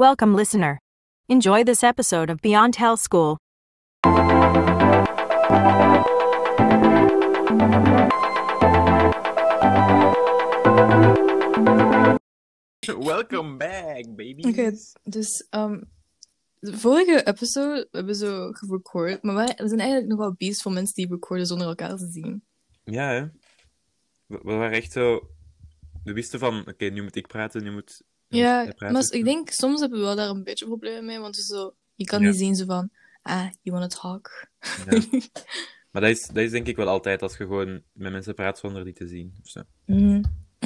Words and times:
Welcome, 0.00 0.36
listener. 0.36 0.78
Enjoy 1.26 1.64
this 1.64 1.82
episode 1.82 2.30
of 2.30 2.40
Beyond 2.40 2.76
Health 2.76 3.00
School. 3.00 3.36
Welcome 12.86 13.56
back, 13.56 14.04
baby. 14.16 14.42
Oké, 14.48 14.72
dus 15.02 15.46
um, 15.50 15.90
de 16.58 16.76
vorige 16.76 17.26
episode 17.26 17.88
hebben 17.90 18.12
we 18.12 18.18
zo 18.18 18.52
gerecord, 18.52 19.22
maar 19.22 19.34
wij, 19.34 19.54
we 19.56 19.68
zijn 19.68 19.80
eigenlijk 19.80 20.10
nog 20.10 20.18
wel 20.18 20.34
beest 20.36 20.62
van 20.62 20.72
mensen 20.72 20.94
die 20.94 21.08
recorden 21.08 21.46
zonder 21.46 21.66
elkaar 21.66 21.96
te 21.96 22.10
zien. 22.10 22.44
Ja, 22.84 23.08
hè? 23.08 23.20
We, 24.26 24.40
we 24.42 24.52
waren 24.52 24.76
echt 24.76 24.92
zo... 24.92 25.30
We 26.04 26.12
wisten 26.12 26.38
van, 26.38 26.68
oké, 26.68 26.84
nu 26.84 27.02
moet 27.02 27.16
ik 27.16 27.26
praten, 27.26 27.62
nu 27.62 27.72
moet... 27.72 28.02
Ja, 28.28 28.74
maar 28.78 29.06
ik 29.10 29.24
denk 29.24 29.50
soms 29.50 29.80
hebben 29.80 29.98
we 29.98 30.04
wel 30.04 30.16
daar 30.16 30.28
een 30.28 30.44
beetje 30.44 30.64
problemen 30.66 31.04
mee, 31.04 31.18
want 31.18 31.36
zo, 31.36 31.74
je 31.94 32.04
kan 32.04 32.20
Ja. 32.22 32.28
niet 32.28 32.38
zien 32.38 32.54
zo 32.56 32.64
van, 32.64 32.90
ah, 33.22 33.46
you 33.62 33.76
wanna 33.76 33.86
talk. 33.86 34.46
Ja. 34.90 35.00
Maar 35.90 36.02
dat 36.02 36.10
is, 36.10 36.26
dat 36.26 36.36
is 36.36 36.50
denk 36.50 36.66
ik 36.66 36.76
wel 36.76 36.88
altijd 36.88 37.22
als 37.22 37.32
je 37.36 37.44
gewoon 37.44 37.82
met 37.92 38.12
mensen 38.12 38.34
praat 38.34 38.58
zonder 38.58 38.84
die 38.84 38.92
te 38.94 39.06
zien. 39.08 39.34
Of 39.42 39.48
zo. 39.50 39.62
Mhm. 39.86 40.22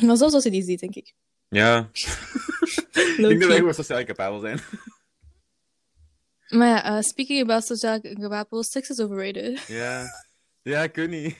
Maar 0.06 0.16
zelfs 0.16 0.34
als 0.34 0.44
je 0.44 0.50
die 0.50 0.62
ziet, 0.62 0.80
denk 0.80 0.94
ik. 0.94 1.14
Ja. 1.48 1.78
ik 2.92 3.16
denk 3.16 3.40
dat 3.40 3.48
wij 3.48 3.56
gewoon 3.56 3.74
sociaal 3.74 4.04
capabel 4.04 4.40
zijn. 4.40 4.60
Maar 6.48 6.68
ja, 6.68 6.96
uh, 6.96 7.00
speaking 7.02 7.42
about 7.42 7.64
sociaal 7.66 7.98
gewapeld, 8.02 8.66
sex 8.66 8.88
is 8.90 9.00
overrated. 9.00 9.60
ja. 9.66 10.06
Ja, 10.62 10.82
ik 10.82 10.94
weet 10.94 11.08
niet. 11.10 11.36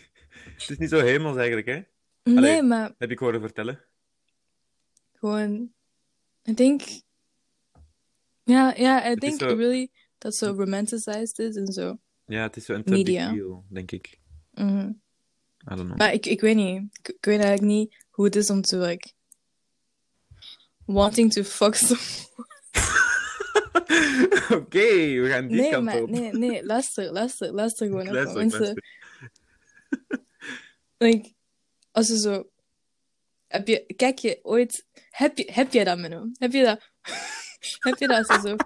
Het 0.58 0.70
is 0.70 0.78
niet 0.78 0.88
zo 0.90 1.00
hemels 1.00 1.36
eigenlijk, 1.36 1.66
hè? 1.66 1.82
Nee, 2.32 2.62
maar 2.62 2.94
Heb 2.98 3.10
ik 3.10 3.18
horen 3.18 3.40
vertellen. 3.40 3.84
gewoon, 5.12 5.72
ik 6.42 6.56
denk, 6.56 6.82
ja, 8.44 8.74
ja, 8.76 9.10
I 9.10 9.14
think 9.14 9.38
zo- 9.40 9.46
really 9.56 9.90
dat 10.18 10.34
zo 10.36 10.46
romanticized 10.56 11.38
is 11.38 11.56
en 11.56 11.66
zo. 11.72 11.98
Ja, 12.26 12.42
het 12.42 12.56
is 12.56 12.64
zo 12.64 12.72
een 12.74 12.82
Media. 12.84 13.32
deal, 13.32 13.64
denk 13.68 13.90
ik. 13.90 14.18
Mhm. 14.52 14.88
I 14.88 14.94
don't 15.74 15.80
know. 15.84 15.96
Maar 15.98 16.12
ik, 16.12 16.26
ik 16.26 16.40
weet 16.40 16.56
niet. 16.56 16.82
Ik, 16.98 17.08
ik 17.08 17.24
weet 17.24 17.40
eigenlijk 17.40 17.72
niet 17.72 18.04
hoe 18.10 18.24
het 18.24 18.36
is 18.36 18.50
om 18.50 18.62
te, 18.62 18.76
like... 18.76 19.10
Wanting 20.84 21.32
to 21.32 21.42
fuck 21.42 21.74
someone. 21.74 22.50
Oké, 24.62 25.20
we 25.20 25.28
gaan 25.28 25.46
die 25.48 25.60
Nee, 25.60 25.70
kant 25.70 25.84
maar... 25.84 26.02
op. 26.02 26.10
Nee, 26.10 26.32
nee, 26.32 26.64
luister, 26.64 27.12
luister, 27.12 27.52
luister 27.52 27.86
gewoon. 27.86 28.10
Luister, 28.12 28.36
Mensen, 28.36 28.60
luister. 28.60 28.84
like... 30.98 31.32
Als 31.90 32.08
je 32.08 32.18
zo... 32.18 32.50
Heb 33.46 33.68
je... 33.68 33.84
Kijk 33.96 34.18
je 34.18 34.38
ooit... 34.42 34.86
Heb, 35.12 35.38
je, 35.38 35.48
heb 35.52 35.72
jij 35.72 35.84
dat, 35.84 35.98
Menno? 35.98 36.30
Heb 36.32 36.52
je 36.52 36.64
dat... 36.64 36.80
heb 37.86 37.98
je 37.98 38.06
dat 38.08 38.28
als 38.28 38.42
zo... 38.48 38.56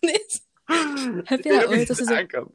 nee, 0.00 0.26
heb 1.24 1.44
je 1.44 1.50
dat 1.50 1.66
ooit 1.66 1.88
als 1.88 1.98
je 1.98 2.04
zo... 2.04 2.54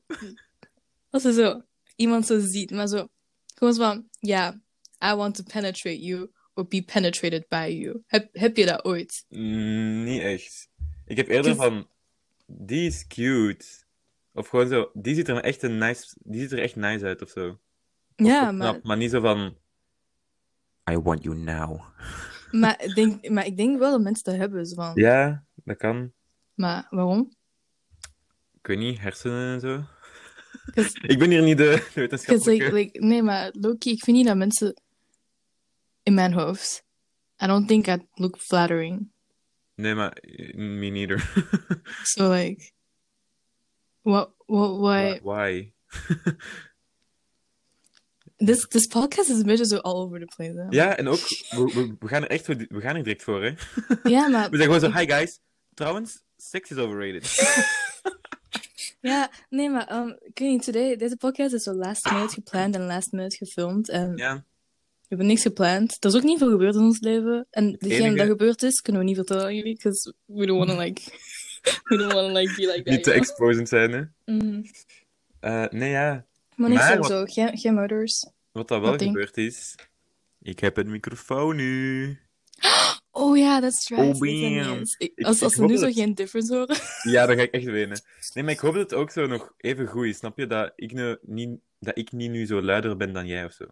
Als 1.09 1.23
zo 1.23 1.61
iemand 1.95 2.25
zo 2.25 2.39
ziet, 2.39 2.71
maar 2.71 2.87
zo... 2.87 3.07
Gewoon 3.55 3.73
zo 3.73 3.81
van... 3.81 4.07
Ja, 4.19 4.61
I 5.03 5.13
want 5.13 5.35
to 5.35 5.43
penetrate 5.43 6.01
you. 6.01 6.31
Or 6.53 6.67
be 6.67 6.81
penetrated 6.81 7.47
by 7.47 7.77
you. 7.81 8.03
Heb, 8.07 8.29
heb 8.31 8.57
je 8.57 8.65
dat 8.65 8.85
ooit? 8.85 9.25
Mm, 9.29 10.03
niet 10.03 10.21
echt. 10.21 10.69
Ik 11.05 11.17
heb 11.17 11.27
eerder 11.27 11.55
van, 11.55 11.87
die 12.45 12.87
is 12.87 13.07
cute. 13.07 13.65
Of 14.33 14.47
gewoon 14.47 14.67
zo, 14.67 14.91
die 14.93 15.15
ziet 15.15 15.27
er 15.27 15.43
echt 15.43 15.63
een 15.63 15.77
nice, 15.77 16.15
die 16.19 16.41
ziet 16.41 16.51
er 16.51 16.59
echt 16.59 16.75
nice 16.75 17.05
uit 17.05 17.21
of 17.21 17.29
zo. 17.29 17.49
Of 17.49 17.57
Ja, 18.15 18.51
maar... 18.51 18.71
knap, 18.71 18.83
maar 18.83 18.97
niet 18.97 19.11
zo 19.11 19.19
van, 19.19 19.57
I 20.91 20.97
want 20.97 21.23
you 21.23 21.35
now. 21.35 21.81
Maar 22.51 22.83
ik, 22.83 22.95
denk, 22.95 23.29
maar 23.29 23.45
ik 23.45 23.57
denk 23.57 23.79
wel 23.79 23.91
dat 23.91 24.01
mensen 24.01 24.23
dat 24.23 24.35
hebben. 24.35 24.65
Zo 24.65 24.75
van. 24.75 24.91
Ja, 24.95 25.43
dat 25.55 25.77
kan. 25.77 26.11
Maar 26.53 26.87
waarom? 26.89 27.35
Ik 28.59 28.67
weet 28.67 28.77
niet, 28.77 28.99
hersenen 28.99 29.53
en 29.53 29.59
zo. 29.59 29.83
Ik 31.11 31.19
ben 31.19 31.29
hier 31.29 31.41
niet 31.41 31.57
de, 31.57 31.87
de 31.93 31.99
wetenschappelijke. 31.99 32.63
like, 32.63 32.75
like, 32.75 32.99
nee, 32.99 33.23
maar 33.23 33.49
Loki, 33.51 33.91
ik 33.91 34.03
vind 34.03 34.17
niet 34.17 34.25
dat 34.25 34.37
mensen 34.37 34.81
in 36.03 36.13
mijn 36.13 36.33
hoofd. 36.33 36.85
I 37.43 37.47
don't 37.47 37.67
think 37.67 37.87
I 37.87 37.97
look 38.13 38.37
flattering. 38.37 39.11
Nee, 39.75 39.95
maar 39.95 40.17
me 40.55 40.89
neither. 40.89 41.31
So 42.03 42.29
like, 42.29 42.71
what, 44.01 44.31
what, 44.45 44.79
why? 44.79 45.19
Why? 45.21 45.73
This, 48.37 48.67
this 48.67 48.87
podcast 48.87 49.29
is 49.29 49.37
een 49.37 49.43
beetje 49.45 49.65
zo 49.65 49.77
all 49.77 49.93
over 49.95 50.19
the 50.19 50.25
place. 50.35 50.53
Hè? 50.59 50.65
Ja, 50.69 50.97
en 50.97 51.07
ook, 51.07 51.19
we, 51.49 51.71
we, 51.73 51.95
we 51.99 52.07
gaan 52.07 52.23
er 52.23 52.29
echt 52.29 52.47
we 52.47 52.67
gaan 52.81 52.95
er 52.95 53.03
direct 53.03 53.23
voor, 53.23 53.43
hè. 53.43 53.51
Ja, 54.15 54.27
maar, 54.27 54.49
We 54.51 54.57
zeggen 54.57 54.79
gewoon 54.79 54.93
zo, 54.93 54.99
hi 54.99 55.05
guys. 55.05 55.39
Trouwens, 55.73 56.23
seks 56.37 56.69
is 56.71 56.77
overrated. 56.77 57.35
ja, 59.01 59.31
nee, 59.49 59.69
maar, 59.69 59.95
um, 59.95 60.09
ik 60.09 60.39
weet 60.39 60.49
niet, 60.49 60.63
today, 60.63 60.95
deze 60.95 61.17
podcast 61.17 61.53
is 61.53 61.63
zo 61.63 61.73
last 61.73 62.11
minute 62.11 62.33
gepland 62.33 62.75
en 62.75 62.85
last 62.85 63.11
minute 63.11 63.37
gefilmd. 63.37 63.89
En 63.89 64.13
Ja, 64.15 64.35
we 64.35 64.43
hebben 65.07 65.27
niks 65.27 65.41
gepland. 65.41 65.97
Er 65.99 66.09
is 66.09 66.15
ook 66.15 66.23
niet 66.23 66.37
veel 66.37 66.49
gebeurd 66.49 66.75
in 66.75 66.81
ons 66.81 66.99
leven. 66.99 67.47
En 67.49 67.71
degene 67.71 68.03
enige- 68.03 68.15
dat 68.17 68.27
gebeurd 68.27 68.63
is, 68.63 68.81
kunnen 68.81 69.01
we 69.01 69.07
niet 69.07 69.17
vertellen 69.17 69.43
aan 69.43 69.55
jullie, 69.55 69.75
because 69.75 70.13
we 70.25 70.45
don't 70.45 70.57
want 70.65 70.69
to 70.69 70.83
like, 70.85 71.01
we 71.83 71.97
don't 71.97 72.13
want 72.13 72.27
to 72.27 72.33
like 72.39 72.53
be 72.55 72.65
like 72.65 72.83
that. 72.83 72.93
niet 72.93 73.03
te 73.03 73.11
exposend 73.11 73.69
zijn, 73.69 73.91
hè. 73.91 74.03
Eh, 75.39 75.65
nee, 75.69 75.89
ja. 75.89 76.25
Maar 76.57 76.69
niet 76.69 76.77
Maar 76.77 76.91
zo, 76.93 76.97
wat- 76.97 77.07
zo. 77.09 77.25
Geen, 77.25 77.57
geen. 77.57 77.75
Wat 78.51 78.67
dat 78.67 78.81
wel 78.81 78.97
ding? 78.97 79.11
gebeurd 79.11 79.37
is. 79.37 79.75
Ik 80.41 80.59
heb 80.59 80.77
een 80.77 80.91
microfoon 80.91 81.55
nu. 81.55 82.19
Oh 83.11 83.37
ja, 83.37 83.59
right. 83.59 83.91
Oh, 83.91 83.97
Dat 83.97 84.15
ik 84.23 84.23
eens. 84.23 84.95
Ik- 84.97 85.11
Ik- 85.15 85.25
als 85.25 85.37
ik 85.37 85.43
als 85.43 85.55
we 85.55 85.61
hoop 85.61 85.69
nu 85.69 85.77
dat 85.77 85.83
zo 85.93 86.01
geen 86.01 86.13
difference 86.13 86.55
horen. 86.55 86.77
Ja, 87.13 87.25
dan 87.25 87.35
ga 87.35 87.41
ik 87.41 87.51
echt 87.51 87.65
wenen. 87.79 88.01
Nee, 88.33 88.43
maar 88.43 88.53
ik 88.53 88.59
hoop 88.59 88.73
dat 88.73 88.83
het 88.89 88.99
ook 88.99 89.11
zo 89.11 89.27
nog 89.27 89.53
even 89.57 89.87
goed 89.87 90.05
is. 90.05 90.17
Snap 90.17 90.37
je? 90.37 90.47
Dat 90.47 90.73
ik, 90.75 90.91
nu 90.93 91.17
niet, 91.21 91.59
dat 91.79 91.97
ik 91.97 92.11
niet 92.11 92.31
nu 92.31 92.45
zo 92.45 92.61
luider 92.61 92.97
ben 92.97 93.13
dan 93.13 93.27
jij 93.27 93.45
of 93.45 93.51
zo. 93.51 93.63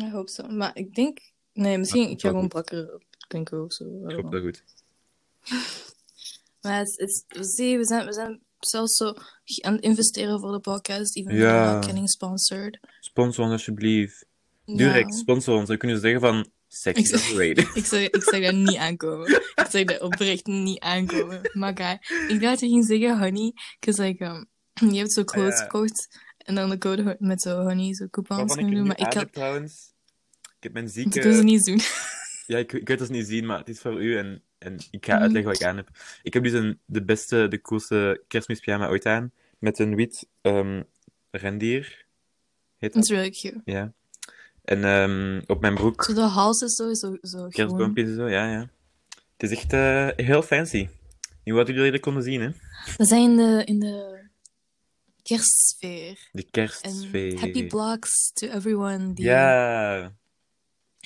I 0.00 0.10
hope 0.10 0.30
so. 0.30 0.48
Maar 0.48 0.70
ik 0.76 0.94
denk... 0.94 1.18
Nee, 1.52 1.78
misschien... 1.78 2.02
Maar 2.02 2.10
Ik 2.10 2.20
ga 2.20 2.28
gewoon 2.28 2.48
brakker 2.48 3.02
klinken 3.28 3.64
of 3.64 3.72
zo. 3.72 3.84
Ik 4.08 4.16
hoop 4.16 4.30
dat 4.32 4.42
goed. 4.42 4.64
Maar 6.62 6.78
het 6.78 6.98
is... 6.98 7.24
Zie, 7.28 7.76
we 7.78 7.84
zijn, 7.84 8.06
we 8.06 8.12
zijn 8.12 8.40
zelfs 8.64 8.96
zo 8.96 9.14
aan 9.60 9.72
het 9.74 9.82
investeren 9.82 10.40
voor 10.40 10.52
de 10.52 10.60
podcast. 10.60 11.16
Even 11.16 11.34
Ja. 11.34 11.82
getting 11.82 12.08
sponsored. 12.10 12.78
Sponsor 13.00 13.44
ons 13.44 13.52
alsjeblieft. 13.52 14.26
Direct, 14.64 15.12
Ja. 15.14 15.18
sponsor 15.18 15.56
ons. 15.56 15.68
Dan 15.68 15.76
kunnen 15.76 15.96
ze 15.96 16.02
zeggen 16.02 16.20
van... 16.20 16.50
Sex 16.68 16.98
Ik 16.98 17.06
zeg-. 17.06 17.74
Ik 17.74 17.84
zeg, 17.84 18.08
ik 18.08 18.22
zeg 18.22 18.42
dat 18.44 18.54
niet 18.54 18.76
aankomen. 18.76 19.30
Ik 19.54 19.66
zeg 19.70 19.84
dat 19.84 20.00
oprecht 20.00 20.46
niet 20.46 20.80
aankomen. 20.80 21.40
Maar 21.52 21.72
guy, 21.76 21.98
ik 22.28 22.40
dacht 22.40 22.60
dat 22.60 22.60
je 22.60 22.68
ging 22.68 22.84
zeggen 22.86 23.18
honey. 23.18 23.52
Because 23.80 24.02
like, 24.02 24.24
um, 24.24 24.46
je 24.92 24.98
hebt 24.98 25.12
zo 25.12 25.24
clothes 25.24 25.54
Ah, 25.58 25.62
gekocht. 25.62 26.18
En 26.38 26.54
dan 26.54 26.70
de 26.70 26.78
code 26.78 27.16
met 27.18 27.42
zo 27.42 27.62
honey, 27.62 27.94
zo 27.94 28.06
coupons 28.10 28.54
kunnen 28.54 28.74
doen. 28.74 28.86
Maar 28.86 28.98
ik 28.98 29.04
had... 29.04 29.14
heb 29.14 29.32
trouwens... 29.32 29.92
Ik 30.42 30.62
heb 30.62 30.72
mijn 30.72 30.84
Dat 30.84 30.94
zieke... 30.94 31.18
kunnen 31.20 31.36
ze 31.38 31.44
niet 31.44 31.64
doen. 31.64 31.80
Ja, 32.46 32.58
ik, 32.58 32.72
ik 32.72 32.88
weet 32.88 32.98
dat 32.98 33.06
ze 33.06 33.12
niet 33.12 33.26
zien, 33.26 33.46
maar 33.46 33.58
het 33.58 33.68
is 33.68 33.80
voor 33.80 34.02
u 34.02 34.16
en, 34.18 34.42
en 34.62 34.78
ik 34.90 35.06
ga 35.06 35.18
uitleggen 35.18 35.50
wat 35.50 35.60
ik 35.60 35.66
aan 35.66 35.76
heb. 35.76 35.88
Ik 36.22 36.34
heb 36.34 36.42
dus 36.42 36.52
een, 36.52 36.78
de 36.84 37.04
beste, 37.04 37.48
de 37.48 37.60
coolste 37.60 38.22
kerstmispyjama 38.28 38.88
ooit 38.88 39.06
aan. 39.06 39.32
Met 39.58 39.78
een 39.78 39.94
wit 39.94 40.28
ehm 40.40 40.82
rendier. 41.30 42.06
Heet 42.76 42.92
dat? 42.92 43.02
Is 43.02 43.10
really 43.10 43.30
cute. 43.30 43.60
Ja. 43.64 43.92
En 44.64 44.84
ehm, 44.84 45.42
op 45.46 45.60
mijn 45.60 45.74
broek 45.74 46.04
Zo 46.04 46.14
de 46.14 46.20
hals 46.20 46.60
is 46.60 46.74
zo, 46.74 46.94
zo, 46.94 47.16
zo 47.22 47.48
kerstboompjes 47.48 48.08
en 48.08 48.14
zo, 48.14 48.28
ja, 48.28 48.50
ja. 48.50 48.70
Het 49.36 49.50
is 49.50 49.50
echt 49.50 49.72
eh, 49.72 50.08
heel 50.16 50.42
fancy. 50.42 50.88
Nu 51.44 51.54
wat 51.54 51.66
jullie 51.66 51.90
dat 51.90 52.00
konden 52.00 52.22
zien, 52.22 52.40
hè. 52.40 52.50
We 52.96 53.04
zijn 53.04 53.30
in 53.30 53.36
de, 53.36 53.62
in 53.64 53.78
de 53.78 54.28
kerstsfeer. 55.22 56.28
De 56.32 56.42
kerstsfeer. 56.50 57.40
happy 57.40 57.66
blocks 57.66 58.32
to 58.32 58.46
everyone 58.46 59.12
die 59.12 59.24
Ja, 59.24 60.12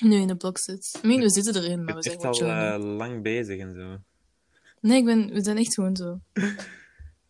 nu 0.03 0.15
in 0.15 0.27
de 0.27 0.35
blok 0.35 0.57
zit. 0.57 0.99
I 1.03 1.07
mean, 1.07 1.21
we 1.21 1.29
zitten 1.29 1.55
erin, 1.55 1.79
ik 1.79 1.85
maar 1.85 1.95
we 1.95 2.03
zijn 2.03 2.19
echt 2.19 2.37
gewoon 2.37 2.51
al 2.51 2.73
eh, 2.73 2.97
lang 2.97 3.21
bezig 3.23 3.59
en 3.59 3.73
zo. 3.73 3.97
Nee, 4.81 4.97
ik 4.97 5.05
ben, 5.05 5.33
we 5.33 5.43
zijn 5.43 5.57
echt 5.57 5.73
gewoon 5.73 5.95
zo. 5.95 6.19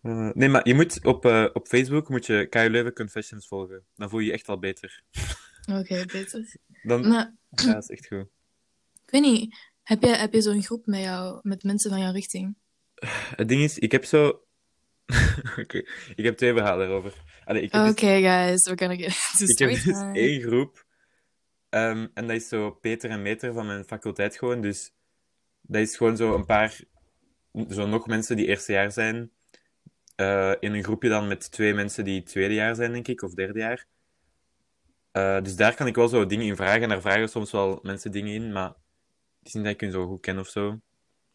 Eh, 0.01 0.29
nee, 0.33 0.49
maar 0.49 0.67
je 0.67 0.73
moet 0.73 1.05
op, 1.05 1.25
eh, 1.25 1.45
op 1.53 1.67
Facebook 1.67 2.09
moet 2.09 2.25
je 2.25 2.47
KU 2.49 2.69
Leuven 2.69 2.93
Confessions 2.93 3.47
volgen. 3.47 3.83
Dan 3.95 4.09
voel 4.09 4.19
je 4.19 4.25
je 4.25 4.31
echt 4.31 4.47
al 4.47 4.59
beter. 4.59 5.01
Oké, 5.79 6.05
beter. 6.05 6.55
Dan, 6.83 7.07
Maar, 7.07 7.35
ja, 7.49 7.73
dat 7.73 7.83
is 7.83 7.89
echt 7.89 8.07
goed. 8.07 8.25
ik 9.05 9.11
weet 9.11 9.21
niet. 9.21 9.55
Heb 9.83 10.03
je, 10.03 10.07
heb 10.07 10.33
je 10.33 10.41
zo'n 10.41 10.63
groep 10.63 10.85
met 10.85 10.99
jou, 10.99 11.39
met 11.41 11.63
mensen 11.63 11.89
van 11.89 11.99
jouw 11.99 12.11
richting? 12.11 12.55
Het 13.35 13.47
ding 13.47 13.61
is, 13.61 13.79
ik 13.79 13.91
heb 13.91 14.05
zo... 14.05 14.27
Oké, 15.59 15.77
ik 16.15 16.23
heb 16.23 16.37
twee 16.37 16.53
verhalen 16.53 16.87
erover. 16.87 17.13
Ik 17.45 17.71
heb 17.71 17.89
Oké, 17.89 18.19
dus, 18.19 18.21
guys, 18.21 18.63
we're 18.65 18.77
gonna 18.77 18.95
get 18.95 19.49
ik 19.49 19.57
heb 19.57 19.83
dus 19.83 20.01
één 20.13 20.41
groep. 20.41 20.85
Ehm, 21.77 22.07
en 22.13 22.27
dat 22.27 22.35
is 22.35 22.47
zo 22.47 22.71
Peter 22.71 23.09
en 23.09 23.21
Meter 23.21 23.53
van 23.53 23.65
mijn 23.65 23.83
faculteit 23.85 24.37
gewoon. 24.37 24.61
Dus 24.61 24.93
dat 25.61 25.81
is 25.81 25.97
gewoon 25.97 26.17
zo 26.17 26.35
een 26.35 26.45
paar... 26.45 26.79
Zo 27.69 27.87
nog 27.87 28.07
mensen 28.07 28.35
die 28.35 28.45
eerste 28.47 28.71
jaar 28.71 28.91
zijn. 28.91 29.31
eh, 30.15 30.53
in 30.59 30.73
een 30.73 30.83
groepje 30.83 31.09
dan 31.09 31.27
met 31.27 31.51
twee 31.51 31.73
mensen 31.73 32.03
die 32.03 32.23
tweede 32.23 32.53
jaar 32.53 32.75
zijn, 32.75 32.91
denk 32.91 33.07
ik. 33.07 33.21
Of 33.21 33.33
derde 33.33 33.59
jaar. 33.59 33.85
Eh, 35.11 35.41
dus 35.41 35.55
daar 35.55 35.75
kan 35.75 35.87
ik 35.87 35.95
wel 35.95 36.07
zo 36.07 36.25
dingen 36.25 36.45
in 36.45 36.55
vragen. 36.55 36.81
En 36.81 36.89
daar 36.89 37.01
vragen 37.01 37.29
soms 37.29 37.51
wel 37.51 37.79
mensen 37.83 38.11
dingen 38.11 38.33
in. 38.33 38.51
Maar 38.51 38.67
het 39.39 39.47
is 39.47 39.53
niet 39.53 39.63
dat 39.63 39.73
ik 39.73 39.81
hun 39.81 39.91
zo 39.91 40.07
goed 40.07 40.21
ken 40.21 40.39
of 40.39 40.47
zo. 40.47 40.69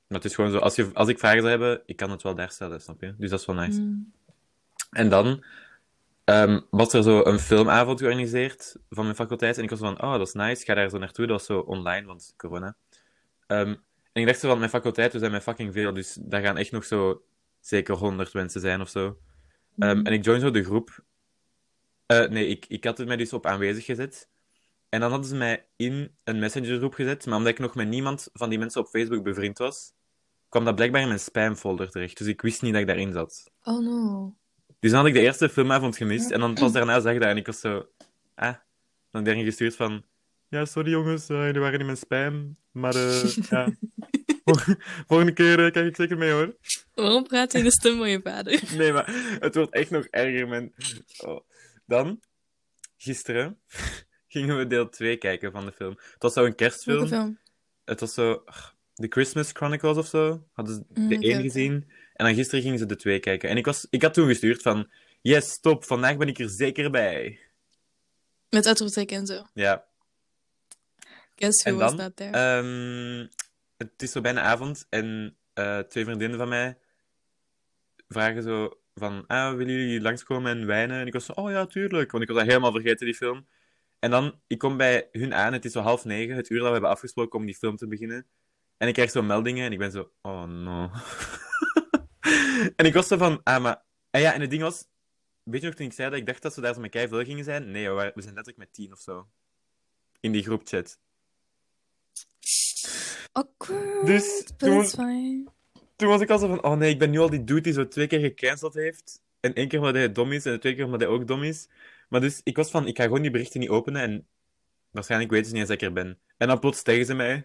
Maar 0.06 0.20
het 0.20 0.24
is 0.24 0.34
gewoon 0.34 0.50
zo, 0.50 0.58
als, 0.58 0.74
je, 0.76 0.90
als 0.92 1.08
ik 1.08 1.18
vragen 1.18 1.38
zou 1.38 1.50
hebben, 1.50 1.82
ik 1.86 1.96
kan 1.96 2.10
het 2.10 2.22
wel 2.22 2.34
daar 2.34 2.50
stellen, 2.50 2.80
snap 2.80 3.00
je? 3.00 3.14
Dus 3.18 3.30
dat 3.30 3.40
is 3.40 3.46
wel 3.46 3.56
nice. 3.56 3.80
Mm. 3.80 4.12
En 4.90 5.08
dan 5.08 5.44
ehm, 6.24 6.60
was 6.70 6.92
er 6.92 7.02
zo 7.02 7.24
een 7.24 7.38
filmavond 7.38 7.98
georganiseerd 8.00 8.76
van 8.90 9.04
mijn 9.04 9.16
faculteit. 9.16 9.58
En 9.58 9.62
ik 9.64 9.70
was 9.70 9.78
van, 9.78 10.02
oh, 10.02 10.12
dat 10.12 10.26
is 10.26 10.32
nice, 10.32 10.60
ik 10.60 10.66
ga 10.66 10.74
daar 10.74 10.88
zo 10.90 10.98
naartoe. 10.98 11.26
Dat 11.26 11.36
was 11.36 11.46
zo 11.46 11.58
online, 11.58 12.06
want 12.06 12.34
corona. 12.36 12.76
Ehm, 13.46 13.68
en 14.12 14.20
ik 14.22 14.26
dacht 14.26 14.40
zo 14.40 14.48
van, 14.48 14.58
mijn 14.58 14.70
faculteit, 14.70 15.12
we 15.12 15.18
zijn 15.18 15.30
met 15.32 15.42
fucking 15.42 15.72
veel. 15.72 15.92
Dus 15.94 16.18
daar 16.20 16.42
gaan 16.42 16.56
echt 16.56 16.72
nog 16.72 16.84
zo 16.84 17.22
zeker 17.60 17.94
honderd 17.94 18.34
mensen 18.34 18.60
zijn 18.60 18.80
of 18.80 18.88
zo. 18.88 19.18
Ehm, 19.78 19.96
Mhm. 19.96 20.06
en 20.06 20.12
ik 20.12 20.24
join 20.24 20.40
zo 20.40 20.50
de 20.50 20.64
groep. 20.64 21.04
Eh, 22.06 22.28
nee, 22.28 22.46
ik, 22.46 22.64
ik 22.68 22.84
had 22.84 22.98
het 22.98 23.06
mij 23.06 23.16
dus 23.16 23.32
op 23.32 23.46
aanwezig 23.46 23.84
gezet. 23.84 24.28
En 24.88 25.00
dan 25.00 25.10
hadden 25.10 25.28
ze 25.28 25.36
mij 25.36 25.66
in 25.76 26.16
een 26.24 26.38
messengergroep 26.38 26.94
gezet. 26.94 27.26
Maar 27.26 27.36
omdat 27.36 27.52
ik 27.52 27.58
nog 27.58 27.74
met 27.74 27.88
niemand 27.88 28.28
van 28.32 28.48
die 28.48 28.58
mensen 28.58 28.80
op 28.80 28.88
Facebook 28.88 29.22
bevriend 29.22 29.58
was, 29.58 29.92
kwam 30.48 30.64
dat 30.64 30.74
blijkbaar 30.74 31.00
in 31.00 31.06
mijn 31.06 31.20
spamfolder 31.20 31.90
terecht. 31.90 32.18
Dus 32.18 32.26
ik 32.26 32.40
wist 32.42 32.62
niet 32.62 32.72
dat 32.72 32.80
ik 32.80 32.86
daarin 32.86 33.12
zat. 33.12 33.50
Oh 33.62 33.84
no. 33.84 34.34
Dus 34.82 34.90
dan 34.90 35.00
had 35.00 35.08
ik 35.08 35.14
de 35.14 35.20
eerste 35.20 35.48
filmavond 35.48 35.96
gemist. 35.96 36.30
En 36.30 36.40
dan 36.40 36.54
pas 36.54 36.72
daarna 36.78 37.00
zag 37.00 37.12
ik 37.12 37.20
dat 37.20 37.28
en 37.28 37.36
ik 37.36 37.46
was 37.46 37.60
zo... 37.60 37.88
Ah. 38.34 38.54
Dan 39.10 39.24
daarin 39.24 39.44
gestuurd 39.44 39.76
van... 39.76 40.04
Ja, 40.48 40.64
sorry 40.64 40.90
jongens, 40.90 41.28
eh, 41.28 41.44
jullie 41.46 41.60
waren 41.60 41.78
in 41.80 41.86
mijn 41.86 41.96
spam. 41.96 42.56
Maar 42.70 42.94
eh, 42.94 43.36
ja... 43.50 43.76
Volgende 45.08 45.32
keer 45.32 45.64
eh, 45.64 45.72
kijk 45.72 45.86
ik 45.86 45.96
zeker 45.96 46.18
mee 46.18 46.30
hoor. 46.30 46.56
Waarom 46.94 47.26
praat 47.26 47.52
je 47.52 47.58
in 47.58 47.64
de 47.64 47.70
stem 47.70 47.96
van 47.96 48.10
je 48.10 48.20
vader? 48.22 48.62
Nee, 48.78 48.92
maar 48.92 49.36
het 49.40 49.54
wordt 49.54 49.72
echt 49.72 49.90
nog 49.90 50.04
erger, 50.04 50.48
man. 50.48 50.72
Oh. 51.18 51.40
Dan, 51.86 52.20
gisteren, 52.96 53.58
gingen 54.28 54.56
we 54.58 54.66
deel 54.66 54.88
2 54.88 55.16
kijken 55.16 55.52
van 55.52 55.64
de 55.64 55.72
film. 55.72 55.98
Het 56.12 56.22
was 56.22 56.32
zo 56.32 56.44
een 56.44 56.54
kerstfilm. 56.54 56.98
Welke 56.98 57.14
film? 57.14 57.38
Het 57.84 58.00
was 58.00 58.14
zo... 58.14 58.44
The 58.94 59.06
Christmas 59.08 59.50
Chronicles 59.52 59.96
of 59.96 60.06
zo. 60.06 60.46
Hadden 60.52 60.74
ze 60.74 60.82
Mm, 60.88 61.08
de 61.08 61.16
oké, 61.16 61.26
één 61.26 61.42
gezien. 61.42 61.90
En 62.22 62.28
dan 62.28 62.36
gisteren 62.36 62.62
gingen 62.62 62.78
ze 62.78 62.86
de 62.86 62.96
twee 62.96 63.18
kijken. 63.18 63.48
En 63.48 63.56
ik, 63.56 63.64
was, 63.64 63.86
ik 63.90 64.02
had 64.02 64.14
toen 64.14 64.26
gestuurd 64.26 64.62
van... 64.62 64.88
Yes, 65.20 65.50
stop, 65.50 65.84
vandaag 65.84 66.16
ben 66.16 66.28
ik 66.28 66.38
er 66.38 66.48
zeker 66.48 66.90
bij. 66.90 67.38
Met 68.48 68.66
uitroepteken 68.66 69.16
en 69.16 69.26
zo. 69.26 69.46
Ja. 69.54 69.84
Guess 71.36 71.62
who 71.62 71.72
En 71.72 71.78
was 71.78 71.96
that 71.96 72.16
there? 72.16 72.30
Ehm, 72.30 73.26
het 73.76 74.02
is 74.02 74.12
zo 74.12 74.20
bijna 74.20 74.40
avond 74.40 74.86
en 74.88 75.36
eh, 75.54 75.78
twee 75.78 76.04
vriendinnen 76.04 76.38
van 76.38 76.48
mij 76.48 76.78
vragen 78.08 78.42
zo 78.42 78.78
van, 78.94 79.24
ah, 79.26 79.54
willen 79.54 79.74
jullie 79.74 80.00
langskomen 80.00 80.50
en 80.58 80.66
wijnen? 80.66 81.00
En 81.00 81.06
ik 81.06 81.12
was 81.12 81.24
zo, 81.24 81.32
oh 81.32 81.50
ja, 81.50 81.66
tuurlijk, 81.66 82.10
want 82.10 82.22
ik 82.22 82.28
was 82.28 82.38
dat 82.38 82.46
helemaal 82.46 82.72
vergeten, 82.72 83.06
die 83.06 83.14
film. 83.14 83.46
En 83.98 84.10
dan, 84.10 84.40
ik 84.46 84.58
kom 84.58 84.76
bij 84.76 85.08
hun 85.12 85.34
aan, 85.34 85.52
het 85.52 85.64
is 85.64 85.72
zo 85.72 85.80
half 85.80 86.04
negen, 86.04 86.36
het 86.36 86.50
uur 86.50 86.58
dat 86.58 86.66
we 86.66 86.72
hebben 86.72 86.90
afgesproken 86.90 87.38
om 87.38 87.46
die 87.46 87.54
film 87.56 87.76
te 87.76 87.86
beginnen. 87.86 88.26
En 88.76 88.88
ik 88.88 88.94
krijg 88.94 89.10
zo 89.10 89.22
meldingen 89.22 89.66
en 89.66 89.72
ik 89.72 89.78
ben 89.78 89.92
zo, 89.92 90.10
oh 90.22 90.44
no. 90.44 90.90
en 92.76 92.86
ik 92.86 92.94
was 92.94 93.06
zo 93.06 93.16
van, 93.16 93.40
ah, 93.42 93.62
maar... 93.62 93.82
En 94.10 94.20
ja, 94.20 94.34
en 94.34 94.40
het 94.40 94.50
ding 94.50 94.62
was, 94.62 94.84
weet 95.42 95.60
je 95.60 95.66
nog 95.66 95.76
toen 95.76 95.86
ik 95.86 95.92
zei 95.92 96.10
dat 96.10 96.18
ik 96.18 96.26
dacht 96.26 96.42
dat 96.42 96.54
ze 96.54 96.60
daar 96.60 96.74
zo 96.74 96.80
met 96.80 96.98
veel 96.98 97.24
gingen 97.24 97.44
zijn? 97.44 97.70
Nee, 97.70 97.88
we, 97.88 97.92
waren- 97.92 98.12
we 98.14 98.22
zijn 98.22 98.34
letterlijk 98.34 98.64
met 98.64 98.74
tien 98.74 98.92
of 98.92 99.00
zo. 99.00 99.28
In 100.20 100.32
die 100.32 100.42
groepchat. 100.42 100.98
Awkward. 103.32 104.06
Dus 104.06 104.44
toen-. 104.56 105.48
Toen 105.96 106.08
was 106.08 106.20
ik 106.20 106.30
al 106.30 106.38
zo 106.38 106.48
van, 106.48 106.62
oh 106.62 106.76
nee, 106.76 106.90
ik 106.90 106.98
ben 106.98 107.10
nu 107.10 107.18
al 107.18 107.30
die 107.30 107.44
dude 107.44 107.60
die 107.60 107.72
zo 107.72 107.88
twee 107.88 108.06
keer 108.06 108.20
gecanceld 108.20 108.74
heeft. 108.74 109.22
En 109.40 109.54
één 109.54 109.68
keer 109.68 109.78
omdat 109.78 109.94
hij 109.94 110.12
dom 110.12 110.32
is 110.32 110.44
en 110.44 110.52
de 110.52 110.58
twee 110.58 110.74
keer 110.74 110.84
omdat 110.84 111.00
hij 111.00 111.08
ook 111.08 111.26
dom 111.26 111.42
is. 111.42 111.68
Maar 112.08 112.20
dus, 112.20 112.40
ik 112.44 112.56
was 112.56 112.70
van, 112.70 112.86
ik 112.86 112.96
ga 112.96 113.02
gewoon 113.02 113.22
die 113.22 113.30
berichten 113.30 113.60
niet 113.60 113.68
openen 113.68 114.02
en 114.02 114.26
waarschijnlijk 114.90 115.30
weten 115.30 115.46
ze 115.46 115.52
niet 115.52 115.60
eens 115.60 115.70
dat 115.70 115.82
ik 115.82 115.88
er 115.88 115.94
ben. 115.94 116.18
En 116.36 116.48
dan 116.48 116.58
plots 116.58 116.82
tegen 116.82 117.06
ze 117.06 117.14
mij. 117.14 117.44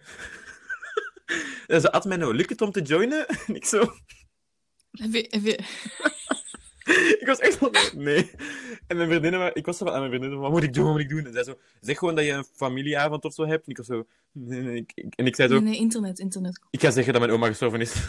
en 1.66 1.80
ze 1.80 1.88
had 1.90 2.04
mij 2.04 2.16
nou, 2.16 2.34
lukt 2.34 2.50
het 2.50 2.60
om 2.60 2.70
te 2.70 2.82
joinen? 2.82 3.26
En 3.46 3.54
ik 3.54 3.64
zo, 3.64 3.92
Ik 7.20 7.26
was 7.26 7.38
echt 7.38 7.56
van, 7.56 7.74
nee. 7.96 8.30
En 8.86 8.96
mijn 8.96 9.08
vriendinnen, 9.08 9.54
ik 9.54 9.66
was 9.66 9.76
zo 9.78 9.84
van 9.84 9.94
aan 9.94 9.98
mijn 10.00 10.10
vriendinnen, 10.10 10.40
wat 10.40 10.50
moet 10.50 10.62
ik 10.62 10.72
doen, 10.74 10.84
wat 10.84 10.92
moet 10.92 11.02
ik 11.02 11.08
doen? 11.08 11.26
En 11.26 11.32
zij 11.32 11.44
zo, 11.44 11.58
zeg 11.80 11.98
gewoon 11.98 12.14
dat 12.14 12.24
je 12.24 12.30
een 12.30 12.44
familieavond 12.54 13.24
of 13.24 13.34
zo 13.34 13.46
hebt. 13.46 13.64
En 13.64 13.70
ik 13.70 13.76
was 13.76 13.86
zo, 13.86 14.06
nee, 14.32 14.60
nee, 14.60 14.76
ik- 14.76 14.92
ik- 14.94 15.14
en 15.16 15.26
ik 15.26 15.34
zei 15.34 15.48
zo, 15.48 15.54
Nee, 15.54 15.62
nee, 15.70 15.78
internet, 15.80 16.18
internet. 16.18 16.60
ik 16.70 16.80
ga 16.80 16.90
zeggen 16.90 17.12
dat 17.12 17.22
mijn 17.22 17.34
oma 17.34 17.46
gestorven 17.46 17.80
is. 17.80 17.94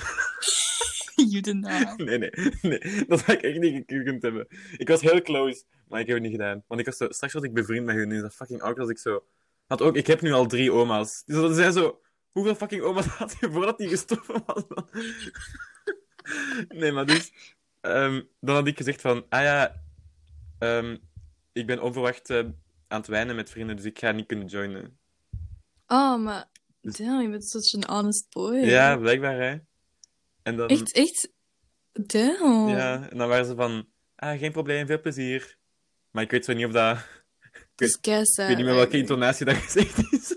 Not. 1.53 1.97
Nee, 1.97 2.17
nee, 2.17 2.31
nee. 2.61 3.05
Dat 3.07 3.21
had 3.21 3.35
ik 3.35 3.41
echt 3.41 3.59
niet 3.59 3.83
gekund 3.87 4.21
hebben. 4.21 4.47
Ik 4.77 4.87
was 4.87 5.01
heel 5.01 5.21
close, 5.21 5.63
maar 5.87 5.99
ik 5.99 6.05
heb 6.07 6.15
het 6.15 6.23
niet 6.25 6.35
gedaan. 6.35 6.63
Want 6.67 6.79
ik 6.79 6.85
was 6.85 6.97
zo, 6.97 7.07
straks 7.09 7.33
was 7.33 7.43
ik 7.43 7.53
bevriend 7.53 7.85
met 7.85 7.95
hun. 7.95 8.11
Is 8.11 8.21
dat 8.21 8.35
fucking 8.35 8.59
awkward 8.61 8.79
als 8.79 8.89
ik 8.89 8.97
zo... 8.97 9.23
Had 9.67 9.81
ook, 9.81 9.95
ik 9.95 10.07
heb 10.07 10.21
nu 10.21 10.31
al 10.31 10.45
drie 10.45 10.71
oma's. 10.71 11.23
Dus 11.25 11.35
dat 11.35 11.55
zijn 11.55 11.73
zo... 11.73 11.99
Hoeveel 12.31 12.55
fucking 12.55 12.81
oma's 12.81 13.05
had 13.05 13.35
je 13.39 13.51
voordat 13.51 13.77
die 13.77 13.87
gestorven 13.89 14.43
was? 14.45 14.63
Nee, 16.67 16.91
maar 16.91 17.05
dus... 17.05 17.31
ehm, 17.81 18.21
dan 18.39 18.55
had 18.55 18.67
ik 18.67 18.77
gezegd 18.77 19.01
van... 19.01 19.25
Ah 19.29 19.41
ja... 19.41 19.81
ehm, 20.59 20.97
ik 21.51 21.65
ben 21.67 21.81
onverwacht 21.81 22.29
eh, 22.29 22.37
aan 22.87 22.99
het 22.99 23.07
wijnen 23.07 23.35
met 23.35 23.49
vrienden, 23.49 23.75
dus 23.75 23.85
ik 23.85 23.99
ga 23.99 24.11
niet 24.11 24.27
kunnen 24.27 24.47
joinen. 24.47 24.97
Oh, 25.87 26.23
maar... 26.23 26.45
Dus- 26.81 26.95
Damn, 26.97 27.21
je 27.21 27.29
bent 27.29 27.49
such 27.49 27.83
an 27.83 27.95
honest 27.95 28.29
boy. 28.29 28.55
Ja, 28.55 28.97
blijkbaar, 28.97 29.39
hè. 29.39 29.57
En 30.43 30.55
dan... 30.55 30.67
Echt, 30.67 30.93
echt... 30.93 31.31
Damn. 31.91 32.67
Ja, 32.67 33.09
en 33.09 33.17
dan 33.17 33.27
waren 33.27 33.45
ze 33.45 33.55
van... 33.55 33.87
Ah, 34.15 34.39
geen 34.39 34.51
probleem, 34.51 34.87
veel 34.87 35.01
plezier. 35.01 35.57
Maar 36.11 36.23
ik 36.23 36.31
weet 36.31 36.45
zo 36.45 36.53
niet 36.53 36.65
of 36.65 36.71
dat... 36.71 36.97
Is 37.75 37.99
keisa. 37.99 38.41
Ik 38.41 38.47
weet 38.47 38.57
niet 38.57 38.65
meer 38.65 38.75
welke 38.75 38.97
intonatie 38.97 39.45
dat 39.45 39.55
gezegd 39.55 40.11
is. 40.11 40.35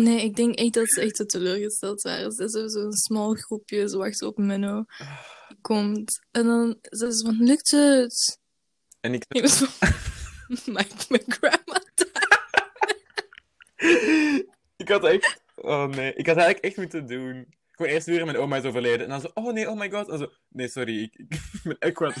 Nee, 0.00 0.22
ik 0.22 0.36
denk 0.36 0.54
echt 0.54 0.74
dat 0.74 0.90
ze 0.90 1.00
echt 1.00 1.16
zo 1.16 1.24
teleurgesteld 1.24 2.02
waren. 2.02 2.32
Ze 2.32 2.44
is 2.44 2.72
zo'n 2.72 2.92
small 2.92 3.34
groepje, 3.34 3.88
zo 3.88 3.98
wacht 3.98 4.22
op 4.22 4.36
Menno. 4.38 4.84
Die 5.48 5.58
komt. 5.60 6.20
En 6.30 6.46
dan 6.46 6.78
ze 6.82 7.12
ze 7.12 7.24
van, 7.24 7.36
lukt 7.44 7.70
het? 7.70 8.40
En 9.00 9.14
ik... 9.14 9.24
Ik 9.28 9.40
was 9.42 9.56
van, 9.58 9.92
my, 10.74 10.86
my 11.08 11.22
grandma 11.26 11.82
ik 14.76 14.88
had 14.88 15.04
echt... 15.04 15.42
Oh 15.54 15.86
nee, 15.86 16.14
ik 16.14 16.26
had 16.26 16.36
eigenlijk 16.36 16.64
echt 16.64 16.76
moeten 16.76 17.06
doen. 17.06 17.54
Gewoon 17.70 17.92
eerst 17.92 18.06
weer 18.06 18.24
mijn 18.24 18.36
oma 18.36 18.56
is 18.56 18.64
overleden. 18.64 19.00
En 19.00 19.08
dan 19.08 19.20
zo, 19.20 19.30
oh 19.34 19.52
nee, 19.52 19.70
oh 19.70 19.78
my 19.78 19.90
god. 19.90 20.08
En 20.08 20.18
zo, 20.18 20.32
nee, 20.48 20.68
sorry, 20.68 21.02
ik, 21.02 21.14
ik 21.18 21.60
ben 21.62 21.78
echt 21.78 21.94
kwaad. 21.94 22.14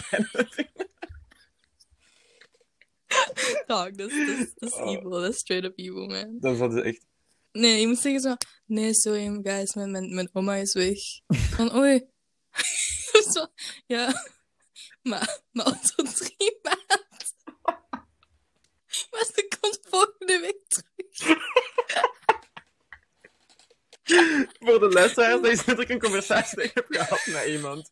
Dog, 3.66 3.90
dat 3.90 4.10
is, 4.10 4.52
dat 4.54 4.70
dat 4.70 4.72
Oh. 4.72 4.90
evil. 4.90 5.10
Dat 5.10 5.32
is 5.32 5.38
straight 5.38 5.68
up 5.70 5.78
evil, 5.78 6.06
man. 6.06 6.56
Zat 6.56 6.72
ze 6.72 6.82
echt... 6.82 7.04
Nee, 7.52 7.80
je 7.80 7.86
moet 7.86 7.98
zeggen 7.98 8.20
zo, 8.20 8.36
nee, 8.66 8.94
sorry, 8.94 9.40
guys, 9.42 9.74
mijn, 9.74 10.14
mijn, 10.14 10.30
oma 10.32 10.54
is 10.54 10.72
weg. 10.72 10.98
Van, 11.26 11.76
oei. 11.76 12.06
zo, 13.32 13.46
ja. 13.86 14.30
Maar, 15.02 15.40
maar 15.50 15.64
al 15.64 15.76
zo 15.82 16.02
drie 16.02 16.58
maanden. 16.62 17.06
Maar 19.10 19.24
ze 19.34 19.56
komt 19.60 19.80
volgende 19.82 20.40
week 20.40 20.68
terug. 20.68 21.40
Voor 24.60 24.78
de 24.80 24.88
luisteraars, 24.88 25.48
is 25.48 25.64
dat 25.64 25.80
ik 25.80 25.88
een 25.88 26.00
conversatie 26.00 26.56
dat 26.56 26.64
ik 26.64 26.74
heb 26.74 26.86
gehad 26.88 27.26
met 27.26 27.46
iemand. 27.46 27.90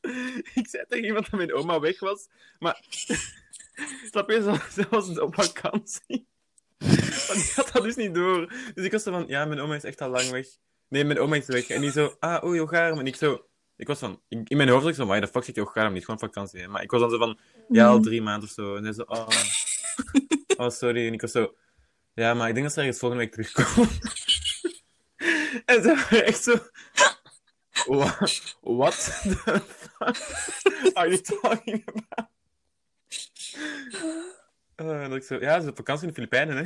Ik 0.55 0.69
zei 0.69 0.85
tegen 0.89 1.05
iemand 1.05 1.31
dat 1.31 1.39
mijn 1.39 1.55
oma 1.55 1.81
weg 1.81 2.01
was, 2.01 2.29
maar... 2.59 2.85
Snap 4.11 4.31
je, 4.31 4.61
ze 4.73 4.87
was 4.91 5.19
op 5.19 5.35
vakantie. 5.35 6.29
Die 7.43 7.53
had 7.55 7.71
dat 7.73 7.83
dus 7.83 7.97
niet 7.97 8.15
door. 8.15 8.53
Dus 8.75 8.85
ik 8.85 8.93
was 8.93 9.03
zo 9.03 9.11
van, 9.13 9.25
ja, 9.29 9.45
mijn 9.45 9.61
oma 9.61 9.75
is 9.75 9.85
echt 9.85 10.01
al 10.01 10.09
lang 10.11 10.31
weg. 10.31 10.47
Nee, 10.89 11.05
mijn 11.05 11.19
oma 11.19 11.37
is 11.37 11.47
weg. 11.47 11.69
En 11.69 11.81
die 11.81 11.91
zo, 11.91 12.17
ah, 12.19 12.45
oei, 12.45 12.61
Ogaram. 12.61 12.99
En 12.99 13.07
ik 13.07 13.17
zo... 13.17 13.45
Ik 13.77 13.87
was 13.87 13.99
van... 13.99 14.23
In 14.29 14.45
in 14.45 14.57
mijn 14.57 14.69
hoofd 14.69 14.83
was 14.83 14.91
ik 14.93 14.99
zo, 14.99 15.07
why 15.07 15.21
the 15.21 15.27
fuck 15.27 15.45
zit 15.45 15.55
je 15.55 15.61
Ogaram 15.61 15.93
niet? 15.93 16.05
Gewoon 16.05 16.21
vakantie, 16.21 16.61
hè? 16.61 16.69
Maar 16.69 16.83
ik 16.83 16.91
was 16.91 17.01
dan 17.01 17.11
zo 17.11 17.19
van, 17.19 17.39
ja, 17.69 17.87
al 17.87 18.01
drie 18.01 18.23
maanden 18.23 18.49
of 18.49 18.55
zo. 18.55 18.77
En 18.77 18.85
hij 18.85 18.93
zo, 18.93 19.03
oh... 19.03 19.29
Oh, 20.57 20.71
sorry. 20.71 21.07
En 21.07 21.13
ik 21.13 21.21
was 21.21 21.31
zo... 21.33 21.55
Ja, 22.15 22.35
maar 22.35 22.49
ik 22.49 22.55
denk 22.55 22.67
dat 22.67 22.75
ze 22.75 22.81
ergens 22.81 22.99
volgende 22.99 23.25
week 23.25 23.33
terugkomen. 23.33 23.91
en 25.71 25.83
ze 25.83 25.89
waren 25.95 26.25
echt 26.25 26.43
zo... 26.43 26.57
"Wha- 27.87 28.19
What 28.61 29.21
the 29.23 29.63
fuck 29.79 30.97
are 30.97 31.09
you 31.09 31.21
talking 31.21 31.83
about? 31.87 32.29
En 34.77 35.09
dat 35.09 35.17
ik 35.19 35.23
zo, 35.23 35.35
ja, 35.41 35.55
ze 35.57 35.63
is 35.65 35.71
op 35.71 35.77
vakantie 35.77 36.03
in 36.03 36.09
de 36.09 36.15
Filipijnen, 36.15 36.57
hè. 36.57 36.63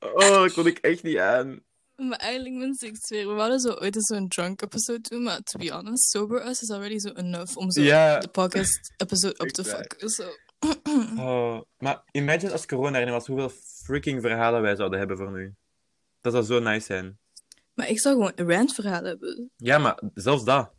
Oh, 0.00 0.28
dat 0.42 0.52
kon 0.52 0.66
ik 0.66 0.78
echt 0.78 1.02
niet 1.02 1.18
aan. 1.18 1.62
Maar 1.96 2.18
eigenlijk, 2.18 2.54
mensen, 2.54 2.88
ik 2.88 2.96
zweer, 3.00 3.34
we 3.34 3.40
hadden 3.40 3.60
zo 3.60 3.68
ooit 3.68 3.94
eens 3.94 4.06
zo'n 4.06 4.28
drunk 4.28 4.62
episode 4.62 5.00
doen, 5.08 5.22
maar 5.22 5.40
to 5.42 5.58
be 5.58 5.70
honest, 5.72 6.10
sober 6.10 6.46
us 6.46 6.62
is 6.62 6.70
already 6.70 6.98
so 6.98 7.08
enough 7.12 7.56
om 7.56 7.70
zo 7.70 7.82
Ja. 7.82 8.18
de 8.18 8.28
podcast 8.28 8.92
episode 8.96 9.34
op 9.38 9.48
te 9.48 9.62
waar. 9.62 9.76
fucken. 9.76 10.08
Zo. 10.08 10.28
Oh, 11.18 11.60
maar 11.78 12.02
imagine 12.10 12.52
als 12.52 12.66
corona 12.66 12.98
er 12.98 13.04
niet 13.04 13.14
was, 13.14 13.26
hoeveel 13.26 13.52
freaking 13.84 14.20
verhalen 14.20 14.62
wij 14.62 14.76
zouden 14.76 14.98
hebben 14.98 15.16
voor 15.16 15.30
nu. 15.32 15.54
Dat 16.20 16.32
zou 16.32 16.44
zo 16.44 16.58
nice 16.58 16.84
zijn. 16.86 17.18
Maar 17.74 17.88
ik 17.88 18.00
zou 18.00 18.14
gewoon 18.14 18.32
een 18.34 18.48
rantverhaal 18.50 19.04
hebben. 19.04 19.50
Ja, 19.56 19.78
maar 19.78 20.02
zelfs 20.14 20.44
dat. 20.44 20.72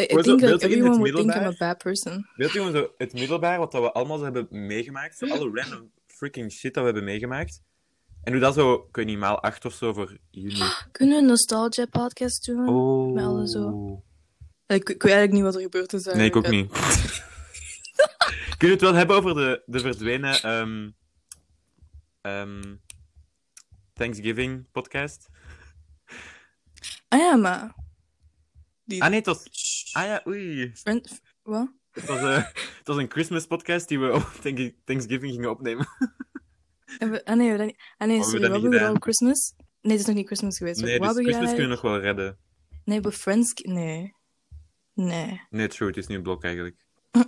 I, 0.00 0.02
I 0.02 0.06
Gewoon 0.06 0.24
zo 0.24 0.36
think 0.36 0.40
je 0.40 0.46
in 0.46 0.72
everyone 0.72 0.98
would 0.98 1.16
think 1.16 1.34
I'm 1.34 1.44
a 1.44 1.54
bad 1.58 1.78
person. 1.78 2.28
Je 2.36 2.48
zo 2.48 2.90
het 2.96 3.12
middelbaar, 3.12 3.58
wat 3.58 3.72
dat 3.72 3.82
we 3.82 3.92
allemaal 3.92 4.20
hebben 4.20 4.46
meegemaakt, 4.50 5.18
zo 5.18 5.26
alle 5.26 5.50
random 5.52 5.90
freaking 6.06 6.52
shit 6.52 6.74
dat 6.74 6.82
we 6.82 6.90
hebben 6.90 7.04
meegemaakt, 7.04 7.62
En 8.22 8.32
doe 8.32 8.40
dat 8.40 8.54
zo, 8.54 8.74
ik 8.74 8.96
weet 8.96 9.06
niet, 9.06 9.18
maal 9.18 9.42
8 9.42 9.64
of 9.64 9.74
zo 9.74 9.92
voor 9.92 10.16
juni. 10.30 10.62
Kunnen 10.92 11.14
we 11.14 11.20
een 11.22 11.28
nostalgia 11.28 11.86
podcast 11.86 12.44
doen? 12.44 12.68
Oh. 12.68 13.14
Met 13.14 13.24
alle 13.24 13.48
zo. 13.48 14.02
Ik, 14.66 14.88
ik 14.88 15.02
weet 15.02 15.12
eigenlijk 15.12 15.32
niet 15.32 15.42
wat 15.42 15.54
er 15.54 15.60
gebeurd 15.60 15.92
is. 15.92 16.04
Nee, 16.04 16.26
ik 16.26 16.36
ook 16.36 16.48
niet. 16.48 16.70
Kunnen 18.58 18.78
we 18.78 18.84
het 18.84 18.90
wel 18.92 18.94
hebben 18.94 19.16
over 19.16 19.34
de, 19.34 19.62
de 19.66 19.80
verdwenen 19.80 20.42
ehm, 20.42 20.90
ehm, 22.20 22.76
Thanksgiving 23.92 24.70
podcast? 24.72 25.28
Ah 27.08 27.18
ja, 27.18 27.36
maar... 27.36 27.74
Die... 28.88 29.02
Ah 29.02 29.08
nee, 29.08 29.18
het 29.18 29.26
was... 29.26 29.42
Ah 29.92 30.04
ja, 30.04 30.22
oei. 30.26 30.70
Friend... 30.74 31.20
Wat? 31.42 31.68
Het 31.90 32.04
was, 32.06 32.18
eh, 32.18 32.36
het 32.78 32.86
was 32.86 32.96
een 32.96 33.10
Christmas 33.10 33.46
podcast 33.46 33.88
die 33.88 33.98
we 34.00 34.12
op 34.12 34.22
Thank- 34.42 34.72
Thanksgiving 34.84 35.32
gingen 35.32 35.50
opnemen. 35.50 35.86
We- 36.98 37.24
Ah 37.24 37.36
nee, 37.36 37.52
we. 37.56 37.74
Ah 37.96 38.08
nee, 38.08 38.18
we 38.18 38.24
sorry, 38.24 38.42
hebben 38.50 38.70
we 38.70 38.90
op 38.90 39.02
Christmas? 39.02 39.54
Nee, 39.80 39.92
het 39.92 40.00
is 40.00 40.06
nog 40.06 40.16
niet 40.16 40.26
Christmas 40.26 40.56
geweest. 40.58 40.80
Nee, 40.80 40.98
dus 40.98 41.12
Christmas 41.12 41.48
kunnen 41.48 41.62
we 41.68 41.68
nog 41.74 41.80
wel 41.80 41.98
redden. 42.00 42.38
Nee, 42.84 43.00
bij 43.00 43.10
Friends... 43.12 43.52
Nee. 43.54 44.14
Nee. 44.94 45.40
Nee, 45.50 45.68
true, 45.68 45.88
het 45.88 45.96
is 45.96 46.06
nu 46.06 46.16
een 46.16 46.22
blok 46.22 46.44
eigenlijk. 46.44 46.76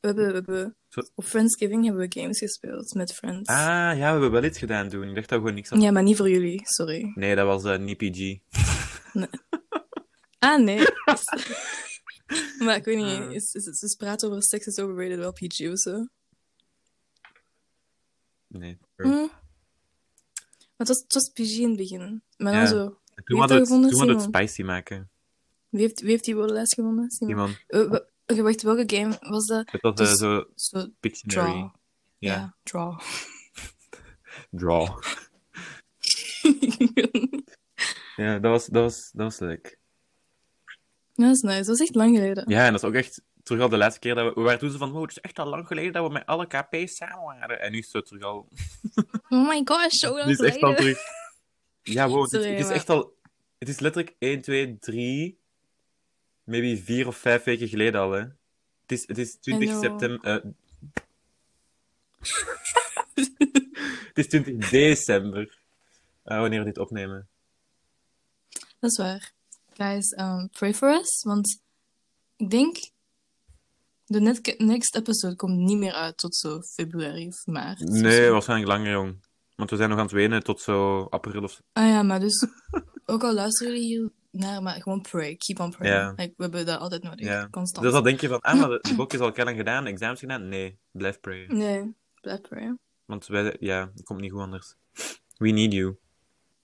We 0.00 0.08
hebben, 0.08 0.26
we 0.26 0.32
hebben... 0.32 0.76
Zo- 0.88 1.02
Op 1.14 1.24
Friendsgiving 1.24 1.84
hebben 1.84 2.08
we 2.08 2.20
games 2.20 2.38
gespeeld 2.38 2.94
met 2.94 3.14
Friends. 3.14 3.48
Ah, 3.50 3.56
ja, 3.56 3.94
we 3.96 4.02
hebben 4.04 4.30
wel 4.30 4.44
iets 4.44 4.58
gedaan 4.58 4.88
toen. 4.88 5.08
Ik 5.08 5.14
dacht 5.14 5.28
dat 5.28 5.28
we 5.28 5.34
gewoon 5.38 5.54
niks 5.54 5.68
hadden. 5.68 5.86
Ja, 5.86 5.92
maar 5.92 6.02
niet 6.02 6.16
voor 6.16 6.30
jullie, 6.30 6.60
sorry. 6.64 7.12
Nee, 7.14 7.34
dat 7.34 7.46
was 7.46 7.64
eh, 7.64 7.78
niet 7.78 7.96
PG. 7.96 8.38
Ah, 10.42 10.58
nee. 10.62 10.78
maar 12.64 12.76
ik 12.76 12.84
weet 12.84 12.96
niet, 12.96 13.34
is, 13.34 13.52
is, 13.54 13.82
is, 13.82 13.94
praten 13.94 14.28
over 14.28 14.42
seks 14.42 14.66
is 14.66 14.78
overrated 14.78 15.18
wel 15.18 15.32
PG 15.32 15.70
of 15.70 15.78
zo? 15.78 16.06
Nee. 18.46 18.78
Hm. 18.96 19.08
Maar 19.08 19.28
het 20.76 20.88
was, 20.88 20.98
het 20.98 21.14
was 21.14 21.28
PG 21.28 21.58
in 21.58 21.68
het 21.68 21.76
begin. 21.76 22.22
Maar 22.36 22.52
dan 22.52 22.60
Ja. 22.60 22.66
zo... 22.66 22.98
Toen 23.24 23.38
hadden 23.38 23.56
we 23.56 23.62
dat 23.62 23.68
het, 23.68 23.68
toen 23.68 23.84
gevonden, 23.90 24.16
het 24.16 24.24
spicy 24.24 24.62
maken. 24.62 25.10
Wie 25.68 25.80
heeft, 25.80 26.00
wie 26.00 26.10
heeft 26.10 26.24
die 26.24 26.34
woordenlijst 26.34 26.74
gewonnen? 26.74 27.10
Simon? 27.10 27.30
Iemand. 27.30 27.62
Eh, 28.26 28.38
wacht, 28.40 28.62
welke 28.62 28.96
game 28.96 29.16
was 29.20 29.46
dat? 29.46 29.70
Het 29.70 29.80
was 29.82 29.92
eh, 29.92 29.96
Dus- 30.06 30.18
zo 30.18 30.44
Zo, 30.54 30.86
Pictionary. 31.00 31.50
draw. 31.52 31.70
Ja. 32.18 32.32
Ja, 32.34 32.56
draw. 32.62 33.00
Draw. 34.60 34.98
Ja, 38.16 38.38
dat 38.38 38.50
was, 38.50 38.66
dat 38.66 38.82
was, 38.82 39.10
dat 39.12 39.22
was 39.24 39.38
leuk. 39.38 39.78
Dat 41.14 41.30
is 41.30 41.40
nice, 41.40 41.56
dat 41.56 41.66
was 41.66 41.80
echt 41.80 41.94
lang 41.94 42.16
geleden. 42.16 42.44
Ja, 42.48 42.66
en 42.66 42.72
dat 42.72 42.82
is 42.82 42.88
ook 42.88 42.94
echt 42.94 43.22
terug 43.42 43.62
al 43.62 43.68
de 43.68 43.76
laatste 43.76 44.00
keer 44.00 44.14
dat 44.14 44.24
we... 44.24 44.40
We 44.40 44.40
waren 44.40 44.58
toen 44.58 44.70
zo 44.70 44.78
van, 44.78 44.90
wow, 44.90 45.02
het 45.02 45.10
is 45.10 45.20
echt 45.20 45.38
al 45.38 45.46
lang 45.46 45.66
geleden 45.66 45.92
dat 45.92 46.06
we 46.06 46.12
met 46.12 46.26
alle 46.26 46.46
KP's 46.46 46.96
samen 46.96 47.24
waren. 47.24 47.60
En 47.60 47.72
nu 47.72 47.78
is 47.78 47.92
het 47.92 48.06
terug 48.06 48.22
al... 48.22 48.48
Oh 49.28 49.48
my 49.48 49.62
gosh, 49.64 49.92
zo 49.92 50.16
lang 50.16 50.30
is 50.30 50.38
het 50.38 50.46
echt 50.46 50.62
al 50.62 50.74
geleden. 50.74 50.94
terug... 50.94 50.98
Ja, 51.82 52.08
wow, 52.08 52.22
het 52.22 52.32
is, 52.32 52.46
het 52.46 52.58
is 52.58 52.68
echt 52.68 52.90
al... 52.90 53.14
Het 53.58 53.68
is 53.68 53.78
letterlijk 53.78 54.16
1, 54.18 54.40
2, 54.40 54.78
3... 54.78 55.40
Maybe 56.44 56.82
4 56.82 57.06
of 57.06 57.16
5 57.16 57.44
weken 57.44 57.68
geleden 57.68 58.00
al, 58.00 58.10
hè. 58.10 58.20
Het 58.20 58.92
is, 58.92 59.06
het 59.06 59.18
is 59.18 59.36
20 59.36 59.68
know. 59.68 59.82
september... 59.82 60.20
eh. 60.20 60.50
het 64.08 64.18
is 64.18 64.28
20 64.28 64.70
december. 64.70 65.58
eh, 66.24 66.40
wanneer 66.40 66.58
we 66.58 66.64
dit 66.64 66.78
opnemen. 66.78 67.28
Dat 68.78 68.90
is 68.90 68.96
waar. 68.96 69.32
Guys, 69.76 70.12
um, 70.18 70.48
pray 70.50 70.74
for 70.74 70.88
us, 70.88 71.22
want 71.22 71.60
ik 72.36 72.50
denk 72.50 72.76
de 74.04 74.54
next 74.58 74.96
episode 74.96 75.36
komt 75.36 75.56
niet 75.58 75.78
meer 75.78 75.92
uit 75.92 76.16
tot 76.16 76.36
zo 76.36 76.60
februari 76.60 77.26
of 77.26 77.46
maart. 77.46 77.78
Nee, 77.80 78.24
zo. 78.24 78.32
waarschijnlijk 78.32 78.70
langer, 78.70 78.90
jong. 78.92 79.24
Want 79.56 79.70
we 79.70 79.76
zijn 79.76 79.88
nog 79.88 79.98
aan 79.98 80.04
het 80.04 80.14
wenen 80.14 80.42
tot 80.42 80.60
zo 80.60 81.02
april 81.04 81.42
of. 81.42 81.62
Ah 81.72 81.88
ja, 81.88 82.02
maar 82.02 82.20
dus 82.20 82.46
ook 83.06 83.22
al 83.22 83.34
luisteren 83.34 83.72
jullie 83.72 83.86
hier 83.86 84.10
naar, 84.30 84.62
maar 84.62 84.82
gewoon 84.82 85.00
pray, 85.00 85.36
keep 85.36 85.60
on 85.60 85.70
praying. 85.70 86.18
Like, 86.18 86.34
we 86.36 86.42
hebben 86.42 86.66
dat 86.66 86.78
altijd 86.80 87.02
nodig, 87.02 87.26
Ja. 87.26 87.48
constant. 87.50 87.84
Dus 87.84 87.94
dan 87.94 88.04
denk 88.04 88.20
je 88.20 88.28
van, 88.28 88.40
ah, 88.40 88.60
maar 88.60 88.68
de, 88.68 88.78
de 88.82 88.94
boek 89.00 89.12
is 89.12 89.20
al 89.20 89.32
lang 89.34 89.56
gedaan, 89.56 89.86
examens 89.86 90.20
gedaan. 90.20 90.48
Nee, 90.48 90.78
blijf 90.90 91.20
prayen. 91.20 91.56
Nee, 91.56 91.94
blijf 92.20 92.40
prayen. 92.40 92.78
Want 93.04 93.26
wij, 93.26 93.56
ja, 93.60 93.90
het 93.94 94.04
komt 94.04 94.20
niet 94.20 94.30
goed 94.32 94.40
anders. 94.40 94.74
We 95.36 95.48
need 95.50 95.72
you. 95.72 95.96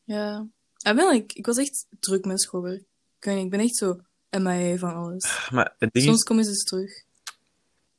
Ja. 0.05 0.47
Ik, 0.77 0.97
ben, 0.97 1.09
like, 1.13 1.35
ik 1.35 1.47
was 1.47 1.57
echt 1.57 1.87
druk 2.01 2.25
met 2.25 2.41
schoolwerk. 2.41 2.85
Ik 3.21 3.27
niet, 3.27 3.45
ik 3.45 3.51
ben 3.51 3.61
echt 3.61 3.77
zo 3.77 4.01
MIA 4.31 4.77
van 4.77 4.95
alles. 4.95 5.49
Maar 5.51 5.75
het 5.79 5.93
ding 5.93 6.05
Soms 6.05 6.23
komen 6.23 6.45
ze 6.45 6.51
eens 6.51 6.65
terug. 6.65 7.05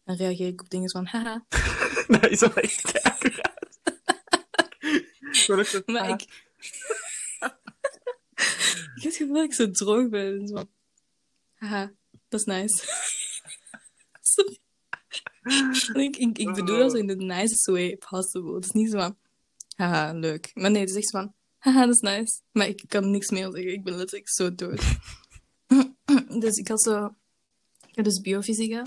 En 0.03 0.15
reageer 0.15 0.47
ik 0.47 0.61
op 0.61 0.69
dingen 0.69 0.89
van, 0.89 1.05
haha. 1.05 1.45
dat 2.07 2.29
is 2.29 2.39
wel 2.39 2.53
echt 2.53 3.03
accuraat. 3.03 3.57
Zo, 5.45 5.55
Maar 5.85 6.01
ah. 6.01 6.09
ik... 6.09 6.21
ik 8.95 9.01
heb 9.01 9.03
het 9.03 9.15
gevoel 9.15 9.33
dat 9.33 9.43
ik 9.43 9.53
zo 9.53 9.71
droog 9.71 10.09
ben. 10.09 10.47
Zo. 10.47 10.69
Haha, 11.55 11.91
dat 12.27 12.39
is 12.39 12.45
nice. 12.45 12.83
Sorry. 14.21 14.59
Ik, 15.93 16.17
ik, 16.17 16.37
ik 16.37 16.53
bedoel 16.53 16.77
dat 16.77 16.91
zo 16.91 16.97
in 16.97 17.07
the 17.07 17.15
nicest 17.15 17.65
way 17.65 17.97
possible. 17.97 18.55
Het 18.55 18.65
is 18.65 18.71
niet 18.71 18.91
zo 18.91 18.97
van, 18.97 19.17
haha, 19.75 20.13
leuk. 20.13 20.51
Maar 20.53 20.71
nee, 20.71 20.81
het 20.81 20.89
is 20.89 20.95
echt 20.95 21.09
zo 21.09 21.19
van, 21.19 21.33
haha, 21.59 21.85
dat 21.85 21.95
is 21.95 22.01
nice. 22.01 22.41
Maar 22.51 22.67
ik 22.67 22.83
kan 22.87 23.11
niks 23.11 23.29
meer 23.29 23.51
zeggen. 23.51 23.73
Ik 23.73 23.83
ben 23.83 23.95
letterlijk 23.95 24.29
zo 24.29 24.55
dood. 24.55 24.81
dus 26.41 26.55
ik 26.57 26.67
had 26.67 26.81
zo... 26.81 27.05
Ik 27.87 27.95
heb 27.95 28.05
dus 28.05 28.21
biofysica. 28.21 28.85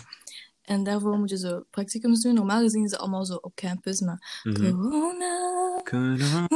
En 0.62 0.84
daarvoor 0.84 1.18
moet 1.18 1.30
je 1.30 1.38
zo 1.38 1.64
practicums 1.70 2.20
doen. 2.22 2.34
Normaal 2.34 2.60
gezien 2.60 2.84
is 2.84 2.90
het 2.90 3.00
allemaal 3.00 3.24
zo 3.24 3.34
op 3.34 3.54
campus, 3.54 4.00
maar... 4.00 4.40
Mhm. 4.42 4.70
Corona... 4.70 5.80
Kunnen- 5.82 6.46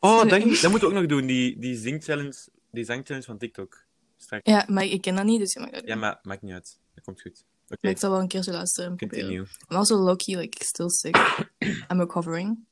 Oh, 0.00 0.18
dat, 0.28 0.30
dat 0.30 0.40
moeten 0.40 0.80
we 0.80 0.86
ook 0.86 0.92
nog 0.92 1.06
doen, 1.06 1.26
die, 1.26 1.58
die 1.58 1.76
zing-challenge 1.76 2.48
die 2.70 2.84
zang-challenge 2.84 3.26
van 3.26 3.38
TikTok. 3.38 3.84
Straks. 4.16 4.50
Ja, 4.50 4.64
maar 4.68 4.84
ik 4.84 5.00
ken 5.00 5.14
dat 5.14 5.24
niet, 5.24 5.40
dus 5.40 5.52
je 5.52 5.60
mag 5.60 5.70
dat. 5.70 5.86
Ja, 5.86 5.94
maar 5.96 6.18
maakt 6.22 6.42
niet 6.42 6.52
uit. 6.52 6.78
Dat 6.94 7.04
komt 7.04 7.20
goed. 7.20 7.44
Oké, 7.68 7.88
ik 7.88 7.98
zal 7.98 8.10
wel 8.10 8.20
een 8.20 8.28
keer 8.28 8.42
zo 8.42 8.50
luisteren 8.50 8.98
continue. 8.98 9.36
I'm 9.38 9.76
also 9.76 9.96
low-key, 9.96 10.36
like, 10.36 10.64
still 10.64 10.88
sick. 10.88 11.16
I'm 11.90 11.98
recovering. 11.98 12.66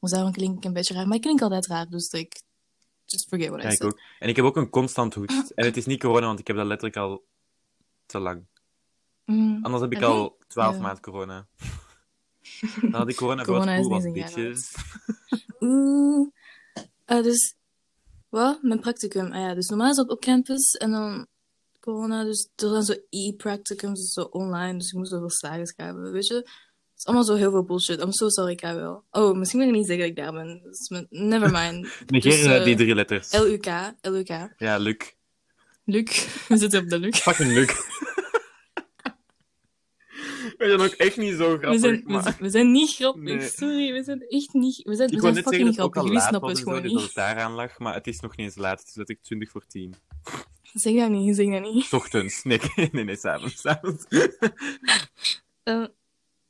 Dus 0.00 0.10
daarom 0.10 0.32
klink 0.32 0.56
ik 0.56 0.64
een 0.64 0.72
beetje 0.72 0.94
raar. 0.94 1.06
Maar 1.06 1.16
ik 1.16 1.22
klink 1.22 1.42
altijd 1.42 1.66
raar, 1.66 1.88
dus 1.88 2.12
like, 2.12 2.40
just 3.04 3.28
forget 3.28 3.48
what 3.48 3.62
Ja, 3.62 3.68
I 3.68 3.72
ik 3.72 3.78
said. 3.78 3.92
ook. 3.92 4.00
En 4.18 4.28
ik 4.28 4.36
heb 4.36 4.44
ook 4.44 4.56
een 4.56 4.70
constant 4.70 5.14
hoest. 5.14 5.50
En 5.54 5.64
het 5.64 5.76
is 5.76 5.86
niet 5.86 6.00
corona, 6.00 6.26
want 6.26 6.38
ik 6.38 6.46
heb 6.46 6.56
dat 6.56 6.66
letterlijk 6.66 6.96
al 6.96 7.24
te 8.06 8.18
lang. 8.18 8.46
Mm. 9.24 9.58
Anders 9.62 9.82
heb 9.82 9.92
ik 9.92 10.02
al 10.02 10.38
12 10.48 10.74
Ja. 10.74 10.80
maanden 10.80 11.02
corona. 11.02 11.46
Dan 12.80 12.92
had 12.92 13.08
ik 13.08 13.16
corona 13.16 13.44
voor 13.44 13.54
Corona 13.54 13.76
cool 13.76 13.88
was, 13.88 14.12
bitches. 14.12 14.74
Oeh. 15.60 16.28
Eh, 17.04 17.22
dus, 17.22 17.54
wat? 18.28 18.62
Mijn 18.62 18.80
practicum. 18.80 19.32
Ah 19.32 19.40
ja, 19.40 19.54
dus 19.54 19.68
normaal 19.68 19.90
is 19.90 19.96
dat 19.96 20.08
op 20.08 20.20
campus 20.20 20.72
en 20.72 20.90
dan 20.90 21.26
corona. 21.80 22.24
Dus 22.24 22.48
er 22.56 22.68
zijn 22.68 22.82
zo 22.82 22.94
e-practicums, 23.10 24.00
dus 24.00 24.12
zo 24.12 24.22
online. 24.22 24.78
Dus 24.78 24.88
ik 24.88 24.94
moest 24.98 25.12
over 25.12 25.30
slagen 25.30 25.66
schrijven, 25.66 26.12
weet 26.12 26.26
je. 26.26 26.48
Het 27.00 27.08
is 27.08 27.14
allemaal 27.14 27.36
zo 27.36 27.42
heel 27.42 27.50
veel 27.50 27.64
bullshit. 27.64 28.00
I'm 28.00 28.12
so 28.12 28.28
sorry, 28.28 28.52
ik 28.52 28.60
wel. 28.60 29.04
Oh, 29.10 29.36
misschien 29.36 29.58
wil 29.58 29.68
ik 29.68 29.74
niet 29.74 29.86
zeggen 29.86 30.08
dat 30.08 30.16
ik 30.18 30.24
daar 30.24 30.32
ben. 30.32 30.60
Dus 30.62 31.06
never 31.10 31.50
mind. 31.50 31.88
Negeer 32.06 32.30
Dus, 32.30 32.44
eh, 32.44 32.56
eh, 32.56 32.64
die 32.64 32.76
drie 32.76 32.94
letters. 32.94 33.32
LUK, 33.32 33.66
LUK. 34.00 34.54
Ja, 34.56 34.76
Luc. 34.76 34.96
Luc. 35.84 36.26
We 36.48 36.56
zitten 36.56 36.82
op 36.82 36.88
de 36.88 36.98
Luc. 36.98 37.18
Fucking 37.18 37.52
Luc. 37.52 37.68
We 40.58 40.66
zijn 40.66 40.80
ook 40.80 40.92
echt 40.92 41.16
niet 41.16 41.36
zo 41.36 41.50
We 41.50 41.58
grappig, 41.58 41.80
zijn, 41.80 42.02
we, 42.04 42.12
maar... 42.12 42.22
zijn, 42.22 42.36
we 42.38 42.50
zijn 42.50 42.70
niet 42.70 42.94
grappig. 42.94 43.22
Nee. 43.22 43.48
Sorry, 43.48 43.92
we 43.92 44.02
zijn 44.02 44.20
echt 44.28 44.52
niet... 44.52 44.82
We 44.82 44.94
zijn, 44.94 45.08
Ik 45.08 45.14
we 45.14 45.20
wou 45.20 45.32
zijn 45.32 45.34
net 45.34 45.44
fucking 45.44 45.44
zeggen 45.44 45.66
niet 45.66 45.74
grappig. 45.74 45.96
al 45.96 46.02
Jullie 46.02 46.18
laat 46.18 46.28
snappen 46.28 46.48
was 46.48 46.58
het 46.58 46.68
gewoon 46.68 46.82
dat 46.82 46.92
niet. 46.92 47.02
het 47.02 47.14
daaraan 47.14 47.52
lag, 47.52 47.78
maar 47.78 47.94
het 47.94 48.06
is 48.06 48.20
nog 48.20 48.36
niet 48.36 48.46
eens 48.46 48.56
laat. 48.56 48.78
Het 48.78 48.88
is 48.88 48.94
letterlijk 48.94 49.26
20 49.26 49.50
voor 49.50 49.66
10. 49.66 49.94
Zeg 50.72 50.94
dat 50.94 51.10
niet, 51.10 51.36
zeg 51.36 51.50
dat 51.50 51.72
niet. 51.72 51.84
's 51.84 51.92
Ochtends. 51.92 52.42
Nee, 52.42 52.60
nee, 52.92 53.04
nee, 53.04 53.16
s'avonds. 53.16 53.60
s'avonds. 53.60 54.04
Eh, 55.62 55.84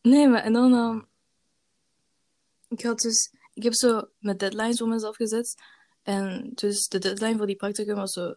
nee, 0.03 0.29
maar 0.29 0.43
en 0.43 0.53
dan... 0.53 0.75
ehm, 0.75 1.01
ik 2.69 2.83
had 2.83 3.01
dus... 3.01 3.33
Ik 3.55 3.63
heb 3.63 3.75
zo 3.75 4.09
met 4.19 4.39
deadlines 4.39 4.79
voor 4.79 4.89
mezelf 4.89 5.17
gezet. 5.17 5.55
En 6.03 6.51
dus 6.55 6.89
de 6.89 6.99
deadline 6.99 7.37
voor 7.37 7.47
die 7.47 7.57
practicum 7.57 7.95
was 7.95 8.13
zo 8.13 8.35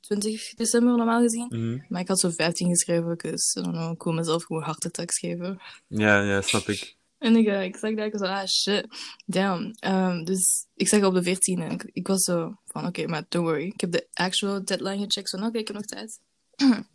20 0.00 0.54
december 0.54 0.96
normaal 0.96 1.20
gezien. 1.20 1.46
Mhm. 1.48 1.78
Maar 1.88 2.00
ik 2.00 2.08
had 2.08 2.20
zo 2.20 2.30
15 2.30 2.68
geschreven, 2.68 3.18
dus 3.18 3.52
know, 3.52 3.92
ik 3.92 4.02
wil 4.02 4.12
mezelf 4.12 4.44
gewoon 4.44 4.76
tekst 4.90 5.18
geven. 5.18 5.60
Ja, 5.86 6.22
ja, 6.22 6.40
snap 6.40 6.68
ik. 6.68 6.96
En 7.18 7.36
ik, 7.36 7.46
eh, 7.46 7.62
ik 7.62 7.76
zag 7.76 7.94
dat, 7.94 8.06
ik 8.06 8.12
was 8.12 8.20
zo, 8.20 8.34
ah 8.34 8.46
shit, 8.46 8.86
damn. 9.26 9.74
Ehm, 9.78 10.24
dus 10.24 10.66
ik 10.74 10.88
zag 10.88 11.04
op 11.04 11.14
de 11.14 11.22
14 11.22 11.60
en 11.60 11.70
ik, 11.70 11.90
ik 11.92 12.06
was 12.06 12.22
zo 12.22 12.54
van, 12.64 12.86
oké, 12.86 13.06
maar 13.06 13.24
don't 13.28 13.46
worry. 13.46 13.66
Ik 13.66 13.80
heb 13.80 13.92
de 13.92 14.08
actual 14.12 14.64
deadline 14.64 15.04
gecheckt, 15.04 15.28
zo, 15.28 15.36
oké, 15.36 15.58
ik 15.58 15.66
heb 15.66 15.76
nog 15.76 15.86
tijd. 15.86 16.20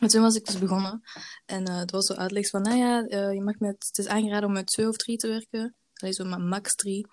en 0.00 0.08
toen 0.08 0.22
was 0.22 0.34
ik 0.34 0.46
dus 0.46 0.58
begonnen. 0.58 1.02
En 1.46 1.64
eh, 1.64 1.78
het 1.78 1.90
was 1.90 2.06
zo 2.06 2.14
uitleg 2.14 2.48
van, 2.48 2.62
nou 2.62 2.76
ja, 2.76 3.06
eh, 3.06 3.32
je 3.32 3.42
mag 3.42 3.58
met, 3.58 3.84
het 3.88 3.98
is 3.98 4.06
aangeraden 4.06 4.48
om 4.48 4.52
met 4.54 4.66
twee 4.66 4.88
of 4.88 4.96
drie 4.96 5.16
te 5.16 5.28
werken. 5.28 5.74
Allee, 5.94 6.14
zo 6.14 6.24
maar 6.24 6.40
max 6.40 6.74
drie. 6.74 7.06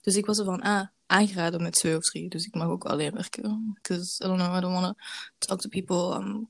Dus 0.00 0.16
ik 0.16 0.26
was 0.26 0.36
zo 0.36 0.44
van, 0.44 0.60
ah, 0.60 0.86
aangeraden 1.06 1.62
met 1.62 1.72
twee 1.72 1.96
of 1.96 2.02
drie. 2.02 2.28
Dus 2.28 2.44
ik 2.44 2.54
mag 2.54 2.68
ook 2.68 2.84
alleen 2.84 3.14
werken. 3.14 3.70
Because, 3.74 4.24
I 4.24 4.26
don't 4.26 4.40
know, 4.40 4.56
I 4.56 4.60
don't 4.60 4.80
want 4.80 4.96
to 5.38 5.46
talk 5.46 5.60
to 5.60 5.68
people. 5.68 6.18
I'm 6.20 6.48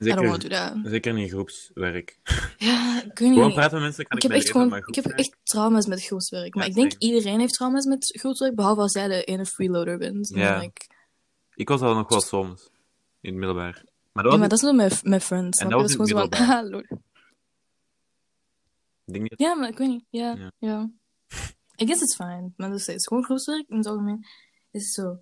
I 0.00 0.14
don't 0.14 0.28
want 0.28 0.40
to 0.40 0.48
do 0.48 0.54
that. 0.54 0.76
zeker 0.84 1.12
niet 1.12 1.30
groepswerk. 1.30 2.18
Ja, 2.58 3.02
ik 3.04 3.18
weet 3.18 3.28
Gewoon 3.28 3.46
niet. 3.46 3.54
praten 3.54 3.72
met 3.72 3.82
mensen 3.82 4.04
kan 4.06 4.16
Ik 4.16 4.24
ik, 4.24 4.30
heb 4.30 4.40
echt 4.40 4.50
gewoon, 4.50 4.76
ik 4.76 4.94
heb 4.94 5.04
echt 5.04 5.36
trauma's 5.42 5.86
met 5.86 6.04
groepswerk. 6.04 6.54
Maar 6.54 6.64
Ja, 6.64 6.68
ik 6.70 6.74
denk 6.74 6.92
same. 6.92 7.04
iedereen 7.04 7.40
heeft 7.40 7.52
trauma's 7.54 7.84
met 7.84 8.18
groepswerk, 8.18 8.54
behalve 8.54 8.80
als 8.80 8.92
jij 8.92 9.08
de 9.08 9.24
ene 9.24 9.46
freeloader 9.46 9.98
bent. 9.98 10.28
Ja. 10.34 10.70
Ik 11.54 11.68
was 11.68 11.80
al 11.80 11.94
nog 11.94 12.08
wel 12.08 12.20
soms. 12.20 12.70
In 13.20 13.30
het 13.30 13.38
middelbaar. 13.38 13.84
Maar 14.14 14.22
dat 14.24 14.32
Ja, 14.32 14.38
was 14.38 14.48
maar 14.48 14.48
dat 14.48 14.90
is 14.90 15.00
met, 15.02 15.04
met 15.10 15.22
friends. 15.22 15.58
En 15.60 15.68
dat 15.68 15.80
was 15.80 15.92
Dat 15.92 16.00
is 16.06 16.12
gewoon 16.12 16.24
het 16.30 16.34
zo 16.36 16.44
van, 16.44 16.46
haha, 16.54 16.62
lol. 16.70 16.82
denk. 19.04 19.32
Ja, 19.36 19.54
maar 19.54 19.68
ik 19.68 19.78
weet 19.78 19.88
niet. 19.88 20.04
Ja, 20.08 20.34
Ja. 20.34 20.50
ja. 20.58 20.90
I 21.82 21.86
guess 21.86 22.02
it's 22.02 22.14
fine. 22.14 22.52
Maar 22.56 22.70
dus 22.70 22.82
steeds 22.82 23.06
gewoon 23.06 23.24
groepswerk 23.24 23.68
in 23.68 23.76
het 23.76 23.86
algemeen 23.86 24.26
is 24.70 24.92
zo 24.92 25.18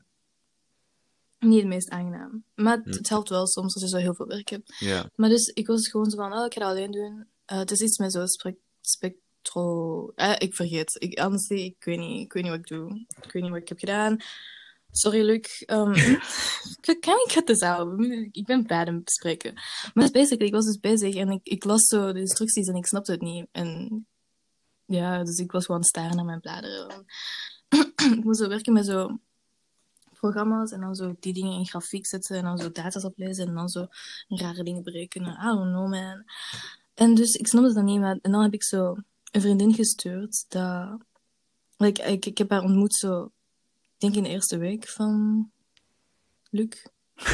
niet 1.39 1.59
het 1.59 1.69
meest 1.69 1.89
aangenaam. 1.91 2.45
Maar 2.55 2.77
het, 2.77 2.85
Hm. 2.85 2.91
het 2.93 3.09
helpt 3.09 3.29
wel 3.29 3.47
soms 3.47 3.75
als 3.75 3.83
je 3.83 3.89
zo 3.89 3.97
heel 3.97 4.15
veel 4.15 4.27
werk 4.27 4.49
hebt. 4.49 4.75
Ja. 4.79 5.11
Maar 5.15 5.29
dus 5.29 5.47
ik 5.49 5.67
was 5.67 5.89
gewoon 5.89 6.11
zo 6.11 6.17
van, 6.17 6.33
oh, 6.33 6.45
ik 6.45 6.53
ga 6.55 6.61
dat 6.61 6.69
alleen 6.69 6.91
doen. 6.91 7.27
Eh, 7.45 7.59
het 7.59 7.71
is 7.71 7.81
iets 7.81 7.99
met 7.99 8.13
zo 8.13 8.27
spec 8.27 8.57
spectro... 8.81 10.09
Eh, 10.15 10.35
ik 10.39 10.55
vergeet. 10.55 10.97
Ik, 10.99 11.19
honestly, 11.19 11.59
ik 11.59 11.85
weet, 11.85 11.99
niet, 11.99 12.25
ik 12.25 12.33
weet 12.33 12.43
niet 12.43 12.53
wat 12.53 12.61
ik 12.61 12.67
doe. 12.67 13.07
Ik 13.23 13.33
weet 13.33 13.43
niet 13.43 13.53
wat 13.53 13.61
ik 13.61 13.69
heb 13.69 13.79
gedaan. 13.79 14.17
Sorry, 14.93 15.23
Luc. 15.23 15.63
Um, 15.71 15.95
kan 17.01 17.25
ik 17.27 17.33
het 17.33 17.49
eens 17.49 17.61
houden? 17.61 18.29
Ik 18.33 18.47
ben 18.47 18.67
bad 18.67 18.87
in 18.87 19.03
bespreken. 19.05 19.55
Maar 19.95 20.11
basically, 20.11 20.47
ik 20.47 20.55
was 20.55 20.65
dus 20.65 20.81
bezig 20.81 21.15
en 21.15 21.31
ik, 21.31 21.41
ik 21.43 21.65
las 21.65 21.87
zo 21.87 22.13
de 22.13 22.21
instructies 22.21 22.67
en 22.67 22.75
ik 22.75 22.87
snapte 22.87 23.13
het 23.13 23.21
niet. 23.21 23.47
En 23.53 24.07
ja, 24.87 25.25
dus 25.25 25.39
ik 25.39 25.53
was 25.53 25.67
gewoon 25.67 25.83
staren 25.83 26.17
naar 26.17 26.25
mijn 26.25 26.41
bladeren. 26.41 27.07
ik 28.17 28.25
moest 28.25 28.41
zo 28.41 28.49
werken 28.49 28.73
met 28.73 28.87
zo 28.87 29.19
programma's 30.13 30.71
en 30.71 30.81
dan 30.81 30.95
zo 30.95 31.15
die 31.21 31.33
dingen 31.33 31.59
in 31.59 31.67
grafiek 31.67 32.07
zetten 32.07 32.37
en 32.37 32.45
dan 32.45 32.59
zo 32.59 32.73
data's 32.73 33.05
oplezen 33.05 33.47
en 33.47 33.55
dan 33.55 33.69
zo 33.69 33.87
rare 34.29 34.63
dingen 34.63 34.83
berekenen. 34.83 35.33
I 35.33 35.45
don't 35.45 35.73
know, 35.73 35.89
man. 35.89 36.25
En 36.95 37.15
dus 37.15 37.35
ik 37.35 37.47
snapte 37.47 37.73
dat 37.73 37.85
niet, 37.85 38.01
maar 38.01 38.19
en 38.23 38.33
dan 38.33 38.43
heb 38.43 38.53
ik 38.53 38.63
zo 38.63 38.97
een 39.31 39.41
vriendin 39.41 39.75
gestuurd 39.75 40.45
dat... 40.49 41.01
Like, 41.77 42.03
ik, 42.03 42.27
ik 42.27 42.39
heb 42.39 42.51
haar 42.51 42.63
ontmoet 42.63 42.95
zo, 42.95 43.31
denk 44.03 44.15
in 44.15 44.23
de 44.23 44.29
eerste 44.29 44.59
week 44.59 44.89
van 44.89 45.51
Luc. 46.51 46.83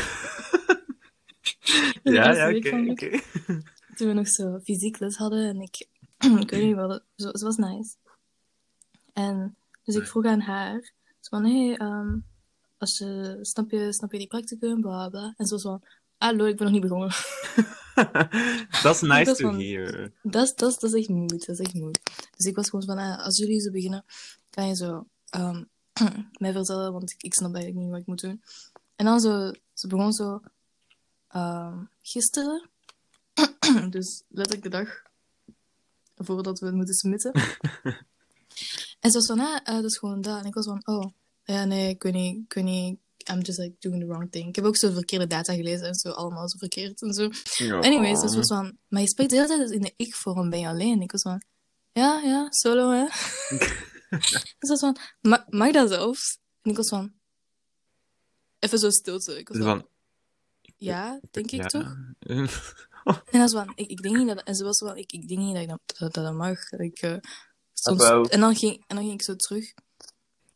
Ja, 2.02 2.32
ja, 2.32 2.48
oké. 2.90 3.20
Toen 3.96 4.08
we 4.08 4.12
nog 4.12 4.28
zo 4.28 4.58
fysiek 4.64 4.98
les 4.98 5.16
hadden 5.16 5.48
en 5.48 5.60
ik, 5.60 5.86
ik 6.42 6.50
weet 6.50 6.62
niet 6.62 6.74
wat, 6.74 7.02
zo, 7.16 7.30
ze 7.32 7.44
was 7.44 7.56
nice. 7.56 7.94
En 9.12 9.56
dus 9.84 9.94
ik 9.94 10.06
vroeg 10.06 10.24
aan 10.24 10.40
haar, 10.40 10.92
zo 11.20 11.28
van, 11.28 11.44
hé, 11.44 11.66
hey, 11.66 11.76
ehm, 11.76 12.18
als 12.78 12.98
je, 12.98 13.38
snap 13.40 13.70
je, 13.70 13.92
snap 13.92 14.12
je 14.12 14.18
die 14.18 14.26
practicum, 14.26 14.80
bla 14.80 15.08
bla. 15.08 15.34
En 15.36 15.46
ze 15.46 15.54
was 15.54 15.62
van, 15.62 15.82
hallo, 16.16 16.44
ik 16.44 16.56
ben 16.56 16.64
nog 16.64 16.72
niet 16.72 16.82
begonnen. 16.82 17.10
Dat 18.82 18.94
is 18.94 19.00
nice 19.00 19.34
to 19.34 19.48
van- 19.48 19.60
hear. 19.60 20.12
Dat 20.22 20.62
is, 20.82 20.92
echt 20.94 21.08
moed, 21.08 21.46
dat 21.46 21.58
is 21.58 21.58
echt 21.58 21.74
moed. 21.74 22.00
Dus 22.36 22.46
ik 22.46 22.56
was 22.56 22.68
gewoon 22.70 22.84
van, 22.84 22.98
ah, 22.98 23.24
als 23.24 23.36
jullie 23.36 23.60
zo 23.60 23.70
beginnen, 23.70 24.04
kan 24.50 24.66
je 24.68 24.76
zo 24.76 25.06
ehm, 25.28 25.64
mij 26.38 26.52
vertellen, 26.52 26.92
want 26.92 27.10
ik, 27.10 27.22
ik 27.22 27.34
snap 27.34 27.54
eigenlijk 27.54 27.84
niet 27.84 27.92
wat 27.92 28.00
ik 28.00 28.06
moet 28.06 28.20
doen. 28.20 28.42
En 28.96 29.04
dan 29.04 29.20
zo, 29.20 29.52
ze 29.74 29.86
begon 29.86 30.12
zo 30.12 30.40
ehm, 31.28 31.78
gisteren, 32.02 32.68
dus 33.90 34.22
letterlijk 34.28 34.62
de 34.62 34.68
dag 34.68 35.02
voordat 36.16 36.58
we 36.58 36.66
het 36.66 36.74
moeten 36.74 36.94
smitten. 36.94 37.32
en 39.00 39.10
ze 39.10 39.18
was 39.18 39.26
van, 39.26 39.40
ah, 39.40 39.56
eh, 39.64 39.74
dat 39.74 39.84
is 39.84 39.98
gewoon 39.98 40.20
dat. 40.20 40.40
En 40.40 40.44
ik 40.44 40.54
was 40.54 40.66
van, 40.66 40.86
oh, 40.86 41.12
ja, 41.44 41.64
nee, 41.64 41.88
ik 41.88 42.02
weet 42.02 42.12
niet, 42.12 42.44
ik 42.44 42.52
weet 42.52 42.64
niet. 42.64 42.98
I'm 43.30 43.40
just 43.40 43.58
like 43.58 43.76
doing 43.78 44.00
the 44.00 44.06
wrong 44.06 44.30
thing. 44.30 44.48
Ik 44.48 44.56
heb 44.56 44.64
ook 44.64 44.76
zo 44.76 44.90
verkeerde 44.90 45.26
data 45.26 45.54
gelezen 45.54 45.86
en 45.86 45.94
zo, 45.94 46.10
allemaal 46.10 46.48
zo 46.48 46.58
verkeerd 46.58 47.02
en 47.02 47.12
zo. 47.12 47.30
Ja. 47.64 47.78
Anyways, 47.78 48.20
dus 48.20 48.34
was 48.34 48.46
van, 48.46 48.76
maar 48.88 49.00
je 49.00 49.08
spreekt 49.08 49.30
de 49.30 49.36
hele 49.36 49.48
tijd 49.48 49.70
in 49.70 49.80
de 49.80 49.92
ik-vorm, 49.96 50.50
ben 50.50 50.60
je 50.60 50.68
alleen? 50.68 51.02
Ik 51.02 51.12
was 51.12 51.22
van, 51.22 51.42
ja, 51.92 52.20
ja, 52.20 52.46
solo, 52.50 52.90
hè. 52.90 53.06
dus 54.58 54.68
was 54.68 54.80
van, 54.80 54.96
ma 55.20 55.46
mag 55.48 55.72
dat 55.72 55.88
zelfs? 55.88 56.38
En 56.62 56.70
ik 56.70 56.76
was 56.76 56.88
van, 56.88 57.12
even 58.58 58.78
zo 58.78 58.90
stilte. 58.90 59.38
Ik 59.38 59.48
was 59.48 59.56
van, 59.56 59.66
van, 59.66 59.88
ja, 60.76 61.20
denk 61.30 61.50
ik 61.50 61.62
ja. 61.62 61.66
toch? 61.66 61.96
En 63.08 63.24
hij 63.24 63.40
was 63.40 63.52
van, 63.52 63.72
ik, 63.74 63.88
ik 63.88 64.02
denk 64.02 64.16
niet 64.16 64.26
dat, 64.26 64.42
en 64.42 64.54
ze 64.54 64.64
was 64.64 64.78
van, 64.78 64.96
ik, 64.96 65.12
ik 65.12 65.28
denk 65.28 65.40
niet 65.40 65.54
dat 65.54 65.62
ik 65.62 65.68
dat, 65.68 66.12
dat, 66.12 66.24
dat 66.24 66.34
mag. 66.34 66.68
Dat 66.68 66.80
ik, 66.80 66.98
eh, 66.98 67.16
soms, 67.72 68.04
en, 68.28 68.40
dan 68.40 68.56
ging, 68.56 68.84
en 68.86 68.96
dan 68.96 69.04
ging 69.04 69.12
ik 69.12 69.22
zo 69.22 69.36
terug 69.36 69.72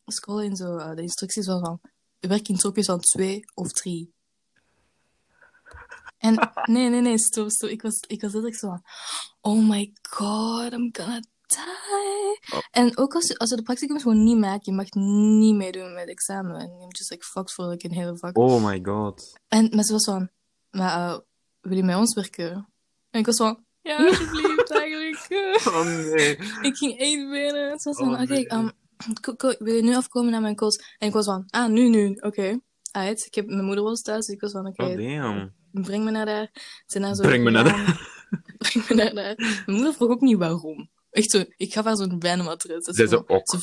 scrollen 0.07 0.45
in 0.45 0.57
zo, 0.57 0.77
eh, 0.77 0.95
de 0.95 1.03
instructies 1.03 1.45
van, 1.45 1.61
van 1.61 1.81
werk 2.21 2.49
in 2.49 2.57
tropjes 2.57 2.87
van 2.87 3.01
twee 3.01 3.45
of 3.55 3.73
drie. 3.73 4.13
En 6.19 6.35
nee, 6.71 6.89
nee, 6.89 7.01
nee, 7.01 7.19
stop, 7.19 7.51
stop. 7.51 7.71
Ik 7.71 7.83
was, 7.83 8.01
ik 8.07 8.21
was 8.21 8.33
letterlijk 8.33 8.57
zo 8.57 8.69
van, 8.69 8.83
oh 9.41 9.69
my 9.69 9.93
god, 10.03 10.73
I'm 10.73 10.89
gonna 10.93 11.21
die. 11.55 12.59
Oh. 12.59 12.63
En 12.71 12.99
ook 12.99 13.15
als 13.15 13.27
je, 13.29 13.39
als 13.39 13.51
je 13.51 13.57
de 13.57 13.63
practicums 13.63 14.03
gewoon 14.03 14.23
niet 14.25 14.39
maakt, 14.39 14.65
je 14.67 14.73
mag 14.73 14.91
niet 14.91 15.55
meedoen 15.55 15.95
met 15.95 16.09
examen. 16.09 16.57
En 16.61 16.67
je 16.79 16.87
just 16.89 17.11
like 17.11 17.25
fucked 17.25 17.53
voor 17.53 17.67
like, 17.67 17.85
een 17.89 17.95
hele 17.95 18.17
vak. 18.17 18.39
Oh 18.39 18.65
my 18.65 18.81
god. 18.83 19.33
En 19.49 19.69
maar 19.75 19.85
ze 19.85 19.93
was 19.93 20.05
van, 20.05 20.31
maar 20.71 21.11
eh, 21.11 21.19
wil 21.61 21.77
je 21.77 21.83
met 21.83 21.97
ons 21.97 22.15
werken? 22.15 22.69
En 23.11 23.21
ik 23.21 23.27
was 23.27 23.37
van, 23.37 23.65
ja, 23.81 23.97
alsjeblieft, 24.09 24.71
eigenlijk. 24.71 25.61
Oh 25.67 25.85
nee. 25.85 26.37
ik 26.63 26.77
ging 26.77 26.99
echt 26.99 27.31
binnen. 27.31 27.79
Ze 27.79 27.89
was 27.89 27.97
van, 27.97 28.15
Oh, 28.15 28.21
oké, 28.23 29.37
ko- 29.37 29.55
wil 29.59 29.75
je 29.75 29.83
nu 29.83 29.97
afkomen 29.97 30.31
naar 30.31 30.41
mijn 30.41 30.57
coach? 30.57 30.77
En 30.99 31.09
ik 31.09 31.13
was 31.15 31.25
van, 31.25 31.45
ah, 31.51 31.69
nu, 31.71 31.89
nu, 31.89 32.17
oké. 32.21 32.61
Alright, 32.91 33.27
ik 33.27 33.35
heb 33.35 33.47
mijn 33.47 33.65
moeder 33.65 33.85
was 33.85 34.03
thuis, 34.03 34.27
dus 34.27 34.35
ik 34.35 34.41
was 34.41 34.53
van, 34.53 34.67
oké, 34.67 34.85
Oh 34.85 34.97
damn. 34.97 35.53
breng 35.71 36.05
me 36.05 36.11
naar 36.11 36.27
daar. 36.27 36.51
Zijn 36.87 37.03
daar 37.03 37.15
zo 37.15 37.23
Breng 37.23 37.45
me 37.45 37.51
naar 37.51 37.67
gegaan. 37.67 37.97
breng 38.59 38.89
me 38.89 38.95
naar 38.95 39.15
daar. 39.15 39.35
Mijn 39.37 39.77
moeder 39.77 39.95
vroeg 39.95 40.11
ook 40.11 40.21
niet 40.21 40.39
waarom. 40.39 40.91
Echt 41.13 41.31
zo, 41.31 41.45
ik 41.57 41.73
gaf 41.73 41.85
haar 41.85 41.97
zo'n 41.97 42.17
random 42.23 42.47
adres. 42.49 42.85
Dat 42.85 42.89
is 42.89 42.97
Zij 42.97 43.07
zo 43.07 43.25
ook. 43.27 43.57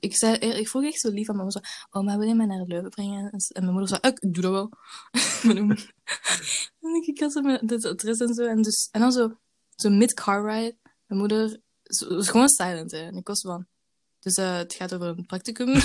ik, 0.00 0.16
zei, 0.16 0.34
ik 0.36 0.68
vroeg 0.68 0.82
echt 0.84 1.00
zo 1.00 1.10
lief 1.10 1.28
aan 1.28 1.36
mijn 1.36 1.46
moeder, 1.48 1.70
zo, 1.90 1.98
oh, 1.98 2.04
maar 2.04 2.18
wil 2.18 2.28
je 2.28 2.34
mij 2.34 2.46
naar 2.46 2.64
Leuven 2.66 2.90
brengen? 2.90 3.30
En, 3.30 3.40
mijn 3.62 3.70
moeder 3.76 3.88
zei, 3.88 4.00
ik 4.14 4.34
doe 4.34 4.42
dat 4.42 4.52
wel. 4.52 4.70
En 6.80 7.02
ik, 7.06 7.20
had 7.20 7.32
zo 7.32 7.40
mijn 7.40 7.66
dit 7.66 7.84
adres 7.84 8.18
en 8.18 8.34
zo. 8.34 8.44
En, 8.46 8.62
dus, 8.62 8.88
en 8.92 9.00
dan 9.00 9.12
zo, 9.12 9.36
zo 9.74 9.90
mid-car 9.90 10.44
ride, 10.50 10.76
mijn 11.06 11.20
moeder 11.20 11.60
zo, 11.82 12.14
was 12.14 12.28
gewoon 12.28 12.48
silent, 12.48 12.90
hè. 12.90 12.98
En 12.98 13.16
ik 13.16 13.26
was 13.26 13.40
van, 13.40 13.66
dus 14.20 14.34
eh, 14.34 14.56
het 14.56 14.74
gaat 14.74 14.94
over 14.94 15.06
een 15.06 15.26
practicum. 15.26 15.66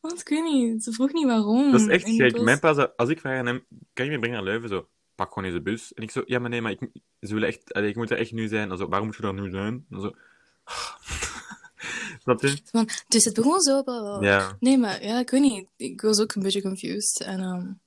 Want 0.00 0.20
ik 0.20 0.28
weet 0.28 0.42
niet, 0.44 0.84
ze 0.84 0.92
vroeg 0.92 1.12
niet 1.12 1.26
waarom. 1.26 1.70
Dat 1.70 1.80
is 1.80 1.86
echt 1.86 2.04
En 2.04 2.14
gek. 2.14 2.32
was- 2.32 2.42
Mijn 2.42 2.60
pa 2.60 2.74
zei, 2.74 2.88
als 2.96 3.08
ik 3.08 3.20
vraag 3.20 3.38
aan 3.38 3.46
hem, 3.46 3.66
kan 3.92 4.04
je 4.04 4.10
me 4.10 4.18
brengen 4.18 4.36
naar 4.36 4.46
Leuven? 4.52 4.68
Zo, 4.68 4.88
pak 5.18 5.28
gewoon 5.32 5.44
eens 5.44 5.54
de 5.58 5.62
bus. 5.70 5.92
En 5.94 6.02
ik 6.02 6.10
zo, 6.10 6.22
ja, 6.26 6.38
maar 6.38 6.50
nee, 6.50 6.60
maar 6.60 6.70
ik, 6.72 6.80
ze 7.20 7.32
willen 7.34 7.48
echt, 7.48 7.72
allee, 7.72 7.88
ik 7.88 7.96
moet 7.96 8.10
er 8.10 8.18
echt 8.18 8.32
nu 8.32 8.48
zijn. 8.48 8.76
Zo, 8.76 8.88
waarom 8.88 9.06
moet 9.06 9.16
je 9.16 9.22
daar 9.22 9.34
nu 9.34 9.50
zijn? 9.50 9.84
Dan 9.88 10.00
zo, 10.00 10.12
snap 12.22 12.40
je? 12.40 12.58
Van, 12.64 12.88
dus 13.08 13.24
het 13.24 13.34
begon 13.34 13.60
zo. 13.60 13.82
bla. 13.82 14.18
Ja. 14.20 14.56
Nee, 14.60 14.78
maar 14.78 15.04
ja, 15.04 15.18
ik 15.18 15.30
weet 15.30 15.40
niet. 15.40 15.68
Ik 15.76 16.00
was 16.00 16.20
ook 16.20 16.34
een 16.34 16.42
beetje 16.42 16.62
confused. 16.62 17.20
En 17.20 17.40
um, 17.40 17.80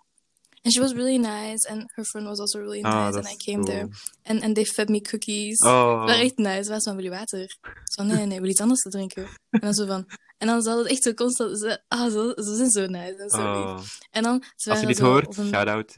and 0.63 0.73
she 0.73 0.79
was 0.79 0.93
really 0.93 1.17
nice. 1.17 1.69
And 1.69 1.91
her 1.95 2.05
friend 2.05 2.27
was 2.27 2.39
also 2.39 2.59
really 2.59 2.81
Ah, 2.81 2.93
nice. 3.05 3.15
dat 3.17 3.25
and 3.25 3.33
I 3.33 3.35
is 3.37 3.43
came 3.45 3.63
cool. 3.63 3.75
there. 3.75 3.87
And, 4.23 4.41
and 4.43 4.55
they 4.55 4.65
fed 4.65 4.89
me 4.89 5.01
cookies. 5.01 5.59
Oh. 5.61 5.71
Waren 6.05 6.15
echt 6.21 6.37
nice. 6.37 6.63
Ze 6.63 6.67
waren 6.69 6.81
van, 6.83 6.95
wil 6.95 7.03
je 7.03 7.09
water? 7.09 7.57
Zo, 7.83 8.03
nee, 8.03 8.25
nee, 8.25 8.37
wil 8.37 8.45
je 8.45 8.51
iets 8.51 8.61
anders 8.61 8.81
te 8.81 8.89
drinken? 8.89 9.27
En 9.49 9.59
dan 9.59 9.73
zo 9.73 9.85
van... 9.85 10.05
En 10.37 10.47
dan 10.47 10.55
hadden 10.55 10.77
het 10.77 10.87
echt 10.91 11.03
zo 11.03 11.13
constant... 11.13 11.59
Ze, 11.59 11.81
ah, 11.87 12.11
ze, 12.11 12.41
ze 12.43 12.55
zijn 12.55 12.69
zo 12.69 12.85
nice 12.85 13.15
en 13.17 13.29
zo 13.29 13.37
lief. 13.37 13.65
Oh. 13.65 13.79
En 14.11 14.23
dan... 14.23 14.43
Ze 14.55 14.69
Als 14.69 14.79
je 14.79 14.85
dit 14.87 14.99
hoort, 14.99 15.37
een- 15.37 15.47
shout-out. 15.47 15.95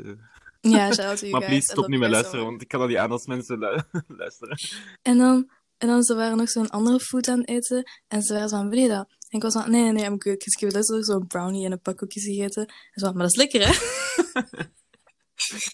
Ja, 0.71 0.93
shout 0.93 0.99
out 0.99 1.19
to 1.19 1.27
you 1.27 1.31
Maar 1.31 1.45
please, 1.49 1.71
stop 1.71 1.87
niet 1.87 1.99
met 1.99 2.09
luisteren, 2.09 2.45
want 2.45 2.61
ik 2.61 2.67
kan 2.67 2.81
al 2.81 2.87
niet 2.87 2.97
aan 2.97 3.11
als 3.11 3.25
mensen 3.25 3.59
lu- 3.59 3.81
luisteren. 4.17 4.57
En 5.01 5.17
dan, 5.17 5.49
en 5.77 5.87
dan 5.87 6.03
ze 6.03 6.15
waren 6.15 6.37
nog 6.37 6.49
zo'n 6.49 6.69
andere 6.69 6.99
food 6.99 7.27
aan 7.27 7.39
het 7.39 7.49
eten. 7.49 7.83
En 8.07 8.21
ze 8.21 8.33
waren 8.33 8.49
zo 8.49 8.55
van, 8.57 8.69
wil 8.69 8.79
je 8.79 8.87
dat? 8.87 9.07
En 9.09 9.37
ik 9.37 9.41
was 9.41 9.53
van, 9.53 9.71
nee, 9.71 9.81
nee, 9.81 9.91
nee, 9.91 10.03
I'm 10.03 10.21
good. 10.21 10.43
Dus 10.43 10.53
ik 10.53 10.59
heb 10.59 10.71
letterlijk 10.71 11.05
zo'n 11.05 11.27
brownie 11.27 11.65
en 11.65 11.71
een 11.71 11.81
pak 11.81 11.97
koekjes 11.97 12.23
gegeten. 12.23 12.65
En 12.65 12.73
ze 12.93 13.05
van, 13.05 13.13
maar 13.13 13.23
dat 13.23 13.31
is 13.31 13.37
lekker, 13.37 13.67
hè? 13.67 13.73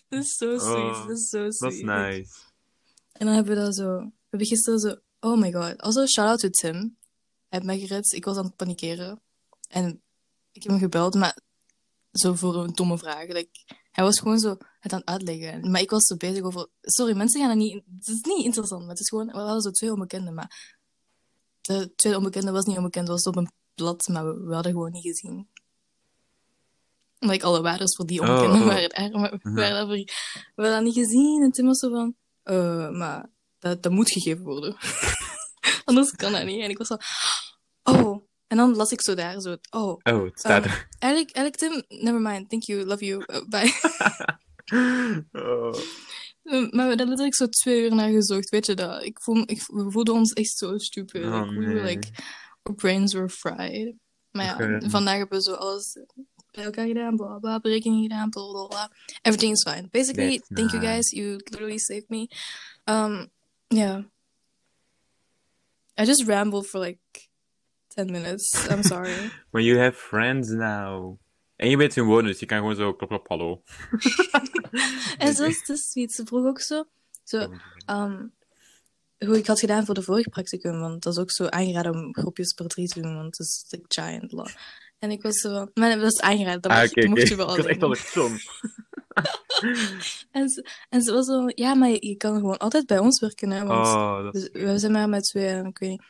dat 0.10 0.23
is 0.23 0.36
zo 0.38 0.58
sweet. 0.58 0.75
Oh, 0.75 1.08
dat 1.08 1.17
is 1.17 1.30
zo 1.30 1.49
sweet. 1.49 1.60
Dat 1.60 1.73
is 1.73 1.82
nice. 1.82 2.32
En 3.12 3.25
dan 3.25 3.36
hebben 3.36 3.56
we 3.56 3.62
dat 3.62 3.75
zo... 3.75 3.88
We 3.97 4.12
hebben 4.30 4.47
gisteren 4.47 4.80
zo... 4.80 4.95
Oh 5.19 5.38
my 5.39 5.52
god. 5.52 5.78
Also, 5.78 6.06
shout-out 6.06 6.39
to 6.39 6.49
Tim. 6.49 6.73
Hij 6.75 6.91
heeft 7.49 7.63
mij 7.65 7.80
gered. 7.80 8.13
Ik 8.13 8.25
was 8.25 8.38
aan 8.38 8.45
het 8.45 8.56
panikeren. 8.56 9.21
En 9.67 10.02
ik 10.52 10.63
heb 10.63 10.71
hem 10.71 10.82
gebeld, 10.82 11.15
maar... 11.15 11.38
Zo 12.12 12.34
voor 12.34 12.56
een 12.56 12.73
domme 12.73 12.97
vraag. 12.97 13.28
Like, 13.28 13.49
hij 14.00 14.08
was 14.08 14.20
gewoon 14.20 14.40
zo 14.40 14.58
het 14.80 14.94
aan 14.94 15.00
het 15.00 15.08
uitleggen. 15.08 15.72
Maar 15.72 15.82
ik 15.82 15.90
was 15.90 16.06
zo 16.06 16.16
bezig 16.16 16.44
over... 16.44 16.68
Sorry, 16.82 17.16
mensen 17.16 17.42
gaan 17.42 17.50
er 17.50 17.56
niet... 17.56 17.74
Het 17.98 18.08
is 18.08 18.22
niet 18.22 18.46
interessant, 18.46 18.82
maar 18.82 18.90
het 18.90 19.00
is 19.00 19.10
gewoon... 19.10 19.26
We 19.26 19.38
hadden 19.38 19.62
zo 19.62 19.72
twee 19.72 19.92
onbekenden, 19.92 20.34
maar... 20.34 20.78
De 21.62 21.94
tweede 21.96 22.18
onbekende 22.18 22.52
was 22.52 22.66
niet 22.66 22.78
onbekend. 22.78 23.08
was 23.08 23.24
op 23.24 23.36
een 23.36 23.52
blad, 23.76 24.08
maar 24.08 24.26
we, 24.26 24.44
we 24.44 24.54
hadden 24.54 24.72
gewoon 24.72 24.92
niet 24.92 25.04
gezien. 25.04 25.48
Like, 27.20 27.46
alle 27.46 27.62
waardes 27.62 27.96
voor 27.96 28.06
die 28.06 28.22
Oh, 28.22 28.28
onbekenden 28.30 28.62
oh. 28.62 28.68
waren 28.68 29.20
maar 29.20 29.32
we, 29.32 29.52
waren 29.52 29.74
daarvoor- 29.74 29.96
we 29.96 30.12
hadden 30.56 30.74
dat 30.74 30.84
niet 30.84 31.06
gezien. 31.06 31.42
En 31.44 31.52
Tim 31.52 31.66
was 31.66 31.80
zo 31.80 31.90
van... 31.90 32.16
eh, 32.44 32.90
maar 32.90 33.30
dat, 33.60 33.84
dat 33.84 33.92
moet 33.92 34.12
gegeven 34.12 34.44
worden. 34.44 34.76
Anders 35.86 36.12
kan 36.12 36.32
dat 36.32 36.44
niet. 36.46 36.62
En 36.62 36.70
ik 36.70 36.78
was 36.78 36.88
zo... 36.88 36.98
Oh, 37.84 38.19
En 38.50 38.58
dan 38.58 38.76
las 38.76 38.92
ik 38.92 39.02
zo 39.02 39.14
daar 39.16 39.40
zo, 39.42 39.58
oh, 39.70 40.00
Oh, 40.04 40.24
het 40.24 40.40
staat 40.40 40.66
eh, 40.66 40.72
er. 40.72 40.88
eigenlijk, 41.00 41.36
eigenlijk 41.36 41.56
Tim, 41.88 42.00
never 42.04 42.22
mind, 42.22 42.50
thank 42.50 42.64
you, 42.64 42.86
love 42.86 43.06
you, 43.06 43.24
uh, 43.28 43.42
bye. 43.48 43.72
Oh. 45.32 45.76
Eh, 46.44 46.52
Maar 46.52 46.70
we 46.72 46.88
hebben 46.88 46.98
letterlijk 46.98 47.36
zo 47.36 47.48
twee 47.48 47.84
uur 47.84 47.96
naar 47.96 48.10
gezocht, 48.12 48.50
weet 48.50 48.66
je 48.66 48.74
dat? 48.74 49.04
Ik 49.04 49.20
voel, 49.22 49.44
ik, 49.46 49.64
we 49.68 49.92
voelden 49.92 50.14
ons 50.14 50.34
echt 50.34 50.58
zo 50.58 50.78
stupid. 50.78 51.26
Oh, 51.26 51.42
like, 51.42 51.60
we 51.60 51.66
were 51.66 51.82
nee. 51.82 51.96
like, 51.96 52.08
our 52.64 52.76
brains 52.76 53.14
were 53.14 53.30
fried. 53.30 53.96
Maar 54.32 54.46
ja, 54.46 54.90
vandaag 54.90 55.18
hebben 55.18 55.38
we 55.38 55.44
zo 55.44 55.54
alles 55.54 55.98
bij 56.52 56.64
elkaar 56.64 56.88
gedaan, 56.88 57.16
bla 57.16 57.38
bla, 57.40 57.60
berekeningen 57.60 58.04
gedaan, 58.04 58.30
bla 58.30 58.52
bla 58.52 58.66
bla. 58.68 58.92
Everything 59.22 59.52
is 59.52 59.72
fine. 59.74 59.88
Basically, 59.92 60.38
That's 60.38 60.50
thank 60.54 60.72
you 60.72 60.82
guys, 60.82 61.12
you 61.12 61.32
literally 61.32 61.78
saved 61.78 62.10
me. 62.10 62.28
Um, 62.86 63.30
yeah. 63.68 64.04
I 65.98 66.06
just 66.06 66.24
rambled 66.28 66.68
for 66.68 66.80
like 66.80 67.29
10 67.89 68.12
minutes. 68.12 68.67
I'm 68.69 68.84
sorry. 68.84 69.32
But 69.52 69.63
you 69.63 69.80
have 69.80 69.97
friends 69.97 70.49
now. 70.49 71.17
En 71.56 71.69
je 71.69 71.78
weet 71.78 71.95
hun 71.95 72.06
wonen, 72.06 72.25
dus 72.25 72.39
je 72.39 72.45
kan 72.45 72.58
gewoon 72.58 72.75
zo 72.75 72.93
klop 72.93 73.10
klop 73.10 73.28
hallo. 73.28 73.62
en 75.17 75.36
zelfs 75.36 75.65
te 75.65 75.75
sweet. 75.75 76.12
Ze 76.12 76.25
vroeg 76.25 76.45
ook 76.45 76.60
zo, 76.60 76.84
zo 77.23 77.38
um, 77.89 78.34
hoe 79.25 79.38
ik 79.38 79.47
had 79.47 79.60
gedaan 79.60 79.86
voor 79.86 79.93
de 79.93 80.02
vorige 80.02 80.30
practicum, 80.30 80.80
want 80.80 81.04
dat 81.04 81.13
is 81.13 81.19
ook 81.19 81.32
zo 81.32 81.45
aangeraden 81.45 81.91
om 81.91 82.15
groepjes 82.15 82.54
per 82.54 82.67
drie 82.67 82.88
te 82.88 83.02
doen, 83.02 83.15
want 83.15 83.38
het 83.38 83.47
is 83.47 83.65
like 83.69 83.86
giant 83.88 84.32
law. 84.32 84.47
En 84.99 85.12
ik 85.12 85.21
was 85.21 85.39
zo 85.39 85.49
van, 85.49 85.71
maar 85.73 85.99
dat 85.99 86.12
is 86.12 86.21
aangeraden, 86.21 86.62
dat 86.62 86.71
Ah, 86.71 86.84
oké, 86.84 87.02
dat 87.02 87.10
mocht 87.10 87.21
oké. 87.21 87.30
je 87.30 87.36
wel 87.36 87.49
Ik 87.49 87.58
was 87.58 87.65
echt 87.65 87.84
al 87.84 87.95
zo'n... 87.95 88.39
En 90.32 90.49
ze, 90.49 90.69
en 90.89 91.02
ze 91.02 91.12
was 91.12 91.25
zo, 91.25 91.43
ja, 91.45 91.73
maar 91.73 91.89
je, 91.89 92.15
kan 92.17 92.36
gewoon 92.36 92.58
altijd 92.58 92.86
bij 92.86 92.99
ons 92.99 93.19
werken, 93.19 93.49
hè, 93.52 93.65
want 93.65 93.88
Oh, 93.88 94.23
dat 94.23 94.34
dus 94.34 94.49
we 94.52 94.78
zijn 94.78 94.91
maar 94.91 95.10
met 95.10 95.23
twee, 95.23 95.47
en 95.47 95.65
ik 95.65 95.78
weet 95.78 95.89
niet. 95.89 96.04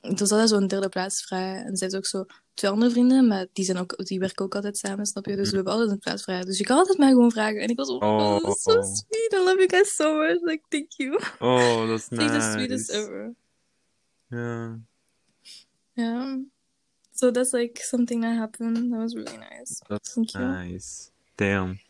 Er 0.00 0.14
was 0.16 0.30
altijd 0.30 0.48
zo'n 0.48 0.66
derde 0.66 0.88
plaats 0.88 1.22
vrij. 1.22 1.62
En 1.64 1.76
ze 1.76 1.84
heeft 1.84 1.96
ook 1.96 2.06
zo 2.06 2.24
twee 2.54 2.70
andere 2.70 2.90
vrienden, 2.90 3.26
maar 3.26 3.46
die, 3.52 3.64
zijn 3.64 3.76
ook, 3.78 3.96
die 4.06 4.18
werken 4.18 4.44
ook 4.44 4.54
altijd 4.54 4.78
samen, 4.78 5.06
snap 5.06 5.24
je? 5.26 5.30
Dus 5.36 5.40
Mhm. 5.40 5.50
we 5.50 5.56
hebben 5.56 5.72
altijd 5.72 5.90
een 5.90 5.98
plaats 5.98 6.22
vrij. 6.22 6.44
Dus 6.44 6.58
je 6.58 6.64
kan 6.64 6.76
altijd 6.76 6.98
mij 6.98 7.08
gewoon 7.08 7.30
vragen. 7.30 7.60
En 7.60 7.68
ik 7.68 7.76
was 7.76 7.88
oh, 7.88 8.02
Oh. 8.02 8.48
is 8.50 8.62
so 8.62 8.82
sweet. 8.82 9.32
I 9.32 9.36
love 9.36 9.56
you 9.56 9.68
guys 9.68 9.94
so 9.94 10.16
much. 10.16 10.40
Like, 10.42 10.62
thank 10.68 10.92
you. 10.92 11.20
Oh, 11.38 11.88
dat 11.88 11.98
is 11.98 12.06
It's 12.08 12.10
like 12.10 12.24
the 12.26 12.36
nice. 12.38 12.50
sweetest 12.52 12.90
ever. 12.90 13.34
Ja. 14.28 14.78
Yeah. 15.92 16.36
So 17.14 17.30
that's 17.30 17.52
like 17.52 17.80
something 17.82 18.22
that 18.22 18.36
happened. 18.36 18.76
That 18.90 18.98
was 19.00 19.12
really 19.12 19.36
nice. 19.36 19.82
Dat 19.86 20.12
is 20.16 20.30
you. 20.32 20.44
nice. 20.46 21.10
Damn. 21.34 21.80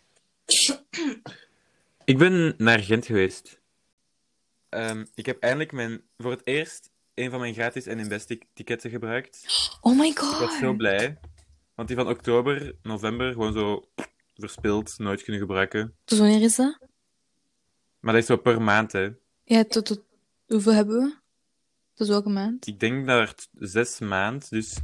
ik 2.04 2.18
ben 2.18 2.54
naar 2.56 2.78
Gent 2.78 3.06
geweest. 3.06 3.60
Ehm, 4.68 5.04
ik 5.14 5.26
heb 5.26 5.42
eindelijk 5.42 5.72
mijn, 5.72 6.02
voor 6.18 6.30
het 6.30 6.40
eerst 6.44 6.90
een 7.18 7.30
van 7.30 7.40
mijn 7.40 7.54
gratis 7.54 7.86
en 7.86 7.98
Invest 7.98 8.36
ticketten 8.54 8.90
gebruikt. 8.90 9.46
Oh 9.80 9.98
my 9.98 10.06
Ik 10.06 10.18
was 10.18 10.58
zo 10.58 10.66
god. 10.66 10.76
blij. 10.76 11.18
Want 11.74 11.88
die 11.88 11.96
van 11.96 12.08
oktober, 12.08 12.74
november, 12.82 13.32
gewoon 13.32 13.52
zo 13.52 13.88
verspild, 14.34 14.98
nooit 14.98 15.22
kunnen 15.22 15.40
gebruiken. 15.42 15.94
Dus 16.04 16.18
wanneer 16.18 16.42
is 16.42 16.56
dat? 16.56 16.78
Maar 18.00 18.12
dat 18.12 18.22
is 18.22 18.28
zo 18.28 18.36
per 18.36 18.62
maand, 18.62 18.92
hè. 18.92 19.08
Ja, 19.44 19.64
tot, 19.64 19.86
tot 19.86 20.02
hoeveel 20.46 20.72
hebben 20.72 20.96
we? 20.96 21.16
Dus 21.94 22.08
welke 22.08 22.28
maand? 22.28 22.66
Ik 22.66 22.80
denk 22.80 23.06
dat 23.06 23.28
het 23.28 23.48
zes 23.52 23.98
maand, 23.98 24.50
dus 24.50 24.76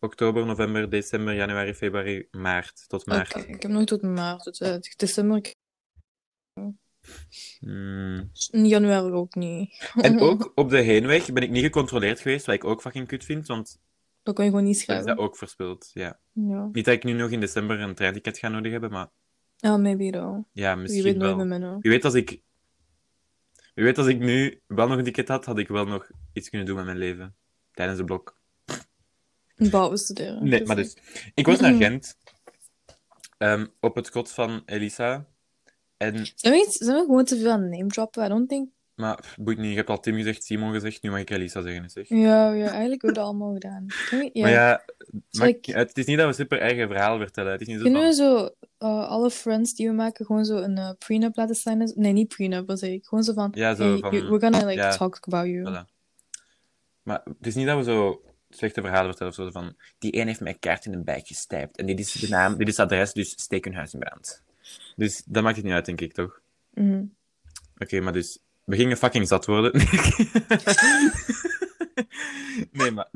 oktober, 0.00 0.46
november, 0.46 0.90
december, 0.90 1.34
januari, 1.34 1.74
februari, 1.74 2.28
maart, 2.30 2.84
tot 2.88 3.06
maart. 3.06 3.36
ik 3.36 3.62
heb 3.62 3.70
nog 3.70 3.84
tot 3.84 4.02
maart. 4.02 4.42
Tot 4.42 4.60
uh, 4.60 4.74
december. 4.96 5.54
Hmm. 7.60 8.30
In 8.50 8.66
januari 8.66 9.12
ook 9.12 9.34
niet. 9.34 9.90
En 10.00 10.20
ook 10.28 10.52
op 10.54 10.70
de 10.70 10.80
heenweg 10.80 11.32
ben 11.32 11.42
ik 11.42 11.50
niet 11.50 11.64
gecontroleerd 11.64 12.20
geweest, 12.20 12.46
wat 12.46 12.54
ik 12.54 12.64
ook 12.64 12.80
fucking 12.80 13.06
kut 13.06 13.24
vind, 13.24 13.46
want 13.46 13.80
Dat 14.22 14.34
kan 14.34 14.44
je 14.44 14.50
gewoon 14.50 14.66
niet 14.66 14.74
dan 14.74 14.80
is 14.96 15.02
schrijven. 15.02 15.16
dat 15.16 15.26
ook 15.26 15.36
verspild. 15.36 15.90
Ja. 15.92 16.18
Ja. 16.32 16.68
Niet 16.72 16.84
dat 16.84 16.94
ik 16.94 17.04
nu 17.04 17.12
nog 17.12 17.30
in 17.30 17.40
december 17.40 17.80
een 17.80 17.94
treinticket 17.94 18.38
ga 18.38 18.48
nodig 18.48 18.72
hebben, 18.72 18.90
maar 18.90 19.08
Ja, 19.56 19.76
maybe 19.76 20.10
though. 20.10 20.44
ja, 20.52 20.72
Wie 20.74 20.82
misschien 20.82 21.18
nooit 21.18 21.36
wel. 21.36 21.44
met. 21.46 21.82
Wie 21.82 21.90
weet 21.90 22.04
als 22.04 22.14
ik... 22.14 22.42
Wie 23.74 23.84
weet 23.84 23.98
als 23.98 24.06
ik 24.06 24.18
nu 24.18 24.60
wel 24.66 24.88
nog 24.88 24.98
een 24.98 25.04
ticket 25.04 25.28
had, 25.28 25.44
had 25.44 25.58
ik 25.58 25.68
wel 25.68 25.84
nog 25.86 26.10
iets 26.32 26.48
kunnen 26.48 26.66
doen 26.66 26.76
met 26.76 26.84
mijn 26.84 26.98
leven. 26.98 27.34
Tijdens 27.72 27.98
de 27.98 28.04
blok. 28.04 28.38
Bouwen 29.56 29.98
studeren. 29.98 30.48
Nee, 30.48 30.64
maar 30.64 30.76
dus... 30.76 30.96
Ik 31.34 31.46
was 31.46 31.60
naar 31.60 31.74
Gent. 31.82 32.18
ehm, 33.38 33.66
op 33.80 33.94
het 33.94 34.10
kot 34.10 34.30
van 34.32 34.62
Elisa. 34.66 35.26
En... 36.00 36.26
Zijn 36.34 36.54
we, 36.54 36.66
zijn 36.70 36.96
we 36.96 37.04
gewoon 37.04 37.24
te 37.24 37.36
veel 37.38 37.50
aan 37.50 37.68
name 37.68 37.86
droppen? 37.86 38.24
I 38.24 38.28
don't 38.28 38.48
think... 38.48 38.68
Maar, 38.94 39.14
pff, 39.20 39.36
boeit 39.40 39.58
niet. 39.58 39.70
Je 39.70 39.76
hebt 39.76 39.88
al 39.88 40.00
Tim 40.00 40.14
gezegd, 40.14 40.44
Simon 40.44 40.72
gezegd. 40.72 41.02
Nu 41.02 41.10
mag 41.10 41.20
ik 41.20 41.30
Elisa 41.30 41.62
zeggen, 41.62 41.90
zeg. 41.90 42.08
Ja, 42.08 42.50
ja, 42.52 42.68
eigenlijk 42.70 42.90
hebben 42.90 43.08
we 43.10 43.12
dat 43.12 43.24
allemaal 43.24 43.52
gedaan. 43.52 43.86
Ja. 44.32 44.42
Maar 44.42 44.50
ja, 44.50 44.82
ik- 45.46 45.66
het 45.66 45.98
is 45.98 46.06
niet 46.06 46.18
dat 46.18 46.26
we 46.26 46.32
super 46.32 46.60
eigen 46.60 46.88
verhaal 46.88 47.18
vertellen. 47.18 47.52
Het 47.52 47.60
is 47.60 47.66
niet 47.66 47.76
zo 47.76 47.82
Kunnen 47.82 48.00
van... 48.00 48.10
we 48.10 48.14
zo 48.16 48.44
uh, 48.86 49.08
alle 49.08 49.30
friends 49.30 49.74
die 49.74 49.88
we 49.88 49.94
maken 49.94 50.26
gewoon 50.26 50.44
zo 50.44 50.56
een 50.56 50.76
uh, 50.78 50.90
prenup 50.98 51.36
laten 51.36 51.54
signen? 51.54 51.92
Nee, 51.94 52.12
niet 52.12 52.28
prenup, 52.28 52.66
wat 52.66 52.78
zeg 52.78 52.90
ik? 52.90 53.04
Gewoon 53.06 53.24
zo 53.24 53.32
van, 53.32 53.50
Ja, 53.54 53.74
zo 53.74 53.90
hey, 53.90 53.98
van- 53.98 54.10
you- 54.12 54.28
we're 54.28 54.40
gonna 54.40 54.66
like 54.66 54.80
ja. 54.80 54.96
talk 54.96 55.18
about 55.20 55.46
you. 55.46 55.70
Voilà. 55.84 55.90
Maar 57.02 57.20
het 57.24 57.46
is 57.46 57.54
niet 57.54 57.66
dat 57.66 57.76
we 57.76 57.82
zo 57.84 58.22
slechte 58.48 58.80
verhalen 58.80 59.06
vertellen 59.06 59.32
of 59.32 59.38
zo 59.38 59.50
van 59.50 59.76
die 59.98 60.16
een 60.20 60.26
heeft 60.26 60.40
mijn 60.40 60.58
kaart 60.58 60.84
in 60.84 60.92
een 60.92 61.04
bijk 61.04 61.26
gestijpt 61.26 61.76
en 61.76 61.86
dit 61.86 61.98
is 62.00 62.12
de 62.12 62.28
naam, 62.28 62.56
dit 62.58 62.68
is 62.68 62.76
het 62.76 62.86
adres, 62.86 63.12
dus 63.12 63.30
steek 63.30 63.64
hun 63.64 63.74
huis 63.74 63.92
in 63.94 63.98
brand. 64.00 64.42
Dus 64.96 65.22
dat 65.26 65.42
maakt 65.42 65.56
het 65.56 65.64
niet 65.64 65.74
uit, 65.74 65.84
denk 65.86 66.00
ik, 66.00 66.12
toch? 66.12 66.40
Mhm. 66.74 67.04
Oké, 67.78 68.00
maar 68.00 68.12
dus 68.12 68.38
we 68.64 68.76
gingen 68.76 68.96
fucking 68.96 69.28
zat 69.28 69.46
worden. 69.46 69.72
nee, 72.72 72.90
maar 72.90 73.08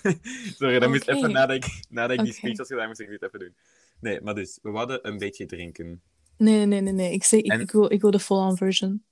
sorry, 0.58 0.78
dat 0.78 0.88
moest 0.88 1.02
Oké. 1.08 1.16
even 1.16 1.32
nadat 1.32 1.56
ik, 1.56 1.84
nadat 1.88 2.18
ik 2.18 2.24
die 2.24 2.32
speech 2.32 2.56
had 2.56 2.66
gedaan, 2.66 2.86
moest 2.86 3.00
ik 3.00 3.08
dit 3.08 3.22
even 3.22 3.38
doen. 3.38 3.54
Nee, 4.00 4.20
maar 4.20 4.34
dus 4.34 4.58
we 4.62 4.70
hadden 4.70 5.08
een 5.08 5.18
beetje 5.18 5.46
drinken. 5.46 6.02
Nee, 6.36 6.66
nee, 6.66 6.80
nee, 6.80 6.92
nee. 6.92 7.12
Ik, 7.12 7.24
zeg, 7.24 7.40
ik, 7.40 7.50
En- 7.52 7.60
ik, 7.60 7.70
wil, 7.70 7.92
ik 7.92 8.00
wil 8.00 8.10
de 8.10 8.18
full-on 8.20 8.56
version. 8.56 9.04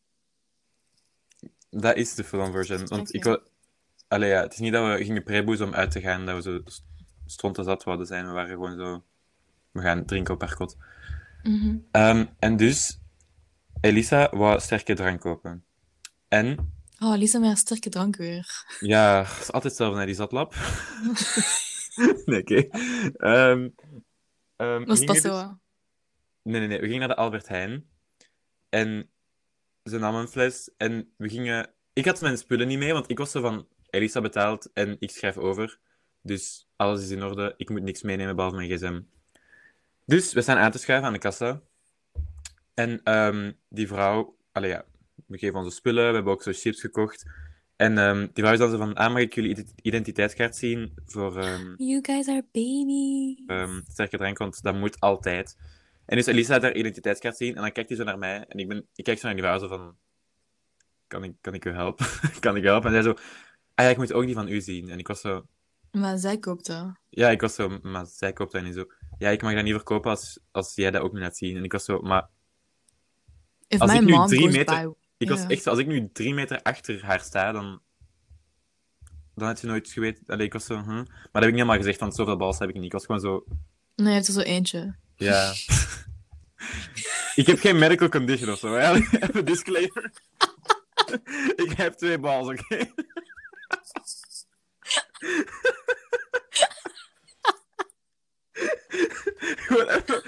Dat 1.71 1.97
is 1.97 2.15
de 2.15 2.25
full-on 2.25 2.53
version. 2.53 2.87
Want 2.87 3.15
ik 3.15 3.25
wil... 3.25 3.41
Allee, 4.09 4.29
ja, 4.31 4.43
het 4.43 4.53
is 4.53 4.59
niet 4.59 4.73
dat 4.73 4.99
we 4.99 5.05
gingen 5.05 5.23
preboezen 5.23 5.67
om 5.67 5.75
uit 5.75 5.91
te 5.91 6.01
gaan, 6.01 6.27
dat 6.27 6.35
we 6.37 6.43
zo 6.43 6.61
st- 6.65 6.85
stronten 7.27 7.65
zat 7.65 7.85
wouden 7.85 8.07
zijn. 8.07 8.27
We 8.27 8.33
waren 8.33 8.51
gewoon 8.51 8.77
zo... 8.77 9.03
We 9.71 9.81
gaan 9.81 10.05
drinken 10.05 10.35
op 10.35 10.41
haar 10.41 10.55
kot. 10.55 10.77
Mhm. 11.43 11.77
Ehm, 11.91 12.27
en 12.39 12.57
dus... 12.57 13.01
Elisa 13.81 14.31
wou 14.31 14.61
sterke 14.61 14.95
drank 14.95 15.21
kopen. 15.21 15.65
En... 16.29 16.73
Oh, 16.99 17.17
Lisa 17.17 17.39
met 17.39 17.49
haar 17.49 17.57
sterke 17.57 17.91
drank 17.91 18.17
weer. 18.17 18.77
Ja, 18.81 19.23
het 19.23 19.41
is 19.41 19.53
altijd 19.53 19.63
hetzelfde 19.63 19.97
naar 19.97 20.07
die 20.07 20.15
zatlap. 20.15 20.55
nee, 22.25 22.41
oké. 22.41 22.55
Ehm, 23.17 23.69
ehm, 24.57 24.79
we 24.79 24.85
Was 24.85 25.05
dat 25.05 25.15
dus- 25.15 25.25
zo? 25.25 25.59
Nee, 26.43 26.59
nee, 26.61 26.69
nee. 26.69 26.81
We 26.81 26.85
gingen 26.85 26.99
naar 26.99 27.09
de 27.09 27.17
Albert 27.17 27.49
Heijn. 27.49 27.87
En 28.69 29.11
ze 29.85 29.99
nam 29.99 30.15
een 30.15 30.29
fles. 30.29 30.71
En 30.77 31.13
we 31.17 31.29
gingen... 31.29 31.71
Ik 31.93 32.05
had 32.05 32.21
mijn 32.21 32.39
spullen 32.39 32.69
niet 32.69 32.79
mee, 32.79 32.93
want 32.93 33.11
ik 33.11 33.19
was 33.19 33.31
zo 33.31 33.41
van... 33.41 33.67
Elisa 33.91 34.21
betaalt 34.21 34.71
en 34.73 34.97
ik 34.99 35.11
schrijf 35.11 35.37
over. 35.37 35.79
Dus 36.23 36.69
alles 36.77 37.03
is 37.03 37.11
in 37.11 37.23
orde. 37.23 37.55
Ik 37.57 37.69
moet 37.69 37.83
niks 37.83 38.03
meenemen, 38.03 38.37
behalve 38.37 38.57
mijn 38.57 38.71
gsm. 38.71 39.01
Dus 40.13 40.33
we 40.33 40.43
staan 40.43 40.57
aan 40.59 40.71
te 40.71 40.79
schuiven 40.79 41.07
aan 41.07 41.13
de 41.13 41.19
kassa. 41.19 41.61
En 42.75 43.01
ehm, 43.03 43.53
die 43.69 43.87
vrouw... 43.87 44.37
Allee, 44.53 44.71
ja. 44.71 44.85
We 45.27 45.39
geven 45.39 45.59
onze 45.59 45.71
spullen. 45.77 46.09
We 46.09 46.15
hebben 46.15 46.33
ook 46.33 46.43
zo 46.43 46.53
chips 46.55 46.81
gekocht. 46.81 47.27
En 47.77 47.99
ehm, 47.99 48.19
die 48.19 48.45
vrouw 48.45 48.53
is 48.53 48.59
dan 48.59 48.71
zo 48.71 48.77
van... 48.77 48.95
Ah, 48.95 49.13
mag 49.13 49.23
ik 49.23 49.35
jullie 49.35 49.51
ident- 49.51 49.73
identiteitskaart 49.83 50.57
zien 50.57 50.93
voor... 51.07 51.37
ehm, 51.39 51.75
You 51.77 51.99
guys 52.03 52.29
are 52.29 52.45
babies. 52.53 53.43
ehm, 53.47 53.81
sterke 53.87 54.17
drank, 54.17 54.39
want 54.39 54.63
dat 54.63 54.75
moet 54.75 55.01
altijd. 55.01 55.57
En 56.07 56.17
dus 56.17 56.27
Elisa 56.27 56.53
had 56.53 56.63
haar 56.63 56.75
identiteitskaart 56.75 57.37
zien 57.37 57.55
en 57.57 57.63
dan 57.63 57.73
kijkt 57.73 57.89
hij 57.89 57.99
zo 57.99 58.05
naar 58.05 58.19
mij 58.19 58.45
en 58.49 58.59
ik, 58.59 58.69
ben, 58.69 58.87
ik 58.95 59.05
kijk 59.05 59.19
zo 59.19 59.27
naar 59.27 59.35
die 59.37 59.45
vrouw 59.45 59.59
zo 59.59 59.69
van... 59.69 59.97
Kan 61.07 61.25
ik, 61.25 61.33
kan 61.41 61.55
ik 61.55 61.65
u 61.65 61.71
helpen? 61.71 62.07
kan 62.41 62.57
ik 62.57 62.63
helpen? 62.65 62.95
En 62.95 63.03
zij 63.03 63.13
zo... 63.13 63.19
Ah 63.75 63.85
ja, 63.85 63.91
ik 63.91 63.97
moet 63.97 64.13
ook 64.13 64.25
die 64.25 64.35
van 64.35 64.49
u 64.49 64.61
zien. 64.61 64.89
En 64.89 64.99
ik 64.99 65.07
was 65.09 65.21
zo... 65.21 65.47
Maar 65.91 66.19
zij 66.19 66.39
koopt 66.39 66.67
dat. 66.67 66.93
Ja, 67.09 67.31
ik 67.31 67.41
was 67.41 67.55
zo... 67.55 67.79
Maar 67.83 68.07
zij 68.07 68.33
koopt 68.33 68.53
dat 68.53 68.63
niet 68.63 68.75
zo... 68.75 68.87
Ja, 69.19 69.31
ik 69.31 69.43
mag 69.43 69.55
dat 69.55 69.65
niet 69.65 69.73
verkopen 69.75 70.11
als, 70.11 70.39
als 70.51 70.75
jij 70.75 70.91
dat 70.91 71.03
ook 71.03 71.13
niet 71.13 71.23
laat 71.23 71.37
zien. 71.37 71.57
En 71.57 71.65
ik 71.65 71.73
was 71.73 71.85
zo... 71.85 72.01
Maar 72.01 72.29
If 73.69 73.81
Als 73.81 73.93
ik 73.93 74.01
nu 74.01 74.27
drie 74.27 74.51
meter- 74.51 74.89
by... 74.89 74.93
ik 75.17 75.29
was 75.29 75.47
echt 75.47 75.63
zo... 75.63 75.71
Als 75.71 75.79
ik 75.79 75.87
nu 75.87 76.11
drie 76.13 76.35
meter 76.35 76.63
achter 76.63 77.05
haar 77.05 77.21
sta, 77.21 77.53
dan... 77.53 77.81
Dan 79.35 79.47
had 79.49 79.61
je 79.61 79.67
nooit 79.67 79.89
geweten... 79.91 80.23
Allee, 80.27 80.47
ik 80.47 80.53
was 80.53 80.65
zo... 80.65 80.77
Maar 80.85 81.05
dat 81.05 81.07
heb 81.33 81.43
ik 81.43 81.49
niet 81.49 81.55
helemaal 81.55 81.77
gezegd, 81.77 82.01
want 82.01 82.15
zoveel 82.15 82.37
bals 82.37 82.59
heb 82.59 82.69
ik 82.69 82.75
niet. 82.75 82.85
Ik 82.85 82.93
was 82.93 83.07
gewoon 83.07 83.21
zo... 83.21 83.45
Nee, 83.97 84.13
heeft 84.15 84.27
er 84.27 84.33
zo 84.33 84.41
eentje. 84.41 84.95
Ja. 85.17 85.53
ik 87.35 87.47
heb 87.47 87.59
geen 87.59 87.79
medical 87.79 88.09
condition 88.09 88.51
of 88.53 88.59
zo. 88.59 88.75
hè. 88.75 88.93
Even 89.27 89.45
disclaimer. 89.45 90.13
ik 91.65 91.73
heb 91.77 91.93
twee 91.95 92.19
balls, 92.19 92.49
oké? 92.49 92.91
Gewoon 99.67 99.89
even... 99.89 100.23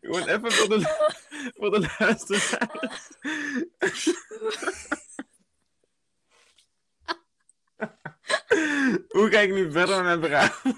Gewoon 0.00 0.28
even 0.28 0.52
voor 0.52 0.68
de, 0.68 0.80
voor 1.56 1.70
de 1.70 1.94
luisteraars. 1.98 2.54
Hoe 9.08 9.30
ga 9.30 9.30
ga 9.30 9.40
ik 9.40 9.52
nu 9.52 9.72
verder 9.72 10.04
met 10.04 10.04
mijn 10.04 10.20
verhaal. 10.20 10.74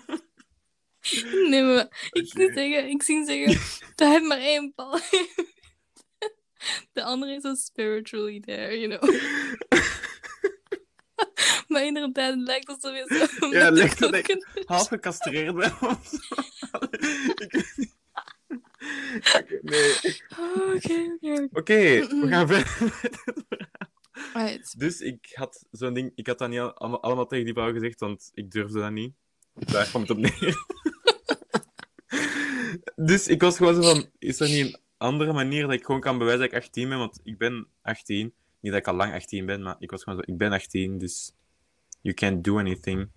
Nee, 1.49 1.63
maar 1.63 2.11
ik 2.11 2.27
zie 2.27 2.53
zeggen, 2.53 2.89
ik 2.89 3.03
zie 3.03 3.25
zeggen, 3.25 3.81
er 3.97 4.09
heeft 4.09 4.25
maar 4.25 4.39
één 4.39 4.73
bal. 4.75 5.01
De 6.93 7.03
andere 7.03 7.35
is 7.35 7.43
zo 7.43 7.55
spiritually 7.55 8.41
there, 8.41 8.79
you 8.79 8.99
know. 8.99 9.11
maar 11.73 11.85
inderdaad, 11.85 12.31
het 12.35 12.41
lijkt 12.47 12.69
alsof 12.69 12.93
je 12.97 13.29
zo... 13.41 13.47
Ja, 13.59 13.71
de 13.71 13.77
lijkt 13.77 13.99
dat 13.99 14.15
ik- 14.29 14.63
Half 14.65 14.89
gecastreerd 14.89 15.55
ben. 15.55 15.73
Oké, 19.37 19.59
Nee. 19.63 19.95
Oké, 20.75 21.17
oké. 21.21 21.49
Oké, 21.53 22.07
we 22.21 22.27
gaan 22.29 22.47
verder 22.49 22.77
met 22.81 23.03
het 23.03 23.19
verhaal. 23.49 24.47
Right. 24.47 24.79
Dus 24.79 25.01
ik 25.01 25.31
had 25.35 25.65
zo'n 25.71 25.95
ding, 25.95 26.13
ik 26.15 26.27
had 26.27 26.39
dat 26.39 26.49
niet 26.49 26.59
al- 26.59 26.75
allemaal, 26.75 27.03
allemaal 27.03 27.27
tegen 27.27 27.45
die 27.45 27.55
vrouw 27.55 27.73
gezegd, 27.73 28.01
want 28.01 28.31
ik 28.35 28.51
durfde 28.51 28.81
dat 28.81 28.91
niet. 28.91 29.13
Daar 29.55 29.87
kwam 29.89 30.01
het 30.03 30.11
op 30.11 30.17
neer. 30.19 30.57
dus 33.09 33.29
ik 33.29 33.41
was 33.41 33.57
gewoon 33.57 33.75
zo 33.75 33.83
van, 33.83 34.11
is 34.19 34.41
er 34.41 34.49
niet 34.49 34.65
een 34.67 34.79
andere 34.97 35.33
manier 35.33 35.63
dat 35.63 35.73
ik 35.73 35.85
gewoon 35.85 36.01
kan 36.01 36.19
bewijzen 36.19 36.41
dat 36.43 36.51
ik 36.53 36.57
18 36.63 36.89
ben? 36.89 36.99
Want 36.99 37.21
ik 37.25 37.39
ben 37.39 37.67
18. 37.83 38.35
Niet 38.61 38.73
dat 38.73 38.81
ik 38.81 38.89
al 38.89 38.95
lang 38.95 39.13
18 39.15 39.47
ben, 39.47 39.63
maar 39.63 39.77
ik 39.79 39.91
was 39.91 40.03
gewoon 40.03 40.19
zo, 40.25 40.33
ik 40.33 40.39
ben 40.39 40.53
18, 40.53 40.99
dus 40.99 41.33
you 42.03 42.15
can't 42.15 42.45
do 42.45 42.59
anything. 42.59 43.09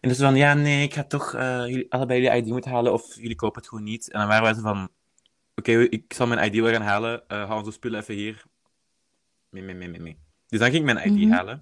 En 0.00 0.08
dus 0.08 0.18
van, 0.18 0.36
ja, 0.36 0.54
nee, 0.54 0.82
ik 0.84 0.94
ga 0.94 1.04
toch 1.04 1.34
eh, 1.34 1.66
jullie, 1.66 1.92
allebei 1.92 2.22
jullie 2.22 2.36
ID 2.38 2.46
moeten 2.46 2.70
halen, 2.70 2.92
of 2.92 3.14
jullie 3.14 3.36
kopen 3.36 3.60
het 3.60 3.68
gewoon 3.68 3.84
niet. 3.84 4.10
En 4.10 4.18
dan 4.18 4.28
waren 4.28 4.42
wij 4.42 4.54
zo 4.54 4.60
van, 4.60 4.88
oké, 5.54 5.72
ik 5.72 6.12
zal 6.12 6.26
mijn 6.26 6.52
ID 6.54 6.60
wel 6.60 6.72
gaan 6.72 6.82
halen, 6.82 7.28
eh 7.28 7.44
hou 7.46 7.58
onze 7.58 7.70
spullen 7.72 8.00
even 8.00 8.14
hier. 8.14 8.44
Mee, 9.48 9.62
mee, 9.62 9.74
mee, 9.74 9.88
mee, 9.88 10.00
mee. 10.00 10.18
Dus 10.48 10.58
dan 10.58 10.70
ging 10.70 10.88
ik 10.88 10.94
mijn 10.94 11.08
ID 11.08 11.18
Mhm. 11.18 11.30
halen. 11.32 11.60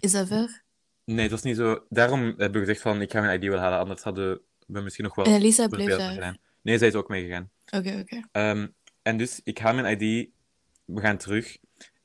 Is 0.00 0.12
dat 0.12 0.26
ver? 0.28 0.62
Nee, 1.04 1.22
het 1.22 1.30
was 1.30 1.42
niet 1.42 1.56
zo. 1.56 1.84
Daarom 1.88 2.22
hebben 2.22 2.52
we 2.52 2.58
gezegd 2.58 2.80
van, 2.80 3.00
ik 3.00 3.10
ga 3.12 3.20
mijn 3.20 3.42
ID 3.42 3.48
wel 3.48 3.58
halen, 3.58 3.78
anders 3.78 4.02
hadden 4.02 4.40
we 4.66 4.80
misschien 4.80 5.04
nog 5.04 5.14
wel 5.14 5.24
En 5.24 5.32
Elisa 5.32 5.68
bleef 5.68 5.96
daar. 5.96 6.36
Nee, 6.62 6.78
zij 6.78 6.88
is 6.88 6.94
ook 6.94 7.08
meegegaan. 7.08 7.50
Oké, 7.70 7.98
oké. 8.00 8.20
Ehm, 8.32 8.66
en 9.02 9.16
dus, 9.16 9.40
ik 9.44 9.58
haal 9.58 9.74
mijn 9.74 10.00
ID, 10.00 10.28
we 10.84 11.00
gaan 11.00 11.16
terug. 11.16 11.58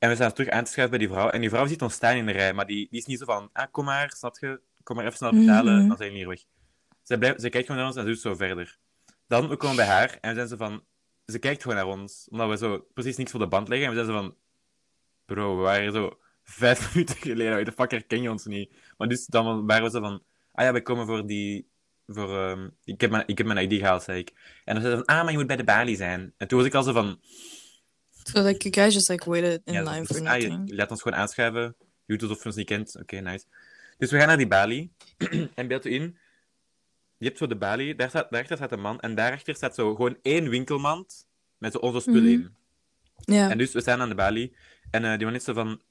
En 0.06 0.12
we 0.12 0.18
staan 0.18 0.34
terug 0.34 0.50
aan 0.50 0.64
te 0.64 0.72
schuiven 0.72 0.98
bij 0.98 1.08
die 1.08 1.16
vrouw. 1.16 1.30
En 1.30 1.42
die 1.42 1.50
vrouw 1.50 1.66
ziet 1.68 1.82
ons 1.82 1.94
staan 1.94 2.16
in 2.16 2.26
de 2.26 2.32
rij, 2.32 2.54
maar 2.54 2.66
die, 2.66 2.88
die 2.90 3.00
is 3.00 3.06
niet 3.06 3.20
zo 3.20 3.26
van, 3.26 3.50
ah, 3.54 3.66
kom 3.72 3.86
maar, 3.86 4.12
snap 4.18 4.38
je? 4.40 4.60
Kom 4.84 4.96
maar 4.96 5.06
even 5.06 5.18
snel 5.18 5.32
betalen, 5.32 5.78
Mhm. 5.78 5.88
dan 5.88 5.98
zijn 5.98 6.10
jullie 6.12 6.26
hier 6.26 6.38
weg. 7.08 7.20
Blijft, 7.20 7.42
zij 7.42 7.50
kijkt 7.50 7.68
gewoon 7.68 7.82
naar 7.82 7.90
ons 7.92 8.00
en 8.00 8.04
ze 8.06 8.10
doet 8.10 8.22
zo 8.22 8.36
verder. 8.36 8.78
Dan, 9.28 9.48
we 9.50 9.56
komen 9.58 9.76
bij 9.76 9.86
haar 9.86 10.18
en 10.22 10.30
we 10.30 10.36
zijn 10.36 10.48
zo 10.48 10.56
van, 10.56 10.84
ze 11.26 11.40
kijkt 11.40 11.62
gewoon 11.62 11.78
naar 11.78 11.88
ons, 11.88 12.28
omdat 12.32 12.50
we 12.50 12.58
zo 12.58 12.86
precies 12.94 13.18
niks 13.18 13.32
voor 13.32 13.40
de 13.40 13.48
band 13.48 13.68
leggen. 13.68 13.88
En 13.88 13.94
we 13.94 14.04
zijn 14.04 14.16
zo 14.16 14.22
van, 14.22 14.36
bro, 15.26 15.56
we 15.58 15.62
waren 15.62 15.94
zo 15.94 16.18
vijf 16.44 16.80
minuten 16.94 17.16
geleden, 17.16 17.56
hoe 17.56 17.64
de 17.64 17.72
fuck 17.72 17.92
herken 17.92 18.22
je 18.22 18.32
ons 18.32 18.46
niet? 18.46 18.72
Maar 18.98 19.08
dus 19.08 19.26
dan 19.26 19.66
waren 19.66 19.84
we 19.84 19.90
zo 19.90 20.00
van, 20.00 20.24
ah 20.52 20.66
ja, 20.66 20.74
we 20.74 20.82
komen 20.82 21.06
voor 21.06 21.26
die, 21.28 21.68
voor, 22.08 22.40
ehm, 22.40 22.70
ik, 22.84 23.02
heb 23.02 23.12
mijn, 23.12 23.24
ik 23.28 23.38
heb 23.38 23.48
mijn 23.48 23.72
ID 23.72 23.80
gehaald, 23.80 24.04
zei 24.04 24.20
ik. 24.20 24.34
En 24.66 24.74
dan 24.74 24.84
zei 24.84 24.96
ze 24.96 25.04
van, 25.06 25.16
ah, 25.16 25.24
maar 25.24 25.32
je 25.32 25.38
moet 25.38 25.48
bij 25.48 25.56
de 25.56 25.64
balie 25.64 25.96
zijn. 25.96 26.34
En 26.38 26.48
toen 26.48 26.58
was 26.58 26.68
ik 26.68 26.74
al 26.74 26.84
zo 26.84 26.92
van, 26.94 27.20
So 28.28 28.42
like 28.42 28.64
you 28.64 28.74
guys 28.74 28.94
just 28.94 29.10
like 29.10 29.30
waited 29.30 29.62
in 29.66 29.74
ja, 29.74 29.84
line 29.84 30.06
dus, 30.06 30.18
for 30.18 30.28
ah, 30.28 30.42
je, 30.42 30.48
nothing. 30.48 30.70
je 30.70 30.76
laat 30.76 30.92
ons 30.92 31.02
gewoon 31.02 31.18
aanschuiven. 31.18 31.76
Je 32.06 32.18
doet 32.18 32.22
alsof 32.22 32.40
je 32.40 32.46
ons 32.46 32.56
niet 32.56 32.66
kent. 32.68 32.96
Oké, 33.02 33.16
nice. 33.20 33.46
Dus 33.98 34.12
we 34.12 34.18
gaan 34.18 34.28
naar 34.28 34.38
die 34.38 34.48
balie. 34.48 34.92
en 35.56 35.68
beeld 35.68 35.86
u 35.86 35.94
in. 35.94 36.18
Je 37.18 37.26
hebt 37.26 37.38
zo 37.38 37.48
de 37.48 37.56
balie. 37.56 37.96
Daar 37.96 38.10
staat, 38.10 38.30
daarachter 38.30 38.58
staat 38.58 38.72
een 38.72 38.82
man. 38.82 39.00
En 39.00 39.16
daarachter 39.16 39.56
staat 39.56 39.76
zo 39.76 39.96
gewoon 39.96 40.18
één 40.22 40.50
winkelmand. 40.50 41.28
Met 41.58 41.72
zo 41.72 41.78
onze 41.78 42.00
spullen 42.00 42.24
Mhm. 42.24 42.32
in. 42.32 42.56
Ja. 43.36 43.50
En 43.50 43.58
dus 43.58 43.74
we 43.74 43.82
staan 43.82 44.02
aan 44.02 44.10
de 44.10 44.16
balie. 44.16 44.56
En 44.92 45.06
eh, 45.06 45.18
die 45.18 45.26
man 45.26 45.36
is 45.36 45.44
zo 45.44 45.54
van... 45.54 45.82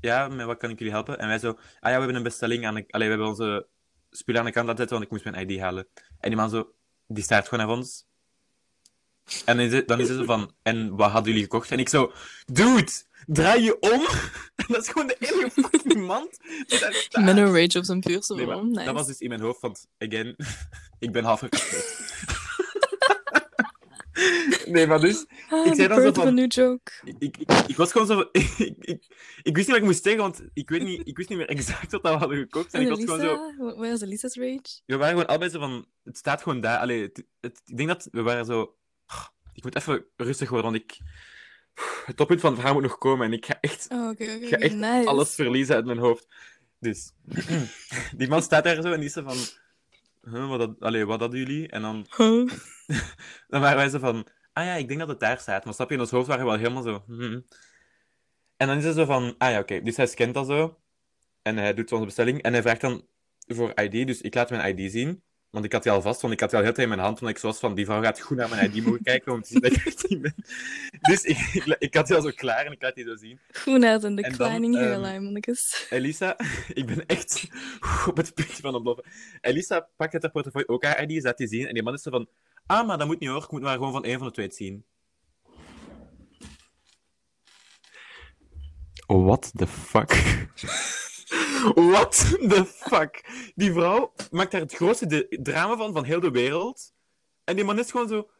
Ja, 0.00 0.28
met 0.28 0.46
wat 0.46 0.58
kan 0.58 0.70
ik 0.70 0.78
jullie 0.78 0.94
helpen? 0.94 1.18
En 1.18 1.28
wij 1.28 1.38
zo... 1.38 1.48
Ah 1.48 1.56
ja, 1.80 1.80
we 1.80 1.90
hebben 1.90 2.14
een 2.14 2.22
bestelling 2.22 2.66
aan 2.66 2.74
de... 2.74 2.84
Allee, 2.88 3.06
we 3.08 3.12
hebben 3.14 3.30
onze 3.30 3.66
spullen 4.10 4.40
aan 4.40 4.46
de 4.46 4.52
kant 4.52 4.66
laten 4.66 4.80
zetten, 4.80 4.98
want 4.98 5.10
ik 5.10 5.24
moest 5.24 5.34
mijn 5.36 5.48
ID 5.50 5.60
halen. 5.60 5.86
En 6.18 6.28
die 6.28 6.36
man 6.38 6.50
zo... 6.50 6.72
Die 7.06 7.22
staart 7.24 7.48
gewoon 7.48 7.66
naar 7.66 7.76
ons. 7.76 8.06
En 9.44 9.56
dan 9.56 9.66
is, 9.66 9.72
het, 9.72 9.88
dan 9.88 10.00
is 10.00 10.08
het 10.08 10.18
zo 10.18 10.24
van... 10.24 10.54
En 10.62 10.96
wat 10.96 11.10
hadden 11.10 11.28
jullie 11.32 11.42
gekocht? 11.42 11.70
En 11.70 11.78
ik 11.78 11.88
zo... 11.88 12.12
Dude! 12.52 12.90
Draai 13.26 13.62
je 13.62 13.78
om! 13.80 14.00
En 14.56 14.64
dat 14.68 14.82
is 14.82 14.88
gewoon 14.88 15.06
de 15.06 15.16
enige 15.18 15.50
fucking 15.50 16.28
staat. 16.66 17.08
Met 17.24 17.36
een 17.36 17.54
rage 17.54 17.78
op 17.78 17.84
zijn 17.84 18.00
puur 18.00 18.22
zo. 18.22 18.34
Nee, 18.34 18.46
maar 18.46 18.64
nice. 18.64 18.84
dat 18.84 18.94
was 18.94 19.06
dus 19.06 19.18
in 19.18 19.28
mijn 19.28 19.40
hoofd, 19.40 19.60
want, 19.60 19.86
again, 19.98 20.36
ik 20.98 21.12
ben 21.12 21.24
half 21.24 21.42
nee, 24.66 24.86
maar 24.86 25.00
dus... 25.00 25.26
ah, 25.48 25.66
ik 25.66 25.74
zei 25.74 25.88
dan 25.88 26.02
zo 26.02 26.12
van- 26.12 26.46
joke. 26.46 26.92
Ik, 27.04 27.36
ik, 27.36 27.50
ik 27.66 27.76
was 27.76 27.92
gewoon 27.92 28.06
zo... 28.06 28.20
ik, 28.32 28.54
ik, 28.78 29.06
ik 29.42 29.56
wist 29.56 29.58
niet 29.66 29.66
wat 29.66 29.76
ik 29.76 29.82
moest 29.82 30.02
zeggen, 30.02 30.22
want 30.22 30.42
ik, 30.54 30.70
weet 30.70 30.82
niet, 30.82 31.08
ik 31.08 31.16
wist 31.16 31.28
niet 31.28 31.38
meer 31.38 31.48
exact 31.48 31.92
wat 31.92 32.02
we 32.02 32.08
hadden 32.08 32.38
gekocht. 32.38 32.74
En 32.74 32.80
ik 32.82 32.88
was 32.88 33.00
gewoon 33.00 33.20
zo... 33.20 33.46
Elisa? 33.58 33.74
Waar 33.76 33.92
is 33.92 34.00
Elisa's 34.00 34.36
rage? 34.36 34.80
We 34.86 34.96
waren 34.96 35.08
gewoon 35.08 35.26
allebei 35.26 35.50
zo 35.50 35.58
van... 35.58 35.86
Het 36.04 36.16
staat 36.16 36.42
gewoon 36.42 36.60
daar. 36.60 36.78
Allee, 36.78 37.02
het, 37.02 37.24
het- 37.40 37.60
ik 37.64 37.76
denk 37.76 37.88
dat 37.88 38.08
we 38.10 38.22
waren 38.22 38.44
zo... 38.44 38.74
Ik 39.54 39.62
moet 39.62 39.76
even 39.76 40.04
rustig 40.16 40.50
worden, 40.50 40.70
want 40.70 40.82
ik... 40.82 40.98
Het 42.06 42.16
toppunt 42.16 42.40
van 42.40 42.50
het 42.50 42.58
verhaal 42.58 42.78
moet 42.80 42.88
nog 42.88 42.98
komen 42.98 43.26
en 43.26 43.32
ik 43.32 43.46
ga 43.46 43.58
echt 43.60 43.88
Oh. 43.90 44.10
Ik 44.18 44.48
ga 44.48 44.56
echt 44.56 44.74
nice. 44.74 45.08
alles 45.08 45.34
verliezen 45.34 45.74
uit 45.74 45.84
mijn 45.84 45.98
hoofd. 45.98 46.28
Dus, 46.78 47.12
die 48.16 48.28
man 48.28 48.42
staat 48.42 48.64
daar 48.64 48.82
zo 48.82 48.92
en 48.92 49.00
die 49.00 49.08
is 49.08 49.12
van... 49.12 49.36
Huh, 50.22 50.48
wat, 50.48 50.58
dat, 50.58 50.80
allee, 50.80 51.04
wat 51.06 51.20
hadden 51.20 51.38
jullie? 51.38 51.68
En 51.68 51.82
dan, 51.82 52.06
Huh? 52.16 52.50
dan 53.48 53.60
waren 53.60 53.76
wij 53.76 53.88
zo 53.88 53.98
van... 53.98 54.26
Ah 54.52 54.64
ja, 54.64 54.74
ik 54.74 54.88
denk 54.88 55.00
dat 55.00 55.08
het 55.08 55.20
daar 55.20 55.38
staat. 55.38 55.64
Maar 55.64 55.74
snap 55.74 55.88
je, 55.88 55.94
in 55.94 56.00
ons 56.00 56.10
hoofd 56.10 56.26
waren 56.26 56.44
we 56.44 56.50
wel 56.50 56.58
helemaal 56.58 56.82
zo... 56.82 57.04
hm. 57.06 57.40
En 58.56 58.66
dan 58.66 58.76
is 58.76 58.84
hij 58.84 58.92
zo 58.92 59.04
van... 59.04 59.34
Ah 59.38 59.50
ja, 59.50 59.58
oké. 59.58 59.80
Dus 59.82 59.96
hij 59.96 60.06
scant 60.06 60.34
dat 60.34 60.46
zo. 60.46 60.78
En 61.42 61.56
hij 61.56 61.74
doet 61.74 61.92
onze 61.92 62.04
bestelling. 62.04 62.42
En 62.42 62.52
hij 62.52 62.62
vraagt 62.62 62.80
dan 62.80 63.06
voor 63.46 63.80
ID. 63.80 64.06
Dus 64.06 64.20
ik 64.20 64.34
laat 64.34 64.50
mijn 64.50 64.78
ID 64.78 64.92
zien. 64.92 65.22
Want 65.52 65.64
ik 65.64 65.72
had 65.72 65.82
die 65.82 65.92
al 65.92 66.02
vast, 66.02 66.20
want 66.20 66.32
ik 66.32 66.40
had 66.40 66.50
die 66.50 66.58
al 66.58 66.64
heel 66.64 66.74
tijd 66.74 66.88
in 66.88 66.94
mijn 66.94 67.06
hand. 67.06 67.20
Want 67.20 67.36
ik 67.36 67.42
was 67.42 67.58
van, 67.58 67.74
die 67.74 67.84
vrouw 67.84 68.02
gaat 68.02 68.20
goed 68.20 68.36
naar 68.36 68.48
mijn 68.48 68.72
ID 68.72 68.84
mogen 68.84 69.02
kijken 69.02 69.32
om 69.32 69.42
te 69.42 69.48
zien 69.48 69.60
dat 69.60 69.72
ik 69.72 69.86
18 69.86 70.20
ben. 70.20 70.34
Dus 71.00 71.22
ik, 71.22 71.38
ik, 71.38 71.76
ik 71.78 71.94
had 71.94 72.06
die 72.06 72.16
al 72.16 72.22
zo 72.22 72.30
klaar 72.34 72.66
en 72.66 72.72
ik 72.72 72.82
laat 72.82 72.94
die 72.94 73.04
zo 73.04 73.16
zien. 73.16 73.38
Goed 73.52 73.84
uit 73.84 74.02
een 74.02 74.14
declining 74.14 74.74
hairline, 74.74 75.20
mannetjes. 75.20 75.86
Elisa, 75.90 76.36
ik 76.80 76.86
ben 76.86 77.06
echt 77.06 77.48
op 78.08 78.16
het 78.16 78.34
puntje 78.34 78.62
van 78.62 78.74
ontploffen. 78.74 79.04
Elisa 79.40 79.88
pakt 79.96 80.12
uit 80.12 80.22
haar 80.22 80.32
portefeuille 80.32 80.68
ook 80.68 80.84
haar 80.84 81.02
ID, 81.02 81.22
zet 81.22 81.36
die 81.36 81.48
zien. 81.48 81.66
En 81.66 81.74
die 81.74 81.82
man 81.82 81.94
is 81.94 82.02
zo 82.02 82.10
van, 82.10 82.28
ah, 82.66 82.86
maar 82.86 82.98
dat 82.98 83.06
moet 83.06 83.20
niet 83.20 83.28
hoor. 83.28 83.42
Ik 83.42 83.50
moet 83.50 83.62
maar 83.62 83.76
gewoon 83.76 83.92
van 83.92 84.04
één 84.04 84.18
van 84.18 84.26
de 84.26 84.32
twee 84.32 84.46
het 84.46 84.56
zien. 84.56 84.84
What 89.06 89.52
the 89.56 89.66
fuck? 89.66 90.10
What 91.74 92.36
the 92.48 92.64
fuck? 92.64 93.24
Die 93.54 93.72
vrouw 93.72 94.12
maakt 94.30 94.50
daar 94.50 94.60
het 94.60 94.74
grootste 94.74 95.26
drama 95.42 95.76
van, 95.76 95.92
van 95.92 96.04
heel 96.04 96.20
de 96.20 96.30
wereld. 96.30 96.92
En 97.44 97.56
die 97.56 97.64
man 97.64 97.78
is 97.78 97.90
gewoon 97.90 98.08
zo... 98.08 98.30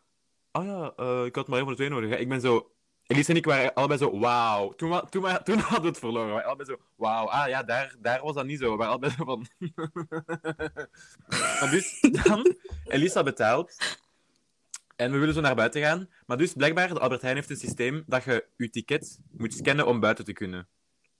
Oh 0.52 0.64
ja, 0.64 0.92
eh, 0.96 1.24
ik 1.24 1.34
had 1.34 1.48
maar 1.48 1.64
de 1.64 1.74
twee 1.74 1.88
nodig. 1.88 2.10
hè." 2.10 2.16
Ik 2.16 2.28
ben 2.28 2.40
zo... 2.40 2.66
Elise 3.06 3.30
en 3.30 3.36
ik 3.36 3.44
waren 3.44 3.74
allebei 3.74 3.98
zo, 3.98 4.18
wauw. 4.18 4.72
Toen, 4.72 5.08
toen, 5.10 5.42
toen 5.44 5.58
hadden 5.68 5.82
we 5.82 5.88
het 5.88 5.98
verloren. 5.98 6.26
We 6.26 6.32
waren 6.32 6.46
allebei 6.46 6.68
zo, 6.68 6.76
wauw. 6.96 7.26
Ah 7.26 7.48
ja, 7.48 7.62
daar, 7.62 7.94
daar 7.98 8.22
was 8.22 8.34
dat 8.34 8.46
niet 8.46 8.58
zo. 8.58 8.70
We 8.70 8.76
waren 8.76 8.92
allebei 8.92 9.12
zo 9.12 9.24
van... 9.24 9.46
dus, 11.70 12.00
dan, 12.00 12.56
Elisa 12.84 13.22
betaalt. 13.22 13.98
En 14.96 15.12
we 15.12 15.18
willen 15.18 15.34
zo 15.34 15.40
naar 15.40 15.54
buiten 15.54 15.82
gaan. 15.82 16.08
Maar 16.26 16.36
dus, 16.36 16.52
blijkbaar, 16.52 16.88
de 16.88 17.00
Albert 17.00 17.22
Heijn 17.22 17.36
heeft 17.36 17.50
een 17.50 17.56
systeem 17.56 18.04
dat 18.06 18.24
je 18.24 18.46
je 18.56 18.70
ticket 18.70 19.18
moet 19.30 19.54
scannen 19.54 19.86
om 19.86 20.00
buiten 20.00 20.24
te 20.24 20.32
kunnen. 20.32 20.68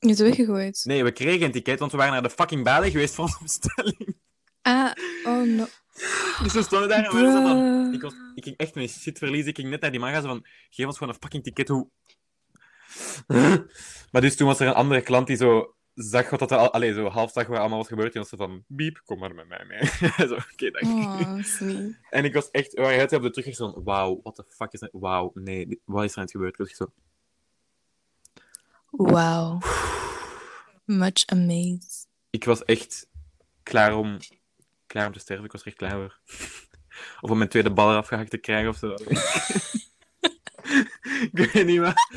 Je 0.03 0.09
hebt 0.09 0.21
weggegooid. 0.21 0.81
Nee, 0.85 1.05
we 1.05 1.13
kregen 1.13 1.47
een 1.47 1.53
ticket, 1.53 1.79
want 1.79 1.91
we 1.91 1.97
waren 1.97 2.13
naar 2.13 2.23
de 2.23 2.31
fucking 2.31 2.65
balie 2.65 2.91
geweest 2.91 3.15
voor 3.15 3.25
onze 3.25 3.39
bestelling. 3.43 4.17
Ah, 4.63 4.93
oh 5.25 5.43
no. 5.43 5.67
Dus 6.43 6.53
we 6.53 6.63
stonden 6.63 6.89
daar 6.89 7.05
en 7.05 7.13
we. 7.13 7.95
Ik, 7.95 8.03
was, 8.03 8.15
ik 8.35 8.45
ging 8.45 8.57
echt 8.57 8.75
mijn 8.75 8.89
shit 8.89 9.19
verliezen. 9.19 9.49
Ik 9.49 9.57
ging 9.57 9.71
net 9.71 9.81
naar 9.81 9.91
die 9.91 10.01
man 10.01 10.13
gaan 10.13 10.23
zo 10.23 10.29
van... 10.29 10.47
Geef 10.71 10.87
ons 10.87 10.99
gewoon 10.99 11.13
een 11.13 11.21
fucking 11.21 11.43
ticket, 11.43 11.69
hoe... 11.69 11.89
maar 14.13 14.21
dus 14.21 14.37
toen 14.37 14.47
was 14.47 14.61
er 14.61 14.67
een 14.67 14.75
andere 14.75 15.03
klant 15.03 15.27
die 15.27 15.37
zo 15.37 15.77
zag 15.95 16.31
wat 16.31 16.39
dat 16.39 16.51
er 16.51 16.57
al... 16.57 16.73
Allee, 16.73 16.93
zo 16.93 17.09
half 17.09 17.33
zag 17.33 17.47
wat 17.47 17.55
er 17.55 17.61
allemaal 17.61 17.79
was 17.79 17.89
gebeurd. 17.89 18.15
En 18.15 18.21
was 18.21 18.29
zo 18.29 18.37
van... 18.37 18.65
Biep, 18.67 19.01
kom 19.05 19.19
maar 19.19 19.35
met 19.35 19.49
mij 19.49 19.65
mee. 19.69 19.87
zo, 20.29 20.35
oké, 20.35 20.71
dank 20.71 20.85
je. 20.85 21.25
Oh, 21.25 21.43
sweet. 21.43 21.99
En 22.11 22.25
ik 22.25 22.35
was 22.35 22.51
echt... 22.51 22.73
We 22.73 22.81
waren 22.81 23.09
heel 23.09 23.19
op 23.19 23.23
de 23.23 23.31
terugweg 23.31 23.55
zo 23.57 23.73
van... 23.73 23.83
Wauw, 23.85 24.21
what 24.23 24.35
the 24.35 24.45
fuck 24.49 24.73
is 24.73 24.81
er... 24.81 24.89
Wauw, 24.93 25.31
nee, 25.35 25.81
wat 25.85 26.05
is 26.05 26.13
er 26.13 26.17
aan 26.17 26.23
het 26.23 26.33
gebeurd? 26.33 26.53
Ik 26.53 26.59
was 26.59 26.77
zo... 26.77 26.93
Wow. 28.93 29.63
Much 30.85 31.27
amazed. 31.27 32.07
Ik 32.31 32.45
was 32.45 32.65
echt 32.65 33.09
klaar 33.63 33.97
om... 33.97 34.19
Klaar 34.87 35.07
om 35.07 35.13
te 35.13 35.19
sterven. 35.19 35.45
Ik 35.45 35.53
was 35.53 35.63
echt 35.63 35.77
klaar 35.77 35.91
voor. 35.91 36.19
of 37.21 37.31
om 37.31 37.39
mijn 37.39 37.51
tweede 37.51 37.73
bal 37.73 37.91
eraf 37.91 38.09
gehakt 38.09 38.31
te 38.31 38.39
krijgen 38.39 38.69
of 38.69 38.77
zo. 38.77 38.95
ik 41.33 41.51
weet 41.53 41.67
niet, 41.67 41.81
maar... 41.81 41.95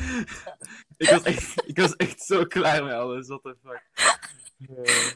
Ik 0.98 1.08
was, 1.08 1.22
echt, 1.22 1.62
ik 1.66 1.78
was 1.78 1.96
echt 1.96 2.22
zo 2.22 2.44
klaar 2.44 2.84
met 2.84 2.92
alles. 2.92 3.26
What 3.26 3.42
the 3.42 3.56
fuck. 3.62 3.90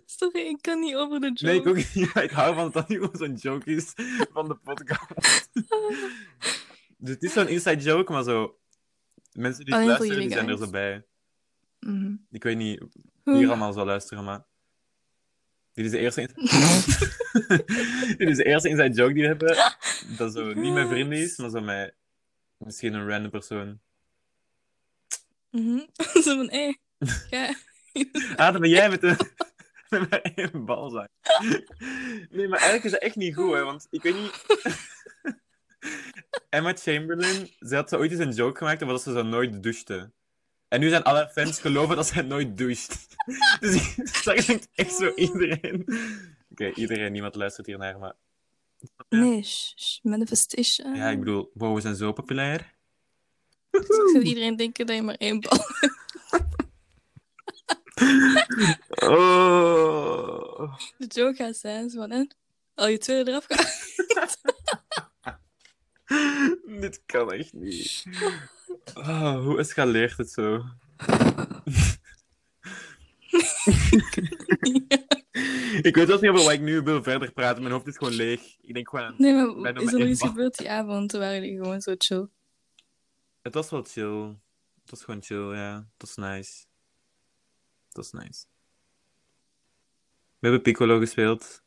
Sorry, 0.07 0.40
ik 0.40 0.59
kan 0.61 0.81
niet 0.81 0.94
over 0.94 1.20
de 1.20 1.27
joke. 1.27 1.44
nee, 1.44 1.61
ik 1.61 1.66
ook 1.66 1.77
niet. 1.77 2.16
Ik 2.16 2.31
hou 2.31 2.55
van 2.55 2.64
dat 2.64 2.73
dat 2.73 2.88
niet 2.88 2.99
gewoon 2.99 3.16
zo'n 3.16 3.35
joke 3.35 3.70
is 3.70 3.92
van 4.33 4.49
de 4.49 4.55
podcast. 4.55 5.49
dus 6.96 7.14
het 7.14 7.23
is 7.23 7.33
zo'n 7.33 7.49
inside 7.49 7.83
joke, 7.83 8.12
maar 8.12 8.23
zo... 8.23 8.59
Mensen 9.33 9.64
die 9.64 9.75
het 9.75 9.83
Alleen 9.83 9.96
voor 9.96 10.07
luisteren, 10.07 10.29
die 10.29 10.37
zijn 10.37 10.49
er 10.49 10.59
zo 10.59 10.70
bij. 10.70 11.05
Mhm. 11.81 12.14
Ik 12.31 12.43
weet 12.43 12.57
niet 12.57 12.85
wie 13.25 13.43
er 13.43 13.49
allemaal 13.49 13.73
zal 13.73 13.85
luisteren, 13.85 14.25
maar... 14.25 14.45
Dit 15.73 15.85
is 15.85 15.90
de 15.90 15.99
eerste, 15.99 16.21
Dit 18.19 18.29
is 18.29 18.37
de 18.37 18.45
eerste 18.45 18.69
inside 18.69 18.90
joke 18.90 19.12
die 19.12 19.23
we 19.23 19.29
hebben. 19.29 19.57
Dat 20.16 20.33
zo 20.33 20.53
niet 20.53 20.73
mijn 20.73 20.88
vrienden 20.88 21.19
is, 21.19 21.37
maar 21.37 21.51
zo 21.51 21.61
met 21.61 21.95
misschien 22.57 22.95
een 22.95 23.09
random 23.09 23.31
persoon. 23.31 23.81
Mhm. 25.51 25.79
Zo 26.25 26.37
van, 26.37 26.51
hé, 26.51 26.77
ja. 27.31 27.55
Ah, 28.37 28.53
dan 28.53 28.61
ben 28.61 28.71
jij 28.71 28.90
met, 28.90 29.01
de, 29.01 29.16
met 29.88 30.11
mijn 30.11 30.23
één 30.23 30.64
balzak. 30.64 31.09
Nee, 32.31 32.49
maar 32.49 32.59
eigenlijk 32.59 32.85
is 32.85 32.90
dat 32.90 33.01
echt 33.01 33.16
niet 33.16 33.35
goed, 33.35 33.53
hè, 33.53 33.64
want 33.64 33.87
ik 33.90 34.03
weet 34.03 34.14
niet... 34.14 34.45
Emma 36.49 36.73
Chamberlain, 36.75 37.51
ze 37.59 37.75
had 37.75 37.88
zo 37.88 37.97
ooit 37.97 38.11
eens 38.11 38.21
een 38.21 38.33
joke 38.33 38.59
gemaakt 38.59 38.83
over 38.83 38.95
dat 38.95 39.03
ze 39.03 39.12
zo 39.12 39.23
nooit 39.23 39.62
douchte. 39.62 40.12
En 40.71 40.81
nu 40.81 40.89
zijn 40.89 41.03
alle 41.03 41.29
fans 41.33 41.61
geloven 41.61 41.97
dat 41.97 42.07
zij 42.07 42.23
nooit 42.23 42.59
doucht. 42.59 43.07
Dus 43.61 43.75
ik- 43.75 44.25
dat 44.25 44.47
denkt 44.47 44.69
echt 44.75 44.95
zo 44.95 45.13
iedereen. 45.15 45.85
Oké, 46.51 46.71
iedereen, 46.75 47.13
niemand 47.13 47.35
luistert 47.35 47.67
hiernaar, 47.67 47.99
maar... 47.99 48.15
Nee, 49.09 49.45
manifestation. 50.03 50.95
Ja, 50.95 51.09
ik 51.09 51.19
bedoel, 51.19 51.51
wow, 51.55 51.75
we 51.75 51.81
zijn 51.81 51.97
zo 51.97 52.13
populair. 52.13 52.75
Ik 53.71 53.85
zou 53.87 54.21
iedereen 54.23 54.57
denken 54.57 54.87
dat 54.87 54.97
je 54.97 55.03
maar 55.03 55.15
één 55.15 55.41
bal 55.41 55.59
Oh. 59.11 60.77
De 60.99 61.07
joke 61.07 61.37
gaat 61.37 61.57
zijn, 61.57 61.91
zo 61.91 62.07
van? 62.07 62.33
Al 62.75 62.89
je 62.89 62.99
tweede 62.99 63.31
eraf 63.31 63.45
gaat. 63.49 64.39
Dit 66.81 67.03
kan 67.07 67.33
echt 67.33 67.53
niet. 67.53 68.05
Oh, 68.94 69.44
hoe 69.44 69.59
escaleert 69.59 70.16
het 70.16 70.31
zo? 70.31 70.55
ik 75.83 75.94
weet 75.94 76.07
zelfs 76.07 76.22
niet 76.22 76.31
over 76.31 76.44
wat 76.44 76.53
ik 76.53 76.61
nu 76.61 76.83
wil 76.83 77.03
verder 77.03 77.33
praten. 77.33 77.62
Mijn 77.62 77.74
hoofd 77.74 77.87
is 77.87 77.96
gewoon 77.96 78.12
leeg. 78.12 78.57
Ik 78.61 78.74
denk 78.74 78.88
gewoon... 78.88 79.14
Nee, 79.18 79.55
maar 79.55 79.83
is 79.83 79.92
er 79.92 80.09
iets 80.09 80.22
gebeurd 80.22 80.57
die 80.57 80.70
avond? 80.70 81.11
Toen 81.11 81.20
waren 81.20 81.42
die 81.42 81.57
gewoon 81.57 81.81
zo 81.81 81.94
chill. 81.98 82.29
Het 83.42 83.55
was 83.55 83.70
wel 83.70 83.83
chill. 83.83 84.26
Het 84.81 84.90
was 84.90 85.05
gewoon 85.05 85.22
chill, 85.22 85.55
ja. 85.55 85.74
Het 85.74 86.09
was 86.09 86.16
nice. 86.16 86.64
Het 87.87 87.96
was 87.96 88.12
nice. 88.12 88.44
We 90.38 90.46
hebben 90.46 90.62
Piccolo 90.62 90.98
gespeeld. 90.98 91.62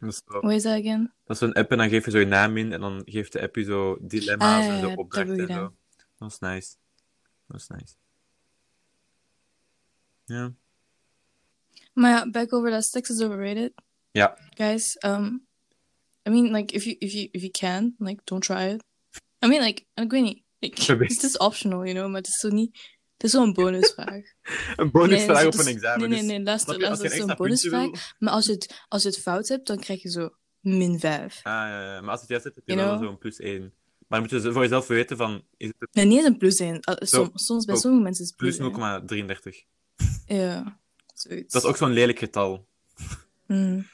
Is, 0.00 0.22
zo- 0.26 0.40
Hoe 0.40 0.54
is 0.54 0.62
dat 0.62 0.78
again? 0.78 1.12
dat 1.24 1.36
is 1.36 1.38
zo'n 1.42 1.52
app 1.52 1.70
en 1.70 1.78
dan 1.78 1.88
geef 1.88 2.04
je 2.04 2.10
zo 2.10 2.18
je 2.18 2.26
naam 2.26 2.56
in 2.56 2.72
en 2.72 2.80
dan 2.80 3.02
geeft 3.04 3.32
de 3.32 3.40
app 3.40 3.56
je 3.56 3.64
zo 3.64 3.98
dilemma's 4.00 4.66
Ah, 4.66 4.74
en 4.74 4.80
zo 4.80 4.92
opdrachten 4.94 5.38
en 5.48 5.54
zo. 5.54 5.60
Dat 5.96 6.08
was 6.18 6.38
nice. 6.38 6.74
Dat 7.46 7.66
was 7.66 7.68
nice. 7.68 7.94
Ja. 10.24 10.52
Maar 11.92 12.10
ja, 12.10 12.30
back 12.30 12.52
over 12.52 12.70
that 12.70 12.84
sex 12.84 13.10
is 13.10 13.20
overrated. 13.22 13.72
Ja. 14.10 14.38
Guys, 14.54 14.96
um, 15.04 15.46
I 16.28 16.30
mean, 16.30 16.52
like, 16.52 16.74
if 16.74 16.84
you, 16.84 16.96
if 16.98 17.12
you, 17.12 17.28
if 17.32 17.40
you 17.42 17.50
can, 17.50 17.94
like, 17.98 18.20
don't 18.24 18.42
try 18.44 18.72
it. 18.72 18.82
I 19.44 19.48
mean, 19.48 19.62
like, 19.62 19.84
ik 19.94 20.10
weet 20.10 20.22
niet. 20.22 20.42
Like, 20.58 20.84
Probeer. 20.84 21.06
het 21.14 21.22
is 21.22 21.36
optional, 21.36 21.82
you 21.84 21.94
know, 21.94 22.06
maar 22.06 22.16
het 22.20 22.26
is 22.28 22.34
zo 22.40 22.48
niet... 22.48 22.95
Het 23.16 23.24
is 23.24 23.30
zo'n 23.30 23.52
bonusvraag. 23.52 24.24
Een 24.76 24.90
bonusvraag 24.90 25.38
Nee, 25.38 25.46
op 25.46 25.58
een 25.58 25.66
examen. 25.66 25.98
Nee, 25.98 26.08
nee, 26.08 26.18
dus 26.18 26.28
nee, 26.28 26.42
luister, 26.42 26.74
je, 26.74 26.80
luister. 26.80 27.06
je 27.06 27.12
een 27.14 27.20
is 27.20 27.26
zo'n 27.26 27.36
bonusvraag. 27.36 28.14
Maar 28.18 28.32
als 28.32 28.46
je, 28.46 28.52
het, 28.52 28.84
als 28.88 29.02
je 29.02 29.08
het 29.08 29.18
fout 29.18 29.48
hebt, 29.48 29.66
dan 29.66 29.78
krijg 29.78 30.02
je 30.02 30.10
zo 30.10 30.30
min 30.60 30.98
5. 30.98 31.40
Ah, 31.42 31.52
ja, 31.52 31.94
ja. 31.94 32.00
Maar 32.00 32.10
als 32.10 32.20
het 32.20 32.28
juist 32.28 32.44
hebt, 32.44 32.56
heb 32.56 32.66
je 32.66 32.76
wel 32.76 32.96
know? 32.96 33.08
zo'n 33.08 33.18
plus 33.18 33.38
1. 33.38 33.60
Maar 33.60 33.70
dan 34.08 34.20
moet 34.20 34.30
je 34.30 34.40
zo 34.40 34.52
voor 34.52 34.62
jezelf 34.62 34.86
weten 34.86 35.16
van... 35.16 35.44
Is 35.56 35.72
het 35.78 35.88
Nee, 35.92 36.04
niet 36.04 36.24
een 36.24 36.38
plus 36.38 36.58
1. 36.58 36.78
soms, 36.82 37.10
Zo, 37.10 37.30
soms 37.34 37.64
bij 37.64 37.74
zo, 37.74 37.80
sommige 37.80 38.02
mensen 38.02 38.24
is 38.24 38.30
het 38.30 38.38
plus 38.38 38.56
plus 38.56 38.70
1. 39.08 39.36
0,33? 39.56 39.66
Ja, 40.26 40.80
zoiets. 41.14 41.52
Dat 41.52 41.62
is 41.62 41.68
ook 41.68 41.76
zo'n 41.76 41.92
lelijk 41.92 42.18
getal. 42.18 42.68
Mm. 43.46 43.86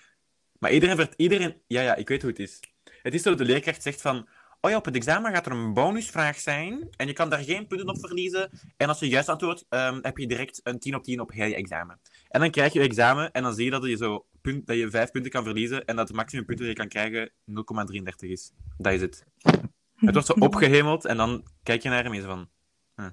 Maar 0.59 0.73
iedereen, 0.73 1.09
iedereen... 1.17 1.57
Ja, 1.67 1.81
ja, 1.81 1.95
ik 1.95 2.09
weet 2.09 2.23
hoe 2.23 2.31
het 2.31 2.41
is. 2.41 2.61
Het 3.03 3.15
is 3.15 3.23
zo, 3.23 3.35
de 3.35 3.45
leerkracht 3.45 3.83
zegt 3.83 4.01
van... 4.01 4.29
Oh 4.64 4.70
ja, 4.70 4.77
op 4.77 4.85
het 4.85 4.94
examen 4.94 5.33
gaat 5.33 5.46
er 5.46 5.53
een 5.53 5.75
bonusvraag 5.75 6.38
zijn. 6.38 6.88
En 6.96 7.07
je 7.07 7.12
kan 7.12 7.31
daar 7.31 7.38
geen 7.38 7.66
punten 7.66 7.88
op 7.88 7.98
verliezen. 7.98 8.51
En 8.77 8.88
als 8.88 8.98
je 8.98 9.09
juist 9.09 9.29
antwoordt, 9.29 9.66
ehm, 9.68 9.98
heb 10.03 10.18
je 10.18 10.27
direct 10.27 10.61
een 10.62 10.79
10 10.79 10.94
op 10.94 11.05
10 11.05 11.20
op 11.20 11.33
heel 11.33 11.46
je 11.46 11.55
examen. 11.55 12.01
En 12.29 12.40
dan 12.40 12.51
krijg 12.51 12.72
je 12.72 12.79
je 12.79 12.85
examen 12.85 13.33
en 13.33 13.42
dan 13.42 13.55
zie 13.55 13.64
je 13.64 13.70
dat 13.70 13.85
je 13.85 13.96
zo 13.96 14.27
punt, 14.40 14.66
dat 14.66 14.77
je 14.77 14.90
5 14.90 15.11
punten 15.11 15.31
kan 15.31 15.44
verliezen. 15.44 15.85
En 15.85 15.96
dat 15.96 16.09
het 16.09 16.16
maximum 16.16 16.44
punten 16.44 16.64
die 16.64 16.75
je 16.75 16.81
kan 16.81 16.88
krijgen 16.88 17.31
0,33 17.44 18.31
is. 18.31 18.53
Dat 18.79 18.92
is 18.92 19.01
het. 19.01 19.25
Het 19.94 20.12
wordt 20.12 20.27
zo 20.27 20.33
opgehemeld 20.33 21.05
en 21.05 21.16
dan 21.16 21.46
kijk 21.62 21.83
je 21.83 21.88
naar 21.88 22.03
hem 22.03 22.12
en 22.12 22.18
je 22.18 22.22
zo 22.22 22.29
van... 22.29 22.48
Huh. 22.96 23.07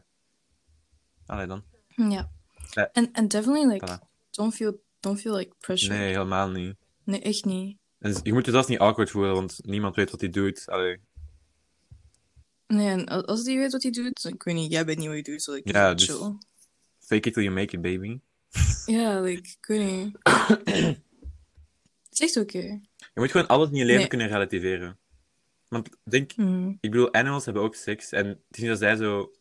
Allee 1.25 1.47
dan. 1.47 1.63
Ja. 1.95 2.29
En 2.91 3.27
definitely, 3.27 3.71
like, 3.71 3.87
Voilà. 3.87 4.31
don't 4.31 4.55
feel, 4.55 4.81
don't 4.99 5.21
feel 5.21 5.35
like 5.35 5.53
pressure. 5.59 5.97
Nee, 5.97 6.07
helemaal 6.07 6.49
niet. 6.49 6.75
Nee, 7.03 7.21
echt 7.21 7.45
niet. 7.45 7.77
En 7.99 8.15
je 8.23 8.33
moet 8.33 8.45
je 8.45 8.51
zelfs 8.51 8.67
niet 8.67 8.79
awkward 8.79 9.09
voelen, 9.09 9.33
want 9.33 9.59
niemand 9.61 9.95
weet 9.95 10.11
wat 10.11 10.21
hij 10.21 10.29
doet. 10.29 10.69
Allee. 10.69 10.99
Nee, 12.73 12.87
en 12.89 13.05
als 13.25 13.43
die 13.43 13.57
weet 13.57 13.71
wat 13.71 13.83
hij 13.83 13.91
doet, 13.91 14.21
dan 14.23 14.33
ik 14.33 14.43
weet 14.43 14.55
niet, 14.55 14.71
jij 14.71 14.85
weet 14.85 14.97
niet 14.97 15.05
wat 15.05 15.13
hij 15.15 15.23
doet, 15.23 15.41
zo 15.43 15.53
like, 15.53 15.71
Ja, 15.71 15.93
dus- 15.93 16.05
chill. 16.05 16.33
Fake 16.99 17.27
it 17.27 17.33
till 17.33 17.43
you 17.43 17.55
make 17.55 17.75
it, 17.75 17.81
baby. 17.81 18.19
Ja, 18.95 19.21
like, 19.21 19.49
ik 19.49 19.65
weet 19.67 19.85
niet. 19.95 20.17
Het 20.23 20.97
is 22.19 22.19
echt 22.19 22.37
oké. 22.37 22.57
Je 22.97 23.11
moet 23.13 23.31
gewoon 23.31 23.47
alles 23.47 23.69
in 23.69 23.75
je 23.75 23.83
leven 23.85 23.99
Nee. 23.99 24.07
kunnen 24.07 24.27
relativeren. 24.27 24.97
Want 25.67 25.89
denk, 26.03 26.35
Mm. 26.35 26.77
ik 26.81 26.91
bedoel, 26.91 27.13
animals 27.13 27.45
hebben 27.45 27.63
ook 27.63 27.75
seks. 27.75 28.11
En 28.11 28.27
het 28.27 28.37
is 28.51 28.59
niet 28.59 28.69
dat 28.69 28.77
zij 28.77 28.95
zo. 28.95 29.31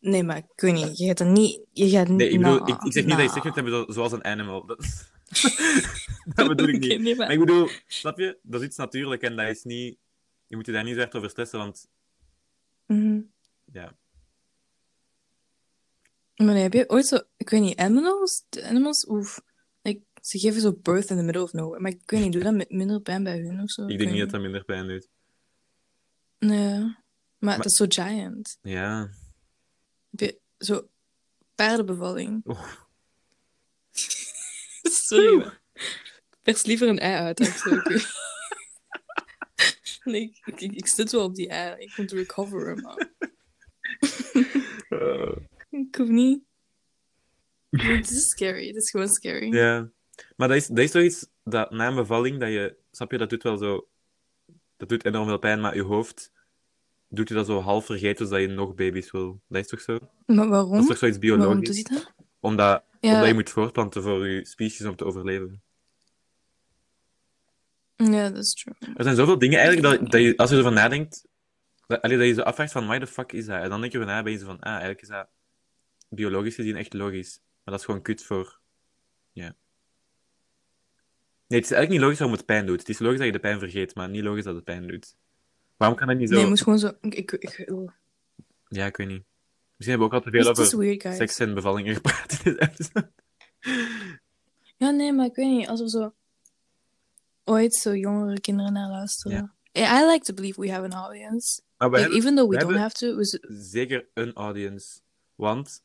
Nee, 0.00 0.22
maar 0.22 0.36
ik 0.36 0.44
weet 0.60 0.72
niet, 0.74 0.98
je 0.98 1.06
gaat 1.06 1.20
er 1.20 1.26
niet... 1.26 1.60
Je 1.72 1.88
gaat 1.88 2.08
Nee, 2.08 2.28
ik 2.30 2.38
bedoel, 2.38 2.58
nah, 2.58 2.68
ik, 2.68 2.82
ik 2.82 2.92
zeg 2.92 3.04
niet 3.04 3.16
dat 3.16 3.22
je 3.22 3.30
seks 3.30 3.44
nah. 3.44 3.44
moet 3.44 3.54
hebben 3.54 3.72
zo- 3.72 3.92
zoals 3.92 4.12
een 4.12 4.24
animal. 4.24 4.66
Dat, 4.66 4.78
dat 6.34 6.48
bedoel 6.48 6.68
ik 6.68 6.78
niet. 6.80 7.00
nee, 7.00 7.14
Maar 7.16 7.30
ik 7.32 7.38
bedoel, 7.38 7.68
snap 7.86 8.18
je? 8.18 8.38
Dat 8.42 8.60
is 8.60 8.66
iets 8.66 8.76
natuurlijk 8.76 9.22
en 9.22 9.36
dat 9.36 9.48
is 9.48 9.64
niet. 9.64 9.98
Je 10.46 10.56
moet 10.56 10.66
je 10.66 10.72
daar 10.72 10.84
niet 10.84 10.96
zo 10.96 11.06
over 11.16 11.30
stressen, 11.30 11.58
want 11.58 11.88
Mhm. 12.86 13.20
ja. 13.72 13.96
Maar 16.36 16.54
heb 16.56 16.72
je 16.72 16.88
ooit 16.88 17.06
zo... 17.06 17.20
Ik 17.36 17.50
weet 17.50 17.60
niet, 17.60 17.78
animals? 17.78 18.44
De 18.48 18.64
animals, 18.64 19.08
oef. 19.08 19.40
Like, 19.82 20.02
ze 20.20 20.38
geven 20.38 20.60
zo 20.60 20.72
birth 20.72 21.10
in 21.10 21.16
the 21.16 21.22
middle 21.22 21.42
of 21.42 21.52
nowhere. 21.52 21.80
Maar 21.80 21.90
ik 21.90 22.10
weet 22.10 22.22
niet, 22.22 22.32
doe 22.32 22.42
dat 22.42 22.54
met 22.54 22.70
minder 22.70 23.00
pijn 23.00 23.24
bij 23.24 23.38
hun 23.38 23.60
of 23.62 23.70
zo? 23.70 23.86
Ik 23.86 23.98
denk 23.98 24.10
niet 24.10 24.20
dat 24.20 24.30
dat 24.30 24.40
minder 24.40 24.64
pijn 24.64 24.88
doet. 24.88 25.08
Nee. 26.38 26.96
Maar, 27.38 27.56
dat 27.56 27.66
is 27.66 27.76
zo 27.76 27.84
giant. 27.88 28.58
Ja. 28.62 29.10
Heb 30.10 30.20
je 30.20 30.40
zo 30.58 30.88
paardenbevalling? 31.54 32.42
Oeh. 32.46 32.72
Sorry, 34.82 35.36
maar 35.36 35.60
pers 36.42 36.64
liever 36.64 36.88
een 36.88 36.98
ei 36.98 37.14
uit. 37.14 37.40
of 37.40 37.56
zo, 37.56 37.70
ik 40.14 40.42
ik, 40.44 40.60
ik, 40.72 40.86
zit 40.86 41.12
wel 41.12 41.24
op 41.24 41.34
die 41.34 41.48
ei. 41.48 41.74
Ik 41.84 41.96
moet 41.96 42.12
recoveren, 42.12 42.80
maar 42.82 43.08
Eh, 44.88 45.36
ik 45.70 45.94
hoef 45.96 46.08
niet. 46.08 46.42
Het 47.70 48.10
is 48.10 48.28
scary. 48.28 48.66
Het 48.66 48.76
is 48.76 48.90
gewoon 48.90 49.08
scary. 49.08 49.52
ja. 49.54 49.90
Maar 50.36 50.48
dat 50.48 50.56
is, 50.56 50.66
dat 50.66 50.78
is 50.78 50.90
zoiets 50.90 51.26
dat 51.44 51.70
na 51.70 51.88
een 51.88 51.94
bevalling, 51.94 52.40
dat 52.40 52.48
je. 52.48 52.76
Snap 52.90 53.10
je, 53.10 53.18
dat 53.18 53.30
doet 53.30 53.42
wel 53.42 53.56
zo. 53.56 53.88
Dat 54.76 54.88
doet 54.88 55.04
enorm 55.04 55.26
veel 55.26 55.38
pijn, 55.38 55.60
maar 55.60 55.74
je 55.74 55.82
hoofd 55.82 56.32
doet 57.08 57.28
je 57.28 57.34
dat 57.34 57.46
zo 57.46 57.60
half 57.60 57.86
vergeten, 57.86 58.26
zodat 58.26 58.40
je 58.42 58.46
nog 58.48 58.74
baby's 58.74 59.10
wil. 59.10 59.40
Dat 59.48 59.60
is 59.62 59.68
toch 59.68 59.80
zo? 59.80 59.98
Maar 60.26 60.48
waarom? 60.48 60.70
Dat 60.72 60.80
is 60.80 60.86
toch 60.86 60.98
zoiets 60.98 61.18
Waarom 61.18 61.38
doet 61.40 61.48
biologisch? 61.48 61.82
hij 61.88 61.96
dat? 61.98 62.12
Omdat, 62.40 62.84
Ja. 63.00 63.12
omdat 63.12 63.28
je 63.28 63.34
moet 63.34 63.50
voortplanten 63.50 64.02
voor 64.02 64.28
je 64.28 64.46
species 64.46 64.86
om 64.86 64.96
te 64.96 65.04
overleven. 65.04 65.62
Ja, 67.96 68.30
dat 68.30 68.44
is 68.44 68.54
true. 68.54 68.74
Er 68.96 69.04
zijn 69.04 69.16
zoveel 69.16 69.38
dingen 69.38 69.58
eigenlijk 69.58 70.00
dat, 70.00 70.10
dat 70.10 70.20
je, 70.20 70.36
als 70.36 70.50
je 70.50 70.56
ervan 70.56 70.74
nadenkt, 70.74 71.26
dat, 71.86 72.02
allee, 72.02 72.18
dat 72.18 72.26
je 72.26 72.34
zo 72.34 72.40
afvraagt 72.40 72.72
van, 72.72 72.86
why 72.86 72.98
the 72.98 73.06
fuck 73.06 73.32
is 73.32 73.46
dat? 73.46 73.62
En 73.62 73.68
dan 73.68 73.80
denk 73.80 73.92
je 73.92 73.98
ervan 73.98 74.14
na, 74.14 74.22
ben 74.22 74.32
je 74.32 74.38
zo 74.38 74.46
van, 74.46 74.60
ah, 74.60 74.70
eigenlijk 74.70 75.02
is 75.02 75.08
dat 75.08 75.28
biologisch 76.08 76.54
gezien 76.54 76.76
echt 76.76 76.92
logisch. 76.92 77.40
Maar 77.42 77.74
dat 77.74 77.78
is 77.78 77.84
gewoon 77.84 78.02
kut 78.02 78.22
voor, 78.22 78.58
ja. 79.32 79.54
Nee, 81.48 81.58
het 81.58 81.70
is 81.70 81.76
eigenlijk 81.76 81.90
niet 81.90 82.00
logisch 82.00 82.18
waarom 82.18 82.36
het 82.36 82.46
pijn 82.46 82.66
doet. 82.66 82.78
Het 82.80 82.88
is 82.88 82.98
logisch 82.98 83.18
dat 83.18 83.26
je 83.26 83.32
de 83.32 83.38
pijn 83.38 83.58
vergeet, 83.58 83.94
maar 83.94 84.08
niet 84.08 84.22
logisch 84.22 84.44
dat 84.44 84.54
het 84.54 84.64
pijn 84.64 84.86
doet. 84.86 85.16
Waarom 85.76 85.96
kan 85.96 86.08
dat 86.08 86.16
niet 86.16 86.28
zo... 86.28 86.34
Nee, 86.34 86.42
je 86.42 86.48
moet 86.48 86.62
gewoon 86.62 86.78
zo... 86.78 86.92
Ik, 87.00 87.14
ik, 87.14 87.32
ik, 87.32 87.70
oh. 87.70 87.90
Ja, 88.68 88.86
ik 88.86 88.96
weet 88.96 89.06
niet. 89.06 89.24
Misschien 89.76 89.98
hebben 89.98 89.98
we 89.98 90.04
ook 90.04 90.12
al 90.12 90.20
te 90.20 90.30
veel 90.30 90.50
over 90.50 90.78
weird, 90.78 91.16
seks 91.16 91.38
en 91.38 91.54
bevallingen 91.54 91.94
gepraat 91.94 92.40
in 92.44 92.56
episode. 92.58 93.10
Ja, 94.76 94.90
nee, 94.90 95.12
maar 95.12 95.26
ik 95.26 95.34
weet 95.34 95.50
niet. 95.50 95.68
Als 95.68 95.80
er 95.80 95.88
zo 95.88 96.14
ooit 97.46 97.74
zo 97.74 97.94
jongere 97.94 98.40
kinderen 98.40 98.72
naar 98.72 98.90
luisteren. 98.90 99.54
I 99.76 100.06
like 100.10 100.24
to 100.24 100.34
believe 100.34 100.60
we 100.60 100.70
have 100.70 100.84
an 100.84 100.92
audience. 100.92 101.60
Like, 101.78 101.98
hebben 101.98 102.16
even 102.16 102.34
though 102.34 102.48
we 102.50 102.56
we 102.56 102.64
don't 102.64 102.76
have 102.76 102.94
to. 102.94 103.16
we 103.16 103.40
zeker 103.48 104.06
een 104.14 104.32
audience. 104.32 105.00
Want 105.34 105.82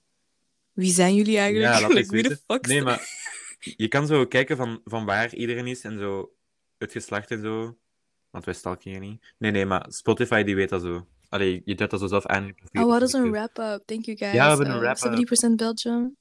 Wie 0.74 0.92
zijn 0.92 1.16
jullie 1.16 1.38
eigenlijk? 1.38 1.80
Ja, 1.80 1.88
like, 1.88 2.12
wie 2.12 2.24
de 2.24 2.38
fuck 2.48 2.68
Nee, 2.68 2.82
maar 2.82 3.08
je 3.60 3.88
kan 3.88 4.08
zo 4.08 4.26
kijken 4.26 4.58
van, 4.58 4.82
van 4.86 5.06
waar 5.06 5.34
iedereen 5.34 5.68
is 5.68 5.84
en 5.84 5.98
zo 5.98 6.34
het 6.78 6.92
geslacht 6.92 7.32
en 7.32 7.42
zo. 7.42 7.78
Want 8.30 8.46
wij 8.46 8.54
stalken 8.54 9.02
niet. 9.02 9.34
Nee, 9.38 9.52
nee, 9.52 9.66
maar 9.66 9.86
Spotify 9.90 10.44
die 10.44 10.56
weet 10.56 10.70
dat 10.70 10.82
zo. 10.82 11.08
Allee, 11.30 11.62
je 11.66 11.76
duidt 11.76 11.92
dat 11.92 12.00
zo 12.02 12.08
zelf 12.08 12.26
aan. 12.26 12.56
Oh, 12.72 12.86
wat 12.86 13.02
is 13.02 13.14
een 13.14 13.32
wrap-up? 13.32 13.84
Thank 13.86 14.06
you 14.06 14.18
guys. 14.18 14.34
Ja, 14.34 14.44
we 14.44 14.50
hebben 14.50 14.70
een 14.70 14.76
Uh, 14.76 14.94
wrap-up. 14.94 15.52
70% 15.52 15.56
Belgium. 15.56 16.16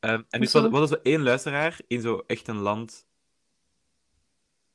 Ehm, 0.00 0.22
en 0.30 0.40
dus 0.40 0.52
wat 0.52 0.82
is 0.82 0.88
zo 0.88 1.00
één 1.02 1.22
luisteraar 1.22 1.80
in 1.86 2.00
zo 2.00 2.24
echt 2.26 2.48
een 2.48 2.58
land, 2.58 3.05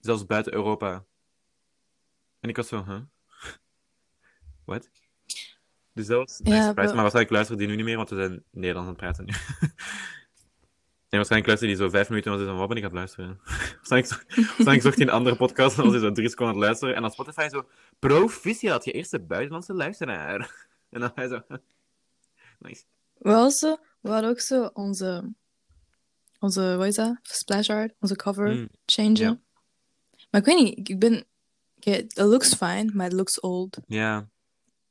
zelfs 0.02 0.26
buiten 0.26 0.54
Europa. 0.54 1.06
En 2.40 2.50
ik 2.50 2.56
was 2.56 2.68
zo, 2.68 2.84
huh? 2.86 3.02
Wat? 4.66 4.90
Dus 5.94 6.08
dat 6.08 6.18
was 6.18 6.40
Ja, 6.44 6.64
surprise. 6.64 6.74
Maar 6.94 7.02
waarschijnlijk 7.02 7.30
luisteren 7.30 7.58
die 7.58 7.68
nu 7.68 7.76
niet 7.76 7.86
meer, 7.86 7.98
want 7.98 8.10
we 8.10 8.16
zijn 8.16 8.44
Nederlands 8.52 8.90
aan 8.90 8.96
het 8.96 9.04
praten 9.04 9.26
nu. 9.26 9.34
En 11.10 11.18
waarschijnlijk 11.18 11.52
luisteren 11.52 11.76
die 11.78 11.86
zo 11.86 11.98
vijf 11.98 12.10
minuten 12.10 12.32
en 12.32 12.38
was 12.38 12.46
hij 12.48 12.56
zo, 12.56 12.60
wat 12.60 12.68
ben 12.70 12.78
ik 12.78 12.84
aan 12.84 12.90
het 12.90 12.98
luisteren? 13.00 13.40
waarschijnlijk, 13.76 14.14
zo- 14.14 14.36
waarschijnlijk 14.36 14.82
zocht 14.82 14.96
hij 14.96 15.06
een 15.06 15.14
andere 15.14 15.36
podcast 15.36 15.78
en 15.78 15.84
was 15.84 15.92
hij 15.92 16.02
zo 16.02 16.12
drie 16.12 16.30
seconden 16.30 16.54
aan 16.56 16.60
het 16.62 16.68
luisteren. 16.70 16.96
En 16.96 17.02
dan 17.02 17.12
Spotify 17.12 17.48
zo, 17.50 17.68
proficiat, 18.00 18.86
je 18.86 18.92
eerste 18.92 19.20
buitenlandse 19.20 19.74
luisteraar. 19.74 20.68
En 20.90 21.00
dan 21.00 21.12
hij 21.16 21.28
zo, 21.28 21.42
nice. 22.60 22.84
We, 23.18 23.34
also, 23.34 23.78
we 24.02 24.10
hadden 24.10 24.30
ook 24.30 24.40
zo 24.40 24.70
onze, 24.74 25.34
onze, 26.40 26.76
wat 26.78 26.88
is 26.88 26.96
dat? 26.96 27.20
Splash 27.22 27.70
art, 27.70 27.94
onze 28.00 28.16
cover 28.16 28.48
Mm, 28.56 28.70
changen. 28.86 29.16
ja. 29.16 29.40
Maar 30.32 30.42
ik 30.42 30.48
weet 30.48 30.58
niet, 30.64 30.90
ik- 30.90 31.00
ben... 31.00 31.26
Oké, 31.78 31.92
it 31.92 32.18
looks 32.18 32.54
fine, 32.56 32.90
maar 32.94 33.06
it 33.06 33.14
looks 33.14 33.40
old. 33.40 33.78
Ja, 33.88 34.30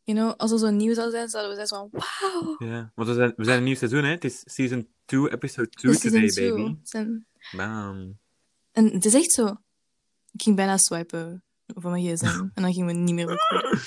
You 0.05 0.19
know, 0.19 0.35
als 0.37 0.51
er 0.53 0.59
zo 0.59 0.71
nieuw 0.71 0.95
zou 0.95 1.11
zijn, 1.11 1.29
zouden 1.29 1.57
we 1.57 1.67
zeggen 1.67 1.91
van, 1.91 2.03
wow! 2.31 2.63
ja. 2.71 2.93
Want 2.95 3.09
we 3.09 3.15
zijn, 3.15 3.33
we 3.37 3.45
zijn 3.45 3.59
een 3.59 3.65
nieuw 3.65 3.75
seizoen, 3.75 4.05
hè. 4.05 4.11
Het 4.11 4.25
is 4.25 4.43
season 4.45 4.89
2, 5.05 5.33
episode 5.33 5.69
2 5.69 5.93
This 5.95 6.05
is 6.05 6.13
today, 6.13 6.29
two. 6.29 6.57
baby. 6.57 6.77
Zijn- 6.83 7.27
Bam. 7.57 8.19
En 8.73 8.85
het 8.93 9.05
is 9.05 9.15
echt 9.15 9.33
zo... 9.33 9.47
Ik 10.33 10.43
ging 10.43 10.57
bijna 10.57 10.77
swipen 10.77 11.43
van 11.67 11.91
mijn 11.91 12.05
gsm. 12.05 12.27
en 12.55 12.63
dan 12.63 12.73
gingen 12.73 12.87
we 12.87 12.93
niet 12.93 13.15
meer 13.15 13.27
recorden. 13.27 13.81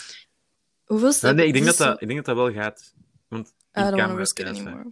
Hoeveel 0.83 1.07
Ja, 1.07 1.13
stappen? 1.13 1.37
nee, 1.37 1.47
ik 1.47 1.53
denk 1.53 1.65
Het 1.65 1.77
dat, 1.77 1.87
dat, 1.87 2.01
ik 2.01 2.07
denk 2.07 2.25
dat 2.25 2.35
dat 2.35 2.45
wel 2.45 2.61
gaat. 2.63 2.93
Want 3.27 3.47
I 3.47 3.51
don't 3.73 3.73
want 3.85 3.89
to 3.95 3.97
camera- 3.97 4.17
risk 4.19 4.39
it 4.39 4.45
ja, 4.47 4.53
dat 4.53 4.61
anymore. 4.61 4.91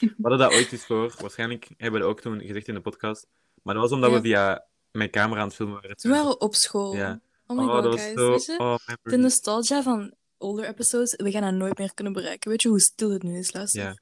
We 0.00 0.14
hadden 0.22 0.38
dat 0.38 0.52
ooit 0.52 0.72
eens 0.72 0.84
voor. 0.86 1.14
Waarschijnlijk 1.20 1.68
hebben 1.76 1.92
we 2.00 2.06
dat 2.06 2.08
ook 2.16 2.20
toen 2.20 2.40
gezegd 2.40 2.68
in 2.68 2.74
de 2.74 2.80
podcast. 2.80 3.26
Maar 3.62 3.74
dat 3.74 3.82
was 3.82 3.92
omdat 3.92 4.10
Ja. 4.10 4.16
we 4.16 4.22
via 4.22 4.64
mijn 4.90 5.10
camera 5.10 5.40
aan 5.40 5.46
het 5.46 5.56
filmen 5.56 5.74
waren. 5.74 5.96
Toen 5.96 6.10
waren 6.10 6.26
we 6.26 6.38
op 6.38 6.54
school. 6.54 6.94
Ja. 6.94 7.20
Oh 7.46 7.56
my 7.56 7.62
oh, 7.64 7.70
god, 7.70 7.82
dat 7.82 7.92
was 7.92 8.02
guys. 8.02 8.14
zo... 8.14 8.30
Weet 8.30 8.44
je? 8.44 8.58
Oh, 8.58 8.76
De 9.02 9.16
nostalgia 9.16 9.82
van 9.82 10.14
older 10.38 10.66
episodes, 10.66 11.16
we 11.16 11.30
gaan 11.30 11.42
dat 11.42 11.52
nooit 11.52 11.78
meer 11.78 11.94
kunnen 11.94 12.12
bereiken. 12.12 12.50
Weet 12.50 12.62
je 12.62 12.68
hoe 12.68 12.80
stil 12.80 13.10
het 13.10 13.22
nu 13.22 13.38
is, 13.38 13.52
luister? 13.52 13.82
Ja. 13.82 13.96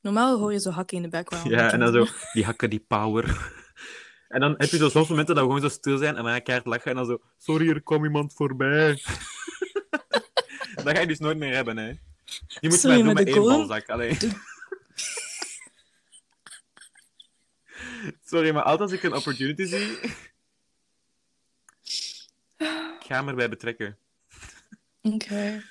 Normaal 0.00 0.38
hoor 0.38 0.52
je 0.52 0.60
zo 0.60 0.70
hakken 0.70 0.96
in 0.96 1.02
de 1.02 1.08
background. 1.08 1.48
ja, 1.48 1.72
en 1.72 1.80
dan 1.80 1.92
zo 1.92 2.06
die 2.32 2.44
hakken, 2.44 2.70
die 2.70 2.84
power. 2.88 3.24
En 4.28 4.40
dan 4.40 4.54
heb 4.56 4.70
je 4.70 4.76
zo 4.76 4.88
soms 4.88 5.08
momenten 5.08 5.34
dat 5.34 5.44
we 5.44 5.50
gewoon 5.50 5.70
zo 5.70 5.76
stil 5.76 5.98
zijn 5.98 6.16
en 6.16 6.24
dan 6.24 6.42
keihard 6.42 6.68
lachen 6.68 6.90
en 6.90 6.96
dan 6.96 7.06
zo... 7.06 7.18
Sorry, 7.38 7.68
er 7.68 7.82
kwam 7.82 8.04
iemand 8.04 8.32
voorbij. 8.34 8.88
dat 10.84 10.88
ga 10.88 11.00
je 11.00 11.06
dus 11.06 11.18
nooit 11.18 11.38
meer 11.38 11.54
hebben, 11.54 11.76
hè. 11.76 11.88
Je 12.60 12.68
moet 12.68 12.78
Sorry, 12.78 12.96
maar 12.96 13.14
doen 13.14 13.24
met 13.24 13.34
één 13.34 13.42
balzak. 13.42 13.88
Allee. 13.88 14.16
Sorry, 18.24 18.52
maar 18.52 18.62
altijd 18.62 18.90
als 18.90 18.98
ik 18.98 19.02
een 19.02 19.14
opportunity 19.14 19.64
zie... 19.64 19.98
Ik 23.00 23.06
ga 23.06 23.14
hem 23.14 23.28
erbij 23.28 23.48
betrekken. 23.48 23.98
Oké. 25.02 25.62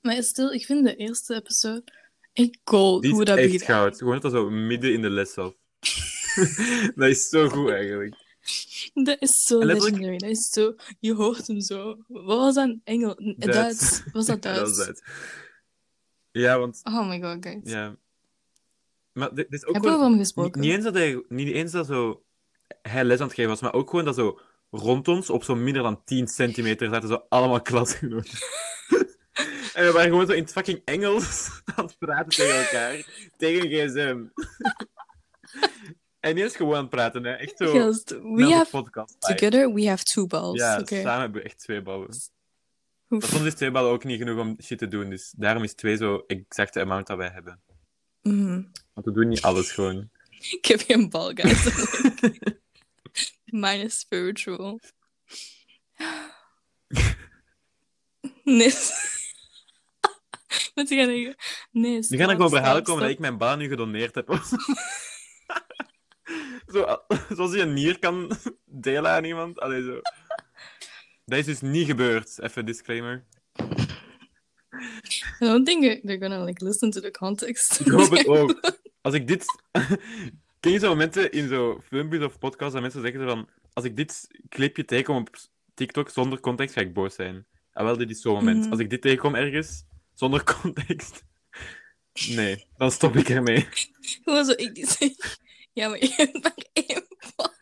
Maar 0.00 0.22
stil, 0.22 0.52
ik 0.52 0.64
vind 0.64 0.84
de 0.84 0.96
eerste 0.96 1.34
episode 1.34 1.84
echt 2.32 2.58
gold. 2.64 3.06
Hoe 3.06 3.24
dat 3.24 3.38
echt 3.38 3.46
begint. 3.46 3.70
goud. 3.70 3.98
Gewoon 3.98 4.20
dat 4.20 4.32
zo 4.32 4.50
midden 4.50 4.92
in 4.92 5.02
de 5.02 5.10
les 5.10 5.32
zat. 5.32 5.56
dat 6.96 7.08
is 7.08 7.28
zo 7.28 7.48
goed, 7.48 7.70
eigenlijk. 7.70 8.14
Dat 8.94 9.22
is 9.22 9.44
zo 9.44 9.58
legendary. 9.64 10.18
Dat 10.18 10.30
is 10.30 10.48
zo... 10.48 10.74
Je 11.00 11.14
hoort 11.14 11.46
hem 11.46 11.60
zo. 11.60 12.04
Wat 12.08 12.38
was 12.38 12.54
dat? 12.54 12.76
Engel? 12.84 13.34
Duits. 13.36 14.02
Was 14.12 14.26
dat 14.26 14.42
Duits? 14.42 14.76
dat 14.76 14.86
Duits. 14.86 15.02
Ja, 16.30 16.58
want... 16.58 16.80
Oh 16.84 17.08
my 17.08 17.20
god, 17.20 17.36
guys. 17.46 17.60
Ja. 17.62 17.96
Maar 19.14 19.34
dit 19.34 19.52
is 19.52 19.66
ook 19.66 19.74
Heb 19.74 19.82
je 19.82 19.88
gewoon... 19.88 19.94
over 19.94 20.00
hem 20.00 20.10
Niet, 20.10 20.20
gesproken? 20.20 20.60
niet 20.60 20.70
eens 20.72 20.84
dat 20.84 20.94
hij... 20.94 21.24
Niet 21.28 21.48
eens 21.48 21.72
dat 21.72 21.86
zo... 21.86 22.22
Hij 22.82 23.04
les 23.04 23.20
aan 23.20 23.26
het 23.26 23.34
geven 23.34 23.50
was, 23.50 23.60
maar 23.60 23.72
ook 23.72 23.90
gewoon 23.90 24.04
dat 24.04 24.14
zo... 24.14 24.38
Rond 24.70 25.08
ons, 25.08 25.30
op 25.30 25.44
zo 25.44 25.54
minder 25.54 25.82
dan 25.82 26.04
10 26.04 26.28
centimeter, 26.28 26.88
zaten 26.88 27.08
zo 27.08 27.24
allemaal 27.28 27.62
klasgenoten. 27.62 28.38
en 29.74 29.84
we 29.84 29.90
waren 29.92 30.10
gewoon 30.10 30.26
zo 30.26 30.32
in 30.32 30.42
het 30.42 30.52
fucking 30.52 30.82
Engels 30.84 31.50
aan 31.74 31.84
het 31.84 31.98
praten 31.98 32.28
tegen 32.28 32.58
elkaar. 32.58 33.06
Tegen 33.36 33.68
gsm. 33.68 34.24
en 36.20 36.34
niet 36.34 36.44
eens 36.44 36.56
gewoon 36.56 36.74
aan 36.74 36.80
het 36.80 36.90
praten, 36.90 37.24
hè. 37.24 37.32
Echt 37.32 37.56
zo... 37.56 37.72
We 37.72 38.52
have... 38.52 38.70
podcast. 38.70 39.20
Together, 39.20 39.72
we 39.72 39.88
have 39.88 40.04
two 40.04 40.26
balls. 40.26 40.58
Ja, 40.58 40.84
samen 40.84 41.20
hebben 41.20 41.42
we 41.42 41.48
echt 41.48 41.58
twee 41.58 41.82
ballen. 41.82 42.08
Maar 43.08 43.22
soms 43.22 43.44
is 43.44 43.54
twee 43.54 43.70
ballen 43.70 43.90
ook 43.90 44.04
niet 44.04 44.18
genoeg 44.18 44.40
om 44.40 44.56
shit 44.62 44.78
te 44.78 44.88
doen, 44.88 45.10
dus 45.10 45.34
daarom 45.36 45.62
is 45.62 45.74
twee 45.74 45.96
zo 45.96 46.24
exacte 46.26 46.80
amount 46.80 47.06
dat 47.06 47.16
wij 47.16 47.28
hebben. 47.28 47.62
Mhm. 48.22 48.62
Want 48.94 49.06
we 49.06 49.12
doen 49.12 49.28
niet 49.28 49.42
alles 49.42 49.72
gewoon. 49.72 50.10
Ik 50.58 50.64
heb 50.64 50.80
geen 50.80 51.10
bal, 51.10 51.30
guys. 51.34 51.64
Mine 53.44 53.82
is 53.82 53.98
spiritual. 53.98 54.80
Nee. 58.44 58.72
Wat 60.74 60.88
ga 60.88 60.94
je 60.94 61.36
Nee, 61.70 61.94
Nu 61.96 62.02
stop, 62.02 62.18
gaan 62.18 62.28
er 62.28 62.34
gewoon 62.34 62.48
stop, 62.48 62.60
verhalen 62.60 62.82
komen 62.82 63.02
dat 63.02 63.10
ik 63.10 63.18
mijn 63.18 63.38
baan 63.38 63.58
nu 63.58 63.68
gedoneerd 63.68 64.14
heb. 64.14 64.28
zo, 66.72 66.96
zoals 67.36 67.54
je 67.54 67.60
een 67.60 67.72
nier 67.72 67.98
kan 67.98 68.36
delen 68.64 69.10
aan 69.10 69.24
iemand. 69.24 69.60
Allee, 69.60 69.82
zo. 69.82 70.00
Dat 71.24 71.38
is 71.38 71.44
dus 71.44 71.60
niet 71.60 71.86
gebeurd. 71.86 72.40
Even 72.40 72.66
disclaimer. 72.66 73.24
I 75.40 75.46
don't 75.46 75.66
think 75.66 76.02
they're 76.02 76.18
gonna 76.18 76.44
like 76.44 76.64
listen 76.64 76.90
to 76.90 77.00
the 77.00 77.10
context. 77.10 77.80
Ik 77.80 77.86
hoop 77.86 78.10
het 78.10 78.26
ook. 78.26 78.82
Als 79.04 79.14
ik 79.14 79.26
dit... 79.26 79.44
Ken 80.60 80.72
je 80.72 80.78
zo 80.78 80.88
momenten 80.88 81.32
in 81.32 81.48
zo 81.48 81.80
filmpjes 81.84 82.22
of 82.22 82.38
podcasts 82.38 82.72
dat 82.72 82.82
mensen 82.82 83.00
zeggen 83.00 83.28
van... 83.28 83.48
Als 83.72 83.84
ik 83.84 83.96
dit 83.96 84.28
clipje 84.48 84.84
tegenkom 84.84 85.16
op 85.16 85.36
TikTok 85.74 86.08
zonder 86.08 86.40
context, 86.40 86.74
ga 86.74 86.80
ik 86.80 86.94
boos 86.94 87.14
zijn. 87.14 87.46
Ah, 87.72 87.84
wel, 87.84 87.96
dit 87.96 88.10
is 88.10 88.20
zo'n 88.20 88.34
moment. 88.34 88.60
Mhm. 88.60 88.70
Als 88.70 88.80
ik 88.80 88.90
dit 88.90 89.02
tegenkom 89.02 89.34
ergens, 89.34 89.84
zonder 90.12 90.44
context... 90.60 91.24
Nee, 92.28 92.66
dan 92.76 92.90
stop 92.90 93.16
ik 93.16 93.28
ermee. 93.28 93.68
Gewoon 94.24 94.44
zo, 94.44 94.52
ik 94.52 94.74
die 94.74 94.86
zeg, 94.98 95.38
ja, 95.72 95.88
maar 95.88 95.98
je 95.98 96.12
hebt 96.16 96.42
maar 96.42 96.66
één 96.72 97.06
bal. 97.36 97.52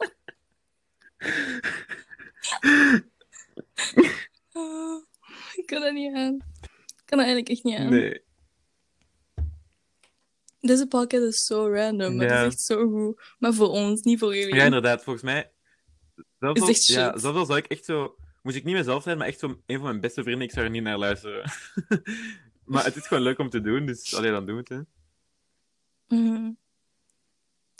Oh, 4.53 5.05
ik 5.57 5.67
kan 5.67 5.81
dat 5.81 5.93
niet 5.93 6.15
aan. 6.15 6.35
Ik 6.65 7.03
kan 7.05 7.19
dat 7.19 7.27
eigenlijk 7.27 7.49
echt 7.49 7.65
niet 7.65 7.79
aan. 7.79 7.91
Nee. 7.91 8.23
Deze 10.63 10.87
podcast 10.87 11.23
is 11.25 11.45
zo 11.47 11.69
random, 11.73 12.17
maar 12.17 12.27
Ja. 12.27 12.33
het 12.33 12.47
is 12.47 12.53
echt 12.53 12.61
zo 12.61 12.89
goed. 12.91 13.23
Maar 13.39 13.53
voor 13.55 13.69
ons, 13.69 14.03
niet 14.03 14.19
voor 14.19 14.37
jullie. 14.37 14.55
Ja, 14.55 14.65
inderdaad. 14.65 15.03
Volgens 15.03 15.25
mij... 15.25 15.51
Zelfs 16.39 16.69
Is 16.69 16.97
al, 16.97 17.03
ja, 17.03 17.19
zelfs 17.19 17.39
al 17.39 17.45
zou 17.47 17.59
ik 17.59 17.67
echt 17.67 17.85
zo... 17.85 18.17
Moest 18.43 18.57
ik 18.57 18.65
niet 18.65 18.75
mezelf 18.75 19.03
zijn, 19.03 19.19
maar 19.19 19.27
echt 19.27 19.39
zo 19.39 19.47
een 19.67 19.77
van 19.77 19.83
mijn 19.85 20.01
beste 20.01 20.23
vrienden, 20.23 20.47
ik 20.47 20.53
zou 20.53 20.65
er 20.65 20.71
niet 20.71 20.83
naar 20.83 20.99
luisteren. 20.99 21.51
maar 22.65 22.85
het 22.85 22.97
is 22.97 23.07
gewoon 23.07 23.23
leuk 23.23 23.39
om 23.39 23.49
te 23.51 23.61
doen, 23.61 23.87
dus 23.87 24.15
allee, 24.17 24.31
dan 24.31 24.47
doen 24.47 24.55
we 24.55 24.61
het, 24.61 24.69
hè. 24.69 24.81
Mhm. 26.17 26.51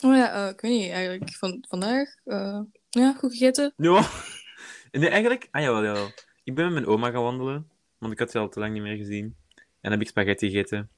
Oh 0.05 0.17
ja, 0.17 0.33
eh, 0.45 0.51
ik 0.53 0.61
weet 0.61 0.73
niet, 0.81 0.91
eigenlijk 0.91 1.33
van, 1.35 1.65
vandaag. 1.69 2.15
eh, 2.25 2.61
ja, 2.91 3.13
goed 3.13 3.31
gegeten. 3.33 3.73
Ja. 3.77 4.09
Nee, 4.91 5.09
eigenlijk... 5.09 5.49
Ah, 5.51 5.63
jawel, 5.63 5.85
jawel. 5.85 6.11
Ik 6.45 6.55
ben 6.55 6.65
met 6.65 6.73
mijn 6.73 6.87
oma 6.87 7.11
gaan 7.11 7.23
wandelen, 7.23 7.71
want 7.99 8.13
ik 8.13 8.19
had 8.19 8.31
ze 8.31 8.39
al 8.39 8.49
te 8.49 8.59
lang 8.61 8.73
niet 8.73 8.83
meer 8.83 8.97
gezien. 8.97 9.37
En 9.57 9.65
dan 9.81 9.91
heb 9.93 10.01
ik 10.01 10.09
spaghetti 10.09 10.51
gegeten. 10.51 10.91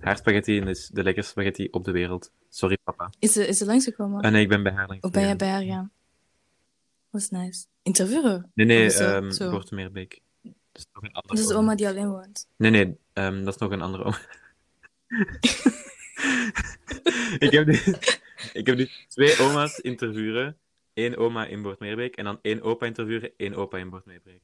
Haar 0.00 0.16
spaghetti 0.16 0.60
is 0.60 0.88
de 0.88 1.02
lekkerste 1.02 1.30
spaghetti 1.30 1.68
op 1.70 1.84
de 1.84 1.90
wereld. 1.90 2.32
Sorry, 2.48 2.78
papa. 2.84 3.12
Is 3.18 3.32
ze, 3.32 3.46
is 3.46 3.58
ze 3.58 3.64
langsgekomen? 3.64 4.22
Ah, 4.22 4.32
nee, 4.32 4.42
ik 4.42 4.48
ben 4.48 4.62
bij 4.62 4.72
haar 4.72 4.88
langs 4.88 5.04
of 5.04 5.10
ben 5.10 5.22
jij 5.22 5.36
bij 5.36 5.48
haar 5.48 5.62
gaan? 5.62 5.90
Dat 7.10 7.20
is 7.20 7.30
nice. 7.30 7.64
Interviewen? 7.82 8.50
Nee, 8.54 8.66
nee, 8.66 8.92
ehm 8.92 9.30
zo? 9.30 9.50
Bortemeerbeek. 9.50 10.20
Dat 10.42 10.52
is 10.72 10.86
nog 10.92 11.02
een 11.02 11.12
andere 11.12 11.34
Dat 11.34 11.44
is 11.44 11.46
de 11.46 11.54
oma 11.54 11.74
die 11.74 11.88
alleen 11.88 12.10
woont. 12.10 12.48
Nee, 12.56 12.70
nee, 12.70 12.98
ehm, 13.12 13.44
dat 13.44 13.54
is 13.54 13.60
nog 13.60 13.70
een 13.70 13.82
andere 13.82 14.04
oma. 14.04 14.18
ik, 17.46 17.50
heb 17.50 17.66
nu, 17.66 17.72
ik 18.52 18.66
heb 18.66 18.76
nu 18.76 18.88
twee 19.08 19.40
oma's 19.40 19.78
interviewen. 19.78 20.56
Eén 20.94 21.16
oma 21.16 21.46
in 21.46 21.62
Bortmeerbeek 21.62 22.16
en 22.16 22.24
dan 22.24 22.38
één 22.42 22.62
opa 22.62 22.86
interviewen, 22.86 23.30
één 23.36 23.54
opa 23.54 23.78
in 23.78 23.90
Bortmeerbeek. 23.90 24.42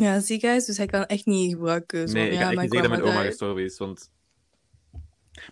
Ja, 0.00 0.20
zie 0.20 0.40
guys, 0.40 0.64
dus 0.64 0.76
hij 0.76 0.86
kan 0.86 1.06
echt 1.06 1.26
niet 1.26 1.52
gebruiken. 1.52 2.08
Zo, 2.08 2.14
Nee, 2.14 2.30
ik 2.30 2.32
ja, 2.32 2.50
echt 2.50 2.60
niet 2.60 2.72
zeggen 2.72 2.90
dat 2.90 2.98
mijn 2.98 3.02
oma 3.02 3.18
uit. 3.18 3.26
gestorven 3.26 3.64
is, 3.64 3.78
want... 3.78 4.10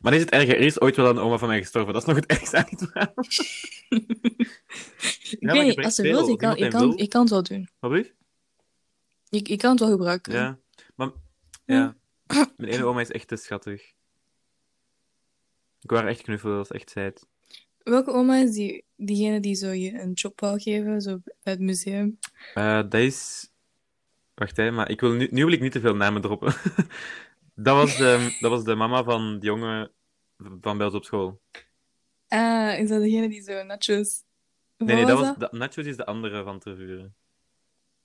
Maar 0.00 0.14
is 0.14 0.20
het 0.20 0.30
erger? 0.30 0.54
Er 0.54 0.60
is 0.60 0.80
ooit 0.80 0.96
wel 0.96 1.10
een 1.10 1.18
oma 1.18 1.38
van 1.38 1.48
mij 1.48 1.58
gestorven. 1.58 1.92
Dat 1.92 2.02
is 2.02 2.08
nog 2.08 2.16
het 2.16 2.26
ergste 2.36 2.56
aan 2.56 2.66
het 2.68 2.88
verhaal. 2.90 3.14
Ik 5.30 5.40
maar 5.40 5.52
weet 5.54 5.60
je 5.60 5.66
niet, 5.66 5.74
brengt 5.74 5.84
als 5.84 5.94
ze 5.94 6.02
wil, 6.02 6.18
Als 6.18 6.28
ik 6.28 6.38
kan, 6.38 6.56
ik, 6.56 6.70
kan, 6.70 6.80
wil. 6.80 7.00
ik 7.00 7.08
kan 7.08 7.20
het 7.20 7.30
wel 7.30 7.42
doen. 7.42 7.68
Wat 7.78 7.90
bedoel? 7.90 8.10
Ik, 9.28 9.48
ik 9.48 9.58
kan 9.58 9.70
het 9.70 9.80
wel 9.80 9.90
gebruiken. 9.90 10.32
Ja. 10.32 10.58
Maar... 10.94 11.10
Ja. 11.64 11.96
Mijn 12.56 12.72
ene 12.72 12.84
oma 12.84 13.00
is 13.00 13.10
echt 13.10 13.28
te 13.28 13.36
schattig. 13.36 13.82
Ik 15.80 15.90
wou 15.90 16.06
echt 16.06 16.22
knuffelen, 16.22 16.56
dat 16.56 16.64
is 16.64 16.76
echt 16.80 16.90
zijt. 16.90 17.26
Welke 17.82 18.10
oma 18.10 18.36
is 18.36 18.50
die, 18.50 18.84
diegene 18.96 19.40
die 19.40 19.54
zo 19.54 19.70
je 19.70 20.00
een 20.00 20.12
job 20.12 20.40
wou 20.40 20.60
geven, 20.60 21.00
zo 21.00 21.18
bij 21.42 21.52
het 21.52 21.60
museum? 21.60 22.18
Eh, 22.54 22.76
dat 22.76 22.94
is... 22.94 23.50
Wacht, 24.38 24.56
hè, 24.56 24.70
maar 24.70 24.90
ik 24.90 25.00
wil 25.00 25.12
nu, 25.12 25.28
nu 25.30 25.44
wil 25.44 25.52
ik 25.52 25.60
niet 25.60 25.72
te 25.72 25.80
veel 25.80 25.96
namen 25.96 26.22
droppen. 26.22 26.54
Dat 27.54 27.76
was 27.76 27.96
de, 27.96 28.36
dat 28.40 28.50
was 28.50 28.64
de 28.64 28.74
mama 28.74 29.02
van 29.02 29.38
de 29.38 29.46
jongen 29.46 29.90
van 30.60 30.76
bij 30.76 30.86
ons 30.86 30.94
op 30.94 31.04
school. 31.04 31.40
Ah, 32.28 32.78
is 32.78 32.88
dat 32.88 33.00
degene 33.00 33.28
die 33.28 33.42
zo 33.42 33.62
nachos... 33.62 34.22
Nee, 34.76 34.96
nee, 34.96 35.06
dat 35.06 35.18
was, 35.18 35.36
dat, 35.36 35.52
Nachos 35.52 35.86
is 35.86 35.96
de 35.96 36.06
andere 36.06 36.44
van 36.44 36.58
Tervuren. 36.58 37.14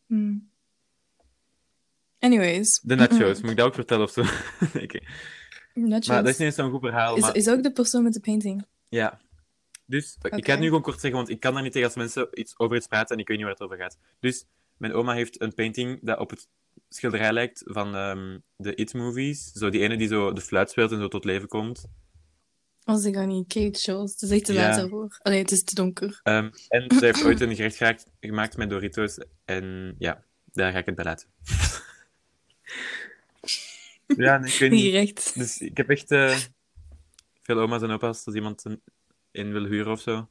Hmm. 0.05 0.49
Anyways. 2.19 2.79
De 2.79 2.95
Nachos, 2.95 3.41
moet 3.41 3.51
ik 3.51 3.57
dat 3.57 3.65
ook 3.65 3.73
vertellen 3.73 4.03
of 4.03 4.11
zo? 4.11 4.21
Nachos. 5.73 6.07
Maar 6.07 6.23
dat 6.23 6.31
is 6.31 6.37
niet 6.37 6.47
eens 6.47 6.55
zo'n 6.55 6.71
goed 6.71 6.81
verhaal. 6.81 7.15
is, 7.15 7.21
maar... 7.21 7.35
is 7.35 7.49
ook 7.49 7.63
de 7.63 7.71
persoon 7.71 8.03
met 8.03 8.13
de 8.13 8.19
painting. 8.19 8.65
Ja. 8.89 9.19
Dus, 9.85 10.17
ik 10.21 10.45
ga 10.45 10.51
het 10.51 10.59
nu 10.59 10.65
gewoon 10.65 10.81
kort 10.81 10.99
zeggen, 10.99 11.19
want 11.19 11.29
ik 11.29 11.39
kan 11.39 11.53
daar 11.53 11.63
niet 11.63 11.71
tegen 11.71 11.87
als 11.87 11.97
mensen 11.97 12.27
iets 12.33 12.57
over 12.57 12.77
iets 12.77 12.87
praten 12.87 13.15
en 13.15 13.21
ik 13.21 13.27
weet 13.27 13.37
niet 13.37 13.45
waar 13.45 13.55
het 13.55 13.63
over 13.63 13.77
gaat. 13.77 13.97
Dus, 14.19 14.45
mijn 14.77 14.93
oma 14.93 15.13
heeft 15.13 15.41
een 15.41 15.53
painting 15.53 15.99
dat 16.01 16.19
op 16.19 16.29
het 16.29 16.47
schilderij 16.89 17.33
lijkt 17.33 17.61
van 17.65 17.95
ehm, 17.95 18.39
de 18.55 18.75
It-movies. 18.75 19.51
Zo 19.51 19.69
die 19.69 19.81
ene 19.81 19.97
die 19.97 20.07
zo 20.07 20.33
de 20.33 20.41
fluit 20.41 20.69
speelt 20.69 20.91
en 20.91 20.99
zo 20.99 21.07
tot 21.07 21.25
leven 21.25 21.47
komt. 21.47 21.85
Als 22.83 23.05
ik 23.05 23.13
dan 23.13 23.27
niet 23.27 23.47
kijk, 23.47 23.77
shows. 23.77 24.11
Het 24.11 24.21
is 24.21 24.29
echt 24.29 24.45
te 24.45 24.53
laat 24.53 24.75
daarvoor. 24.75 25.17
Allee, 25.21 25.39
het 25.39 25.51
is 25.51 25.63
te 25.63 25.75
donker. 25.75 26.19
Ehm, 26.23 26.49
en 26.67 26.91
ze 26.91 27.05
heeft 27.05 27.25
ooit 27.25 27.41
een 27.41 27.55
gerecht 27.55 27.75
gemaakt, 27.75 28.05
gemaakt 28.19 28.57
met 28.57 28.69
Doritos. 28.69 29.17
En 29.45 29.95
ja, 29.97 30.23
daar 30.45 30.71
ga 30.71 30.77
ik 30.77 30.85
het 30.85 30.95
bij 30.95 31.05
laten. 31.05 31.27
ja, 34.25 34.37
nee, 34.37 34.51
ik 34.51 34.59
weet 34.59 34.71
niet. 34.71 34.81
Direct. 34.81 35.37
Dus 35.37 35.57
ik 35.57 35.77
heb 35.77 35.89
echt 35.89 36.11
eh, 36.11 36.37
veel 37.41 37.59
oma's 37.59 37.81
en 37.81 37.91
opa's 37.91 38.25
als 38.25 38.35
iemand 38.35 38.65
een, 38.65 38.81
een 39.31 39.51
wil 39.51 39.65
huren 39.65 39.91
of 39.91 40.01
zo. 40.01 40.27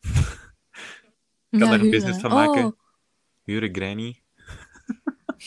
kan 1.50 1.60
daar 1.60 1.80
een 1.80 1.90
business 1.90 2.20
van 2.20 2.30
maken. 2.30 2.64
Oh, 2.64 2.78
Huren 3.46 3.74
granny. 3.74 4.22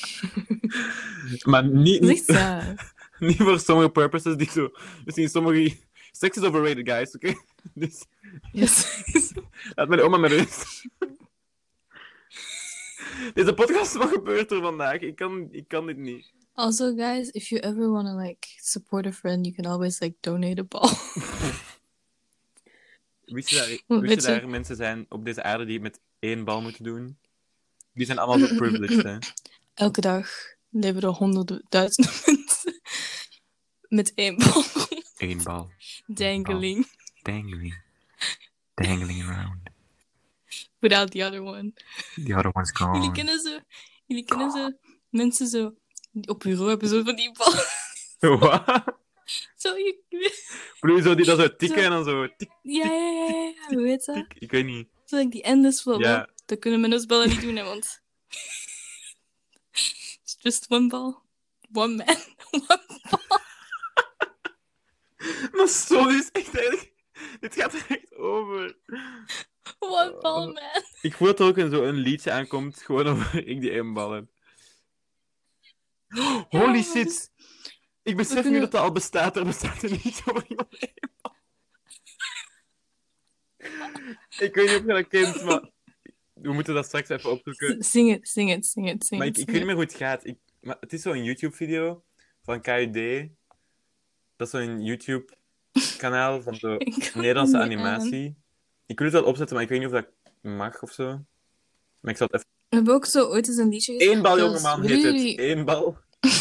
maar 1.52 1.68
niet, 1.68 2.02
niet, 2.02 2.28
niet 3.20 3.38
voor 3.38 3.60
sommige 3.60 3.89
purposes 3.89 4.38
die 4.38 4.50
zo... 4.50 4.70
Misschien 5.06 5.30
sommige... 5.30 5.78
Sex 6.12 6.38
is 6.38 6.43
overrated, 6.43 6.89
guys, 6.89 7.16
oké? 7.16 7.34
Dus 7.74 8.06
Yes. 8.52 9.04
laat 9.76 9.88
mijn 9.88 10.02
oma 10.02 10.18
maar 10.18 10.30
rust. 10.30 10.88
Deze 13.34 13.54
podcast, 13.54 13.93
wat 13.93 14.10
gebeurt 14.10 14.52
er 14.52 14.62
vandaag? 14.62 15.00
Ik 15.00 15.16
kan, 15.16 15.47
ik 15.52 15.68
kan 15.68 15.86
dit 15.86 15.97
niet. 15.97 16.32
Also, 16.54 16.95
guys, 16.95 17.30
if 17.30 17.47
you 17.47 17.62
ever 17.62 17.89
want 17.89 18.08
to 18.08 18.18
like 18.18 18.47
support 18.56 19.06
a 19.06 19.12
friend, 19.12 19.45
you 19.45 19.56
can 19.56 19.66
always 19.72 20.00
like 20.00 20.16
donate 20.20 20.62
a 20.62 20.64
ball. 20.64 20.89
Wist 23.26 23.50
je, 23.50 23.56
daar, 23.56 23.68
wist 23.68 23.84
je 23.88 24.00
weet 24.00 24.22
je? 24.22 24.28
daar 24.28 24.50
mensen 24.50 24.76
zijn 24.76 25.06
op 25.10 25.26
deze 25.26 25.43
aarde 25.43 25.66
die 25.66 25.74
het 25.74 25.84
met 25.84 26.00
één 26.20 26.43
bal 26.43 26.62
moeten 26.62 26.84
doen? 26.84 27.18
Die 28.00 28.06
zijn 28.08 28.20
allemaal 28.20 28.47
zo 28.47 28.56
privileged, 28.62 29.04
hè? 29.04 29.18
Elke 29.74 30.02
dag 30.02 30.30
leven 30.70 31.02
er 31.02 31.08
honderden, 31.10 31.66
duizenden 31.70 32.14
mensen 32.26 32.82
met 33.88 34.14
één 34.16 34.38
bal 34.38 34.64
Eén 35.18 35.43
bal. 35.43 35.72
dangling 36.08 36.88
Dangling. 37.22 37.82
Dangling 38.76 39.24
around. 39.24 39.58
without 40.80 41.12
the 41.12 41.26
other 41.26 41.41
one. 41.41 41.74
The 42.26 42.36
other 42.36 42.52
one's 42.54 42.72
gone. 42.78 42.93
Jullie 42.93 43.12
kennen 43.12 43.39
zo, 43.39 43.60
jullie 44.06 44.26
kennen 44.26 44.52
zo 44.52 44.72
mensen 45.10 45.47
zo 45.47 45.76
die 46.12 46.28
op 46.30 46.39
bureau 46.39 46.70
hebben 46.70 46.88
zo 46.89 47.04
van 47.04 47.16
die 47.16 47.32
bal. 47.38 47.54
Wat? 48.38 48.84
Zo, 49.56 49.76
je, 49.78 50.00
Bedoel 50.80 51.02
zo 51.02 51.16
die 51.16 51.26
dat 51.26 51.39
zo 51.39 51.56
tikken 51.56 51.78
Zo. 51.78 51.84
en 51.84 51.89
dan 51.89 52.04
zo 52.04 52.28
tik, 52.38 52.50
ja, 52.62 52.86
ja, 52.86 52.93
ja, 52.93 53.26
ja, 53.30 53.54
ja, 53.70 53.76
hoe 53.76 53.88
heet 53.88 54.06
dat? 54.06 54.26
Ik 54.34 54.52
weet 54.52 54.66
niet. 54.66 54.88
Zo 55.06 55.18
like 55.18 55.30
die 55.30 55.41
endless 55.43 55.82
flow. 55.82 56.02
Ja. 56.02 56.30
Dat 56.50 56.60
kunnen 56.60 56.80
menusballen 56.80 57.30
niet 57.30 57.41
doen, 57.41 57.56
hè, 57.56 57.64
want... 57.64 58.02
It's 60.24 60.36
just 60.39 60.70
one 60.70 60.88
ball. 60.88 61.16
One 61.74 61.95
man. 61.95 62.16
One 62.52 62.66
ball. 63.10 63.39
Maar 65.58 65.68
sorry, 65.68 66.16
is 66.18 66.32
echt 66.32 66.58
eigenlijk... 66.58 66.93
Dit 67.39 67.56
gaat 67.56 67.74
er 67.74 67.86
echt 67.88 68.16
over. 68.16 68.78
One 69.80 70.18
ball 70.22 70.45
man. 70.45 70.84
Ik 71.02 71.14
voel 71.14 71.28
dat 71.28 71.39
er 71.39 71.45
ook 71.45 71.58
een, 71.58 71.72
zo 71.72 71.84
een 71.84 71.95
liedje 71.95 72.32
aankomt, 72.32 72.82
gewoon 72.82 73.08
over 73.08 73.47
ik 73.47 73.62
die 73.62 73.72
één 73.72 73.93
bal 73.93 74.12
heb. 74.12 74.26
Holy 76.50 76.84
shit! 76.84 77.04
dus- 77.06 77.30
Ik 78.04 78.16
besef 78.16 78.34
kunnen- 78.34 78.52
nu 78.52 78.60
dat 78.60 78.72
dat 78.72 78.82
al 78.82 78.91
bestaat. 78.91 79.36
Er 79.36 79.45
bestaat 79.45 79.84
een 79.84 80.00
liedje 80.04 80.24
over 80.26 80.45
iemand 80.47 80.78
één 80.78 81.12
bal. 81.22 81.36
Ik 84.38 84.56
weet 84.56 84.68
niet 84.70 84.80
of 84.80 84.82
je 84.82 84.84
dat 84.86 85.08
kent, 85.08 85.43
maar... 85.43 85.70
We 86.41 86.53
moeten 86.53 86.73
dat 86.73 86.85
straks 86.85 87.09
even 87.09 87.31
opzoeken. 87.31 87.83
Zing 87.83 88.11
het, 88.11 88.29
zing 88.29 88.49
het, 88.49 88.65
zing 88.65 88.87
het, 88.87 89.05
zing 89.05 89.19
Maar 89.19 89.29
ik, 89.29 89.37
ik 89.37 89.45
weet 89.45 89.55
niet 89.55 89.65
meer 89.65 89.73
hoe 89.73 89.83
het 89.83 89.93
gaat. 89.93 90.25
Ik, 90.25 90.37
maar 90.61 90.77
het 90.79 90.93
is 90.93 91.01
zo'n 91.01 91.23
YouTube-video 91.23 92.03
van 92.43 92.61
KUD. 92.61 93.29
Dat 94.35 94.47
is 94.47 94.49
zo'n 94.49 94.83
YouTube-kanaal 94.83 96.41
van 96.41 96.59
kan 96.59 96.77
Nederlandse 97.13 97.57
animatie. 97.57 98.35
Ik 98.85 98.99
wil 98.99 99.07
het 99.07 99.15
wel 99.15 99.25
opzetten, 99.25 99.55
maar 99.55 99.63
ik 99.63 99.69
weet 99.69 99.79
niet 99.79 99.87
of 99.87 99.93
dat 99.93 100.07
mag 100.41 100.81
of 100.81 100.91
zo. 100.91 101.07
Maar 101.99 102.11
ik 102.11 102.17
zal 102.17 102.27
het 102.31 102.35
even... 102.35 102.47
We 102.69 102.75
hebben 102.75 102.93
ook 102.93 103.05
zo 103.05 103.25
ooit 103.25 103.47
eens 103.47 103.57
een 103.57 103.69
liedje 103.69 104.11
Eén 104.11 104.21
bal, 104.21 104.37
jongeman, 104.37 104.83
heet 104.85 105.03
het. 105.03 105.39
Eén 105.39 105.65
bal. 105.65 105.97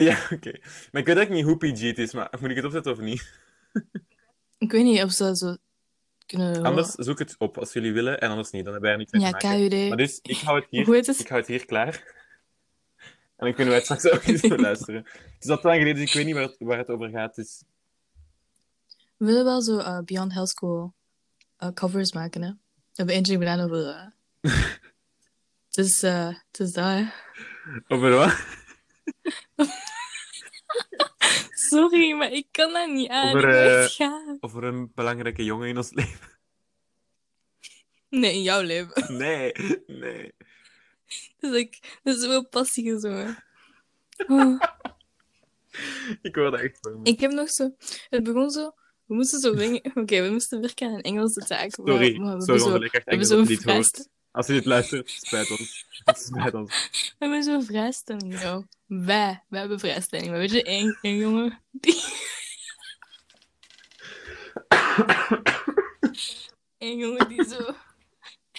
Ja, 0.00 0.18
oké. 0.30 0.50
Maar 0.92 1.00
ik 1.00 1.06
weet 1.06 1.16
eigenlijk 1.16 1.30
niet 1.30 1.44
hoe 1.44 1.56
PG 1.56 1.80
het 1.80 1.98
is, 1.98 2.12
maar 2.12 2.28
moet 2.40 2.50
ik 2.50 2.56
het 2.56 2.64
opzetten 2.64 2.92
of 2.92 2.98
niet? 2.98 3.32
Ik 4.58 4.72
weet 4.72 4.84
niet 4.84 5.02
of 5.02 5.12
ze 5.12 5.22
dat 5.22 5.38
zo 5.38 5.56
kunnen... 6.30 6.62
Anders 6.62 6.90
zoek 6.90 7.18
het 7.18 7.34
op 7.38 7.58
als 7.58 7.72
jullie 7.72 7.92
willen, 7.92 8.20
en 8.20 8.30
anders 8.30 8.50
niet. 8.50 8.64
Dan 8.64 8.72
hebben 8.72 8.90
wij 8.90 8.92
er 8.92 8.98
niks 8.98 9.12
mee 9.12 9.22
Ja, 9.22 9.30
te 9.30 9.46
maken. 9.46 9.68
KUD. 9.68 9.88
Maar 9.88 9.96
dus, 9.96 10.18
ik 10.22 10.36
hou 10.36 10.60
het 10.60 10.66
hier 10.70 10.84
Hoe 10.84 10.94
heet 10.94 11.06
het? 11.06 11.18
Ik 11.18 11.28
hou 11.28 11.40
het 11.40 11.48
hier 11.48 11.64
klaar. 11.64 12.18
En 13.36 13.46
dan 13.46 13.54
kunnen 13.54 13.66
wij 13.66 13.74
het 13.74 13.84
straks 13.84 14.10
ook 14.10 14.22
eens 14.22 14.40
beluisteren. 14.56 15.04
Het 15.12 15.44
is 15.44 15.48
al 15.48 15.58
te 15.58 15.66
lang 15.66 15.78
geleden, 15.78 16.00
dus 16.00 16.08
ik 16.08 16.16
weet 16.16 16.24
niet 16.24 16.34
waar 16.34 16.44
het, 16.44 16.56
waar 16.58 16.78
het 16.78 16.88
over 16.88 17.08
gaat. 17.08 17.34
Dus... 17.34 17.62
We 19.16 19.24
willen 19.24 19.44
wel 19.44 19.62
zo 19.62 19.78
eh, 19.78 19.98
Beyond 19.98 20.32
Hell 20.32 20.46
School 20.46 20.94
eh, 21.56 21.68
covers 21.68 22.12
maken, 22.12 22.42
hè. 22.42 22.48
We 22.50 22.56
hebben 22.92 23.14
eentje 23.14 23.38
gedaan 23.38 23.60
over... 23.60 24.12
Het 25.70 25.86
is, 25.86 26.00
het 26.02 26.58
is 26.58 26.72
dat, 26.72 26.84
hè. 26.84 27.04
Over 27.88 28.10
wat? 28.10 28.36
Sorry, 31.70 32.12
maar 32.12 32.32
ik 32.32 32.46
kan 32.50 32.72
dat 32.72 32.90
niet 32.90 33.08
aan. 33.08 33.36
Over, 33.36 33.48
ik 33.84 33.98
eh. 33.98 34.10
Over 34.40 34.64
een 34.64 34.92
belangrijke 34.94 35.44
jongen 35.44 35.68
in 35.68 35.76
ons 35.76 35.92
leven. 35.92 36.28
Nee, 38.08 38.32
in 38.34 38.42
jouw 38.42 38.62
leven. 38.62 39.14
Nee, 39.16 39.52
nee. 39.86 40.32
Is, 41.06 41.30
like, 41.38 41.78
dat 42.02 42.16
is 42.16 42.26
wel 42.26 42.48
passie 42.48 42.90
gezongen. 42.90 43.44
Oh. 44.26 44.60
Ik 46.22 46.34
hoor 46.34 46.50
dat 46.50 46.60
echt 46.60 46.78
van. 46.80 47.00
Ik 47.02 47.20
heb 47.20 47.30
nog 47.30 47.50
zo... 47.50 47.74
Het 48.10 48.22
begon 48.22 48.50
zo... 48.50 48.74
We 49.06 49.14
moesten 49.14 49.40
zo. 49.40 49.50
Oké, 49.94 50.22
we 50.22 50.28
moesten 50.30 50.60
werken 50.60 50.88
aan 50.88 50.94
een 50.94 51.00
Engelse 51.02 51.40
taak. 51.40 51.70
Sorry, 51.70 52.16
maar 52.18 52.36
we 52.36 52.42
sorry 52.42 52.60
zo, 52.60 52.78
we 52.78 53.00
hebben 53.04 53.26
zo'n 53.26 53.46
vrijst- 53.46 53.96
hoort. 53.96 54.08
Als 54.32 54.46
je 54.46 54.52
dit 54.52 54.64
luistert, 54.64 55.10
spijt 55.10 55.50
ons. 55.50 55.86
Het 56.04 56.18
spijt 56.18 56.54
ons. 56.54 56.90
we 56.90 57.14
hebben 57.18 57.42
zo'n 57.42 57.64
vrijstelling, 57.64 58.40
joh. 58.40 58.64
Wij, 58.86 59.44
wij 59.48 59.60
hebben 59.60 59.78
vrijstelling. 59.78 60.30
Maar 60.30 60.38
weet 60.38 60.50
je, 60.50 60.62
één, 60.62 60.98
één 61.02 61.16
jongen... 61.16 61.62
Die... 61.70 62.02
Eén 66.78 66.98
jongen 66.98 67.28
die 67.28 67.44
zo... 67.44 67.74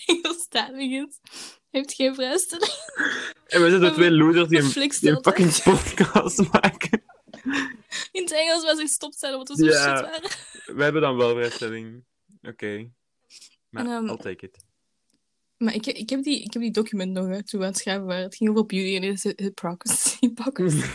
Engelstalig 0.06 0.92
is, 0.92 1.20
heeft 1.70 1.94
geen 1.94 2.16
vrijstelling. 2.16 2.72
En 3.48 3.62
we 3.62 3.70
zijn 3.70 3.82
de 3.82 3.92
twee 3.92 4.12
losers 4.12 4.48
die 4.48 4.60
een, 4.60 4.90
die 5.00 5.10
een 5.10 5.22
fucking 5.24 5.64
podcast 5.64 6.38
maken. 6.52 7.04
In 8.12 8.24
het 8.24 8.32
Engels 8.32 8.64
was 8.64 8.78
ik 8.80 8.86
gestopt 8.86 9.16
zijn 9.20 9.34
omdat 9.34 9.58
we 9.58 9.64
zo 9.64 9.66
Ja. 9.66 9.96
shit 9.98 10.06
waren. 10.06 10.30
We 10.78 10.84
hebben 10.84 11.02
dan 11.02 11.18
wel 11.18 11.30
vrijstelling. 11.36 12.04
Oké. 12.42 12.92
Maar 13.70 13.86
ehm, 13.86 14.08
I'll 14.08 14.18
take 14.18 14.46
it. 14.46 14.58
Maar 15.62 15.74
ik, 15.74 15.86
ik, 15.86 16.10
heb 16.10 16.24
die, 16.24 16.44
ik 16.44 16.54
heb 16.54 16.62
die 16.62 16.72
document 16.72 17.12
nog 17.12 17.28
hè, 17.28 17.44
toen 17.44 17.60
we 17.60 17.66
aan 17.66 17.72
het 17.72 17.82
schrijven 17.82 18.06
waren. 18.06 18.24
Het 18.24 18.36
ging 18.36 18.50
over 18.50 18.66
beauty 18.66 18.96
en 18.96 19.04
het 19.04 19.34
hypocrisy. 19.36 20.18
hypocrisy. 20.26 20.86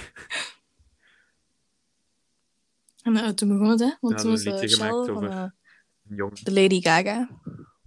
En 3.02 3.16
eh, 3.16 3.28
toen 3.28 3.48
begon 3.48 3.68
het, 3.68 3.80
hè? 3.80 3.90
Want 4.00 4.14
Ja, 4.14 4.20
toen 4.20 4.34
we 4.36 4.50
was 4.50 4.72
uh, 4.72 4.78
van 4.78 5.16
over- 5.16 5.30
eh, 5.30 6.30
de 6.42 6.52
Lady 6.52 6.80
Gaga. 6.80 7.28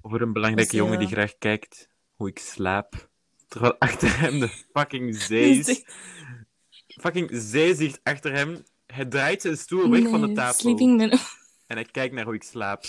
Over 0.01 0.21
een 0.21 0.34
belangrijke 0.34 0.71
Dus, 0.71 0.80
jongen 0.80 0.99
die 0.99 1.07
graag 1.07 1.38
kijkt 1.38 1.89
hoe 2.15 2.27
ik 2.27 2.39
slaap. 2.39 3.09
Terwijl 3.47 3.75
achter 3.80 4.19
hem 4.19 4.39
de 4.39 4.47
fucking 4.73 5.15
zee 5.30 5.57
is. 5.57 5.84
Fucking 6.88 7.30
zee 7.34 7.75
zit 7.75 7.99
achter 8.03 8.34
hem. 8.34 8.63
Hij 8.86 9.05
draait 9.05 9.41
zijn 9.41 9.57
stoel 9.57 9.89
weg 9.89 10.09
van 10.09 10.21
de 10.21 10.34
tafel. 10.34 10.59
Sleeping. 10.59 11.01
En 11.67 11.75
hij 11.75 11.86
kijkt 11.86 12.13
naar 12.13 12.25
hoe 12.25 12.36
ik 12.36 12.43
slaap. 12.43 12.84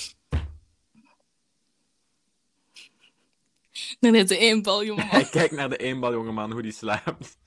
Nee, 4.01 4.11
nee, 4.11 4.25
de 4.25 4.39
één 4.39 4.63
bal, 4.63 4.85
jongen. 4.85 5.07
Hij 5.07 5.25
kijkt 5.25 5.55
naar 5.55 5.69
de 5.69 5.77
eenbal 5.77 6.13
jongeman 6.13 6.53
hoe 6.53 6.63
die 6.63 6.73
slaapt. 6.73 7.39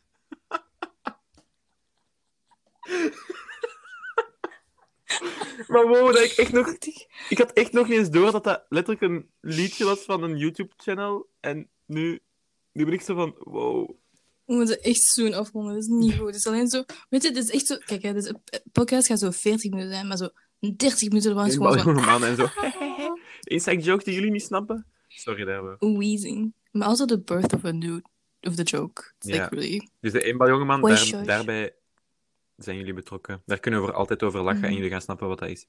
maar 5.68 5.88
wow, 5.88 6.14
dat 6.14 6.24
ik 6.24 6.32
echt 6.32 6.52
nog... 6.52 6.78
Ik 7.30 7.38
had 7.38 7.54
echt 7.54 7.72
nog 7.72 7.88
niet 7.88 7.98
eens 7.98 8.10
door 8.10 8.32
dat 8.32 8.44
dat 8.44 8.66
letterlijk 8.70 9.06
een 9.06 9.30
liedje 9.42 9.86
was 9.86 10.00
van 10.00 10.24
een 10.24 10.38
YouTube-channel. 10.38 11.30
En 11.40 11.70
nu, 11.86 12.20
nu 12.72 12.86
ben 12.86 12.94
ik 12.94 13.02
zo 13.02 13.16
van, 13.16 13.36
wow. 13.38 13.90
We 14.46 14.54
moeten 14.54 14.82
echt 14.82 15.02
zo'n 15.02 15.34
afronden. 15.34 15.74
Dat 15.74 15.84
is 15.84 15.90
niet 15.90 16.16
goed. 16.16 16.26
Het 16.26 16.36
is 16.36 16.48
alleen 16.48 16.68
zo... 16.68 16.84
Weet 17.10 17.22
je, 17.22 17.28
het 17.28 17.38
is 17.38 17.52
echt 17.52 17.68
zo... 17.68 17.78
Kijk, 17.78 18.02
hè, 18.02 18.14
dus, 18.14 18.34
podcast 18.72 19.08
gaat 19.08 19.20
zo 19.20 19.32
40 19.32 19.72
minuten 19.72 19.92
zijn, 19.92 20.08
maar 20.08 20.18
zo 20.18 20.30
30 20.60 21.10
minuten 21.10 21.46
is 21.46 21.54
gewoon 21.54 22.04
van... 22.04 22.24
en 22.24 22.36
zo. 22.36 22.48
Inside 23.44 23.82
joke 23.82 24.04
die 24.04 24.14
jullie 24.14 24.32
niet 24.32 24.44
snappen. 24.44 24.93
Sorry 25.16 25.44
daarvoor. 25.46 25.76
Wheezing. 25.80 26.54
Maar 26.72 26.88
also 26.88 27.06
the 27.06 27.20
birth 27.20 27.54
of 27.54 27.66
a 27.66 27.72
new... 27.72 28.00
Of 28.42 28.56
the 28.56 28.64
joke. 28.64 29.14
It's 29.20 29.36
Ja. 29.36 29.44
like 29.44 29.56
really... 29.56 29.90
Dus 30.00 30.12
de 30.12 30.24
eenmaal 30.24 30.48
jongeman, 30.48 30.84
Oei, 30.86 31.12
daar, 31.12 31.26
daarbij 31.26 31.74
zijn 32.58 32.78
jullie 32.78 32.94
betrokken. 32.94 33.42
Daar 33.46 33.60
kunnen 33.60 33.82
we 33.82 33.88
er 33.88 33.94
altijd 33.94 34.24
over 34.24 34.42
lachen 34.42 34.62
en 34.62 34.68
Mhm. 34.68 34.76
jullie 34.76 34.90
gaan 34.92 35.02
snappen 35.02 35.28
wat 35.28 35.40
dat 35.40 35.50
is. 35.50 35.66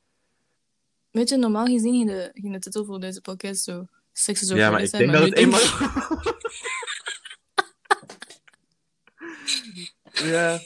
Weet 1.10 1.28
je, 1.28 1.36
normaal 1.36 1.66
gezien 1.66 1.92
ging 1.94 2.06
de, 2.06 2.30
ging 2.34 2.52
de 2.52 2.58
titel 2.58 2.84
voor 2.84 3.00
deze 3.00 3.20
podcast 3.20 3.62
zo... 3.64 3.86
Seks 4.12 4.42
is 4.42 4.48
Ja, 4.48 4.70
maar 4.70 4.82
ik 4.82 4.90
denk 4.90 5.12
dat 5.12 5.22
het 5.22 5.34
eenmaal... 5.34 5.60
ja. 10.32 10.60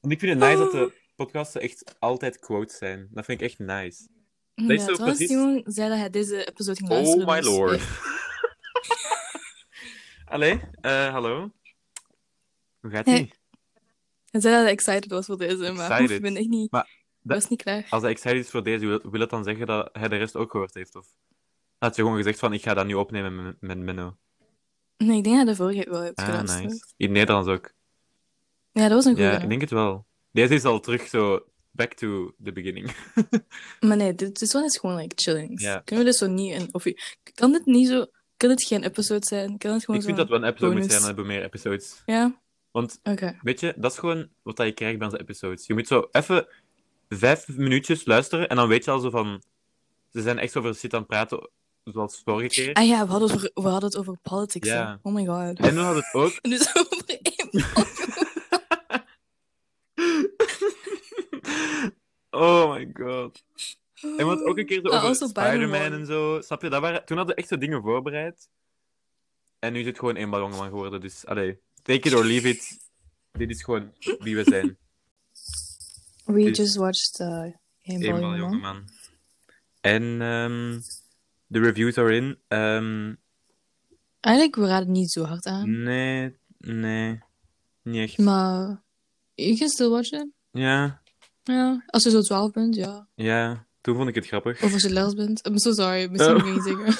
En 0.00 0.10
ik 0.10 0.18
vind 0.20 0.32
het 0.32 0.38
nice 0.38 0.56
dat 0.56 0.72
de 0.72 0.92
podcasts 1.16 1.54
echt 1.54 1.94
altijd 1.98 2.38
quotes 2.38 2.76
zijn. 2.76 3.08
Dat 3.10 3.24
vind 3.24 3.40
ik 3.40 3.46
echt 3.46 3.58
nice. 3.58 4.08
Ja, 4.54 4.72
is 4.74 4.84
zo 4.84 4.92
trouwens, 4.92 5.18
precies- 5.18 5.28
Simon 5.36 5.62
zei 5.64 5.88
dat 5.88 5.98
hij 5.98 6.10
deze 6.10 6.44
episode 6.48 6.76
ging 6.76 6.90
Oh 6.90 6.96
luisteren. 6.96 7.26
my 7.26 7.36
dus, 7.36 7.46
lord. 7.46 7.80
eh, 7.80 7.86
Allee, 10.34 10.60
eh, 10.80 11.10
hallo. 11.12 11.50
Hoe 12.80 12.90
gaat 12.90 13.06
ie? 13.06 13.32
Hij 14.30 14.40
zei 14.40 14.54
dat 14.54 14.62
hij 14.62 14.72
excited 14.72 15.10
was 15.10 15.26
voor 15.26 15.38
deze, 15.38 15.72
maar 15.72 15.90
Excited. 15.90 16.10
ik 16.16 16.22
ben 16.22 16.36
echt 16.36 16.48
niet... 16.48 16.70
Maar 16.70 16.88
Ik 17.22 17.30
was 17.30 17.48
niet 17.48 17.62
klaar. 17.62 17.86
Als 17.90 18.02
hij 18.02 18.10
excited 18.10 18.44
is 18.44 18.50
voor 18.50 18.62
deze, 18.62 18.86
wil, 18.86 19.00
wil 19.10 19.20
het 19.20 19.30
dan 19.30 19.44
zeggen 19.44 19.66
dat 19.66 19.88
hij 19.92 20.08
de 20.08 20.16
rest 20.16 20.36
ook 20.36 20.50
gehoord 20.50 20.74
heeft? 20.74 20.94
Of 20.94 21.06
had 21.78 21.96
je 21.96 22.02
gewoon 22.02 22.16
gezegd 22.16 22.38
van, 22.38 22.52
ik 22.52 22.62
ga 22.62 22.74
dat 22.74 22.86
nu 22.86 22.94
opnemen 22.94 23.42
met, 23.44 23.56
met 23.60 23.78
Menno? 23.78 24.16
Nee, 24.96 25.16
ik 25.16 25.24
denk 25.24 25.36
dat 25.36 25.44
hij 25.44 25.44
de 25.44 25.56
vorige 25.56 25.90
wel 25.90 26.02
heeft 26.02 26.16
Ah, 26.16 26.24
geluisterd. 26.24 26.62
nice. 26.64 26.84
In 26.96 27.06
het 27.06 27.16
Nederlands 27.16 27.48
ook. 27.48 27.72
Ja, 28.72 28.82
dat 28.82 28.90
was 28.92 29.04
een 29.04 29.14
goede. 29.14 29.28
Ja, 29.30 29.40
ik 29.40 29.48
denk 29.48 29.60
het 29.60 29.70
wel. 29.70 30.06
Deze 30.30 30.54
is 30.54 30.64
al 30.64 30.80
terug 30.80 31.08
zo 31.08 31.44
back 31.74 31.94
to 31.94 32.34
the 32.42 32.52
beginning. 32.52 32.90
Maar 33.80 33.96
nee, 33.96 34.14
dit, 34.14 34.38
dit 34.38 34.54
one 34.54 34.64
is 34.64 34.78
gewoon 34.78 34.96
like 34.96 35.14
chilling. 35.16 35.60
Ja. 35.60 35.82
Kunnen 35.84 36.04
we 36.04 36.10
dit 36.10 36.18
zo 36.20 36.26
niet. 36.26 36.72
Of, 36.72 36.84
kan 37.34 37.52
dit 37.52 37.66
niet 37.66 37.88
zo... 37.88 38.06
Kan 38.36 38.48
dit 38.48 38.62
geen 38.62 38.84
episode 38.84 39.26
zijn? 39.26 39.58
Kan 39.58 39.72
het 39.72 39.84
gewoon 39.84 40.00
ik 40.00 40.06
vind 40.06 40.16
dat 40.16 40.28
we 40.28 40.34
een 40.34 40.44
episode 40.44 40.74
moeten 40.74 40.88
bonus. 40.88 40.90
zijn, 40.90 40.98
dan 40.98 41.06
hebben 41.06 41.24
we 41.24 41.32
meer 41.32 41.42
episodes. 41.42 42.02
Ja? 42.06 42.40
Want, 42.70 43.00
weet 43.42 43.60
je, 43.60 43.74
dat 43.76 43.92
is 43.92 43.98
gewoon 43.98 44.28
wat 44.42 44.58
je 44.58 44.72
krijgt 44.72 44.98
bij 44.98 45.06
onze 45.06 45.20
episodes. 45.20 45.66
Je 45.66 45.74
moet 45.74 45.86
zo 45.86 46.08
even 46.10 46.46
vijf 47.08 47.48
minuutjes 47.48 48.04
luisteren 48.04 48.48
en 48.48 48.56
dan 48.56 48.68
weet 48.68 48.84
je 48.84 48.90
al 48.90 49.00
zo 49.00 49.10
van... 49.10 49.42
Ze 50.12 50.22
zijn 50.22 50.38
echt 50.38 50.56
over 50.56 50.74
shit 50.74 50.92
aan 50.92 50.98
het 50.98 51.08
praten, 51.08 51.50
zoals 51.84 52.20
vorige 52.24 52.48
keer. 52.48 52.72
Ah 52.72 52.86
ja, 52.86 53.04
we 53.04 53.10
hadden 53.10 53.28
het 53.28 53.36
over, 53.36 53.50
we 53.54 53.68
hadden 53.68 53.88
het 53.88 53.98
over 53.98 54.18
politics. 54.22 54.70
Oh 55.02 55.14
my 55.14 55.24
god. 55.24 55.58
En 55.58 55.74
we 55.74 55.80
hadden 55.80 56.02
het 56.04 56.14
ook 56.14 56.32
En 56.42 56.50
dus 56.50 56.76
over 56.76 57.04
één 57.06 57.50
oh 62.30 62.74
my 62.74 62.90
god. 62.92 63.44
En 64.02 64.26
hadden 64.26 64.46
ook 64.46 64.58
een 64.58 64.66
keer 64.66 64.80
zo 64.80 64.88
over 64.88 65.14
Spider-Man 65.28 65.92
en 65.92 66.06
zo. 66.06 66.40
Snap 66.40 66.62
je? 66.62 66.68
Dat 66.68 66.80
waren... 66.80 67.04
Toen 67.04 67.16
hadden 67.16 67.34
we 67.34 67.40
echt 67.40 67.50
zo 67.50 67.58
dingen 67.58 67.82
voorbereid. 67.82 68.48
En 69.58 69.72
nu 69.72 69.80
is 69.80 69.86
het 69.86 69.98
gewoon 69.98 70.16
één 70.16 70.30
jongeman 70.30 70.68
geworden. 70.68 71.00
Dus, 71.00 71.26
allee, 71.26 71.58
take 71.82 72.08
it 72.08 72.14
or 72.14 72.24
leave 72.24 72.48
it. 72.48 72.78
Dit 73.32 73.50
is 73.50 73.62
gewoon 73.62 73.92
wie 74.18 74.36
we 74.36 74.42
zijn. 74.44 74.78
We 76.24 76.44
Dus- 76.44 76.56
just 76.56 76.76
watched 76.76 77.18
uh, 77.20 77.52
Één 77.82 78.00
jongeman. 78.36 78.88
En 79.80 80.02
ehm, 80.02 80.80
de 81.46 81.60
reviews 81.60 81.98
are 81.98 82.14
in. 82.14 82.38
Ehm, 82.48 83.14
Eigenlijk, 84.20 84.56
we 84.56 84.66
raden 84.66 84.92
niet 84.92 85.10
zo 85.10 85.24
hard 85.24 85.46
aan. 85.46 85.82
nee, 85.82 86.36
nee. 86.58 87.18
Niet 87.82 88.08
echt. 88.08 88.18
Maar... 88.18 88.82
You 89.34 89.56
can 89.56 89.68
still 89.68 89.88
watch 89.88 90.10
it. 90.10 90.26
Ja, 90.50 91.02
Ja. 91.44 91.84
Als 91.86 92.02
je 92.04 92.10
zo 92.10 92.20
12 92.20 92.50
bent, 92.50 92.74
ja. 92.74 93.08
ja. 93.14 93.66
Toen 93.80 93.96
vond 93.96 94.08
ik 94.08 94.14
het 94.14 94.26
grappig. 94.26 94.62
Of 94.62 94.72
als 94.72 94.82
je 94.82 94.90
les 94.90 95.14
bent. 95.14 95.46
I'm 95.46 95.58
so 95.58 95.72
sorry. 95.72 96.08
Misschien 96.10 96.36
Oh. 96.36 96.54
niet 96.54 96.62
zeggen. 96.62 96.94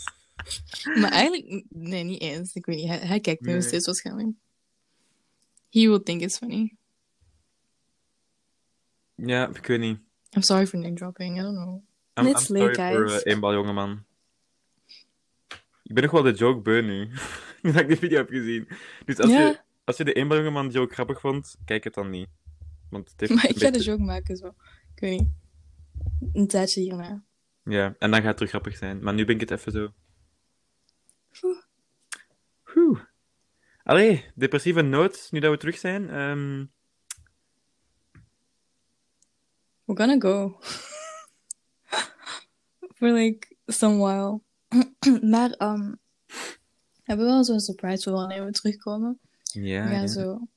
maar 1.00 1.10
eigenlijk... 1.10 1.64
Nee, 1.68 2.04
niet 2.04 2.20
eens. 2.20 2.54
Ik 2.54 2.66
weet 2.66 2.76
niet. 2.76 2.86
Hij, 2.88 2.98
hij 2.98 3.20
kijkt 3.20 3.40
nu 3.40 3.52
Nee. 3.52 3.62
steeds 3.62 3.86
waarschijnlijk. 3.86 4.28
He 5.70 5.80
will 5.80 6.00
think 6.02 6.20
it's 6.20 6.38
funny. 6.38 6.76
Ja, 9.14 9.48
ik 9.48 9.66
weet 9.66 9.80
niet. 9.80 9.98
I'm 10.36 10.42
sorry 10.42 10.66
for 10.66 10.78
name 10.78 10.94
dropping. 10.94 11.38
I 11.38 11.42
don't 11.42 11.56
know. 11.56 11.82
I'm, 12.14 12.24
Let's 12.24 12.48
I'm 12.48 12.56
sorry 12.56 12.74
voor 12.74 13.08
guys. 13.08 13.24
uh, 13.24 13.32
eenbal 13.32 13.52
jongeman. 13.54 14.04
Ik 15.82 15.94
ben 15.94 16.02
nog 16.02 16.12
wel 16.12 16.22
de 16.22 16.32
joke 16.32 16.60
beu 16.60 16.82
nu. 16.82 17.10
nu 17.62 17.72
dat 17.72 17.80
ik 17.80 17.88
de 17.88 17.96
video 17.96 18.16
heb 18.18 18.28
gezien. 18.28 18.68
Dus 19.04 19.18
als, 19.18 19.30
je, 19.30 19.60
als 19.84 19.96
je 19.96 20.04
de 20.04 20.12
eenbal 20.12 20.36
jongeman 20.36 20.68
joke 20.68 20.94
grappig 20.94 21.20
vond, 21.20 21.56
kijk 21.64 21.84
het 21.84 21.94
dan 21.94 22.10
niet. 22.10 22.28
Want 22.90 23.10
het 23.10 23.20
heeft 23.20 23.34
Maar 23.34 23.48
ik 23.48 23.58
ga 23.58 23.64
de 23.66 23.70
beetje- 23.70 23.90
joke 23.90 24.02
maken, 24.02 24.36
zo. 24.36 24.46
Ik 24.94 25.00
weet 25.00 25.18
niet. 25.20 25.28
Een 26.32 26.46
tijdje 26.46 26.80
hierna. 26.80 27.24
Ja, 27.64 27.94
en 27.98 28.10
dan 28.10 28.14
gaat 28.20 28.24
het 28.24 28.34
terug 28.36 28.50
grappig 28.50 28.76
zijn. 28.76 29.02
Maar 29.02 29.14
nu 29.14 29.24
ben 29.24 29.34
ik 29.34 29.40
het 29.40 29.50
even 29.50 29.72
zo... 29.72 29.92
Oeh. 31.42 31.58
Oeh. 32.76 33.00
Allee, 33.82 34.24
depressieve 34.34 34.82
noot, 34.82 35.28
nu 35.30 35.40
dat 35.40 35.50
we 35.50 35.56
terug 35.58 35.78
zijn. 35.78 36.08
Ehm, 36.10 36.64
We're 39.84 39.96
gonna 40.06 40.18
go. 40.18 40.58
For 42.96 43.08
like 43.12 43.56
some 43.66 43.96
while. 43.98 44.40
maar, 45.32 45.50
um, 45.58 45.98
hebben 47.02 47.26
we 47.26 47.32
wel 47.32 47.44
zo'n 47.44 47.60
surprise 47.60 48.02
voor 48.02 48.12
wanneer 48.12 48.44
we 48.44 48.50
terugkomen? 48.50 49.20
ja, 49.42 49.90
ja. 49.90 50.06
zo, 50.06 50.48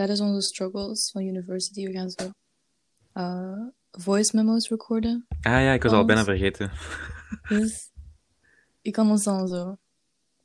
tijdens 0.00 0.20
onze 0.20 0.40
struggles 0.40 1.10
van 1.10 1.22
university, 1.26 1.86
we 1.86 1.92
gaan 1.92 2.10
zo 2.10 2.30
uh, 3.14 3.66
voice 3.90 4.36
memos 4.36 4.68
recorden. 4.68 5.26
Ah 5.28 5.52
ja, 5.52 5.72
ik 5.72 5.82
was 5.82 5.92
al 5.92 6.04
bijna 6.04 6.24
vergeten. 6.24 6.70
Dus 7.48 7.90
je 8.80 8.90
kan 8.90 9.10
ons 9.10 9.24
dan 9.24 9.48
zo 9.48 9.78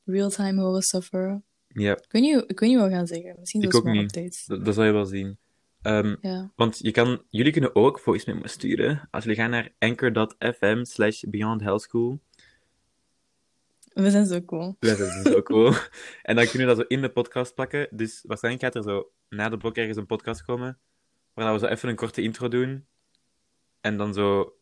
real-time 0.05 0.61
horen 0.61 0.81
sufferen. 0.81 1.43
Ja, 1.67 1.91
Ik 1.91 2.11
weet 2.11 2.21
niet, 2.21 2.43
ik 2.47 2.59
weet 2.59 2.69
niet 2.69 2.79
wat 2.79 2.87
we 2.87 2.93
gaan 2.95 3.07
zeggen. 3.07 3.35
Misschien 3.39 3.61
zo 3.61 3.67
ook 3.67 3.83
small 3.83 3.97
updates. 3.97 4.45
dat, 4.45 4.65
dat 4.65 4.75
zal 4.75 4.83
je 4.83 4.91
wel 4.91 5.05
zien. 5.05 5.37
Ehm, 5.81 6.15
Ja. 6.21 6.51
Want 6.55 6.77
je 6.77 6.91
kan, 6.91 7.21
jullie 7.29 7.51
kunnen 7.51 7.75
ook 7.75 7.99
voice 7.99 8.33
memo 8.33 8.47
sturen 8.47 9.07
als 9.11 9.23
jullie 9.23 9.39
gaan 9.39 9.49
naar 9.49 9.73
anchor.fm 9.79 10.83
slash 10.83 11.21
beyond 11.21 11.81
school. 11.81 12.19
We 13.93 14.11
zijn 14.11 14.25
zo 14.25 14.41
cool. 14.41 14.75
Dat 14.79 14.99
is 14.99 15.23
dus 15.23 15.33
ook 15.33 15.45
cool. 15.45 15.73
En 16.23 16.35
dan 16.35 16.45
kunnen 16.47 16.67
we 16.67 16.75
dat 16.75 16.77
zo 16.77 16.95
in 16.95 17.01
de 17.01 17.09
podcast 17.09 17.53
plakken. 17.53 17.87
Dus 17.91 18.23
waarschijnlijk 18.27 18.63
gaat 18.63 18.75
er 18.75 18.91
zo 18.91 19.11
na 19.35 19.49
de 19.49 19.57
blok 19.57 19.75
ergens 19.75 19.97
een 19.97 20.05
podcast 20.05 20.43
komen, 20.43 20.79
waar 21.33 21.53
we 21.53 21.59
zo 21.59 21.65
even 21.65 21.89
een 21.89 21.95
korte 21.95 22.21
intro 22.21 22.47
doen. 22.47 22.85
En 23.81 23.97
dan 23.97 24.13
zo 24.13 24.55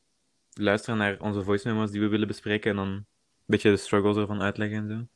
luisteren 0.53 0.97
naar 0.97 1.19
onze 1.19 1.43
voice 1.43 1.67
memos 1.67 1.91
die 1.91 2.01
we 2.01 2.07
willen 2.07 2.27
bespreken 2.27 2.69
en 2.69 2.75
dan 2.75 2.87
een 2.87 3.05
beetje 3.45 3.69
de 3.69 3.77
struggles 3.77 4.17
ervan 4.17 4.41
uitleggen 4.41 4.77
en 4.77 4.87
zo. 4.87 5.07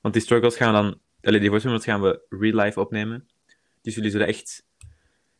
Want 0.00 0.14
die 0.14 0.22
struggles 0.22 0.56
gaan 0.56 0.74
we 0.74 0.80
dan, 0.80 1.00
allee, 1.20 1.40
die 1.40 1.48
voice 1.48 1.66
memos 1.66 1.84
gaan 1.84 2.00
we 2.00 2.20
real 2.28 2.64
life 2.64 2.80
opnemen. 2.80 3.28
Dus 3.80 3.94
jullie 3.94 4.10
zullen 4.10 4.26
echt, 4.26 4.64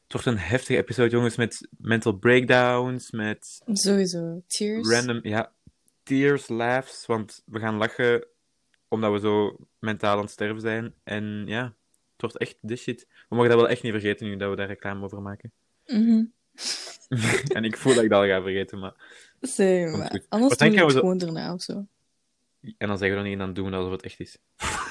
het 0.03 0.13
wordt 0.13 0.27
een 0.27 0.39
heftige 0.39 0.79
episode 0.79 1.11
jongens, 1.11 1.37
met 1.37 1.69
mental 1.79 2.13
breakdowns, 2.13 3.11
met 3.11 3.63
Sowieso. 3.73 4.43
Tears. 4.47 4.89
random, 4.89 5.21
ja, 5.23 5.53
tears, 6.03 6.49
laughs, 6.49 7.07
want 7.07 7.43
we 7.47 7.59
gaan 7.59 7.77
lachen 7.77 8.27
omdat 8.89 9.13
we 9.13 9.21
zo 9.21 9.57
mentaal 9.79 10.17
aan 10.17 10.23
het 10.23 10.31
sterven 10.31 10.61
zijn. 10.61 10.95
En 11.05 11.43
ja, 11.47 11.75
wordt 12.23 12.39
echt 12.39 12.57
de 12.61 12.77
shit. 12.77 13.07
We 13.29 13.35
mogen 13.37 13.51
dat 13.51 13.59
wel 13.61 13.69
echt 13.69 13.83
niet 13.83 13.93
vergeten 13.93 14.27
nu 14.27 14.37
dat 14.37 14.51
we 14.51 14.57
daar 14.57 14.67
reclame 14.67 15.05
over 15.05 15.23
maken. 15.23 15.53
Mhm. 15.87 16.25
en 17.57 17.65
ik 17.65 17.77
voel 17.77 17.95
dat 17.95 18.05
ik 18.05 18.11
dat 18.11 18.23
al 18.23 18.29
ga 18.29 18.43
vergeten, 18.43 18.79
maar... 18.79 18.95
Anders 19.41 19.57
doen 20.57 20.71
we 20.71 20.81
het 20.81 20.93
zo- 20.93 20.99
gewoon 20.99 21.19
daarna 21.19 21.53
of 21.55 21.63
zo. 21.63 21.87
En 22.79 22.89
dan 22.89 22.99
zeggen 22.99 23.09
we 23.09 23.15
dan 23.15 23.25
niet 23.25 23.33
en 23.33 23.39
dan 23.39 23.53
doen 23.55 23.65
we 23.65 23.71
dat 23.71 23.81
alsof 23.81 23.93
het 23.97 24.03
echt 24.05 24.21
is. 24.21 24.37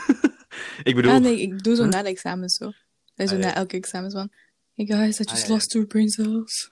ik 0.89 0.95
bedoel... 0.95 1.11
Ah 1.11 1.21
nee, 1.21 1.41
ik 1.41 1.63
doe 1.63 1.75
zo 1.75 1.81
Huh? 1.83 1.91
na 1.91 2.01
de 2.01 2.09
examens 2.09 2.55
zo. 2.55 2.65
Dat 2.65 2.73
is 3.15 3.29
zo 3.29 3.35
Ah, 3.35 3.41
na 3.41 3.47
ja. 3.47 3.55
elke 3.55 3.75
examens 3.77 4.13
van... 4.13 4.31
Hey 4.75 4.85
guys, 4.85 5.19
I 5.19 5.23
just 5.23 5.29
Ah, 5.31 5.37
ja, 5.37 5.43
ja. 5.45 5.51
lost 5.51 5.69
two 5.69 5.85
brain 5.85 6.09
cells. 6.09 6.71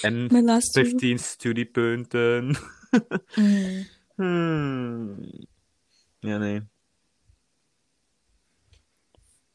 En 0.00 0.26
My 0.26 0.40
last 0.40 0.72
two. 0.72 0.84
15 0.84 1.18
studiepunten. 1.18 2.56
Mm. 3.34 3.86
Hmm. 4.14 5.16
Ja, 6.18 6.38
nee. 6.38 6.62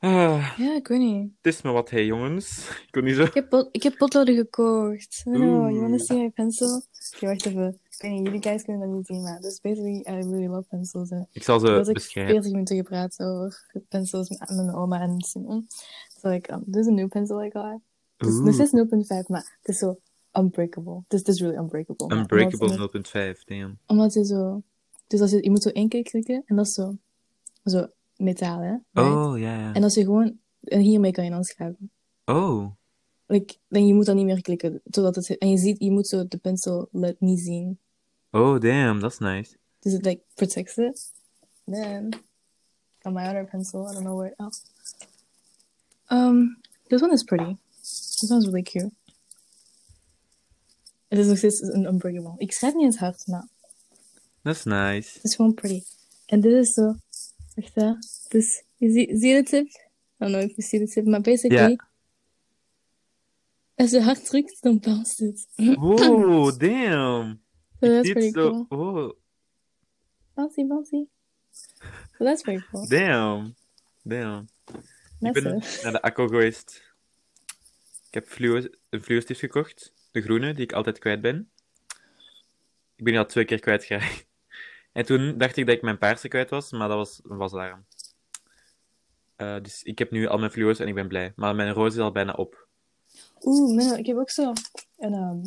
Ah, 0.07 0.53
Ja, 0.57 0.75
ik 0.75 0.87
weet 0.87 0.99
niet. 0.99 1.31
het 1.41 1.53
is 1.53 1.61
me 1.61 1.71
wat, 1.71 1.89
hey 1.89 2.05
jongens. 2.05 2.69
Ik 2.69 2.87
kon 2.91 3.03
niet 3.03 3.15
zo... 3.15 3.23
Ik 3.23 3.33
heb, 3.33 3.49
pot, 3.49 3.69
ik 3.71 3.83
heb 3.83 3.97
potloden 3.97 4.35
gekocht. 4.35 5.21
Oh, 5.25 5.33
Oeh. 5.33 5.43
you 5.71 5.79
wanna 5.79 5.97
see 5.97 6.17
my 6.17 6.29
pencil? 6.29 6.81
Oké, 7.15 7.25
wacht 7.25 7.45
even. 7.45 7.79
Ik 7.89 8.01
weet 8.01 8.11
niet, 8.11 8.23
jullie 8.25 8.41
guys 8.41 8.63
kunnen 8.63 8.87
dat 8.87 8.97
niet 8.97 9.05
zien, 9.05 9.21
maar 9.21 9.39
dus 9.39 9.59
basically, 9.61 9.97
I 9.99 10.03
really 10.29 10.45
love 10.47 10.67
pencils. 10.69 11.09
En 11.09 11.27
Ik 11.31 11.43
zal 11.43 11.59
ze 11.59 11.67
had 11.69 11.87
ik 11.87 11.93
beschrijven. 11.93 12.33
40 12.33 12.51
minuten 12.51 12.75
gepraat 12.75 13.19
over 13.19 13.65
pencils 13.89 14.29
met, 14.29 14.39
met 14.39 14.55
mijn 14.65 14.75
oma 14.75 14.99
en 15.01 15.21
Simon. 15.21 15.67
So 16.21 16.29
like, 16.29 16.53
um, 16.53 16.63
this 16.71 16.81
is 16.81 16.87
a 16.87 16.91
new 16.91 17.07
pencil 17.07 17.43
I 17.43 17.49
got. 17.51 17.79
Dus, 18.17 18.29
Oeh. 18.33 18.45
this 18.45 18.59
is 18.59 18.71
0.5, 18.71 19.27
maar 19.27 19.57
het 19.61 19.67
is 19.69 19.77
zo 19.77 19.99
unbreakable. 20.33 21.03
This, 21.07 21.23
this 21.23 21.35
is 21.35 21.41
really 21.41 21.57
unbreakable. 21.57 22.07
Maar 22.07 22.17
Unbreakable 22.17 22.69
omdat- 22.69 22.79
0.5, 23.37 23.43
damn. 23.45 23.77
Omdat 23.85 24.13
je 24.13 24.25
zo... 24.25 24.61
Dus 25.07 25.21
als 25.21 25.31
je, 25.31 25.43
je 25.43 25.49
moet 25.49 25.61
zo 25.63 25.69
één 25.69 25.89
keer 25.89 26.03
klikken 26.03 26.43
en 26.45 26.55
dat 26.55 26.65
is 26.67 26.73
zo... 26.73 26.97
Zo 27.63 27.87
metaal, 28.17 28.59
hè? 28.59 28.69
right? 28.69 29.15
Oh, 29.15 29.39
ja, 29.39 29.59
ja. 29.59 29.73
En 29.73 29.83
als 29.83 29.93
je 29.93 30.03
gewoon... 30.03 30.37
En 30.63 30.79
hiermee 30.79 31.11
kan 31.11 31.23
je 31.23 31.29
dan 31.29 31.43
schrijven. 31.43 31.91
Oh. 32.25 32.71
Like, 33.25 33.55
dan 33.67 33.87
je 33.87 33.93
moet 33.93 34.05
dan 34.05 34.15
niet 34.15 34.25
meer 34.25 34.41
klikken. 34.41 34.81
Totdat 34.89 35.15
het... 35.15 35.37
En 35.37 35.49
je 35.49 35.57
ziet, 35.57 35.79
je 35.79 35.91
moet 35.91 36.07
zo 36.07 36.27
de 36.27 36.37
pencil 36.37 36.89
let 36.91 37.19
niet 37.19 37.39
zien. 37.39 37.79
Oh, 38.31 38.59
damn, 38.59 38.99
that's 38.99 39.19
nice. 39.19 39.57
Dus 39.79 39.93
het 39.93 40.05
like 40.05 40.21
protects 40.33 40.77
it. 40.77 41.11
Then 41.65 42.13
on 43.03 43.13
my 43.13 43.27
other 43.27 43.45
pencil, 43.45 43.89
I 43.89 43.93
don't 43.93 44.05
know 44.05 44.17
where. 44.17 44.33
Oh, 44.37 44.51
um, 46.09 46.57
this 46.87 47.01
one 47.01 47.13
is 47.13 47.23
pretty. 47.23 47.55
This 47.81 48.29
one's 48.29 48.45
really 48.45 48.63
cute. 48.63 48.91
Het 51.07 51.19
is 51.19 51.27
nog 51.27 51.37
steeds 51.37 51.61
een 51.61 51.85
unbreakable. 51.85 52.33
Ik 52.37 52.51
schrijf 52.51 52.73
niet 52.73 52.85
eens 52.85 52.97
hard, 52.97 53.27
maar 53.27 53.47
That's 54.41 54.63
nice. 54.63 55.13
het 55.13 55.23
is 55.23 55.35
gewoon 55.35 55.53
pretty. 55.53 55.83
En 56.25 56.41
dit 56.41 56.53
is 56.53 56.73
zo. 56.73 56.95
Wacht 57.57 57.75
hè. 57.75 57.93
Dus, 58.27 58.63
je 58.75 58.91
zie, 58.91 59.17
zie 59.17 59.29
je 59.29 59.43
de 59.43 59.49
tip? 59.49 59.67
I 59.67 59.79
don't 60.17 60.31
know 60.31 60.43
if 60.43 60.55
you 60.55 60.61
see 60.61 60.79
the 60.79 60.93
tip, 60.93 61.05
maar 61.05 61.21
basically. 61.21 61.69
Ja. 61.69 61.89
Als 63.75 63.91
je 63.91 64.01
hard 64.01 64.25
drukt, 64.25 64.61
dan 64.61 64.79
bounce 64.79 65.27
it. 65.27 65.47
Wow, 65.75 66.57
damn. 66.59 67.41
so 67.79 67.87
that's 67.87 68.11
pretty 68.11 68.31
cool. 68.31 68.65
Oh, 68.69 69.13
Bouncy, 70.33 70.67
bouncy. 70.67 71.07
So 72.17 72.25
that's 72.25 72.41
pretty 72.41 72.63
cool. 72.71 72.87
damn. 72.87 73.55
Damn. 74.03 74.47
Ik 75.19 75.33
ben 75.33 75.55
it. 75.55 75.79
naar 75.83 75.91
de 75.91 76.01
Akko 76.01 76.27
geweest. 76.27 76.95
Ik 78.07 78.13
heb 78.13 78.27
fluo, 78.27 78.61
een 78.89 79.01
fluostift 79.01 79.39
gekocht. 79.39 79.93
De 80.11 80.21
groene, 80.21 80.53
die 80.53 80.63
ik 80.63 80.73
altijd 80.73 80.99
kwijt 80.99 81.21
ben. 81.21 81.51
Ik 82.95 83.03
ben 83.03 83.13
die 83.13 83.19
al 83.19 83.25
twee 83.25 83.45
keer 83.45 83.59
kwijtgeraakt. 83.59 84.26
En 84.97 85.05
toen 85.05 85.37
dacht 85.37 85.57
ik 85.57 85.65
dat 85.65 85.75
ik 85.75 85.81
mijn 85.81 85.97
paarse 85.97 86.27
kwijt 86.27 86.49
was, 86.49 86.71
maar 86.71 86.87
dat 86.87 86.97
was 86.97 87.19
een 87.23 87.37
wasalarm. 87.37 87.85
Eh 89.35 89.61
dus 89.61 89.83
ik 89.83 89.99
heb 89.99 90.11
nu 90.11 90.27
al 90.27 90.37
mijn 90.37 90.51
fluo's 90.51 90.79
en 90.79 90.87
ik 90.87 90.93
ben 90.93 91.07
blij. 91.07 91.33
Maar 91.35 91.55
mijn 91.55 91.73
roos 91.73 91.93
is 91.93 91.99
al 91.99 92.11
bijna 92.11 92.33
op. 92.33 92.67
Oeh, 93.41 93.75
Menno, 93.75 93.95
ik 93.95 94.05
heb 94.05 94.17
ook 94.17 94.29
zo 94.29 94.53
een 94.97 95.13
um, 95.13 95.41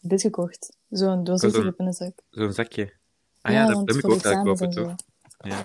dit 0.00 0.20
gekocht. 0.20 0.76
Zo'n 0.88 1.24
doosje 1.24 1.74
in 1.76 1.86
een 1.86 1.92
zak. 1.92 2.20
Zo'n 2.30 2.52
zakje. 2.52 2.92
Ah 3.40 3.52
ja, 3.52 3.66
dat, 3.66 3.74
want 3.74 3.86
dat 3.86 4.02
moet 4.02 4.24
ik 4.24 4.26
ook 4.26 4.44
kopen, 4.44 4.66
en 4.66 4.70
toch? 4.70 4.94
Ja. 5.38 5.62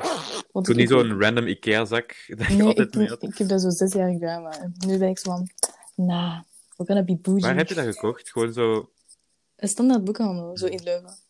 Want 0.52 0.66
Toen 0.66 0.76
niet 0.76 0.90
zo'n 0.90 1.22
random 1.22 1.48
Ikea-zak 1.48 2.24
dat 2.38 2.48
Nee, 2.48 2.64
altijd 2.64 2.88
ik, 2.88 2.96
mee 2.96 3.08
had. 3.08 3.24
ik 3.24 3.38
heb 3.38 3.48
dat 3.48 3.62
zo 3.62 3.70
zes 3.70 3.94
jaar 3.94 4.12
gedaan, 4.12 4.42
maar 4.42 4.72
nu 4.88 4.98
ben 4.98 5.10
ik 5.10 5.20
zo 5.20 5.32
van... 5.32 5.50
Nah, 5.96 6.42
we're 6.76 6.92
gonna 6.92 7.04
be 7.04 7.16
bougie. 7.16 7.46
Waar 7.46 7.56
heb 7.56 7.68
je 7.68 7.76
dat 7.76 7.86
gekocht? 7.86 8.32
Gewoon 8.32 8.54
zo... 8.54 8.92
Een 9.56 9.68
standaard 9.68 10.04
boekhandel, 10.04 10.58
zo 10.58 10.66
in 10.66 10.84
Leuven. 10.84 11.25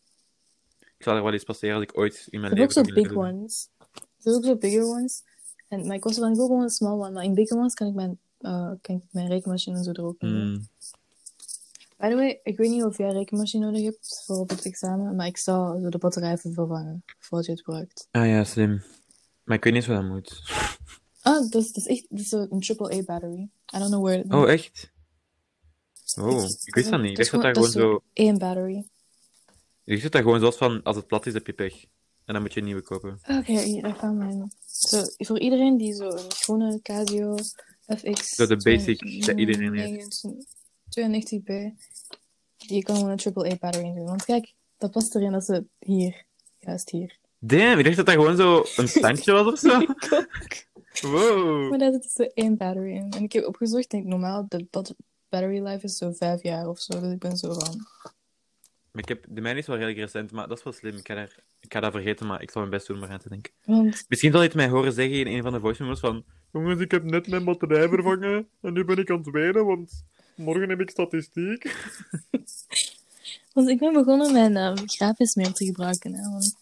Ik 0.98 1.04
zal 1.04 1.16
er 1.16 1.22
wel 1.22 1.32
eens 1.32 1.44
passeren 1.44 1.74
als 1.74 1.84
ik 1.84 1.98
ooit 1.98 2.26
in 2.30 2.40
mijn 2.40 2.52
Ik 2.52 2.58
heb 2.58 2.68
ook 2.68 2.74
leven 2.74 2.94
zo 2.94 3.02
big 3.02 3.12
doen. 3.12 3.24
ones. 3.24 3.68
Er 3.92 4.00
zijn 4.18 4.34
ook 4.34 4.44
zo 4.44 4.56
bigger 4.56 4.84
ones. 4.84 5.22
En, 5.68 5.86
maar 5.86 5.96
ik 5.96 6.04
was 6.04 6.16
ik 6.16 6.22
wil 6.22 6.46
gewoon 6.46 6.62
een 6.62 6.68
small 6.68 6.92
one. 6.92 7.10
Maar 7.10 7.24
in 7.24 7.34
bigger 7.34 7.56
ones 7.56 7.74
kan 7.74 7.86
ik 7.86 7.94
mijn, 7.94 8.18
uh, 8.40 8.70
kan 8.80 8.96
ik 8.96 9.02
mijn 9.10 9.28
rekenmachine 9.28 9.76
en 9.76 9.84
zo 9.84 9.90
er 9.90 10.04
ook 10.04 10.20
in 10.20 10.28
doen. 10.28 10.50
Mm. 10.50 10.68
By 11.96 12.08
the 12.08 12.14
way, 12.14 12.40
ik 12.42 12.56
weet 12.56 12.70
niet 12.70 12.84
of 12.84 12.98
jij 12.98 13.06
een 13.06 13.12
rekenmachine 13.12 13.64
nodig 13.64 13.82
hebt 13.82 14.22
voor 14.26 14.36
op 14.36 14.48
het 14.50 14.64
examen, 14.64 15.16
maar 15.16 15.26
ik 15.26 15.36
zo 15.36 15.88
de 15.88 15.98
batterij 15.98 16.32
even 16.32 16.52
vervangen 16.52 17.04
voordat 17.18 17.46
je 17.46 17.52
het 17.52 17.62
gebruikt. 17.62 18.08
Ah 18.10 18.26
ja, 18.26 18.44
slim. 18.44 18.82
Maar 19.44 19.56
ik 19.56 19.64
weet 19.64 19.72
niet 19.72 19.86
wat 19.86 19.96
dat 19.96 20.06
moet. 20.06 20.42
Ah, 21.22 21.50
dat 21.50 21.62
is, 21.62 21.72
dat 21.72 21.76
is 21.76 21.86
echt 21.86 22.06
dat 22.08 22.18
is 22.20 22.28
zo 22.28 22.46
een 22.50 22.62
AAA 22.78 23.02
battery. 23.02 23.48
I 23.74 23.78
don't 23.78 23.90
know 23.90 24.04
where 24.04 24.22
it 24.22 24.32
Oh, 24.32 24.50
echt? 24.50 24.92
Oh, 26.18 26.44
ik 26.64 26.74
wist 26.74 26.90
dat 26.90 27.00
niet. 27.00 27.10
Ik 27.10 27.16
dacht 27.16 27.30
dat 27.30 27.42
dat 27.42 27.54
gewoon 27.54 27.70
zo... 27.70 28.02
één 28.12 28.38
battery. 28.38 28.88
Dacht 29.86 30.02
dat 30.02 30.12
dat 30.12 30.22
gewoon 30.22 30.38
zoals 30.40 30.56
van, 30.56 30.82
als 30.82 30.96
het 30.96 31.06
plat 31.06 31.26
is, 31.26 31.32
heb 31.32 31.46
je 31.46 31.52
pech. 31.52 31.84
En 32.24 32.32
dan 32.34 32.42
moet 32.42 32.52
je 32.54 32.60
een 32.60 32.66
nieuwe 32.66 32.82
kopen. 32.82 33.18
Oké, 33.28 33.60
hier, 33.60 33.82
daar 33.82 33.94
gaan 33.94 34.16
mijn. 34.16 34.52
Zo, 34.66 35.02
voor 35.16 35.38
iedereen 35.40 35.76
die 35.76 35.94
zo 35.94 36.08
een 36.08 36.32
gewone 36.32 36.80
Casio 36.82 37.34
FX. 37.86 38.28
Zo 38.28 38.46
de 38.46 38.56
basic 38.56 39.26
dat 39.26 39.38
iedereen 39.38 39.74
heeft. 39.74 40.24
92B. 41.00 41.52
Die 42.56 42.82
kan 42.82 42.96
gewoon 42.96 43.10
een 43.10 43.34
AAA 43.34 43.56
battery 43.60 43.84
in 43.84 43.94
doen. 43.94 44.04
Want 44.04 44.24
kijk, 44.24 44.54
dat 44.78 44.90
past 44.90 45.14
erin 45.14 45.34
als 45.34 45.46
het 45.46 45.64
hier. 45.78 46.24
Juist 46.58 46.90
hier. 46.90 47.18
Damn, 47.38 47.78
ik 47.78 47.84
dacht 47.84 47.96
dat 47.96 48.06
dat 48.06 48.14
gewoon 48.14 48.36
zo 48.36 48.64
een 48.76 48.88
standje 48.88 49.32
was 49.32 49.46
of 49.52 49.58
zo. 49.58 49.86
Wow. 51.00 51.70
Maar 51.70 51.78
daar 51.78 51.92
zit 51.92 52.02
dus 52.02 52.12
zo 52.12 52.22
één 52.22 52.56
battery 52.56 52.92
in. 52.94 53.10
En 53.10 53.22
ik 53.22 53.32
heb 53.32 53.46
opgezocht, 53.46 53.84
ik 53.84 53.90
denk 53.90 54.04
normaal, 54.04 54.46
de 54.48 54.66
bat- 54.70 54.94
battery 55.28 55.62
life 55.66 55.84
is 55.84 55.96
zo 55.96 56.12
vijf 56.12 56.42
jaar 56.42 56.68
of 56.68 56.80
zo. 56.80 57.00
Dus 57.00 57.12
ik 57.12 57.18
ben 57.18 57.36
zo 57.36 57.52
van. 57.52 57.86
Maar 58.96 59.04
ik 59.04 59.10
heb, 59.10 59.24
de 59.28 59.40
mijne 59.40 59.58
is 59.58 59.66
wel 59.66 59.76
redelijk 59.76 59.98
recent, 59.98 60.32
maar 60.32 60.48
dat 60.48 60.58
is 60.58 60.64
wel 60.64 60.72
slim. 60.72 60.96
Ik 60.96 61.06
ga, 61.06 61.14
daar, 61.14 61.36
ik 61.60 61.72
ga 61.72 61.80
dat 61.80 61.92
vergeten, 61.92 62.26
maar 62.26 62.42
ik 62.42 62.50
zal 62.50 62.60
mijn 62.60 62.72
best 62.72 62.86
doen 62.86 62.96
om 62.96 63.02
eraan 63.02 63.18
te 63.18 63.28
denken. 63.28 63.52
Want 63.64 64.04
Misschien 64.08 64.30
zal 64.30 64.40
je 64.40 64.46
het 64.46 64.56
mij 64.56 64.68
horen 64.68 64.92
zeggen 64.92 65.16
in 65.16 65.26
een 65.26 65.42
van 65.42 65.52
de 65.52 65.60
voice 65.60 65.82
memos 65.82 66.00
van... 66.00 66.24
Jongens, 66.52 66.80
ik 66.80 66.90
heb 66.90 67.02
net 67.02 67.28
mijn 67.28 67.44
batterij 67.44 67.88
vervangen 67.88 68.48
en 68.60 68.72
nu 68.72 68.84
ben 68.84 68.98
ik 68.98 69.10
aan 69.10 69.16
het 69.16 69.30
wenen, 69.30 69.66
want 69.66 70.04
morgen 70.34 70.68
heb 70.68 70.80
ik 70.80 70.90
statistiek. 70.90 71.64
Want 73.52 73.68
ik 73.68 73.78
ben 73.78 73.92
begonnen 73.92 74.32
mijn 74.32 74.52
uh, 74.78 74.84
grafisch 74.86 75.34
meer 75.34 75.52
te 75.52 75.64
gebruiken. 75.64 76.14
Hè, 76.14 76.30
want, 76.30 76.56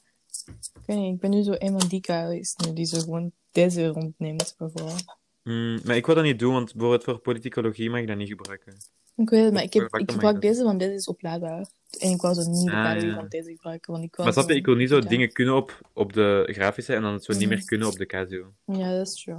ik 0.74 0.82
weet 0.86 0.96
niet, 0.96 1.14
ik 1.14 1.20
ben 1.20 1.30
nu 1.30 1.42
zo 1.42 1.54
een 1.58 1.80
van 1.80 1.88
die 1.88 2.04
guys 2.04 2.54
nu 2.56 2.72
die 2.72 2.84
zo 2.84 2.98
gewoon 2.98 3.32
deze 3.52 3.86
rondneemt, 3.86 4.54
bijvoorbeeld. 4.58 5.04
Hmm, 5.42 5.80
maar 5.84 5.96
ik 5.96 6.06
wil 6.06 6.14
dat 6.14 6.24
niet 6.24 6.38
doen, 6.38 6.52
want 6.52 6.72
bijvoorbeeld 6.72 7.04
voor 7.04 7.18
politicologie 7.18 7.90
mag 7.90 8.00
ik 8.00 8.06
dat 8.06 8.16
niet 8.16 8.28
gebruiken. 8.28 8.76
Ik 9.16 9.28
weet 9.30 9.44
het, 9.44 9.52
maar 9.52 9.62
ik, 9.62 9.72
heb, 9.72 9.94
ik 9.96 10.10
gebruik 10.10 10.40
deze, 10.40 10.64
want 10.64 10.78
deze 10.78 10.94
is 10.94 11.06
oplaadbaar. 11.08 11.66
En 11.98 12.10
ik 12.10 12.20
wou 12.20 12.34
zo 12.34 12.50
niet 12.50 12.64
de 12.66 12.72
Ah, 12.72 12.82
battery 12.84 13.08
ja. 13.08 13.14
van 13.14 13.28
deze 13.28 13.50
gebruiken, 13.50 13.92
want 13.92 14.04
ik 14.04 14.16
Maar 14.18 14.32
snap 14.32 14.46
je, 14.46 14.52
zo- 14.52 14.58
ik 14.58 14.66
wil 14.66 14.74
niet 14.74 14.88
zo 14.88 15.00
dingen 15.00 15.32
kunnen 15.32 15.54
op, 15.56 15.80
op 15.92 16.12
de 16.12 16.48
grafische 16.52 16.94
en 16.94 17.02
dan 17.02 17.12
het 17.12 17.24
zo 17.24 17.32
niet 17.32 17.48
meer 17.48 17.64
kunnen 17.64 17.88
op 17.88 17.94
de 17.96 18.06
Casio. 18.06 18.52
Ja, 18.64 18.90
dat 18.98 19.06
is 19.06 19.22
true. 19.22 19.34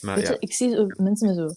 Maar 0.00 0.16
Weet 0.16 0.26
ja, 0.26 0.32
je, 0.32 0.36
ik 0.38 0.52
zie 0.52 0.68
mensen 0.96 1.26
met 1.26 1.36
zo 1.36 1.52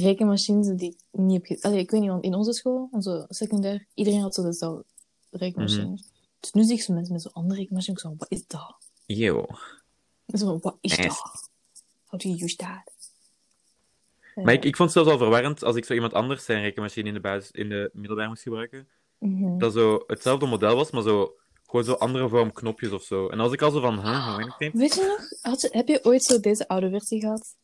rekenmachines 0.00 0.76
die 0.76 0.88
ik 0.90 1.20
niet 1.20 1.48
heb. 1.48 1.58
Allee, 1.64 1.78
ik 1.78 1.90
weet 1.90 2.00
niet, 2.00 2.10
want 2.10 2.24
in 2.24 2.34
onze 2.34 2.52
school, 2.52 2.88
onze 2.92 3.24
secundair, 3.28 3.86
iedereen 3.94 4.20
had 4.20 4.34
zo 4.34 4.42
dezelfde 4.42 4.84
rekenmachine. 5.30 5.84
Mhm. 5.84 5.96
Dus 6.40 6.52
nu 6.52 6.62
zie 6.62 6.74
ik 6.74 6.82
zo 6.82 6.92
mensen 6.92 7.12
met 7.12 7.22
zo'n 7.22 7.32
andere 7.32 7.60
rekenmachine, 7.60 7.96
ik 7.96 8.02
zo, 8.02 8.14
wat 8.18 8.30
is 8.30 8.46
dat? 8.46 8.76
yo. 9.06 9.46
Zo, 10.26 10.58
wat 10.62 10.76
is 10.80 10.96
dat? 10.96 11.50
How 12.06 12.20
do 12.20 12.28
you 12.28 12.42
use 12.44 12.56
that? 12.56 12.92
Maar 14.44 14.54
ik, 14.54 14.64
ik 14.64 14.76
vond 14.76 14.94
het 14.94 14.98
zelfs 14.98 15.10
al 15.10 15.18
verwarrend 15.26 15.64
als 15.64 15.76
ik 15.76 15.84
zo 15.84 15.94
iemand 15.94 16.12
anders 16.12 16.44
zijn 16.44 16.62
rekenmachine 16.62 17.08
in 17.08 17.14
de, 17.14 17.20
basis, 17.20 17.50
in 17.50 17.68
de 17.68 17.90
middelbaar 17.92 18.28
moest 18.28 18.42
gebruiken. 18.42 18.88
Mhm. 19.18 19.58
Dat 19.58 19.72
zo 19.72 20.02
hetzelfde 20.06 20.46
model 20.46 20.76
was, 20.76 20.90
maar 20.90 21.02
zo 21.02 21.34
gewoon 21.66 21.84
zo 21.84 21.92
andere 21.92 22.28
vorm 22.28 22.52
knopjes 22.52 22.90
of 22.90 23.02
zo. 23.02 23.28
En 23.28 23.40
als 23.40 23.52
ik 23.52 23.62
al 23.62 23.70
zo 23.70 23.80
van, 23.80 24.00
huh, 24.00 24.34
hoe? 24.34 24.70
Weet 24.72 24.94
je 24.94 25.16
nog, 25.18 25.52
had 25.52 25.60
je, 25.60 25.68
heb 25.72 25.88
je 25.88 26.04
ooit 26.04 26.24
zo 26.24 26.40
deze 26.40 26.68
oude 26.68 26.90
versie 26.90 27.20
gehad? 27.20 27.56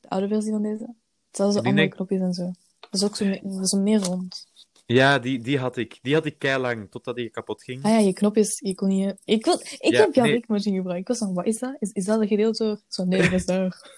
De 0.00 0.08
oude 0.08 0.28
versie 0.28 0.52
van 0.52 0.62
deze? 0.62 0.94
Hetzelfde 1.26 1.60
Die 1.60 1.68
andere 1.68 1.86
denk- 1.86 1.94
knopjes 1.94 2.20
en 2.20 2.32
zo. 2.32 2.52
Dat 2.80 3.00
is 3.00 3.04
ook 3.04 3.16
zo, 3.16 3.24
me- 3.24 3.40
dat 3.42 3.62
is 3.64 3.68
zo 3.68 3.78
meer 3.78 4.00
rond. 4.00 4.46
Ja, 4.86 5.18
die, 5.18 5.40
die 5.40 5.58
had 5.58 5.76
ik. 5.76 5.98
Die 6.02 6.14
had 6.14 6.24
ik 6.24 6.42
lang 6.42 6.90
totdat 6.90 7.16
die 7.16 7.30
kapot 7.30 7.62
ging. 7.62 7.82
Ah 7.84 7.90
ja, 7.90 7.98
je 7.98 8.12
knopjes, 8.12 8.58
je 8.58 8.74
kon 8.74 8.88
niet... 8.88 9.14
Ik, 9.24 9.44
wil, 9.44 9.60
ik 9.60 9.92
Ja, 9.92 10.00
heb 10.00 10.14
jouw 10.14 10.24
nee. 10.24 10.32
rekenmachine 10.34 10.76
gebruikt. 10.76 11.00
Ik 11.00 11.08
was 11.08 11.18
van, 11.18 11.34
wat 11.34 11.46
is 11.46 11.58
dat? 11.58 11.76
Is, 11.78 11.90
is 11.92 12.04
dat 12.04 12.20
een 12.20 12.26
gedeelte? 12.28 12.80
Zo, 12.88 13.04
nee, 13.04 13.22
dat 13.22 13.32
is 13.32 13.46
daar. 13.52 13.90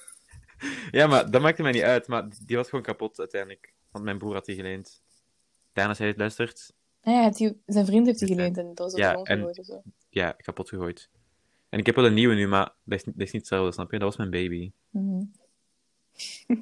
Ja, 0.91 1.07
maar 1.07 1.31
dat 1.31 1.43
maakte 1.43 1.63
mij 1.63 1.73
niet 1.73 1.83
uit. 1.83 2.07
Maar 2.07 2.29
die 2.47 2.57
was 2.57 2.69
gewoon 2.69 2.85
kapot 2.85 3.19
uiteindelijk. 3.19 3.75
Want 3.91 4.05
mijn 4.05 4.19
broer 4.19 4.35
had 4.35 4.45
die 4.45 4.55
geleend. 4.57 5.03
Als 5.75 5.99
jij 5.99 6.07
het 6.09 6.17
luistert, 6.19 6.73
Ah 7.03 7.15
ja, 7.15 7.31
die, 7.31 7.63
zijn 7.67 7.87
vriend 7.87 8.07
heeft 8.07 8.19
die 8.19 8.29
geleend 8.29 8.59
en 8.59 8.67
dat 8.75 8.79
was 8.79 8.93
op 8.93 8.99
Ja, 8.99 9.13
de 9.13 9.27
gegooid 9.35 9.59
of 9.59 9.65
zo. 9.67 9.83
ja, 10.09 10.33
kapot 10.33 10.69
gegooid. 10.69 11.09
En 11.69 11.79
ik 11.79 11.87
heb 11.87 11.95
wel 11.95 12.07
een 12.07 12.15
nieuwe 12.15 12.35
nu, 12.35 12.47
maar 12.49 12.73
dat 12.85 12.99
is, 12.99 13.05
niet- 13.05 13.19
dat 13.19 13.27
is 13.27 13.33
niet 13.33 13.43
hetzelfde, 13.43 13.73
snap 13.73 13.91
je? 13.91 13.99
Dat 13.99 14.09
was 14.09 14.17
mijn 14.17 14.31
baby. 14.31 14.73
Mhm. 14.91 15.23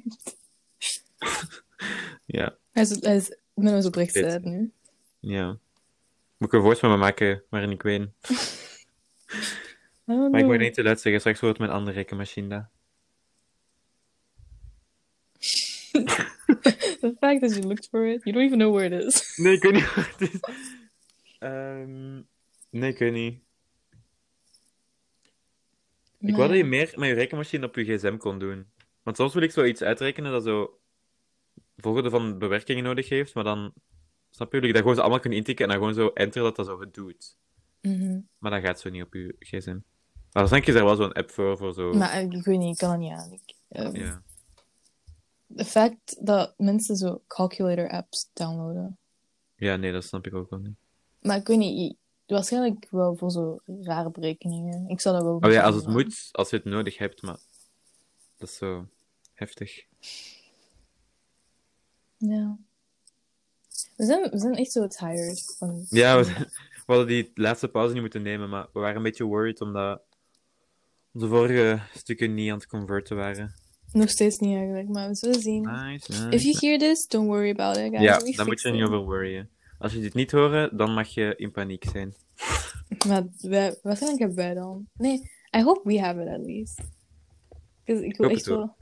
Ja, 2.25 2.57
Hij 2.71 2.83
is, 2.83 3.01
hij 3.01 3.15
is 3.15 3.37
met 3.53 3.73
ons 3.73 3.85
oprecht 3.85 4.43
nu. 4.43 4.71
ja. 5.19 5.47
Moet 6.37 6.47
ik 6.47 6.53
een 6.53 6.61
voice 6.61 6.85
met 6.87 6.95
me 6.95 7.01
maken 7.03 7.43
waarin 7.49 7.71
ik 7.71 7.81
ween. 7.81 8.13
Maar 10.05 10.39
ik 10.39 10.45
moet 10.45 10.57
niet 10.59 10.73
te 10.73 10.83
luid 10.83 10.99
zeggen, 11.01 11.21
straks 11.21 11.39
wordt 11.39 11.59
mijn 11.59 11.71
andere 11.71 11.95
rekenmachine 11.97 12.47
daar. 12.47 12.69
The 16.05 17.15
fact 17.19 17.41
that 17.41 17.55
you 17.55 17.61
looked 17.61 17.87
for 17.89 18.05
it, 18.07 18.23
you 18.23 18.35
don't 18.35 18.45
even 18.45 18.57
know 18.57 18.75
where 18.75 18.95
it 18.95 19.05
is. 19.05 19.37
Nee, 19.37 19.53
ik 19.53 19.63
weet 19.63 19.73
niet 19.73 19.95
wat 19.95 20.05
het 20.17 20.33
is. 20.33 20.39
Ehm, 21.39 22.21
nee, 22.69 22.91
ik 22.91 22.97
weet 22.97 23.13
niet. 23.13 23.39
Ik 26.19 26.35
wou 26.35 26.47
dat 26.47 26.57
je 26.57 26.63
meer 26.63 26.93
met 26.95 27.09
je 27.09 27.13
rekenmachine 27.15 27.65
op 27.65 27.75
je 27.75 27.83
gsm 27.83 28.17
kon 28.17 28.39
doen. 28.39 28.65
Want 29.03 29.17
soms 29.17 29.33
wil 29.33 29.43
ik 29.43 29.51
zoiets 29.51 29.81
uitrekenen 29.81 30.31
dat 30.31 30.43
zo 30.43 30.79
volgorde 31.77 32.09
van 32.09 32.37
bewerkingen 32.37 32.83
nodig 32.83 33.09
heeft, 33.09 33.33
maar 33.33 33.43
dan 33.43 33.73
snap 34.29 34.53
je 34.53 34.57
dat 34.59 34.67
je 34.67 34.73
dat 34.73 34.81
gewoon 34.81 34.95
zo 34.95 35.01
allemaal 35.01 35.19
kunt 35.19 35.33
intikken 35.33 35.65
en 35.65 35.71
dan 35.71 35.79
gewoon 35.79 35.93
zo 35.93 36.07
enter 36.13 36.43
dat 36.43 36.55
dat 36.55 36.65
zo 36.65 36.79
het 36.79 36.93
doet. 36.93 37.37
Mhm. 37.81 38.19
Maar 38.37 38.51
dat 38.51 38.61
gaat 38.61 38.79
zo 38.79 38.89
niet 38.89 39.03
op 39.03 39.13
je 39.13 39.35
gsm. 39.39 39.69
Maar 40.31 40.43
waarschijnlijk 40.47 40.73
is 40.73 40.79
er 40.79 40.85
wel 40.85 40.95
zo'n 40.95 41.13
app 41.13 41.31
voor, 41.31 41.57
voor 41.57 41.73
zo... 41.73 41.93
Maar 41.93 42.09
eh, 42.11 42.23
ik 42.23 42.43
weet 42.43 42.57
niet, 42.59 42.73
ik 42.73 42.77
kan 42.77 42.89
dat 42.89 42.99
niet 42.99 43.11
aan. 43.11 43.31
Ik, 43.31 43.55
ehm, 43.69 43.95
Ja. 43.95 44.23
De 45.51 45.65
fact 45.65 46.25
dat 46.25 46.53
mensen 46.57 46.95
zo 46.95 47.21
calculator 47.27 47.89
apps 47.89 48.29
downloaden. 48.33 48.97
ja, 49.55 49.75
nee, 49.75 49.91
dat 49.91 50.03
snap 50.03 50.25
ik 50.25 50.33
ook 50.33 50.49
wel 50.49 50.59
niet. 50.59 50.75
Maar 51.19 51.37
ik 51.37 51.47
weet 51.47 51.57
niet, 51.57 51.95
waarschijnlijk 52.25 52.87
wel 52.89 53.15
voor 53.15 53.31
zo 53.31 53.59
rare 53.65 54.11
berekeningen. 54.11 54.87
Ik 54.87 55.01
zou 55.01 55.15
dat 55.15 55.23
wel 55.23 55.37
Oh 55.41 55.51
ja, 55.51 55.63
als 55.63 55.75
het 55.75 55.87
moet, 55.87 56.29
als 56.31 56.49
je 56.49 56.55
het 56.55 56.65
nodig 56.65 56.97
hebt, 56.97 57.21
maar 57.21 57.37
dat 58.37 58.49
is 58.49 58.55
zo 58.55 58.87
heftig. 59.33 59.85
Ja. 62.17 62.57
We 63.95 64.05
zijn, 64.05 64.29
we 64.29 64.37
zijn 64.39 64.55
echt 64.55 64.71
zo 64.71 64.87
tired 64.87 65.55
van... 65.57 65.85
Ja, 65.89 66.17
we, 66.17 66.23
we 66.85 66.95
hadden 66.95 67.07
die 67.07 67.31
laatste 67.33 67.67
pauze 67.67 67.93
niet 67.93 68.01
moeten 68.01 68.21
nemen, 68.21 68.49
maar 68.49 68.67
we 68.73 68.79
waren 68.79 68.95
een 68.95 69.03
beetje 69.03 69.23
worried 69.23 69.61
omdat 69.61 70.01
onze 71.11 71.27
vorige 71.27 71.81
stukken 71.95 72.33
niet 72.33 72.51
aan 72.51 72.57
het 72.57 72.67
converten 72.67 73.15
waren. 73.15 73.55
Nog 73.91 74.09
steeds 74.09 74.37
niet 74.37 74.55
eigenlijk, 74.55 74.87
maar 74.87 75.07
we 75.07 75.15
zullen 75.15 75.41
zien. 75.41 75.61
Nice, 75.61 76.11
nice. 76.11 76.29
If 76.29 76.41
you 76.41 76.57
hear 76.59 76.77
this, 76.77 77.07
don't 77.07 77.27
worry 77.27 77.49
about 77.49 77.77
it, 77.77 77.89
guys. 77.89 78.01
Ja, 78.01 78.17
We 78.17 78.35
daar 78.35 78.45
moet 78.45 78.61
je 78.61 78.71
niet 78.71 78.81
it. 78.81 78.87
over 78.87 78.99
worryen. 78.99 79.49
Als 79.77 79.93
je 79.93 79.99
dit 79.99 80.13
niet 80.13 80.31
hoort, 80.31 80.77
dan 80.77 80.93
mag 80.93 81.07
je 81.07 81.33
in 81.35 81.51
paniek 81.51 81.85
zijn. 81.91 82.13
Maar 83.07 83.23
wij, 83.37 83.79
waarschijnlijk 83.81 84.21
hebben 84.21 84.37
wij 84.37 84.53
dan. 84.53 84.87
Nee, 84.93 85.31
I 85.57 85.61
hope 85.61 85.81
we 85.83 85.99
have 85.99 86.21
it 86.21 86.27
at 86.27 86.45
least. 86.45 86.81
Dus 87.83 87.99
ik 87.99 88.17
wil 88.17 88.27
Hoop 88.27 88.37
echt 88.37 88.45
wel 88.45 88.75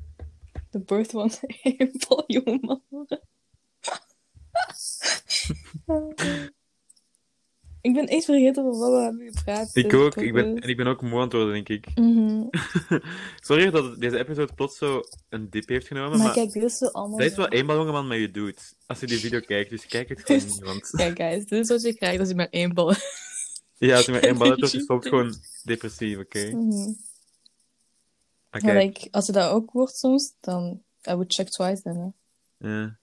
de 0.69 0.79
birth 0.79 1.13
one 1.15 1.31
in 1.61 1.91
volume 1.97 2.81
horen. 2.89 3.21
ik 7.87 7.93
ben 7.93 8.07
echt 8.07 8.25
vergeten 8.25 8.65
over 8.65 8.79
wat 8.79 8.91
we 8.91 9.03
hebben 9.03 9.37
gepraat. 9.37 9.69
Ik 9.73 9.89
dus 9.89 9.99
ook, 9.99 10.15
ik 10.15 10.33
ben, 10.33 10.55
is- 10.55 10.61
en 10.61 10.69
ik 10.69 10.77
ben 10.77 10.87
ook 10.87 11.01
moe 11.01 11.13
aan 11.13 11.21
het 11.21 11.33
worden, 11.33 11.53
denk 11.53 11.69
ik. 11.69 11.87
Mhm. 11.95 12.43
Sorry 13.47 13.69
dat 13.69 13.99
deze 13.99 14.17
episode 14.17 14.53
plots 14.53 14.77
zo 14.77 15.03
een 15.29 15.49
dip 15.49 15.67
heeft 15.67 15.87
genomen, 15.87 16.17
Maar 16.17 16.25
maar 16.25 16.33
kijk, 16.35 16.51
dit 16.51 16.63
is 16.63 16.77
zo 16.77 16.85
allemaal... 16.85 17.17
dat 17.17 17.31
is 17.31 17.35
wat 17.35 17.51
één 17.51 17.65
ballongeman 17.65 18.07
met 18.07 18.19
je 18.19 18.31
doet. 18.31 18.75
Als 18.85 18.99
je 18.99 19.07
die 19.07 19.17
video 19.19 19.39
kijkt, 19.39 19.69
dus 19.69 19.85
kijk 19.85 20.09
het 20.09 20.21
gewoon 20.25 20.45
niet, 20.45 20.59
want... 20.59 20.89
Kijk, 20.89 21.17
guys, 21.17 21.45
dit 21.45 21.59
is 21.63 21.67
wat 21.69 21.81
je 21.81 21.93
krijgt 21.93 22.19
als 22.19 22.29
je 22.29 22.35
maar 22.35 22.49
één 22.49 22.73
bal 22.73 22.93
Ja, 23.77 23.95
als 23.95 24.05
je 24.05 24.11
met 24.11 24.23
één 24.23 24.37
bal 24.37 24.47
hebt, 24.49 24.63
is 24.63 24.71
je 24.71 24.81
soms 24.81 25.07
gewoon 25.07 25.33
depressief, 25.63 26.17
oké? 26.17 26.49
Mhm. 26.49 26.91
Maar 28.49 28.75
like, 28.75 29.07
als 29.11 29.25
je 29.25 29.31
dat 29.31 29.49
ook 29.51 29.71
wordt 29.71 29.97
soms, 29.97 30.33
dan 30.39 30.81
I 31.09 31.11
would 31.11 31.33
check 31.33 31.49
twice 31.49 31.81
then. 31.81 32.13
Hè. 32.57 32.69
Ja. 32.69 32.97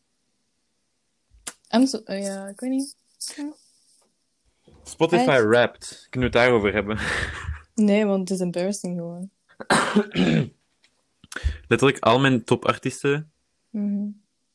I'm 1.70 1.86
so... 1.86 2.00
oh 2.04 2.18
ja, 2.18 2.48
ik 2.48 2.60
weet 2.60 2.70
niet. 2.70 2.96
Spotify 4.84 5.30
Echt? 5.30 5.44
Wrapped. 5.44 6.06
Kunnen 6.10 6.30
we 6.30 6.38
het 6.38 6.46
daarover 6.46 6.72
hebben? 6.72 6.98
Nee, 7.74 8.04
want 8.06 8.28
het 8.28 8.38
is 8.38 8.44
embarrassing 8.44 8.96
gewoon. 8.98 9.30
Letterlijk 11.68 11.98
al 12.04 12.18
mijn 12.20 12.44
topartiesten 12.44 13.32
Mhm. 13.70 14.06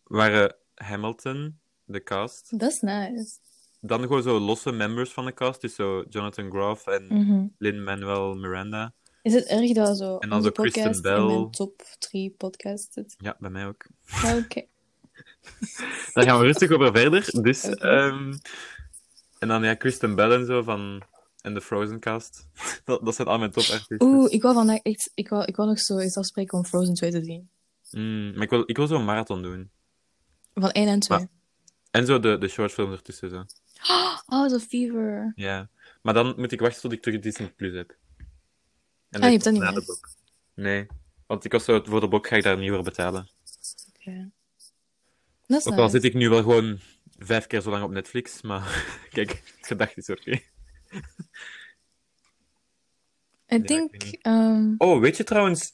waren 0.03 0.55
Hamilton, 0.75 1.59
de 1.86 2.03
cast. 2.03 2.59
Dat 2.59 2.71
is 2.71 2.82
nice. 2.82 3.36
Dan 3.82 4.01
gewoon 4.01 4.21
zo 4.21 4.39
losse 4.39 4.71
members 4.71 5.11
van 5.11 5.25
de 5.25 5.34
cast, 5.34 5.61
dus 5.61 5.75
zo 5.75 6.03
Jonathan 6.09 6.49
Groff 6.51 6.88
en 6.88 7.05
Mhm. 7.09 7.45
Lin-Manuel 7.57 8.36
Miranda. 8.36 8.93
Is 9.21 9.34
het 9.34 9.45
erg 9.45 9.71
dat 9.73 9.97
zo 9.97 10.17
En 10.17 10.30
dan 10.30 10.43
zo 10.43 10.49
Kristen 10.51 11.01
Bell. 11.01 11.17
in 11.19 11.25
mijn 11.25 11.51
top 11.51 11.82
3 11.99 12.30
podcast 12.38 12.93
zit? 12.93 13.15
Ja, 13.17 13.36
bij 13.39 13.49
mij 13.49 13.67
ook. 13.67 13.86
Ja, 14.21 14.38
Oké. 14.38 14.61
Daar 16.13 16.23
gaan 16.23 16.39
we 16.39 16.45
rustig 16.45 16.71
over 16.71 16.91
verder. 16.95 17.41
Dus, 17.41 17.63
en 19.39 19.47
dan 19.47 19.63
ja, 19.63 19.73
Kristen 19.73 20.15
Bell 20.15 20.31
en 20.31 20.45
zo 20.45 20.63
van... 20.63 21.03
En 21.41 21.53
de 21.53 21.61
Frozen 21.61 21.99
cast. 21.99 22.47
Dat, 22.85 23.05
dat 23.05 23.15
zijn 23.15 23.27
al 23.27 23.37
mijn 23.39 23.51
topartiesten. 23.51 24.01
Oeh, 24.01 24.31
ik 24.33 24.41
wil 24.41 24.53
vandaag 24.53 24.77
echt... 24.79 25.11
Ik 25.13 25.29
wil, 25.29 25.41
ik 25.47 25.55
wil 25.55 25.65
nog 25.65 25.79
zo 25.79 25.97
eens 25.97 26.17
afspreken 26.17 26.57
om 26.57 26.65
Frozen 26.65 26.93
2 26.93 27.11
te 27.11 27.23
zien. 27.23 27.49
Mm, 27.91 28.31
maar 28.33 28.43
ik 28.43 28.49
wil, 28.49 28.63
ik 28.65 28.77
wil 28.77 28.87
zo'n 28.87 29.05
marathon 29.05 29.41
doen. 29.41 29.69
Van 30.53 30.69
1 30.71 30.87
en 30.87 30.99
2. 30.99 31.17
Maar- 31.19 31.27
En 31.91 32.05
zo 32.05 32.19
de, 32.19 32.37
de 32.37 32.47
shortfilms 32.47 32.91
ertussen. 32.95 33.29
Zo. 33.29 33.45
Oh, 34.31 34.49
zo 34.49 34.57
Fever. 34.59 35.31
Ja. 35.35 35.69
Maar 36.01 36.13
dan 36.13 36.33
moet 36.37 36.51
ik 36.51 36.59
wachten 36.59 36.81
tot 36.81 36.91
ik 36.91 37.01
terug 37.01 37.19
Disney 37.19 37.49
Plus 37.49 37.73
heb. 37.73 37.95
En 39.09 39.19
Ah, 39.21 39.25
je 39.25 39.31
hebt 39.31 39.43
dat 39.43 39.53
niet 39.53 39.61
na 39.61 39.71
de 39.71 39.83
blok. 39.83 40.09
Nee. 40.53 40.87
Want 41.27 41.45
ik 41.45 41.51
was 41.51 41.63
zo, 41.63 41.81
voor 41.85 41.99
de 41.99 42.07
blok 42.07 42.27
ga 42.27 42.35
ik 42.35 42.43
daar 42.43 42.57
niet 42.57 42.69
voor 42.71 42.83
betalen. 42.83 43.29
Oké. 43.95 44.31
Is 45.47 45.65
Ook 45.67 45.73
al 45.73 45.79
nice. 45.83 45.89
zit 45.89 46.03
ik 46.03 46.13
nu 46.13 46.29
wel 46.29 46.41
gewoon 46.41 46.79
vijf 47.20 47.47
keer 47.47 47.61
zo 47.61 47.70
lang 47.70 47.84
op 47.84 47.91
Netflix, 47.91 48.41
maar 48.41 48.86
kijk, 49.15 49.30
het 49.30 49.67
gedacht 49.67 49.97
is 49.97 50.09
oké. 50.09 50.32
I 50.32 50.43
ik 53.55 53.70
niet. 53.70 54.28
Um, 54.28 54.76
Oh, 54.78 54.99
weet 54.99 55.17
je 55.17 55.24
trouwens, 55.24 55.72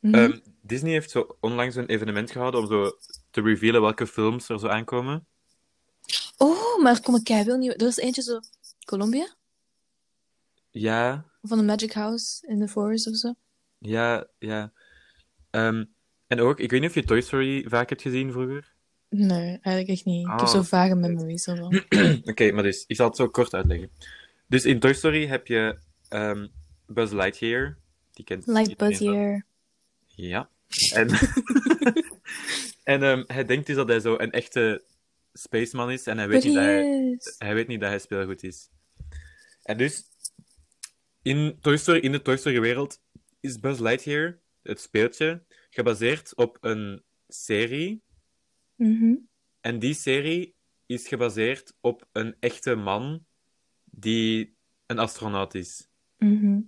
mhm. 0.00 0.14
ehm, 0.14 0.38
Disney 0.60 0.92
heeft 0.92 1.10
zo 1.10 1.36
onlangs 1.40 1.76
een 1.76 1.86
evenement 1.86 2.30
gehouden 2.30 2.60
om 2.60 2.66
zo 2.66 2.98
te 3.30 3.40
revealen 3.40 3.80
welke 3.80 4.06
films 4.06 4.48
er 4.48 4.58
zo 4.58 4.66
aankomen. 4.66 5.26
Oh, 6.36 6.82
maar 6.82 7.00
kom 7.00 7.14
ik 7.14 7.26
veel 7.26 7.56
nieuw. 7.56 7.72
Er 7.72 7.86
is 7.86 7.96
eentje 7.96 8.22
zo... 8.22 8.40
Colombia? 8.84 9.34
Ja, 10.70 11.32
Van 11.42 11.58
de 11.58 11.64
Magic 11.64 11.92
House 11.92 12.46
in 12.46 12.58
the 12.58 12.68
Forest 12.68 13.06
of 13.06 13.16
zo. 13.16 13.34
ja, 13.78 14.28
ja. 14.38 14.72
Ehm, 15.50 15.84
en 16.26 16.40
ook, 16.40 16.60
ik 16.60 16.70
weet 16.70 16.80
niet 16.80 16.88
of 16.88 16.94
je 16.94 17.04
Toy 17.04 17.20
Story 17.20 17.68
vaak 17.68 17.88
hebt 17.88 18.02
gezien 18.02 18.32
vroeger. 18.32 18.71
Nee, 19.14 19.48
eigenlijk 19.48 19.88
echt 19.88 20.04
niet. 20.04 20.24
Ik 20.24 20.30
heb 20.30 20.40
Ah. 20.40 20.48
zo 20.48 20.62
vage 20.62 20.94
memories 20.94 21.46
ervan. 21.46 21.82
Oké, 22.30 22.52
maar 22.52 22.62
dus, 22.62 22.84
ik 22.86 22.96
zal 22.96 23.06
het 23.06 23.16
zo 23.16 23.28
kort 23.28 23.54
uitleggen. 23.54 23.90
Dus 24.46 24.64
in 24.64 24.80
Toy 24.80 24.92
Story 24.92 25.26
heb 25.26 25.46
je 25.46 25.78
ehm, 26.08 26.46
Buzz 26.86 27.12
Lightyear. 27.12 27.76
Die 28.12 28.24
kent 28.24 28.46
Like 28.46 28.68
iedereen 28.70 28.88
Buzz 28.90 29.00
wel. 29.00 29.14
here. 29.14 29.44
Ja. 30.06 30.48
En, 30.94 31.08
en 32.94 33.02
ehm, 33.02 33.24
hij 33.26 33.44
denkt 33.44 33.66
dus 33.66 33.76
dat 33.76 33.88
hij 33.88 34.00
zo 34.00 34.14
een 34.18 34.30
echte 34.30 34.82
spaceman 35.32 35.90
is 35.90 36.06
en 36.06 36.18
hij 36.18 36.28
weet, 36.28 36.44
niet 36.44 36.54
dat 36.54 36.64
hij, 36.64 37.18
hij 37.38 37.54
weet 37.54 37.66
niet 37.66 37.80
dat 37.80 37.88
hij 37.88 37.98
speelgoed 37.98 38.42
is. 38.42 38.68
En 39.62 39.76
dus, 39.78 40.02
in, 41.22 41.58
Toy 41.60 41.76
Story, 41.76 41.98
in 41.98 42.12
de 42.12 42.22
Toy 42.22 42.36
Story 42.36 42.60
wereld 42.60 43.00
is 43.40 43.60
Buzz 43.60 43.80
Lightyear, 43.80 44.38
het 44.62 44.80
speeltje, 44.80 45.42
gebaseerd 45.70 46.34
op 46.36 46.58
een 46.60 47.02
serie. 47.28 48.02
Mhm. 48.76 49.14
En 49.60 49.78
die 49.78 49.94
serie 49.94 50.54
is 50.86 51.08
gebaseerd 51.08 51.74
op 51.80 52.08
een 52.12 52.36
echte 52.40 52.74
man 52.74 53.26
die 53.84 54.56
een 54.86 54.98
astronaut 54.98 55.54
is. 55.54 55.88
Mhm. 56.18 56.60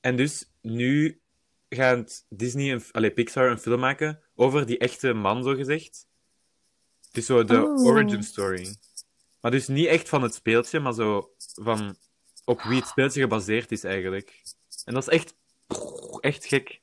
En 0.00 0.16
dus 0.16 0.50
nu 0.60 1.20
gaat 1.68 2.26
Disney, 2.28 2.72
een, 2.72 2.82
allee, 2.92 3.10
Pixar, 3.10 3.50
een 3.50 3.58
film 3.58 3.80
maken 3.80 4.20
over 4.34 4.66
die 4.66 4.78
echte 4.78 5.12
man, 5.12 5.42
zo 5.42 5.54
gezegd. 5.54 6.06
Dus 7.12 7.26
zo 7.26 7.44
de 7.44 7.62
Oh. 7.62 7.84
origin 7.84 8.22
story. 8.22 8.76
Maar 9.40 9.50
dus 9.50 9.68
niet 9.68 9.86
echt 9.86 10.08
van 10.08 10.22
het 10.22 10.34
speeltje, 10.34 10.80
maar 10.80 10.94
zo 10.94 11.34
van 11.54 11.96
op 12.44 12.62
wie 12.62 12.78
het 12.78 12.88
speeltje 12.88 13.20
gebaseerd 13.20 13.72
is 13.72 13.84
eigenlijk. 13.84 14.42
En 14.84 14.94
dat 14.94 15.02
is 15.02 15.08
echt, 15.08 15.34
echt 16.20 16.46
gek. 16.46 16.80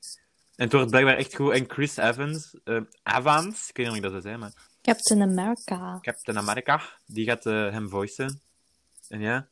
En 0.56 0.64
het 0.64 0.72
wordt 0.72 0.90
blijkbaar 0.90 1.16
echt 1.16 1.34
goed. 1.34 1.52
En 1.52 1.64
Chris 1.68 1.96
Evans, 1.96 2.54
eh, 2.64 2.80
Evans, 3.02 3.68
ik 3.68 3.76
weet 3.76 3.86
niet 3.86 3.96
ik 3.96 4.02
dat 4.02 4.10
zou 4.10 4.22
zijn, 4.22 4.38
maar 4.38 4.52
Captain 4.82 5.22
America. 5.22 5.98
Captain 6.00 6.38
America, 6.38 6.82
die 7.06 7.24
gaat 7.24 7.46
eh, 7.46 7.70
hem 7.70 7.88
voicen. 7.88 8.40
En 9.08 9.20
ja, 9.20 9.48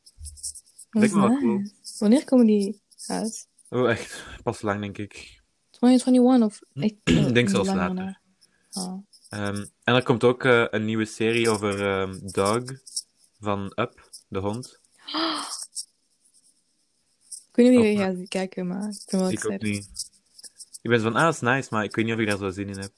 Dat 0.91 1.03
lijkt 1.03 1.15
is 1.15 1.21
me 1.21 1.29
wel 1.29 1.39
cool. 1.39 1.71
Wanneer 1.99 2.25
komen 2.25 2.47
die 2.47 2.81
uit? 3.07 3.49
Oh, 3.69 3.91
echt, 3.91 4.25
pas 4.43 4.63
lang, 4.63 4.81
denk 4.81 4.99
ik. 4.99 5.41
2021 5.71 6.47
of 6.47 6.63
echt? 6.75 6.95
Ik 7.05 7.35
denk 7.35 7.49
zelfs 7.49 7.69
later. 7.69 8.21
Oh. 8.73 9.07
Ehm, 9.29 9.67
en 9.85 9.95
er 9.95 10.03
komt 10.03 10.25
ook 10.25 10.45
eh, 10.45 10.65
een 10.71 10.85
nieuwe 10.85 11.05
serie 11.05 11.51
over 11.51 11.87
ehm 11.87 12.19
Dog 12.23 12.63
van 13.41 13.73
Up, 13.75 14.11
de 14.29 14.39
hond. 14.39 14.81
Ik 17.51 17.59
weet 17.59 17.71
niet 17.71 17.79
of 17.79 17.85
je 17.85 17.97
gaat 17.97 18.29
kijken, 18.29 18.67
maar 18.67 18.89
ik 18.89 19.03
ben 19.11 19.21
wel 19.21 19.31
Ik 19.31 19.51
ook 19.51 19.63
niet. 19.63 20.11
Ik 20.83 20.91
ben 20.91 20.99
zo 21.01 21.05
van, 21.05 21.15
ah, 21.17 21.25
dat 21.25 21.35
is 21.35 21.41
nice, 21.41 21.69
maar 21.71 21.85
ik 21.85 21.95
weet 21.97 22.05
niet 22.05 22.15
of 22.15 22.21
ik 22.21 22.27
daar 22.27 22.39
zo 22.39 22.51
zin 22.51 22.69
in 22.69 22.79
heb. 22.79 22.93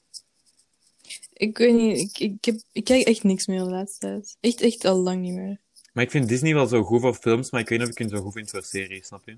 Ik 1.33 1.57
weet 1.57 1.73
niet, 1.73 1.97
ik, 1.99 2.19
ik, 2.19 2.45
heb, 2.45 2.59
ik 2.71 2.83
kijk 2.83 3.07
echt 3.07 3.23
niks 3.23 3.45
meer 3.47 3.59
de 3.59 3.65
laatste 3.69 3.99
tijd. 3.99 4.37
Echt, 4.39 4.61
echt 4.61 4.85
al 4.85 4.97
lang 4.97 5.21
niet 5.21 5.33
meer. 5.33 5.59
Maar 5.93 6.03
ik 6.03 6.11
vind 6.11 6.27
Disney 6.27 6.53
wel 6.53 6.67
zo 6.67 6.83
goed 6.83 7.01
voor 7.01 7.13
films, 7.15 7.51
maar 7.51 7.61
ik 7.61 7.69
weet 7.69 7.79
niet 7.79 7.87
of 7.87 7.93
ik 7.93 7.99
hen 7.99 8.09
zo 8.09 8.21
goed 8.21 8.33
vind 8.33 8.49
voor 8.49 8.63
series, 8.63 9.07
snap 9.07 9.25
je? 9.25 9.37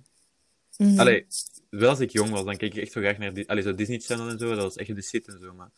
Mhm. 0.78 1.00
Allee, 1.00 1.26
wel 1.70 1.90
als 1.90 2.00
ik 2.00 2.12
jong 2.12 2.30
was, 2.30 2.46
dan 2.46 2.58
keek 2.58 2.74
ik 2.76 2.82
echt 2.82 2.92
zo 2.92 3.02
graag 3.02 3.18
naar 3.18 3.34
Di- 3.34 3.44
Allee, 3.48 3.64
zo 3.64 3.76
Disney 3.76 4.00
Channel 4.00 4.30
en 4.30 4.40
zo, 4.40 4.50
dat 4.50 4.64
was 4.64 4.76
echt 4.76 4.96
de 4.96 5.02
shit 5.02 5.28
en 5.28 5.40
zo, 5.42 5.54
maar 5.54 5.72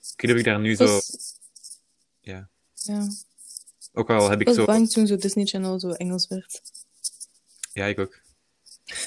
ik 0.00 0.20
weet 0.20 0.22
niet 0.22 0.30
of 0.32 0.38
ik 0.38 0.44
daar 0.44 0.60
nu 0.60 0.74
zo... 0.74 0.84
was- 0.84 1.34
Ja. 2.20 2.48
Ja. 2.74 3.08
Ook 3.92 4.10
al 4.10 4.24
heb 4.30 4.32
Ik 4.32 4.40
ik 4.40 4.46
was 4.46 4.56
zo... 4.56 4.64
bang 4.64 4.90
toen 4.90 5.06
zo 5.06 5.16
Disney 5.16 5.46
Channel 5.46 5.80
zo 5.80 5.90
Engels 5.90 6.28
werd. 6.28 6.60
Ja, 7.72 7.86
ik 7.86 7.98
ook. 7.98 8.20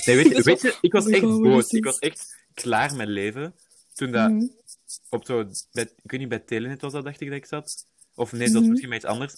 Nee, 0.06 0.16
weet 0.16 0.26
je, 0.28 0.34
was 0.36 0.44
weet 0.44 0.62
je 0.62 0.78
ik 0.82 0.92
was 0.92 1.06
echt 1.08 1.22
boos. 1.22 1.70
Ik 1.72 1.84
was 1.84 2.00
echt 2.00 2.38
klaar 2.62 2.96
met 2.96 3.08
leven. 3.08 3.56
Toen 3.94 4.12
dat 4.12 4.30
Mhm. 4.32 4.46
op 5.10 5.26
zo, 5.26 5.50
bij, 5.72 5.84
ik 5.84 6.12
weet 6.12 6.20
niet, 6.20 6.30
bij 6.30 6.40
Telenet 6.40 6.82
was 6.82 6.92
dat, 6.92 7.04
dacht 7.04 7.22
ik 7.22 7.28
dat 7.28 7.38
ik 7.38 7.46
zat. 7.46 7.86
Of 8.16 8.32
nee, 8.32 8.42
dat 8.42 8.52
was 8.52 8.62
Mhm. 8.62 8.70
misschien 8.70 8.90
bij 8.90 8.98
iets 8.98 9.08
anders. 9.08 9.34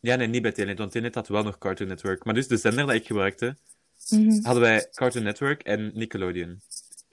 Ja, 0.00 0.16
nee, 0.16 0.26
niet 0.26 0.42
bij 0.42 0.52
Telenet, 0.52 0.78
want 0.78 0.90
Telenet 0.92 1.14
had 1.14 1.28
wel 1.28 1.42
nog 1.42 1.58
Cartoon 1.58 1.88
Network. 1.88 2.24
Maar 2.24 2.34
dus 2.34 2.46
de 2.48 2.56
zender 2.56 2.86
dat 2.86 2.94
ik 2.94 3.06
gebruikte, 3.06 3.56
Mhm. 4.08 4.42
hadden 4.42 4.62
wij 4.62 4.88
Cartoon 4.92 5.22
Network 5.22 5.62
en 5.62 5.90
Nickelodeon. 5.94 6.60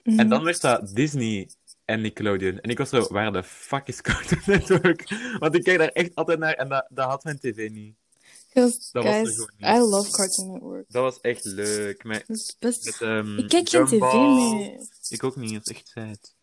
Mhm. 0.02 0.18
En 0.18 0.28
dan 0.28 0.44
werd 0.44 0.60
dat 0.60 0.90
Disney 0.94 1.50
en 1.84 2.00
Nickelodeon. 2.00 2.60
En 2.60 2.70
ik 2.70 2.78
was 2.78 2.88
zo, 2.88 3.06
waar 3.08 3.32
de 3.32 3.42
fuck 3.42 3.86
is 3.86 4.00
Cartoon 4.00 4.42
Network? 4.58 5.08
Want 5.38 5.54
ik 5.54 5.62
keek 5.62 5.78
daar 5.78 5.88
echt 5.88 6.14
altijd 6.14 6.38
naar 6.38 6.54
en 6.54 6.68
dat, 6.68 6.86
dat 6.88 7.06
had 7.06 7.24
mijn 7.24 7.38
tv 7.38 7.70
niet. 7.70 7.96
Because, 8.54 8.88
Dat 8.92 9.04
was 9.04 9.14
er 9.14 9.52
guys. 9.58 9.76
I 9.76 9.80
love 9.80 10.10
Cartoon 10.10 10.52
Network. 10.52 10.84
Dat 10.88 11.02
was 11.02 11.20
echt 11.20 11.44
leuk. 11.44 12.04
Met, 12.04 12.24
Dat 12.26 12.36
is 12.36 12.56
best... 12.58 12.84
met, 12.84 13.00
ehm, 13.00 13.38
ik 13.38 13.48
kijk 13.48 13.68
geen 13.68 13.84
tv 13.86 14.00
meer. 14.00 14.80
Ik 15.08 15.24
ook 15.24 15.36
niet, 15.36 15.52
dat 15.52 15.66
is 15.68 15.72
echt 15.72 15.90
tijd. 15.94 16.34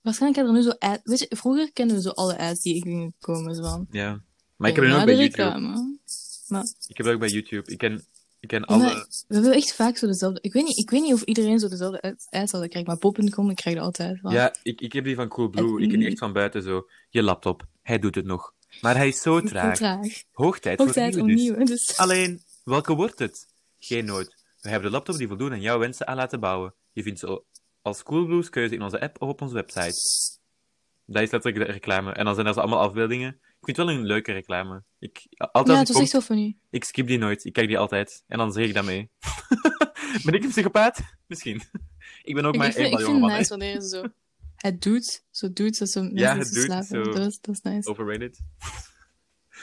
Waarschijnlijk 0.00 0.46
hebben 0.46 0.62
er 0.62 0.64
nu 0.64 0.70
zo 0.72 0.88
ad... 0.90 1.00
Weet 1.02 1.18
je, 1.18 1.26
vroeger 1.36 1.72
kenden 1.72 1.96
we 1.96 2.02
zo 2.02 2.10
alle 2.10 2.38
ads 2.38 2.60
die 2.60 2.82
gingen 2.82 3.14
komen. 3.20 3.54
Zo 3.54 3.62
van... 3.62 3.86
Ja. 3.90 4.22
Maar 4.56 4.70
ik 4.70 4.76
heb 4.76 4.84
na 4.84 4.98
ook 4.98 5.04
bij 5.04 5.16
YouTube. 5.16 5.42
reclame. 5.42 5.98
Maar, 6.48 6.66
Ik 6.86 6.96
heb 6.96 7.06
ook 7.06 7.18
bij 7.18 7.28
YouTube. 7.28 7.70
Ik 7.70 7.78
ken, 7.78 8.06
ik 8.40 8.48
ken 8.48 8.64
alle... 8.64 8.78
maar 8.82 9.06
we 9.28 9.34
hebben 9.34 9.52
echt 9.52 9.74
vaak 9.74 9.96
zo 9.96 10.06
dezelfde... 10.06 10.38
Ik 10.42 10.52
weet 10.52 10.64
niet, 10.64 10.78
ik 10.78 10.90
weet 10.90 11.02
niet 11.02 11.12
of 11.12 11.22
iedereen 11.22 11.58
zo 11.58 11.68
dezelfde 11.68 12.00
ads 12.02 12.26
ads 12.30 12.52
altijd 12.52 12.70
krijgt, 12.70 12.88
maar 12.88 12.98
Pop.com, 12.98 13.50
ik 13.50 13.56
krijg 13.56 13.76
dat 13.76 13.84
altijd. 13.84 14.20
Van. 14.20 14.32
Ja, 14.32 14.54
ik, 14.62 14.80
ik 14.80 14.92
heb 14.92 15.04
die 15.04 15.14
van 15.14 15.28
Coolblue. 15.28 15.82
Ik 15.82 15.88
ken 15.88 15.98
die 15.98 16.08
echt 16.08 16.18
van 16.18 16.32
buiten 16.32 16.62
zo. 16.62 16.88
Je 17.10 17.22
laptop, 17.22 17.66
hij 17.82 17.98
doet 17.98 18.14
het 18.14 18.24
nog. 18.24 18.54
Maar 18.80 18.96
hij 18.96 19.08
is 19.08 19.20
zo 19.20 19.40
traag. 19.40 19.76
traag. 19.76 20.22
Hoog 20.32 20.58
tijd 20.58 20.78
Ook 20.78 20.86
voor 20.86 20.94
tijd 20.94 21.16
nieuwe 21.16 21.64
dus. 21.64 21.86
Dus... 21.86 21.96
Alleen, 21.96 22.42
welke 22.64 22.94
wordt 22.94 23.18
het? 23.18 23.46
Geen 23.78 24.04
nood. 24.04 24.34
We 24.60 24.68
hebben 24.68 24.90
de 24.90 24.96
laptop 24.96 25.16
die 25.16 25.28
voldoen 25.28 25.52
aan 25.52 25.60
jouw 25.60 25.78
wensen 25.78 26.06
aan 26.06 26.16
laten 26.16 26.40
bouwen. 26.40 26.74
Je 26.92 27.02
vindt 27.02 27.18
ze 27.18 27.42
als 27.82 28.02
Coolblues 28.02 28.50
keuze 28.50 28.74
in 28.74 28.82
onze 28.82 29.00
app 29.00 29.22
of 29.22 29.28
op 29.28 29.40
onze 29.42 29.54
website. 29.54 30.00
Dat 31.06 31.22
is 31.22 31.30
letterlijk 31.30 31.66
de 31.66 31.72
reclame. 31.72 32.12
En 32.12 32.24
dan 32.24 32.34
zijn 32.34 32.46
er 32.46 32.54
allemaal 32.54 32.80
afbeeldingen. 32.80 33.28
Ik 33.32 33.64
vind 33.64 33.76
het 33.76 33.86
wel 33.86 33.94
een 33.94 34.06
leuke 34.06 34.32
reclame. 34.32 34.82
Ik, 34.98 35.26
altijd 35.36 35.66
Ja, 35.66 35.78
het 35.78 35.88
was 35.92 36.02
echt 36.02 36.10
zo 36.10 36.20
funny. 36.20 36.56
ik 36.70 36.84
skip 36.84 37.06
die 37.06 37.18
nooit. 37.18 37.44
Ik 37.44 37.52
kijk 37.52 37.68
die 37.68 37.78
altijd. 37.78 38.24
En 38.26 38.38
dan 38.38 38.52
zeg 38.52 38.66
ik 38.66 38.74
dat 38.74 38.84
mee. 38.84 39.10
ben 40.24 40.34
ik 40.34 40.42
een 40.42 40.48
psychopaat? 40.48 41.00
Misschien. 41.26 41.62
ik 42.22 42.34
ben 42.34 42.44
ook 42.44 42.54
Ik, 42.54 42.60
maar 42.60 42.72
vind, 42.72 42.84
één 42.84 42.98
ik 42.98 43.04
vind 43.04 43.20
het 43.20 43.32
nice 43.32 43.48
wanneer 43.48 43.80
zo... 43.80 44.04
Het 44.64 44.82
doet, 44.82 45.24
zo 45.30 45.52
doet, 45.52 45.78
dat 45.78 45.88
zo 45.90 46.00
mensen 46.02 46.18
Ja, 46.18 46.36
het 46.38 46.52
doet, 46.52 46.62
slapen. 46.62 46.86
zo. 46.86 47.02
Dat, 47.02 47.26
is, 47.26 47.40
dat 47.40 47.54
is 47.54 47.60
nice. 47.60 47.88
Overrated. 47.90 48.40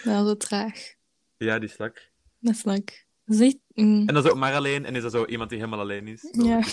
Ja, 0.03 0.25
zo 0.25 0.37
traag. 0.37 0.93
Ja, 1.37 1.59
die 1.59 1.69
slak. 1.69 2.09
Dat 2.39 2.55
is. 2.55 2.63
Dat 2.63 2.85
is 3.25 3.39
echt... 3.39 3.57
mm, 3.73 4.07
En 4.07 4.13
dan 4.13 4.23
zo 4.23 4.35
maar 4.35 4.53
alleen. 4.53 4.85
En 4.85 4.95
is 4.95 5.01
dat 5.01 5.11
zo 5.11 5.25
iemand 5.25 5.49
die 5.49 5.59
helemaal 5.59 5.79
alleen 5.79 6.07
is. 6.07 6.27
Ja. 6.31 6.57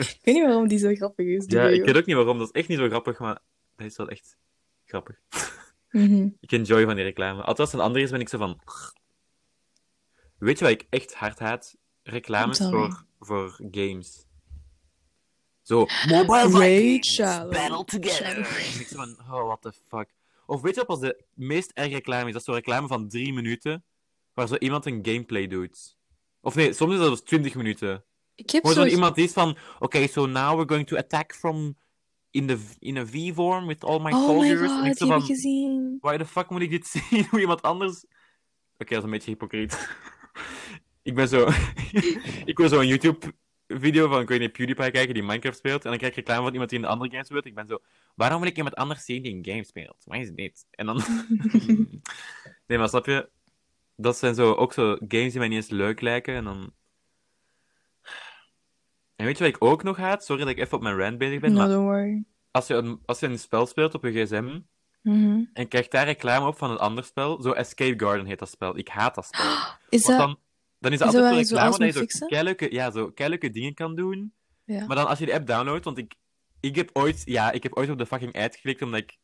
Ik 0.00 0.18
weet 0.22 0.34
niet 0.34 0.42
waarom 0.44 0.68
die 0.68 0.78
zo 0.78 0.94
grappig 0.94 1.26
is. 1.26 1.44
ja, 1.46 1.66
ik 1.68 1.84
weet 1.84 1.96
ook 1.96 2.06
niet 2.06 2.16
waarom. 2.16 2.38
Dat 2.38 2.46
is 2.46 2.52
echt 2.60 2.68
niet 2.68 2.78
zo 2.78 2.88
grappig, 2.88 3.18
maar 3.18 3.38
dat 3.76 3.86
is 3.86 3.96
wel 3.96 4.08
echt 4.08 4.36
grappig. 4.84 5.16
Mhm. 5.90 6.28
Ik 6.40 6.52
enjoy 6.52 6.84
van 6.84 6.94
die 6.94 7.04
reclame. 7.04 7.38
Altijd 7.38 7.58
als 7.58 7.72
het 7.72 7.80
een 7.80 7.86
ander 7.86 8.02
is, 8.02 8.10
ben 8.10 8.20
ik 8.20 8.28
zo 8.28 8.38
van... 8.38 8.60
Weet 10.38 10.58
je 10.58 10.64
wat 10.64 10.72
ik 10.72 10.86
echt 10.90 11.14
hard 11.14 11.38
haat? 11.38 11.76
Reclames 12.02 12.58
voor, 12.58 13.04
voor 13.20 13.60
games. 13.70 14.26
Zo, 15.64 15.86
Mobile 16.08 16.50
Vikings, 16.50 17.14
Shadow. 17.14 17.50
Battle 17.52 17.84
Together. 17.84 18.36
En 18.36 18.80
ik 18.80 18.86
zo 18.86 18.96
van, 18.96 19.16
oh, 19.20 19.46
what 19.46 19.62
the 19.62 19.72
fuck. 19.88 20.08
Of 20.46 20.60
weet 20.60 20.74
je 20.74 20.84
wat 20.86 21.00
de 21.00 21.24
meest 21.34 21.70
erge 21.74 21.92
reclame 21.94 22.26
is? 22.26 22.32
Dat 22.32 22.40
is 22.40 22.46
zo'n 22.46 22.54
reclame 22.54 22.86
van 22.86 23.08
drie 23.08 23.32
minuten, 23.32 23.84
waar 24.34 24.48
zo 24.48 24.56
iemand 24.56 24.86
een 24.86 24.98
gameplay 25.02 25.46
doet. 25.46 25.96
Of 26.40 26.54
nee, 26.54 26.72
soms 26.72 26.92
is 26.92 26.98
dat 26.98 27.10
dus 27.10 27.20
20 27.20 27.54
minuten. 27.54 28.04
Ik 28.34 28.50
heb 28.50 28.66
zo... 28.66 28.84
iemand 28.84 29.18
is 29.18 29.32
van, 29.32 29.56
oké, 29.78 30.06
so 30.06 30.26
now 30.26 30.54
we're 30.54 30.68
going 30.68 30.86
to 30.86 30.96
attack 30.96 31.34
from 31.34 31.76
in, 32.30 32.46
the, 32.46 32.58
in 32.78 32.96
a 32.96 33.06
V-vorm 33.06 33.66
with 33.66 33.84
all 33.84 34.00
my 34.00 34.12
Oh 34.12 34.18
my 34.18 34.26
soldiers. 34.26 34.70
en 34.70 34.84
ik 34.84 34.86
god, 34.86 34.96
zo 34.96 35.06
van, 35.06 35.22
gezien. 35.22 35.98
Why 36.00 36.16
the 36.16 36.26
fuck 36.26 36.50
moet 36.50 36.62
ik 36.62 36.70
dit 36.70 36.86
zien? 36.92 37.26
Hoe 37.30 37.40
iemand 37.40 37.62
anders. 37.62 38.04
Oké, 38.78 38.94
dat 38.94 38.98
is 38.98 39.04
een 39.04 39.10
beetje 39.10 39.30
hypocriet. 39.30 39.88
ik 41.02 41.14
ben 41.14 41.28
zo. 41.28 41.48
ik 42.44 42.58
wil 42.58 42.68
zo 42.68 42.80
een 42.80 42.86
YouTube-video 43.66 44.08
van, 44.08 44.20
ik 44.20 44.28
weet 44.28 44.40
niet, 44.40 44.52
PewDiePie 44.52 44.90
kijken 44.90 45.14
die 45.14 45.22
Minecraft 45.22 45.56
speelt. 45.56 45.84
En 45.84 45.88
dan 45.88 45.98
krijg 45.98 46.12
ik 46.12 46.18
reclame 46.18 46.42
van 46.42 46.52
iemand 46.52 46.70
die 46.70 46.78
in 46.78 46.84
een 46.84 46.90
andere 46.90 47.10
game 47.10 47.24
speelt. 47.24 47.46
Ik 47.46 47.54
ben 47.54 47.66
zo. 47.66 47.78
Waarom 48.14 48.40
wil 48.40 48.48
ik 48.48 48.56
iemand 48.56 48.74
anders 48.74 49.04
zien 49.04 49.22
die 49.22 49.34
een 49.34 49.44
game 49.44 49.64
speelt? 49.64 50.02
Wat 50.04 50.18
is 50.18 50.30
dit? 50.30 50.66
En 50.70 50.86
dan. 50.86 50.96
nee, 52.66 52.78
maar 52.78 52.88
snap 52.88 53.06
je? 53.06 53.28
Dat 53.96 54.16
zijn 54.16 54.34
zo 54.34 54.52
ook 54.52 54.72
zo 54.72 54.96
games 55.08 55.30
die 55.30 55.38
mij 55.38 55.48
niet 55.48 55.56
eens 55.56 55.70
leuk 55.70 56.00
lijken. 56.00 56.34
En 56.34 56.44
dan. 56.44 56.72
En 59.16 59.24
weet 59.26 59.38
je 59.38 59.44
wat 59.44 59.54
ik 59.54 59.64
ook 59.64 59.82
nog 59.82 59.96
haat? 59.96 60.24
Sorry 60.24 60.42
dat 60.42 60.50
ik 60.50 60.58
even 60.58 60.76
op 60.76 60.82
mijn 60.82 60.98
rant 60.98 61.18
bezig 61.18 61.40
ben. 61.40 61.52
No, 61.52 61.58
maar 61.58 61.68
don't 61.68 61.84
worry. 61.84 62.24
als 62.50 62.66
je, 62.66 62.74
een, 62.74 63.00
als 63.06 63.20
je 63.20 63.26
een 63.26 63.38
spel 63.38 63.66
speelt 63.66 63.94
op 63.94 64.04
je 64.04 64.24
gsm. 64.24 64.60
Mhm. 65.02 65.44
En 65.52 65.68
krijg 65.68 65.88
daar 65.88 66.04
reclame 66.04 66.46
op 66.46 66.56
van 66.56 66.70
een 66.70 66.78
ander 66.78 67.04
spel. 67.04 67.42
Zo 67.42 67.50
Escape 67.50 68.04
Garden 68.04 68.26
heet 68.26 68.38
dat 68.38 68.48
spel. 68.50 68.78
Ik 68.78 68.88
haat 68.88 69.14
dat 69.14 69.26
spel. 69.26 69.56
Is 69.88 70.02
dat... 70.02 70.18
dan, 70.18 70.38
dan 70.84 70.92
is 70.92 70.98
dat 70.98 71.08
is 71.14 71.20
altijd 71.20 71.48
zo 71.48 71.54
reclame 71.54 71.92
dat 71.92 72.10
je 72.10 72.16
zo 72.18 72.26
keileuke, 72.26 72.72
ja, 72.72 72.90
zo 72.90 73.10
keileuke 73.10 73.50
dingen 73.50 73.74
kan 73.74 73.94
doen. 73.94 74.32
Ja. 74.64 74.86
Maar 74.86 74.96
dan 74.96 75.06
als 75.06 75.18
je 75.18 75.26
de 75.26 75.34
app 75.34 75.46
downloadt, 75.46 75.84
want 75.84 75.98
ik, 75.98 76.14
ik 76.60 76.76
heb 76.76 76.90
ooit, 76.92 77.22
ja, 77.24 77.50
ik 77.52 77.62
heb 77.62 77.72
ooit 77.76 77.90
op 77.90 77.98
de 77.98 78.06
fucking 78.06 78.34
ad 78.36 78.54
geklikt 78.54 78.82
omdat 78.82 79.00
ik 79.00 79.16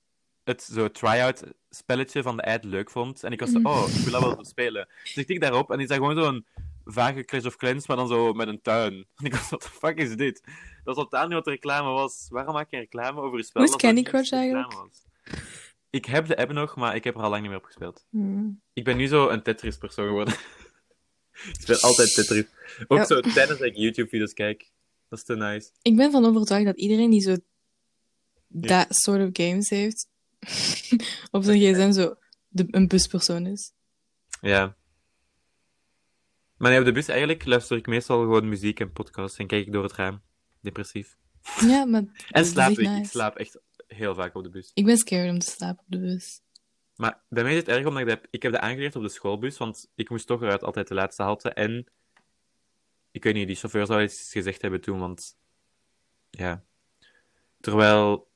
het 0.44 0.62
zo 0.62 0.90
try-out 0.90 1.42
spelletje 1.70 2.22
van 2.22 2.36
de 2.36 2.42
ad 2.42 2.64
leuk 2.64 2.90
vond. 2.90 3.24
En 3.24 3.32
ik 3.32 3.40
was 3.40 3.50
zo, 3.50 3.58
Mhm. 3.58 3.66
oh, 3.68 3.88
ik 3.88 4.02
wil 4.02 4.12
dat 4.12 4.22
wel 4.22 4.34
zo 4.34 4.42
spelen. 4.42 4.88
Dus 5.02 5.16
ik 5.16 5.26
tik 5.26 5.40
daarop 5.40 5.70
en 5.70 5.80
is 5.80 5.88
dat 5.88 5.96
gewoon 5.96 6.22
zo'n 6.22 6.46
vage 6.84 7.24
Clash 7.24 7.44
of 7.44 7.56
Clans, 7.56 7.86
maar 7.86 7.96
dan 7.96 8.08
zo 8.08 8.32
met 8.32 8.48
een 8.48 8.61
tuin. 8.62 8.92
En 9.16 9.24
ik 9.24 9.32
was, 9.34 9.48
what 9.48 9.61
the 9.61 9.68
fuck 9.70 9.98
is 9.98 10.16
dit? 10.16 10.42
Dat 10.84 10.96
is 10.96 11.02
totaal 11.02 11.24
niet 11.24 11.34
wat 11.34 11.44
de 11.44 11.50
reclame 11.50 11.88
was. 11.90 12.26
Waarom 12.28 12.54
maak 12.54 12.70
je 12.70 12.76
reclame 12.76 13.20
over 13.20 13.38
een 13.38 13.44
spel? 13.44 13.62
Hoe 13.62 13.70
is 13.70 13.76
Candy 13.76 14.02
Crush 14.02 14.32
eigenlijk? 14.32 14.72
was? 14.72 15.04
Ik 15.90 16.04
heb 16.04 16.26
de 16.26 16.36
app 16.36 16.52
nog, 16.52 16.76
maar 16.76 16.94
ik 16.94 17.04
heb 17.04 17.14
er 17.14 17.22
al 17.22 17.28
lang 17.30 17.40
niet 17.40 17.50
meer 17.50 17.58
op 17.61 17.64
gespeeld. 17.64 18.06
Mhm. 18.11 18.44
Ik 18.72 18.84
ben 18.84 18.96
nu 18.96 19.06
zo 19.06 19.28
een 19.28 19.42
Tetris-persoon 19.42 20.06
geworden. 20.06 20.34
ik 21.49 21.61
speel 21.61 21.80
altijd 21.80 22.14
Tetris. 22.14 22.45
Ook 22.88 22.99
Ja. 22.99 23.05
zo 23.05 23.20
tijdens 23.20 23.59
dat 23.59 23.68
ik 23.68 23.76
YouTube-video's 23.76 24.32
kijk. 24.32 24.70
Dat 25.09 25.18
is 25.18 25.24
te 25.24 25.36
nice. 25.36 25.70
Ik 25.82 25.97
ben 25.97 26.11
van 26.11 26.24
overtuigd 26.24 26.64
dat 26.66 26.76
iedereen 26.76 27.11
die 27.11 27.20
zo 27.20 27.36
dat 28.49 28.86
soort 28.88 29.20
of 29.22 29.28
games 29.32 29.68
heeft, 29.68 30.09
op 31.30 31.43
zijn 31.43 31.59
gsm 31.61 31.93
zo 31.93 32.14
de, 32.49 32.66
een 32.70 32.88
buspersoon 32.88 33.47
is. 33.47 33.72
Ja. 34.41 34.76
Maar 36.57 36.70
nee, 36.70 36.78
op 36.80 36.84
de 36.84 36.93
bus 36.93 37.09
eigenlijk 37.09 37.45
luister 37.45 37.76
ik 37.76 37.86
meestal 37.86 38.20
gewoon 38.20 38.49
muziek 38.49 38.80
en 38.80 38.93
podcasts 38.93 39.38
en 39.38 39.47
kijk 39.47 39.66
ik 39.66 39.72
door 39.72 39.82
het 39.82 39.93
raam. 39.93 40.20
Depressief. 40.61 41.16
Ja, 41.61 41.84
maar 41.84 42.03
En 42.30 42.45
slaap 42.47 42.78
ik. 42.78 42.99
Ik 42.99 43.07
slaap 43.07 43.36
echt 43.36 43.59
heel 43.86 44.14
vaak 44.14 44.34
op 44.34 44.43
de 44.43 44.51
bus. 44.51 44.70
Ik 44.74 44.84
ben 44.84 44.97
scared 44.97 45.30
om 45.30 45.38
te 45.38 45.51
slapen 45.51 45.84
op 45.84 45.91
de 45.93 45.99
bus. 45.99 46.41
Maar 47.01 47.20
bij 47.28 47.42
mij 47.42 47.53
is 47.53 47.59
het 47.59 47.68
erg 47.68 47.86
omdat 47.86 48.03
ik 48.03 48.09
dat 48.09 48.18
heb, 48.20 48.26
ik 48.30 48.42
heb 48.42 48.53
dat 48.53 48.61
aangeleerd 48.61 48.96
op 48.96 49.03
de 49.03 49.09
schoolbus, 49.09 49.59
want 49.59 49.90
ik 49.94 50.11
moest 50.11 50.26
toch 50.26 50.42
eruit 50.42 50.64
altijd 50.64 50.88
de 50.88 50.94
laatste 50.94 51.22
halte. 51.22 51.51
En 51.51 51.86
ik 53.11 53.24
weet 53.24 53.34
niet, 53.34 53.46
die 53.46 53.57
chauffeur 53.57 53.86
zou 53.86 54.03
iets 54.03 54.32
gezegd 54.32 54.62
hebben 54.62 54.80
toen, 54.80 54.98
want 54.98 55.36
ja. 56.30 56.64
Terwijl 57.61 58.28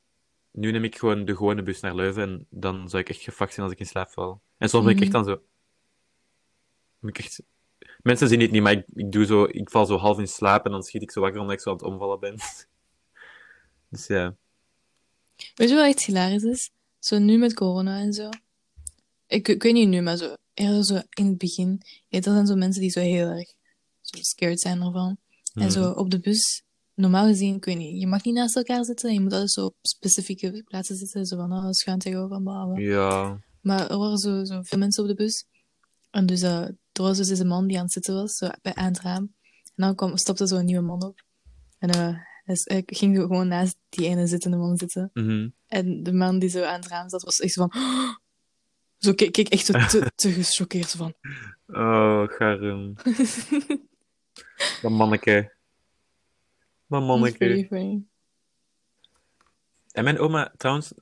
nu 0.51 0.71
neem 0.71 0.85
ik 0.85 0.99
gewoon 0.99 1.25
de 1.25 1.37
gewone 1.37 1.63
bus 1.63 1.81
naar 1.81 1.95
Leuven 1.95 2.23
en 2.23 2.47
dan 2.51 2.89
zou 2.89 3.03
ik 3.03 3.09
echt 3.09 3.21
gefakt 3.21 3.55
zijn 3.55 3.67
als 3.67 3.75
ik 3.75 3.81
in 3.81 3.87
slaap 3.87 4.11
val. 4.11 4.41
En 4.59 4.69
soms 4.69 4.85
ben 4.85 4.97
ik 4.97 5.03
echt 5.03 5.13
dan 5.13 5.25
zo. 5.25 5.43
ben 6.99 7.11
ik 7.11 7.19
echt... 7.19 7.43
Mensen 8.03 8.29
zien 8.29 8.41
het 8.41 8.51
niet, 8.51 8.63
maar 8.63 8.73
ik, 8.73 8.87
ik 8.95 9.13
doe 9.13 9.25
zo, 9.25 9.45
ik 9.45 9.71
val 9.71 9.87
zo 9.87 9.97
half 9.97 10.19
in 10.19 10.29
slaap 10.29 10.65
en 10.65 10.71
dan 10.71 10.83
schiet 10.83 11.03
ik 11.03 11.11
zo 11.11 11.21
wakker 11.21 11.41
omdat 11.41 11.55
ik 11.55 11.63
zo 11.63 11.71
aan 11.71 11.77
het 11.77 11.85
omvallen 11.85 12.21
ben. 12.21 12.37
Dus 13.89 14.07
ja. 14.07 14.37
Weet 15.55 15.69
je 15.69 15.75
wat 15.75 15.87
echt 15.87 16.05
hilarisch 16.05 16.43
is? 16.43 16.71
Zo 16.99 17.19
nu 17.19 17.39
met 17.39 17.55
corona 17.55 17.99
en 17.99 18.13
zo. 18.13 18.29
Ik, 19.35 19.49
ik 19.49 19.63
weet 19.63 19.73
niet 19.73 19.89
nu, 19.89 20.01
maar 20.01 20.17
zo 20.17 20.35
eerder 20.55 20.85
zo 20.85 21.01
in 21.11 21.27
het 21.27 21.39
begin. 21.39 21.81
Ja, 22.09 22.19
er 22.19 22.23
zijn 22.25 22.47
zo 22.47 22.55
mensen 22.57 22.81
die 22.81 22.91
zo 22.91 23.01
heel 23.01 23.27
erg 23.29 23.49
zo 24.01 24.19
scared 24.23 24.61
zijn 24.61 24.83
ervan. 24.83 25.17
En 25.55 25.71
zo 25.71 25.81
Mhm. 25.91 25.99
op 25.99 26.11
de 26.11 26.19
bus, 26.21 26.63
normaal 26.95 27.27
gezien, 27.27 27.55
ik 27.55 27.65
weet 27.65 27.77
niet, 27.77 28.01
je 28.01 28.07
mag 28.07 28.25
niet 28.25 28.35
naast 28.35 28.57
elkaar 28.57 28.85
zitten. 28.85 29.13
Je 29.13 29.21
moet 29.21 29.33
altijd 29.33 29.51
zo 29.51 29.65
op 29.65 29.75
specifieke 29.83 30.63
plaatsen 30.65 30.97
zitten. 30.97 31.27
Zo 31.27 31.37
van, 31.37 31.53
oh, 31.53 31.71
schuin 31.71 31.99
tegenover, 31.99 32.43
bla 32.43 32.65
bla. 32.67 32.79
Ja. 32.79 33.39
Maar 33.61 33.91
er 33.91 33.99
waren 33.99 34.19
zo, 34.19 34.45
zo 34.45 34.63
veel 34.63 34.79
mensen 34.79 35.03
op 35.03 35.09
de 35.09 35.15
bus. 35.15 35.45
En 36.11 36.27
dus 36.27 36.43
eh, 36.43 36.61
er 36.63 37.03
was 37.03 37.17
dus 37.17 37.29
deze 37.29 37.45
man 37.45 37.67
die 37.67 37.77
aan 37.77 37.83
het 37.85 37.93
zitten 37.93 38.15
was, 38.15 38.33
zo 38.37 38.49
bij 38.63 38.75
aan 38.75 38.87
het 38.93 39.01
raam. 39.01 39.35
En 39.65 39.73
dan 39.85 39.95
kwam, 39.95 40.17
stapte 40.17 40.47
zo 40.47 40.57
een 40.57 40.65
nieuwe 40.65 40.83
man 40.83 41.03
op. 41.05 41.25
En 41.79 41.91
eh, 41.91 42.17
hij, 42.45 42.55
s- 42.57 42.65
hij 42.65 42.83
ging 42.87 43.17
gewoon 43.17 43.49
naast 43.49 43.77
die 43.89 44.07
ene 44.07 44.27
zittende 44.27 44.57
man 44.57 44.77
zitten. 44.77 45.11
Mhm. 45.13 45.49
En 45.67 46.03
de 46.03 46.13
man 46.13 46.39
die 46.39 46.49
zo 46.49 46.63
aan 46.63 46.81
het 46.81 46.89
raam 46.89 47.09
zat, 47.09 47.23
was 47.23 47.39
echt 47.39 47.53
zo 47.53 47.67
van... 47.67 47.81
Zo 48.99 49.13
keek, 49.15 49.33
keek 49.33 49.49
echt 49.49 49.67
zo 49.67 49.73
te, 49.89 50.13
te 50.15 50.33
gechoqueerd 50.33 50.91
van... 50.91 51.15
Oh, 51.67 52.29
Garum. 52.29 52.95
Dat 54.83 54.91
manneke. 54.91 55.53
Dat 56.87 57.03
manneke. 57.03 57.67
En 59.93 60.05
mijn 60.05 60.19
oma, 60.19 60.53
trouwens, 60.57 60.93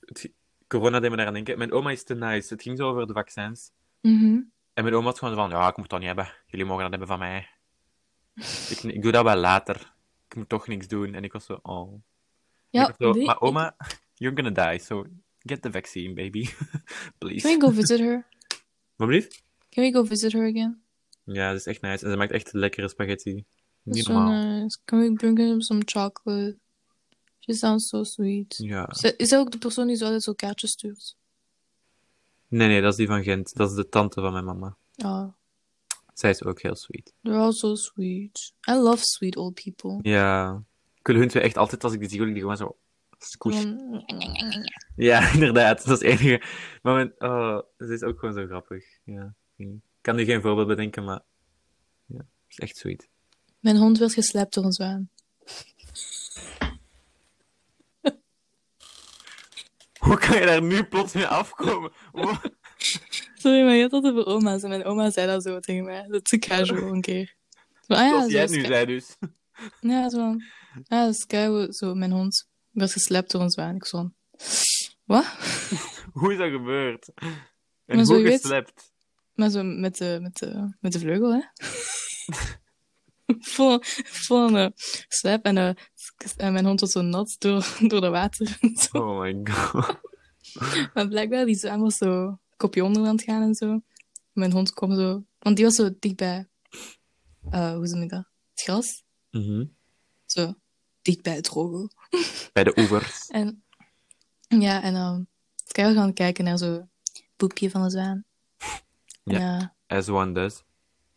het- 0.00 0.32
corona 0.66 1.00
deed 1.00 1.10
me 1.10 1.16
daaraan 1.16 1.34
denken. 1.34 1.58
Mijn 1.58 1.72
oma 1.72 1.90
is 1.90 2.04
te 2.04 2.14
nice. 2.14 2.52
Het 2.52 2.62
ging 2.62 2.78
zo 2.78 2.88
over 2.88 3.06
de 3.06 3.12
vaccins. 3.12 3.70
Mhm. 4.00 4.40
En 4.74 4.82
mijn 4.84 4.94
oma 4.94 5.06
had 5.06 5.18
gewoon 5.18 5.34
van, 5.34 5.50
ja, 5.50 5.68
ik 5.68 5.76
moet 5.76 5.88
dat 5.88 5.98
niet 5.98 6.08
hebben. 6.08 6.32
Jullie 6.46 6.66
mogen 6.66 6.80
dat 6.82 6.90
hebben 6.90 7.08
van 7.08 7.18
mij. 7.18 7.48
Ik, 8.70 8.82
ik 8.82 9.02
doe 9.02 9.12
dat 9.12 9.24
wel 9.24 9.36
later. 9.36 9.92
Ik 10.28 10.36
moet 10.36 10.48
toch 10.48 10.66
niks 10.66 10.88
doen. 10.88 11.14
En 11.14 11.24
ik 11.24 11.32
was 11.32 11.44
zo, 11.44 11.58
oh. 11.62 12.02
Ja, 12.70 12.88
ik 12.88 12.94
was 12.98 13.16
maar 13.16 13.40
oma, 13.40 13.76
you're 14.14 14.42
gonna 14.42 14.70
die, 14.70 14.78
so 14.78 15.06
get 15.46 15.62
the 15.62 15.70
vaccine, 15.70 16.14
baby. 16.14 16.48
Please. 17.18 17.40
Can 17.48 17.58
we 17.58 17.60
go 17.66 17.70
visit 17.70 18.00
her? 18.00 18.26
Wat 18.96 19.08
blieft? 19.08 19.42
Can 19.70 19.82
we 19.84 19.92
go 19.92 20.02
visit 20.04 20.32
her 20.32 20.46
again? 20.48 20.82
Ja, 21.24 21.48
dat 21.50 21.60
is 21.60 21.66
echt 21.66 21.80
nice. 21.80 22.04
En 22.04 22.10
ze 22.10 22.16
maakt 22.16 22.32
echt 22.32 22.52
lekkere 22.52 22.88
spaghetti. 22.88 23.44
Niet 23.82 24.04
so 24.04 24.12
normaal. 24.12 24.60
nice. 24.62 24.78
Can 24.84 25.00
we 25.00 25.12
bring 25.12 25.38
her 25.38 25.62
some 25.62 25.80
chocolate? 25.84 26.56
She 27.40 27.52
sounds 27.54 27.88
so 27.88 28.04
sweet. 28.04 28.54
Ja. 28.58 28.88
Ze- 28.94 29.16
Is 29.16 29.28
zij 29.28 29.38
ook 29.38 29.50
de 29.50 29.58
persoon 29.58 29.86
die 29.86 29.96
zo 29.96 30.04
altijd 30.04 30.22
zo 30.22 30.32
kaartjes 30.32 30.70
stuurt? 30.70 31.16
Nee, 32.48 32.68
nee, 32.68 32.80
dat 32.80 32.90
is 32.90 32.96
die 32.96 33.06
van 33.06 33.22
Gent. 33.22 33.54
Dat 33.56 33.70
is 33.70 33.76
de 33.76 33.88
tante 33.88 34.20
van 34.20 34.32
mijn 34.32 34.44
mama. 34.44 34.76
Oh, 35.04 35.28
Zij 36.14 36.30
is 36.30 36.44
ook 36.44 36.60
heel 36.62 36.74
sweet. 36.74 37.12
they're 37.22 37.38
all 37.38 37.52
so 37.52 37.74
sweet. 37.74 38.52
I 38.70 38.72
love 38.72 39.04
sweet 39.04 39.36
old 39.36 39.54
people. 39.62 39.98
Ja. 40.10 40.62
Ik 40.98 41.06
wil 41.06 41.16
hun 41.16 41.28
twee 41.28 41.42
echt 41.42 41.56
altijd, 41.56 41.84
als 41.84 41.92
ik 41.92 42.00
die 42.00 42.08
zie, 42.08 42.18
wil 42.18 42.26
ik 42.28 42.32
die 42.32 42.42
gewoon 42.42 42.56
zo 42.56 42.76
squish. 43.24 43.60
Gewoon- 43.60 44.04
Ja, 44.96 45.28
inderdaad. 45.34 45.84
Dat 45.84 46.02
is 46.02 46.08
het 46.08 46.20
enige. 46.20 46.42
Maar 46.82 46.94
mijn, 46.94 47.12
oh, 47.18 47.58
ze 47.78 47.92
is 47.92 48.02
ook 48.02 48.18
gewoon 48.18 48.34
zo 48.34 48.46
grappig. 48.46 48.84
Ja. 49.04 49.34
Ik 49.56 49.68
kan 50.00 50.16
nu 50.16 50.24
geen 50.24 50.42
voorbeeld 50.42 50.66
bedenken, 50.68 51.04
maar 51.04 51.20
ja, 52.06 52.16
het 52.18 52.26
is 52.48 52.58
echt 52.58 52.76
sweet. 52.76 53.08
Mijn 53.60 53.76
hond 53.76 53.98
werd 53.98 54.12
geslept 54.12 54.54
door 54.54 54.64
een 54.64 54.72
zwaan. 54.72 55.10
Hoe 59.98 60.18
kan 60.18 60.38
je 60.40 60.46
daar 60.46 60.62
nu 60.62 60.84
plots 60.84 61.12
mee 61.12 61.26
afkomen? 61.26 61.92
Sorry, 63.34 63.64
maar 63.64 63.74
je 63.74 63.82
had 63.82 63.90
dat 63.90 64.04
over 64.04 64.26
oma's. 64.26 64.62
En 64.62 64.68
mijn 64.68 64.84
oma 64.84 65.10
zei 65.10 65.26
dat 65.26 65.42
zo 65.42 65.60
tegen 65.60 65.84
mij. 65.84 66.06
Dat 66.08 66.32
is 66.32 66.38
casual 66.38 66.94
een 66.94 67.00
keer. 67.00 67.34
Ah 67.86 67.98
ja, 67.98 68.08
Zoals 68.08 68.24
zo 68.24 68.30
jij 68.30 68.40
het 68.40 68.50
nu 68.50 68.64
zei 68.64 68.86
dus. 68.86 69.16
Ja, 69.80 70.08
zo. 70.10 70.36
Ja, 70.84 71.04
dat 71.06 71.26
is 71.28 71.76
zo. 71.76 71.94
Mijn 71.94 72.10
hond 72.10 72.48
werd 72.72 72.92
geslept 72.92 73.30
door 73.30 73.40
een 73.40 73.50
zwaan. 73.50 73.74
Ik 73.74 73.86
zo 73.86 74.10
Wat? 75.04 75.24
Hoe 76.12 76.32
is 76.32 76.38
dat 76.38 76.50
gebeurd? 76.50 77.10
En 77.86 77.96
Maar 77.96 78.04
hoe 78.04 78.26
geslept? 78.26 78.92
Maar 79.34 79.50
zo 79.50 79.62
met 79.62 79.96
de, 79.96 80.18
met 80.20 80.36
de, 80.36 80.76
met 80.80 80.92
de 80.92 80.98
vleugel, 80.98 81.32
hè? 81.32 81.40
vol, 83.54 83.78
vol 84.04 84.56
een 84.56 84.72
slap 85.08 85.44
en, 85.44 85.56
eh, 85.56 85.74
en 86.36 86.52
mijn 86.52 86.64
hond 86.64 86.80
was 86.80 86.90
zo 86.90 87.00
nat 87.00 87.36
door, 87.38 87.76
door 87.88 88.00
dat 88.00 88.10
water. 88.10 88.58
en 88.60 88.76
zo. 88.76 88.98
Oh 88.98 89.20
my 89.20 89.40
god. 89.44 90.00
Maar 90.94 91.08
blijkbaar, 91.08 91.44
die 91.44 91.56
zwaan 91.56 91.80
was 91.80 91.96
zo 91.96 92.38
kopje 92.56 92.84
onder 92.84 93.06
aan 93.06 93.16
het 93.16 93.22
gaan 93.24 93.42
en 93.42 93.54
zo. 93.54 93.82
Mijn 94.32 94.52
hond 94.52 94.72
kwam 94.72 94.94
zo... 94.94 95.24
Want 95.38 95.56
die 95.56 95.64
was 95.64 95.74
zo 95.74 95.90
dichtbij... 95.98 96.48
eh 97.50 97.72
hoe 97.72 97.88
noem 97.88 98.00
je 98.00 98.08
dat? 98.08 98.28
Het 98.50 98.60
gras. 98.62 99.04
Mhm. 99.30 99.64
Zo 100.26 100.54
dicht 101.02 101.22
bij 101.22 101.34
het 101.34 101.44
droge. 101.44 101.90
Bij 102.52 102.64
de 102.64 102.72
oevers. 102.78 103.26
En 104.48 104.60
ja, 104.60 104.82
en 104.82 104.94
dan 104.94 105.26
kan 105.66 105.88
je 105.88 105.94
gaan 105.94 106.12
kijken 106.12 106.44
naar 106.44 106.58
zo'n 106.58 106.90
poepje 107.36 107.70
van 107.70 107.82
de 107.82 107.90
zwaan. 107.90 108.24
En, 109.24 109.38
Ja. 109.40 109.74
As 109.86 110.08
one 110.08 110.32
does. 110.32 110.62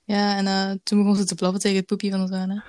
ja, 0.03 0.37
en 0.37 0.47
eh, 0.47 0.71
toen 0.83 0.97
begon 0.99 1.15
ze 1.15 1.25
te 1.25 1.35
blaffen 1.35 1.59
tegen 1.61 1.77
het 1.77 1.85
poepje 1.85 2.09
van 2.11 2.19
de 2.21 2.27
zwaan. 2.27 2.49
Hè. 2.49 2.59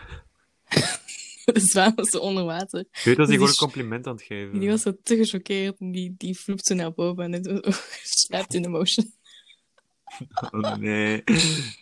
de 1.52 1.60
zwaan 1.60 1.94
was 1.94 2.10
zo 2.10 2.18
onder 2.18 2.44
water. 2.44 2.78
Je 2.78 3.00
weet 3.04 3.16
dat 3.16 3.26
hij 3.26 3.34
gewoon 3.36 3.50
een 3.50 3.56
compliment 3.56 4.06
aan 4.06 4.14
het 4.14 4.22
geven. 4.22 4.58
Die 4.58 4.68
was 4.68 4.82
zo 4.82 4.96
te 5.02 5.16
gechoqueerd. 5.16 5.78
en 5.80 5.90
Die, 5.92 6.14
die 6.18 6.38
vloept 6.38 6.66
zo 6.66 6.74
naar 6.74 6.92
boven 6.94 7.34
en 7.34 7.44
zo 7.44 7.58
geslapt 7.62 8.54
in 8.56 8.62
de 8.62 8.68
motion. 8.68 9.12
Oh 10.50 10.74
nee. 10.76 11.22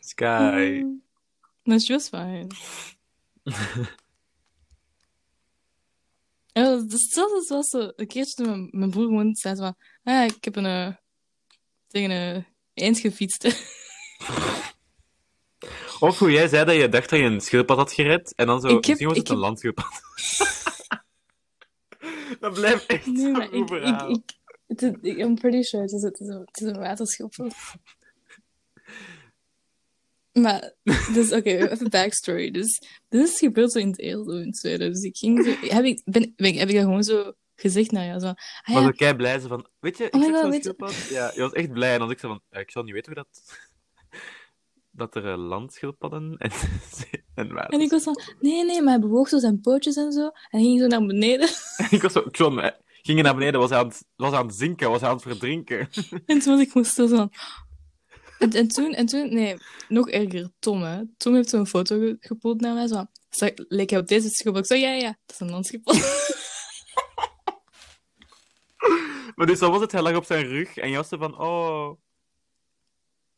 Sky. 0.00 0.82
Maar 1.62 1.80
she 1.80 1.92
was 1.92 2.08
fine. 2.08 2.46
Ja, 6.56 6.76
dus 6.76 7.02
hetzelfde 7.02 7.44
was 7.54 7.68
zo 7.68 7.92
een 7.96 8.06
keertje 8.06 8.34
toen 8.34 8.46
mijn, 8.48 8.68
mijn 8.70 8.90
broer 8.90 9.04
gewoon 9.06 9.34
zei 9.34 9.56
van, 9.56 9.76
ah, 10.04 10.24
ik 10.24 10.44
heb 10.44 10.56
een, 10.56 10.66
eh, 10.66 10.94
tegen 11.88 12.10
een 12.10 12.46
eend 12.74 12.98
gefietst. 12.98 13.44
Of 16.00 16.18
hoe 16.18 16.30
jij 16.30 16.48
zei 16.48 16.64
dat 16.64 16.74
je 16.74 16.88
dacht 16.88 17.10
dat 17.10 17.18
je 17.18 17.24
een 17.24 17.40
schildpad 17.40 17.76
had 17.76 17.92
gered, 17.92 18.34
en 18.34 18.46
dan 18.46 18.60
zo, 18.60 18.66
Ik 18.66 18.72
heb- 18.72 18.84
misschien 18.86 19.08
was 19.08 19.16
ik 19.16 19.22
het 19.22 19.28
een 19.30 19.34
heb- 19.36 19.44
landschildpad. 19.44 20.00
dat 22.40 22.52
blijft 22.54 22.86
echt 22.86 23.06
nee, 23.06 23.30
maar 23.32 23.48
zo'n 23.50 23.62
ik, 23.62 23.70
ik, 23.70 24.08
ik, 24.08 24.22
het 24.66 24.82
I'm 25.06 25.34
pretty 25.34 25.62
sure 25.62 25.82
het 25.82 25.92
is, 25.92 26.02
het 26.02 26.20
is, 26.20 26.26
een- 26.28 26.40
het 26.44 26.60
is 26.60 26.66
een 26.66 26.78
waterschildpad. 26.78 27.54
Maar, 30.34 30.74
dus 31.14 31.32
oké, 31.32 31.50
even 31.50 31.90
backstory. 31.90 32.50
Dus, 32.50 32.82
dit 33.08 33.28
is 33.28 33.38
gebeurd 33.38 33.72
zo 33.72 33.78
in 33.78 33.88
het 33.88 33.98
eerste 33.98 34.30
of 34.30 34.38
in 34.38 34.46
het 34.46 34.60
tweede. 34.60 34.88
Dus 34.88 35.02
ik 35.02 35.16
ging 35.16 35.44
zo, 35.44 35.68
heb 35.68 35.84
ik, 35.84 36.02
ben, 36.04 36.32
ben, 36.36 36.54
heb 36.54 36.68
ik 36.68 36.74
dat 36.74 36.84
gewoon 36.84 37.02
zo 37.02 37.32
gezegd 37.56 37.90
naar 37.90 38.06
jou? 38.06 38.20
Zo, 38.20 38.26
ah 38.26 38.74
was 38.74 38.84
ook 38.84 38.96
kei 38.96 39.14
blij 39.14 39.40
van, 39.40 39.66
weet 39.80 39.98
je, 39.98 40.04
ik 40.04 40.14
Oh 40.14 40.40
God, 40.40 40.50
weet 40.50 40.64
je-. 40.64 41.14
Ja, 41.14 41.32
je 41.34 41.40
was 41.40 41.52
echt 41.52 41.72
blij. 41.72 41.92
En 41.92 41.98
dan 41.98 42.10
ik 42.10 42.18
zo 42.18 42.28
van, 42.28 42.60
ik 42.60 42.70
zal 42.70 42.82
niet 42.82 42.92
weten 42.92 43.12
hoe 43.12 43.24
dat... 43.24 43.58
dat 44.90 45.14
er 45.14 45.32
eh, 45.32 45.38
landschildpadden 45.38 46.36
en, 46.38 46.50
en 47.34 47.52
water... 47.52 47.72
En 47.72 47.80
ik 47.80 47.90
was 47.90 48.02
van, 48.02 48.20
nee, 48.40 48.64
nee, 48.64 48.82
maar 48.82 48.92
hij 48.92 49.00
bewoog 49.00 49.28
zo 49.28 49.38
zijn 49.38 49.60
pootjes 49.60 49.96
en 49.96 50.12
zo. 50.12 50.24
En 50.24 50.32
hij 50.50 50.60
ging 50.60 50.80
zo 50.80 50.86
naar 50.86 51.06
beneden. 51.06 51.48
ik 51.90 52.02
was 52.02 52.12
zo, 52.12 52.56
eh, 52.56 52.70
ging 53.02 53.22
naar 53.22 53.34
beneden, 53.34 53.60
was 53.60 53.70
hij 53.70 53.78
aan 53.78 53.86
het, 53.86 54.04
was 54.16 54.32
aan 54.32 54.46
het 54.46 54.56
zinken, 54.56 54.90
was 54.90 55.02
aan 55.02 55.14
het 55.14 55.22
verdrinken. 55.22 55.88
En 56.26 56.38
toen 56.38 56.56
was 56.56 56.60
ik 56.60 56.84
stil 56.86 57.08
zo 57.08 57.16
van... 57.16 57.32
En, 58.44 58.50
en 58.50 58.68
toen, 58.68 58.92
en 58.94 59.06
toen, 59.06 59.34
nee, 59.34 59.56
nog 59.88 60.08
erger, 60.10 60.50
Tom, 60.58 60.82
hè. 60.82 61.02
Tom 61.16 61.34
heeft 61.34 61.48
zo'n 61.48 61.66
foto 61.66 61.98
ge- 61.98 62.16
gepost 62.20 62.60
naar 62.60 62.74
mij, 62.74 62.86
zo 62.86 63.04
"Zag- 63.30 63.50
leek 63.54 63.90
hij 63.90 63.98
op 63.98 64.06
deze 64.06 64.28
schip? 64.28 64.56
Ik 64.56 64.66
zo, 64.66 64.74
ja, 64.74 64.92
ja, 64.92 65.16
dat 65.26 65.34
is 65.34 65.40
een 65.40 65.50
landschip. 65.50 65.84
maar 69.34 69.46
dus 69.46 69.58
dan 69.58 69.70
was 69.70 69.80
het, 69.80 69.92
hij 69.92 70.02
lag 70.02 70.16
op 70.16 70.24
zijn 70.24 70.46
rug, 70.46 70.76
en 70.76 70.90
je 70.90 70.96
was 70.96 71.08
zo 71.08 71.16
van, 71.16 71.38
oh... 71.38 71.98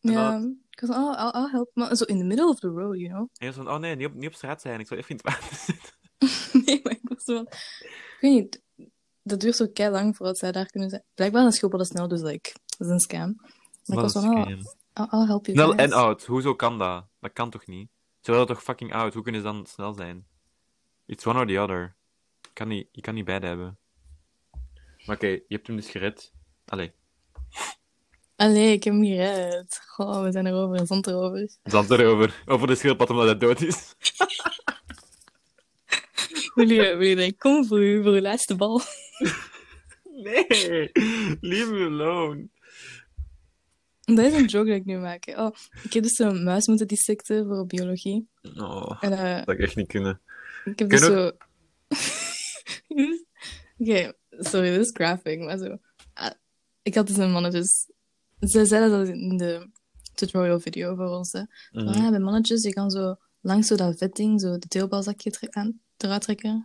En 0.00 0.12
ja, 0.12 0.30
dan- 0.30 0.58
ik 0.70 0.80
was 0.80 0.90
van, 0.96 1.04
oh, 1.04 1.18
I'll, 1.20 1.40
I'll 1.42 1.50
help. 1.50 1.70
Maar 1.74 1.96
zo 1.96 2.04
in 2.04 2.18
the 2.18 2.24
middle 2.24 2.48
of 2.48 2.58
the 2.58 2.68
road, 2.68 2.96
you 2.98 3.08
know. 3.08 3.20
En 3.20 3.46
je 3.46 3.46
was 3.46 3.54
van, 3.54 3.68
oh 3.74 3.78
nee, 3.80 3.96
niet 3.96 4.06
op, 4.06 4.14
niet 4.14 4.28
op 4.28 4.34
straat 4.34 4.60
zijn, 4.60 4.80
ik 4.80 4.86
zou 4.86 5.00
even 5.00 5.10
in 5.10 5.20
het 5.22 5.34
water 5.34 5.56
zitten. 5.66 5.94
nee, 6.66 6.80
maar 6.82 6.92
ik 6.92 7.00
was 7.02 7.24
zo 7.24 7.34
van... 7.34 7.46
Ik 7.46 8.16
weet 8.20 8.32
niet, 8.32 8.62
dat 9.22 9.40
duurt 9.40 9.56
zo 9.56 9.66
kei 9.72 9.90
lang 9.90 10.16
voordat 10.16 10.38
zij 10.38 10.52
daar 10.52 10.66
kunnen 10.66 10.90
zijn. 10.90 11.04
Blijkbaar 11.14 11.46
is 11.46 11.54
schildpadden 11.56 11.88
snel, 11.88 12.08
dus 12.08 12.20
like, 12.20 12.52
dat 12.66 12.86
is 12.86 12.92
een 12.92 13.00
scam. 13.00 13.34
Maar 13.84 13.96
ik 13.96 14.02
was 14.02 14.12
van, 14.12 14.24
oh. 14.38 14.46
I'll, 14.98 15.08
I'll 15.12 15.26
help 15.26 15.46
you 15.46 15.56
Snel 15.58 15.70
guys. 15.72 15.80
en 15.80 15.92
oud. 15.92 16.24
Hoezo 16.24 16.54
kan 16.54 16.78
dat? 16.78 17.04
Dat 17.20 17.32
kan 17.32 17.50
toch 17.50 17.66
niet? 17.66 17.88
Ze 18.20 18.30
willen 18.30 18.46
toch 18.46 18.62
fucking 18.62 18.94
oud? 18.94 19.14
Hoe 19.14 19.22
kunnen 19.22 19.40
ze 19.40 19.46
dan 19.46 19.66
snel 19.66 19.92
zijn? 19.92 20.26
It's 21.06 21.26
one 21.26 21.38
or 21.38 21.46
the 21.46 21.58
other. 21.60 21.96
Je 22.40 22.48
kan 22.52 22.68
niet, 22.68 22.88
je 22.92 23.00
kan 23.00 23.14
niet 23.14 23.24
beide 23.24 23.46
hebben. 23.46 23.78
Maar 25.06 25.16
oké, 25.16 25.26
je 25.26 25.44
hebt 25.48 25.66
hem 25.66 25.76
dus 25.76 25.90
gered. 25.90 26.32
Allee, 26.64 26.92
Allee, 28.36 28.72
ik 28.72 28.84
heb 28.84 28.92
hem 28.94 29.04
gered. 29.04 29.80
Goh, 29.86 30.22
we 30.22 30.32
zijn 30.32 30.46
erover, 30.46 30.80
een 30.80 30.86
zand 30.86 31.06
erover. 31.06 31.48
zand 31.62 31.90
erover. 31.90 32.42
Over 32.46 32.66
de 32.66 32.74
schildpad 32.74 33.10
omdat 33.10 33.24
hij 33.26 33.38
dood 33.38 33.60
is. 33.60 33.84
Wil 36.54 36.68
je, 36.70 36.96
wil 36.96 37.18
je 37.18 37.26
ik 37.26 37.38
kom 37.38 37.66
voor 37.66 37.78
uw, 37.78 38.02
voor 38.02 38.12
uw 38.12 38.20
laatste 38.20 38.56
bal? 38.56 38.80
Nee, 40.22 40.46
leave 41.40 41.72
me 41.72 41.84
alone. 41.86 42.48
Dat 44.14 44.18
is 44.18 44.32
een 44.32 44.44
joke 44.44 44.68
dat 44.68 44.76
ik 44.76 44.84
nu 44.84 44.98
maak. 44.98 45.32
Oh, 45.36 45.54
ik 45.82 45.92
heb 45.92 46.02
dus 46.02 46.18
een 46.18 46.44
muis 46.44 46.66
moeten 46.66 46.86
dissecten 46.88 47.46
voor 47.46 47.66
biologie. 47.66 48.28
Oh, 48.56 48.96
En 49.00 49.12
eh, 49.12 49.34
dat 49.36 49.44
zou 49.44 49.56
ik 49.56 49.58
echt 49.58 49.76
niet 49.76 49.86
kunnen. 49.88 50.20
ik 50.64 50.78
heb 50.78 50.88
dus 50.90 51.00
zo... 51.00 51.30
Oké, 53.78 54.12
sorry, 54.30 54.70
dit 54.70 54.80
is 54.86 54.90
graphic, 54.92 55.38
maar 55.40 55.58
zo... 55.58 55.76
ah, 56.14 56.30
ik 56.82 56.94
had 56.94 57.06
dus 57.06 57.16
een 57.16 57.30
mannetjes... 57.32 57.90
Ze 58.40 58.64
zeiden 58.66 58.90
dat 58.90 59.08
in 59.08 59.36
de 59.36 59.70
tutorial 60.14 60.60
video 60.60 60.94
voor 60.94 61.08
ons, 61.08 61.32
hè. 61.32 61.42
Van, 61.72 61.84
Mhm. 61.84 62.02
ja, 62.02 62.10
bij 62.10 62.18
mannetjes, 62.18 62.62
je 62.62 62.72
kan 62.72 62.90
zo 62.90 63.16
langs 63.40 63.66
zo 63.66 63.76
dat 63.76 63.98
vetting, 63.98 64.40
zo 64.40 64.58
de 64.58 64.68
tre- 64.68 65.48
aan, 65.50 65.80
eruit 65.96 66.22
trekken. 66.22 66.64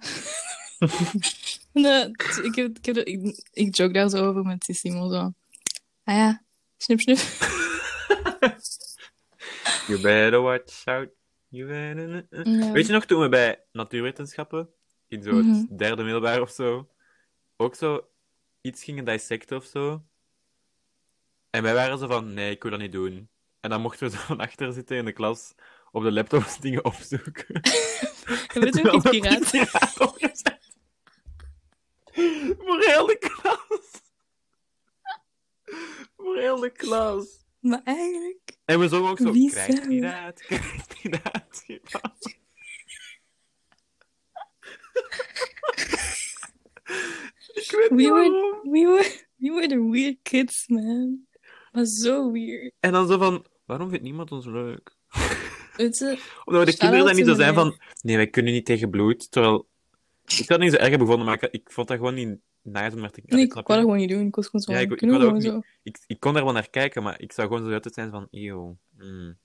en, 1.73 1.85
eh, 1.85 2.05
ik, 2.43 2.55
heb, 2.55 2.77
ik, 2.77 2.85
heb, 2.85 2.97
ik, 2.97 3.43
ik 3.51 3.75
joke 3.75 3.93
daar 3.93 4.09
zo 4.09 4.25
over 4.27 4.43
met 4.43 4.61
die 4.65 4.75
Simon, 4.75 5.09
zo... 5.11 5.33
Ah 6.03 6.15
ja, 6.15 6.43
snip, 6.81 6.99
snip. 7.01 7.17
You 9.87 10.01
better 10.01 10.41
watch 10.41 10.85
out. 10.87 11.09
You 11.49 11.67
better... 11.67 12.25
Ja. 12.43 12.71
Weet 12.71 12.87
je 12.87 12.93
nog, 12.93 13.05
toen 13.05 13.21
we 13.21 13.29
bij 13.29 13.63
natuurwetenschappen, 13.71 14.69
in 15.07 15.23
zo 15.23 15.35
het 15.35 15.45
Mhm. 15.45 15.75
derde 15.77 16.03
middelbaar 16.03 16.41
of 16.41 16.49
zo, 16.51 16.89
ook 17.57 17.75
zo 17.75 18.07
iets 18.61 18.83
gingen 18.83 19.05
dissecten 19.05 19.57
of 19.57 19.65
zo. 19.65 20.03
En 21.49 21.63
wij 21.63 21.73
waren 21.73 21.97
zo 21.97 22.07
van, 22.07 22.33
nee, 22.33 22.51
ik 22.51 22.61
wil 22.61 22.71
dat 22.71 22.79
niet 22.79 22.91
doen. 22.91 23.29
En 23.59 23.69
dan 23.69 23.81
mochten 23.81 24.09
we 24.09 24.13
zo 24.17 24.21
van 24.23 24.39
achter 24.39 24.73
zitten 24.73 24.97
in 24.97 25.05
de 25.05 25.11
klas 25.11 25.53
op 25.91 26.03
de 26.03 26.11
laptops 26.11 26.59
dingen 26.65 26.85
opzoeken. 26.85 27.61
En 28.53 28.61
weet 28.61 28.75
je 28.75 28.91
ook 28.91 29.03
iets 29.03 29.03
we 29.03 29.49
piraat? 29.49 29.97
Voor 32.65 32.79
heel 32.79 33.05
de 33.05 33.17
klas. 33.17 33.89
Voor 36.31 36.41
heel 36.41 36.59
de 36.59 36.69
klas. 36.69 37.45
Maar 37.59 37.81
eigenlijk... 37.83 38.57
En 38.65 38.79
we 38.79 38.87
zongen 38.87 39.09
ook 39.09 39.17
zo, 39.17 39.31
Wie 39.31 39.53
piraat. 39.87 40.43
piraat. 41.01 42.35
Ik 47.53 47.71
weet 47.71 47.89
We 47.89 47.95
niet 47.95 48.09
were, 48.09 48.59
we 48.63 48.85
were, 48.87 49.25
we 49.35 49.49
were 49.51 49.67
the 49.67 49.89
weird 49.89 50.17
kids, 50.21 50.67
man. 50.67 51.27
Maar 51.71 51.85
zo 51.85 52.31
weird. 52.31 52.73
En 52.79 52.91
dan 52.91 53.07
zo 53.07 53.17
van, 53.17 53.45
waarom 53.65 53.89
vindt 53.89 54.03
niemand 54.03 54.31
ons 54.31 54.45
leuk? 54.45 54.95
Omdat 56.45 56.65
we 56.65 56.65
de 56.65 56.77
kinderen 56.77 57.05
dan 57.05 57.15
niet 57.15 57.25
zo 57.25 57.33
zijn 57.33 57.53
van, 57.53 57.79
nee, 58.01 58.15
wij 58.15 58.27
kunnen 58.27 58.53
niet 58.53 58.65
tegen 58.65 58.89
bloed. 58.89 59.31
Terwijl, 59.31 59.67
ik 60.25 60.37
had 60.37 60.47
het 60.47 60.59
niet 60.59 60.71
zo 60.71 60.77
erg 60.77 60.97
bevonden, 60.97 61.25
maar 61.25 61.43
ik, 61.43 61.51
ik 61.51 61.71
vond 61.71 61.87
dat 61.87 61.97
gewoon 61.97 62.13
niet 62.13 62.39
om 62.63 62.71
naar 62.71 62.89
te 62.91 62.95
Nee, 62.97 63.05
Allee, 63.29 63.43
ik 63.45 63.53
je? 63.55 63.63
dat 63.63 63.75
gewoon 63.79 63.97
niet 63.97 64.09
doen. 64.09 64.27
Ik 64.27 64.35
was 64.35 64.45
gewoon 64.45 64.61
zo 64.61 64.71
Ja, 64.71 64.77
ik- 64.79 64.91
ik 64.91 65.11
ook 65.11 65.41
zo... 65.41 65.61
ik 66.07 66.19
kon 66.19 66.33
daar 66.33 66.43
wel 66.43 66.53
naar 66.53 66.69
kijken, 66.69 67.03
maar 67.03 67.21
ik 67.21 67.31
zou 67.31 67.47
gewoon 67.47 67.63
zo 67.65 67.71
uit 67.73 67.93
zijn 67.93 68.11
van, 68.11 68.27
eeuw. 68.31 68.77
mm. 68.97 69.37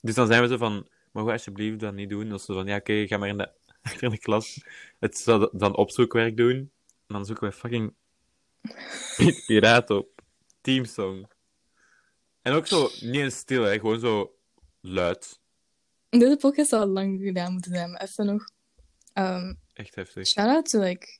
Dus 0.00 0.14
dan 0.14 0.26
zijn 0.26 0.42
we 0.42 0.48
zo 0.48 0.56
van, 0.56 0.72
mogen 1.12 1.28
we 1.30 1.36
alsjeblieft 1.36 1.80
dat 1.80 1.94
niet 1.94 2.08
doen? 2.08 2.32
Of 2.32 2.40
zo 2.42 2.54
van, 2.54 2.66
ja, 2.66 2.76
oké, 2.76 3.06
ga 3.06 3.16
maar 3.16 3.28
in 3.28 3.36
de, 3.38 3.50
achter 3.82 4.02
in 4.02 4.10
de 4.10 4.18
klas 4.18 4.64
het 5.00 5.18
zou 5.18 5.48
dan 5.52 5.76
opzoekwerk 5.76 6.36
doen. 6.36 6.56
En 7.06 7.18
dan 7.18 7.24
zoeken 7.26 7.48
we 7.48 7.52
fucking 7.54 7.94
Piraat 9.46 9.90
op. 9.90 10.22
Teamsong. 10.60 11.30
En 12.42 12.52
ook 12.52 12.66
zo, 12.66 12.82
niet 13.00 13.14
eens 13.14 13.36
stil, 13.36 13.62
hè, 13.62 13.78
gewoon 13.78 14.00
zo 14.00 14.34
luid. 14.80 15.40
Deze 16.08 16.36
podcast 16.36 16.68
zou 16.68 16.82
al 16.82 16.88
lang 16.88 17.20
gedaan 17.22 17.52
moeten 17.52 17.70
zijn, 17.74 17.90
maar 17.90 18.02
even 18.02 18.26
nog. 18.26 18.44
Um, 19.14 19.58
Echt 19.72 19.94
heftig. 19.94 20.26
shout-out 20.26 20.68
to, 20.70 20.80
like, 20.80 21.18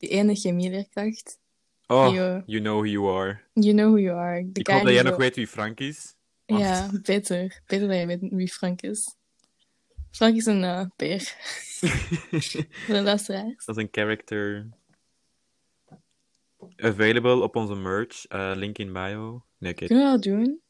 die 0.00 0.08
ene 0.08 0.34
chemieleerkracht. 0.34 1.38
Oh, 1.86 2.12
you 2.46 2.60
know 2.62 2.76
who 2.78 2.84
you 2.86 3.08
are. 3.20 3.40
You 3.52 3.72
know 3.74 3.88
who 3.90 3.98
you 3.98 4.16
are. 4.18 4.42
De 4.52 4.60
Ik 4.60 4.66
hoop 4.66 4.82
dat 4.82 4.92
jij 4.92 5.02
nog 5.02 5.16
weet 5.16 5.36
wie 5.36 5.46
Frank 5.46 5.80
is. 5.80 6.14
want- 6.46 6.62
Ja, 6.62 6.90
beter. 7.02 7.60
Beter 7.66 7.88
dat 7.88 7.98
je 7.98 8.06
weet 8.06 8.20
wie 8.20 8.48
Frank 8.52 8.82
is. 8.82 9.14
Frank 10.10 10.36
is 10.36 10.46
een 10.46 10.64
eh, 10.64 10.84
peer. 10.96 11.20
Voor 12.84 12.94
de 12.94 13.02
luisteraars. 13.02 13.64
Dat 13.64 13.76
is 13.76 13.82
een 13.82 13.88
character. 13.90 14.68
Available 16.76 17.42
op 17.42 17.56
onze 17.56 17.74
merch. 17.74 18.26
eh, 18.26 18.52
link 18.54 18.78
in 18.78 18.92
bio. 18.92 19.44
Nee, 19.58 19.72
oké. 19.72 19.86
Kunnen 19.86 20.04
we 20.04 20.10
dat 20.10 20.22
doen? 20.22 20.60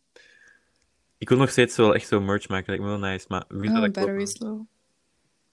Ik 1.19 1.29
wil 1.29 1.39
nog 1.39 1.51
steeds 1.51 1.77
wel 1.77 1.95
echt 1.95 2.09
zo 2.09 2.21
merch 2.21 2.49
maken. 2.49 2.67
Lijkt 2.67 2.83
me 2.83 2.89
wel 2.89 2.99
nice. 3.11 3.27
Maar 3.29 3.45
wie 3.49 3.71
Oh, 3.71 3.81
dat 3.81 3.93
battery. 3.93 4.23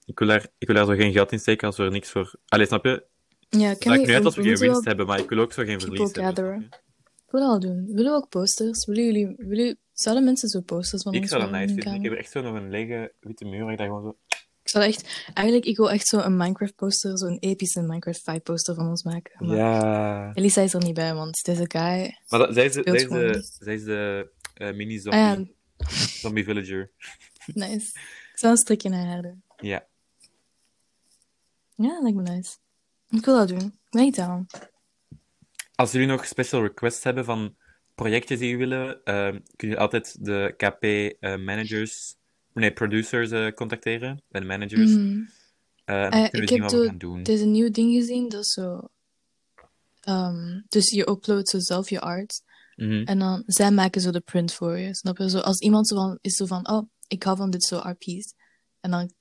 Ik 0.04 0.18
wil, 0.18 0.28
daar, 0.28 0.46
ik 0.58 0.66
wil 0.66 0.76
daar 0.76 0.86
zo 0.86 0.94
geen 0.94 1.12
geld 1.12 1.32
in 1.32 1.38
steken 1.40 1.66
als 1.66 1.76
we 1.76 1.84
er 1.84 1.90
niks 1.90 2.10
voor... 2.10 2.34
Allee, 2.48 2.66
snap 2.66 2.84
je? 2.84 3.04
Ja, 3.48 3.74
kan 3.74 3.92
maakt 3.92 4.06
niet 4.06 4.24
als 4.24 4.36
we 4.36 4.42
geen 4.42 4.56
winst 4.56 4.84
hebben, 4.84 5.06
maar 5.06 5.18
ik 5.18 5.28
wil 5.28 5.38
ook 5.38 5.52
zo 5.52 5.64
geen 5.64 5.80
verlies 5.80 6.12
hebben. 6.12 6.76
Ik 7.28 7.34
dat 7.34 7.42
al 7.42 7.60
doen. 7.60 7.86
Willen 7.86 8.12
we 8.12 8.16
ook 8.16 8.28
posters? 8.28 8.86
Willen 8.86 9.04
jullie... 9.04 9.34
Willen... 9.36 9.78
Zouden 9.92 10.24
mensen 10.24 10.48
zo 10.48 10.60
posters 10.60 11.02
van 11.02 11.12
Ik 11.12 11.20
ons 11.20 11.30
zou 11.30 11.42
dat 11.42 11.50
nice 11.50 11.74
vinden. 11.74 11.94
Ik 11.94 12.02
heb 12.02 12.12
echt 12.12 12.30
zo 12.30 12.40
nog 12.42 12.54
een 12.54 12.70
lege 12.70 13.12
witte 13.20 13.44
muur 13.44 13.62
waar 13.62 13.72
ik 13.72 13.78
daar 13.78 13.86
gewoon 13.86 14.02
zo... 14.02 14.16
Ik 14.62 14.68
zou 14.68 14.84
echt... 14.84 15.24
Eigenlijk, 15.34 15.66
ik 15.66 15.76
wil 15.76 15.90
echt 15.90 16.06
zo 16.06 16.18
een 16.18 16.36
Minecraft 16.36 16.74
poster, 16.74 17.18
zo'n 17.18 17.38
epische 17.38 17.80
Minecraft 17.80 18.22
5 18.22 18.42
poster 18.42 18.74
van 18.74 18.88
ons 18.88 19.02
maken. 19.02 19.46
Maar 19.46 19.56
Ja. 19.56 20.34
Elisa 20.34 20.62
is 20.62 20.74
er 20.74 20.84
niet 20.84 20.94
bij, 20.94 21.14
want 21.14 21.44
deze 21.44 21.64
guy... 21.68 22.18
Maar 22.28 22.38
dat, 22.38 22.54
zij 22.54 22.64
is 22.64 22.72
de, 22.72 22.82
zij 22.84 22.94
is 22.94 23.08
de, 23.08 23.48
zij 23.58 23.74
is 23.74 23.84
de 23.84 24.30
eh, 24.54 24.74
mini-zombie. 24.74 25.20
Ah 25.20 25.38
ja, 25.38 25.44
Zombie 26.20 26.44
villager. 26.44 26.90
nice. 27.46 27.90
Ik 28.32 28.38
zou 28.38 28.52
een 28.52 28.58
strikje 28.58 28.88
naar 28.88 29.06
haar 29.06 29.22
doen. 29.22 29.42
Ja. 29.56 29.86
Ja, 31.74 31.88
dat 31.88 32.02
lijkt 32.02 32.16
me 32.16 32.22
nice. 32.22 32.56
Ik 33.10 33.24
wil 33.24 33.36
dat 33.36 33.48
doen. 33.48 33.78
Niet 33.90 34.18
aan. 34.18 34.46
Als 35.74 35.92
jullie 35.92 36.06
nog 36.06 36.26
special 36.26 36.62
requests 36.62 37.04
hebben 37.04 37.24
van 37.24 37.56
projectjes 37.94 38.38
die 38.38 38.48
jullie 38.48 38.66
willen, 38.68 39.04
ehm, 39.04 39.38
kun 39.56 39.68
je 39.68 39.78
altijd 39.78 40.24
de 40.24 40.54
KP-managers, 40.56 42.14
nee, 42.52 42.72
producers 42.72 43.30
eh, 43.30 43.52
contacteren, 43.52 44.22
bij 44.28 44.40
de 44.40 44.46
managers. 44.46 44.90
Mhm. 44.90 45.20
Eh, 45.84 46.04
en 46.04 46.10
dan 46.10 46.20
Eh, 46.22 46.30
kunnen 46.30 46.40
we 46.40 46.46
zien 46.48 46.60
wat 46.62 46.72
we 46.72 46.86
gaan 46.86 46.98
doen. 46.98 47.22
Er 47.22 47.32
is 47.32 47.40
een 47.40 47.50
nieuw 47.50 47.70
ding 47.70 47.92
gezien, 47.94 48.28
dat 48.28 48.40
is 48.44 48.52
zo... 48.52 48.88
ehm, 50.00 50.60
dus 50.68 50.90
je 50.90 51.08
uploadt 51.08 51.48
zo 51.48 51.58
zelf 51.58 51.90
je 51.90 52.00
art. 52.00 52.42
Mhm. 52.76 53.02
En 53.04 53.18
dan, 53.18 53.42
zij 53.46 53.70
maken 53.70 54.00
zo 54.00 54.10
de 54.10 54.20
print 54.20 54.52
voor 54.52 54.78
je. 54.78 54.94
Snap 54.94 55.18
je? 55.18 55.30
Zo, 55.30 55.38
als 55.38 55.60
iemand 55.60 55.88
zo 55.88 55.94
van, 55.96 56.18
is 56.20 56.34
zo 56.34 56.46
van, 56.46 56.68
oh, 56.70 56.88
ik 57.06 57.22
hou 57.22 57.36
van 57.36 57.50
dit 57.50 57.64
zo 57.64 57.76
art 57.76 57.98
piece. 57.98 58.32
En 58.80 58.90
dan, 58.90 59.12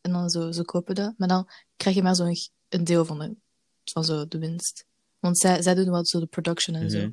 en 0.00 0.12
dan 0.12 0.28
zo, 0.28 0.50
ze 0.52 0.64
kopen 0.64 0.94
dat. 0.94 1.14
Maar 1.16 1.28
dan 1.28 1.48
krijg 1.76 1.96
je 1.96 2.02
maar 2.02 2.14
zo'n 2.14 2.34
een 2.68 2.84
deel 2.84 3.04
van, 3.04 3.18
de, 3.18 3.36
van 3.84 4.04
zo 4.04 4.26
de 4.28 4.38
winst. 4.38 4.86
Want 5.18 5.38
zij, 5.38 5.62
zij 5.62 5.74
doen 5.74 5.90
wel 5.90 6.06
zo 6.06 6.20
de 6.20 6.26
production 6.26 6.76
en 6.76 6.90
zo. 6.90 6.98
Mhm. 6.98 7.10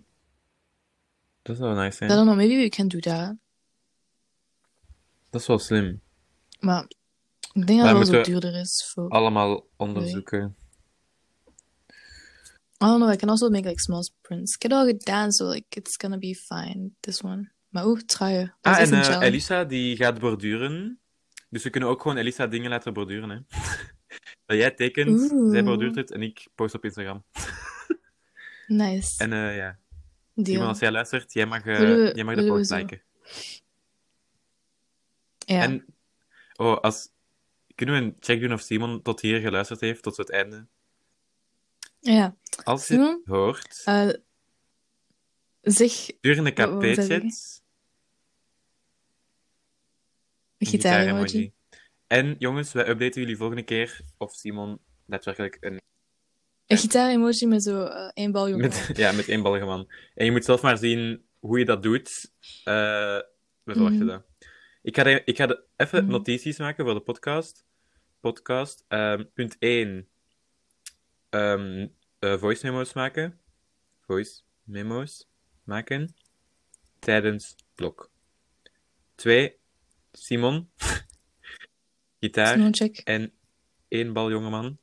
Dat 1.41 1.55
is 1.55 1.61
wel 1.61 1.73
nice 1.73 1.87
I 1.87 1.91
zijn. 1.91 2.09
don't 2.09 2.23
know, 2.23 2.35
maybe 2.35 2.55
we 2.55 2.69
can 2.69 2.87
do 2.87 2.99
that. 2.99 3.35
Dat 5.29 5.41
is 5.41 5.47
wel 5.47 5.59
slim. 5.59 6.01
Maar 6.59 6.83
ik 7.53 7.67
denk 7.67 7.79
dat 7.81 7.97
het 7.97 8.09
wel 8.09 8.23
zo 8.23 8.31
duurder 8.31 8.55
is 8.55 8.91
voor... 8.93 9.09
Allemaal 9.09 9.67
onderzoeken. 9.77 10.55
I 12.83 12.85
don't 12.85 12.99
know, 12.99 13.11
I 13.13 13.15
can 13.15 13.29
also 13.29 13.49
make 13.49 13.67
like 13.67 13.81
small 13.81 14.09
prints. 14.21 14.55
Ik 14.55 14.61
heb 14.61 14.71
het 14.71 14.79
al 14.79 14.85
gedaan, 14.85 15.31
so 15.31 15.49
like, 15.49 15.79
it's 15.79 15.95
gonna 15.97 16.17
be 16.17 16.35
fine, 16.35 16.89
this 16.99 17.21
one. 17.21 17.51
Maar 17.69 17.85
oeh, 17.85 17.99
truien. 17.99 18.55
Dat 18.61 18.73
Ah, 18.75 18.81
en 18.81 18.93
eh. 18.93 19.21
Elisa, 19.21 19.63
die 19.63 19.95
gaat 19.95 20.19
borduren. 20.19 20.99
Dus 21.49 21.63
we 21.63 21.69
kunnen 21.69 21.89
ook 21.89 22.01
gewoon 22.01 22.17
Elisa 22.17 22.47
dingen 22.47 22.69
laten 22.69 22.93
borduren, 22.93 23.29
hè. 23.29 23.39
dat 24.51 24.59
jij 24.59 24.71
tekent, 24.71 25.31
Oeh. 25.31 25.51
zij 25.51 25.63
borduurt 25.63 25.95
het 25.95 26.11
en 26.11 26.21
ik 26.21 26.47
post 26.55 26.73
op 26.75 26.83
Instagram. 26.85 27.23
Nice. 28.67 29.23
En 29.23 29.33
eh, 29.33 29.55
ja. 29.57 29.79
Simon, 30.35 30.67
als 30.67 30.79
jij 30.79 30.91
luistert, 30.91 31.33
jij 31.33 31.45
mag, 31.45 31.65
eh, 31.65 31.77
we- 31.79 32.11
jij 32.15 32.23
mag 32.23 32.35
de 32.35 32.47
post 32.47 32.71
liken. 32.71 33.01
Ja. 35.37 35.61
En, 35.61 35.85
oh, 36.55 36.77
als... 36.79 37.09
Kunnen 37.75 37.95
we 37.95 38.01
een 38.01 38.15
check 38.19 38.39
doen 38.41 38.53
of 38.53 38.61
Simon 38.61 39.01
tot 39.01 39.21
hier 39.21 39.39
geluisterd 39.39 39.79
heeft, 39.79 40.03
tot 40.03 40.17
het 40.17 40.29
einde? 40.31 40.67
ja. 41.99 42.35
Als 42.63 42.87
je 42.87 42.97
het 42.99 43.21
hoort, 43.25 43.81
Eh, 43.85 44.09
zeg 45.61 45.89
stuur 45.91 46.43
je 46.43 46.51
KP-chat 46.51 47.21
een 50.57 50.67
gitaar-emoji. 50.67 51.53
En 52.11 52.35
jongens, 52.39 52.71
wij 52.73 52.87
updaten 52.89 53.21
jullie 53.21 53.37
volgende 53.37 53.63
keer 53.63 53.99
of 54.17 54.33
Simon 54.33 54.79
daadwerkelijk 55.05 55.57
een... 55.59 55.81
Een 56.67 56.77
gitaar-emoji 56.77 57.47
met 57.47 57.63
zo 57.63 57.83
eh, 57.83 58.09
één 58.13 58.31
bal 58.31 58.49
jongen. 58.49 58.67
Met, 58.67 58.91
ja, 58.93 59.11
met 59.11 59.27
één 59.27 59.41
man. 59.41 59.91
En 60.15 60.25
je 60.25 60.31
moet 60.31 60.45
zelf 60.45 60.61
maar 60.61 60.77
zien 60.77 61.25
hoe 61.39 61.59
je 61.59 61.65
dat 61.65 61.83
doet. 61.83 62.31
Eh, 62.63 62.73
we 63.63 63.73
verwachten 63.73 63.97
Mhm. 63.97 64.07
dat. 64.07 64.25
Ik 64.81 64.95
ga, 64.95 65.03
de- 65.03 65.21
ik 65.25 65.37
ga 65.37 65.45
de- 65.45 65.63
even 65.75 66.03
Mhm. 66.03 66.11
notities 66.11 66.57
maken 66.57 66.85
voor 66.85 66.93
de 66.93 66.99
podcast. 67.01 67.65
Podcast. 68.19 68.85
Ehm, 68.87 69.23
punt 69.33 69.55
1. 69.59 70.07
Ehm, 71.29 71.87
eh, 72.19 72.37
voice 72.37 72.65
memo's 72.65 72.93
maken. 72.93 73.39
Voice 74.01 74.41
memo's 74.63 75.27
maken. 75.63 76.13
Tijdens 76.99 77.55
blok. 77.75 78.11
2. 79.15 79.59
Simon. 80.11 80.69
Gitaar. 82.21 82.71
En 83.03 83.33
één 83.87 84.13
bal 84.13 84.31
jongeman. 84.31 84.77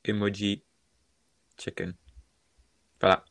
Emoji 0.00 0.64
checken. 1.54 1.98
Voilà. 2.94 3.22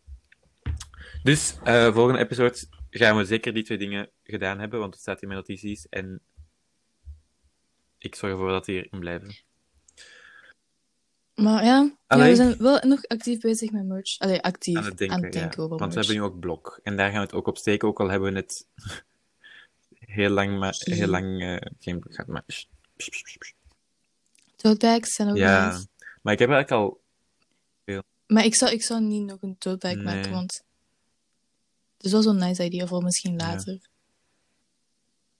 Dus, 1.24 1.58
eh 1.64 1.94
volgende 1.94 2.20
episode 2.20 2.68
gaan 2.90 3.18
we 3.18 3.26
zeker 3.26 3.54
die 3.54 3.64
twee 3.64 3.78
dingen 3.78 4.10
gedaan 4.24 4.60
hebben, 4.60 4.80
want 4.80 4.94
het 4.94 5.02
staat 5.02 5.22
in 5.22 5.28
mijn 5.28 5.40
notities. 5.40 5.90
En 5.90 6.22
ik 7.98 8.16
zorg 8.16 8.32
ervoor 8.32 8.50
dat 8.50 8.66
die 8.66 8.76
hierin 8.76 9.00
blijven. 9.00 9.36
Maar 11.36 11.64
ja, 11.64 11.98
we 12.08 12.36
zijn 12.36 12.58
wel 12.58 12.80
nog 12.82 13.06
actief 13.06 13.40
bezig 13.40 13.72
met 13.72 13.86
merch. 13.86 14.20
Allee, 14.20 14.42
actief 14.42 14.78
Aan 14.78 14.84
het 14.84 14.98
denken, 14.98 15.32
ja. 15.32 15.52
over 15.58 15.78
Want 15.78 15.94
we 15.94 16.00
hebben 16.00 16.16
nu 16.16 16.22
ook 16.22 16.40
blok. 16.40 16.80
En 16.84 16.96
daar 16.96 17.10
gaan 17.10 17.20
we 17.20 17.26
het 17.26 17.34
ook 17.34 17.48
op 17.48 17.58
steken, 17.58 17.88
ook 17.88 18.00
al 18.00 18.10
hebben 18.10 18.34
we 18.34 18.40
het 18.40 18.68
heel 20.08 20.30
lang, 20.30 20.60
maar, 20.60 20.76
heel 20.80 21.08
lang 21.08 21.42
eh, 21.42 21.56
geen 21.80 22.00
blok 22.00 22.14
gehad. 22.16 22.28
Maar... 22.28 22.44
Tote 24.56 24.78
bags 24.86 25.14
zijn 25.14 25.30
ook 25.30 25.36
Ja, 25.38 25.68
nice. 25.72 25.88
maar 26.22 26.34
ik 26.34 26.40
heb 26.40 26.50
eigenlijk 26.50 26.72
al... 26.84 27.06
Maar 28.28 28.46
ik 28.46 28.56
zou, 28.56 28.72
ik 28.72 28.84
zou 28.84 29.02
niet 29.02 29.26
nog 29.26 29.42
een 29.42 29.58
tote 29.58 29.88
bag 29.88 29.96
Nee. 29.96 30.04
maken, 30.04 30.32
want 30.32 30.64
het 31.98 32.06
is 32.06 32.12
wel 32.12 32.22
zo'n 32.22 32.38
nice 32.38 32.64
idea 32.64 32.88
voor 32.88 33.04
misschien 33.04 33.32
Ja. 33.32 33.38
later. 33.38 33.80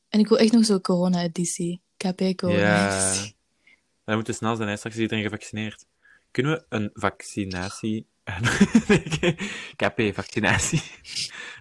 En 0.10 0.20
ik 0.20 0.28
wil 0.28 0.38
echt 0.38 0.52
nog 0.52 0.66
zo'n 0.66 0.82
corona-editie. 0.82 1.82
KP 1.98 2.20
Ja, 2.20 2.34
corona-editie. 2.34 3.36
dat 4.06 4.16
moet 4.16 4.36
snel 4.36 4.56
zijn, 4.56 4.70
hè. 4.70 4.76
straks 4.78 4.96
is 4.96 5.02
iedereen 5.02 5.24
gevaccineerd. 5.24 5.86
Kunnen 6.32 6.52
we 6.52 6.66
een 6.70 6.90
vaccinatie... 6.94 8.06
KP-vaccinatie. 9.82 10.82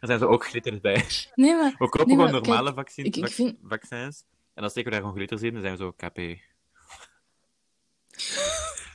Er 0.01 0.07
zijn 0.09 0.19
zo 0.19 0.27
ook 0.27 0.47
glitters 0.47 0.81
bij. 0.81 1.05
Nee, 1.35 1.55
maar 1.55 1.71
We 1.79 1.89
kopen 1.89 2.07
Nee, 2.07 2.17
gewoon 2.17 2.31
normale 2.33 2.63
kijk, 2.65 2.77
vaccin, 2.77 3.05
ik- 3.05 3.17
ik 3.17 3.25
vac- 3.25 3.33
vind- 3.33 3.57
vaccins. 3.63 4.25
En 4.55 4.63
dan 4.63 4.71
steken 4.71 4.91
we 4.91 4.97
daar 4.97 5.01
gewoon 5.07 5.17
glitters 5.17 5.43
in 5.43 5.49
en 5.49 5.63
dan 5.63 5.63
zijn 5.63 5.77
we 5.77 5.83
zo 5.83 5.93
KP. 5.93 6.39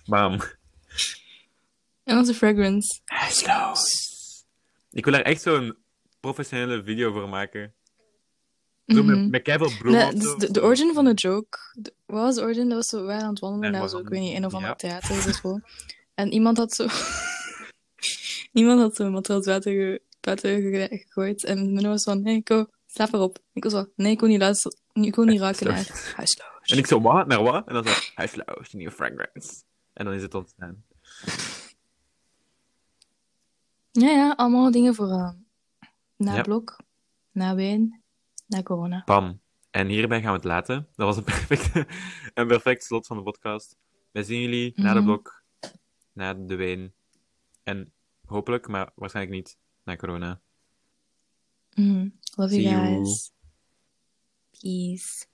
Bam. 0.06 0.39
en 2.03 2.18
onze 2.18 2.34
fragrance. 2.34 2.99
Ik 4.91 5.03
wil 5.03 5.14
daar 5.14 5.22
echt 5.22 5.41
zo'n 5.41 5.77
professionele 6.19 6.84
video 6.84 7.11
voor 7.11 7.30
maken. 7.30 7.73
Zo 8.85 9.03
met, 9.03 9.15
Mhm. 9.18 9.30
met 9.30 9.41
keiveel 9.41 9.72
Nee, 9.84 10.14
dus 10.14 10.35
de, 10.35 10.52
de 10.52 10.61
origin 10.61 10.93
van 10.93 11.06
de 11.06 11.14
joke. 11.14 11.57
de- 11.73 11.93
wat 12.06 12.22
was 12.23 12.35
de 12.35 12.41
origin? 12.41 12.68
Dat 12.68 12.77
was 12.77 12.88
zo, 12.88 13.06
waren 13.06 13.22
aan 13.23 13.30
het 13.30 13.39
wandelen 13.39 13.89
zo, 13.89 13.98
ik 13.98 14.07
weet 14.07 14.19
niet, 14.19 14.35
een 14.35 14.45
of 14.45 14.53
ander 14.53 14.69
ja. 14.69 14.76
theater 14.76 15.34
zo. 15.34 15.60
En 16.15 16.31
iemand 16.31 16.57
had 16.57 16.73
zo... 16.73 16.88
iemand 18.52 18.80
had 18.80 18.95
zo 18.95 19.06
een 19.06 19.11
matras 19.11 19.45
water, 19.45 19.72
ge- 19.73 20.02
buiten 20.19 20.61
ge- 20.61 20.88
gegooid. 21.06 21.44
En 21.44 21.73
Menno 21.73 21.90
was 21.90 22.03
van, 22.03 22.26
hey, 22.26 22.41
Ko, 22.41 22.65
slaap 22.88 23.14
erop. 23.14 23.40
Ik 23.53 23.64
was 23.64 23.73
van, 23.73 23.90
nee, 23.95 24.11
ik 24.11 24.19
wil 24.19 24.30
niet 24.30 24.40
luisteren. 24.40 24.78
Ik 24.94 25.15
wil 25.15 25.26
niet 25.26 25.40
raken 25.40 25.68
naar 25.68 26.14
huisloos. 26.15 26.69
En 26.72 26.78
ik 26.78 26.88
zo, 26.88 27.02
wat? 27.02 27.28
Naar 27.28 27.44
wat? 27.44 27.68
En 27.68 27.73
dan 27.73 27.84
zo, 27.88 28.11
huisloos, 28.15 28.73
nieuwe 28.73 28.91
fragrance. 28.94 29.64
En 29.94 30.06
dan 30.06 30.14
is 30.14 30.22
het 30.22 30.34
ontstaan. 30.36 30.84
Ja, 33.91 34.10
ja, 34.10 34.34
allemaal 34.36 34.72
dingen 34.72 34.95
voor 34.95 35.10
eh, 35.10 35.32
na 36.18 36.36
Ja. 36.36 36.41
blok, 36.41 36.78
na 37.32 37.56
wijn, 37.56 38.03
na 38.48 38.64
corona. 38.64 39.02
Pam. 39.06 39.40
En 39.72 39.88
hierbij 39.88 40.19
gaan 40.22 40.30
we 40.30 40.36
het 40.36 40.44
laten. 40.45 40.88
Dat 40.95 41.06
was 41.07 41.18
een 41.18 41.23
perfect, 41.48 41.76
een 42.34 42.48
perfect 42.48 42.84
slot 42.84 43.07
van 43.07 43.18
de 43.18 43.23
podcast. 43.23 43.76
Wij 44.11 44.23
zien 44.23 44.41
jullie 44.41 44.73
na 44.76 44.94
de 44.94 44.99
Mhm. 44.99 45.06
blok, 45.07 45.44
na 46.14 46.34
de 46.34 46.56
wijn. 46.56 46.94
En 47.64 47.94
hopelijk, 48.32 48.68
maar 48.68 48.91
waarschijnlijk 48.95 49.36
niet, 49.36 49.58
na 49.84 49.95
corona. 49.95 50.41
Mhm. 51.76 52.08
Love 52.36 52.56
you 52.56 52.62
See 52.62 52.70
you. 52.70 52.95
guys. 52.95 53.32
Peace. 54.62 55.26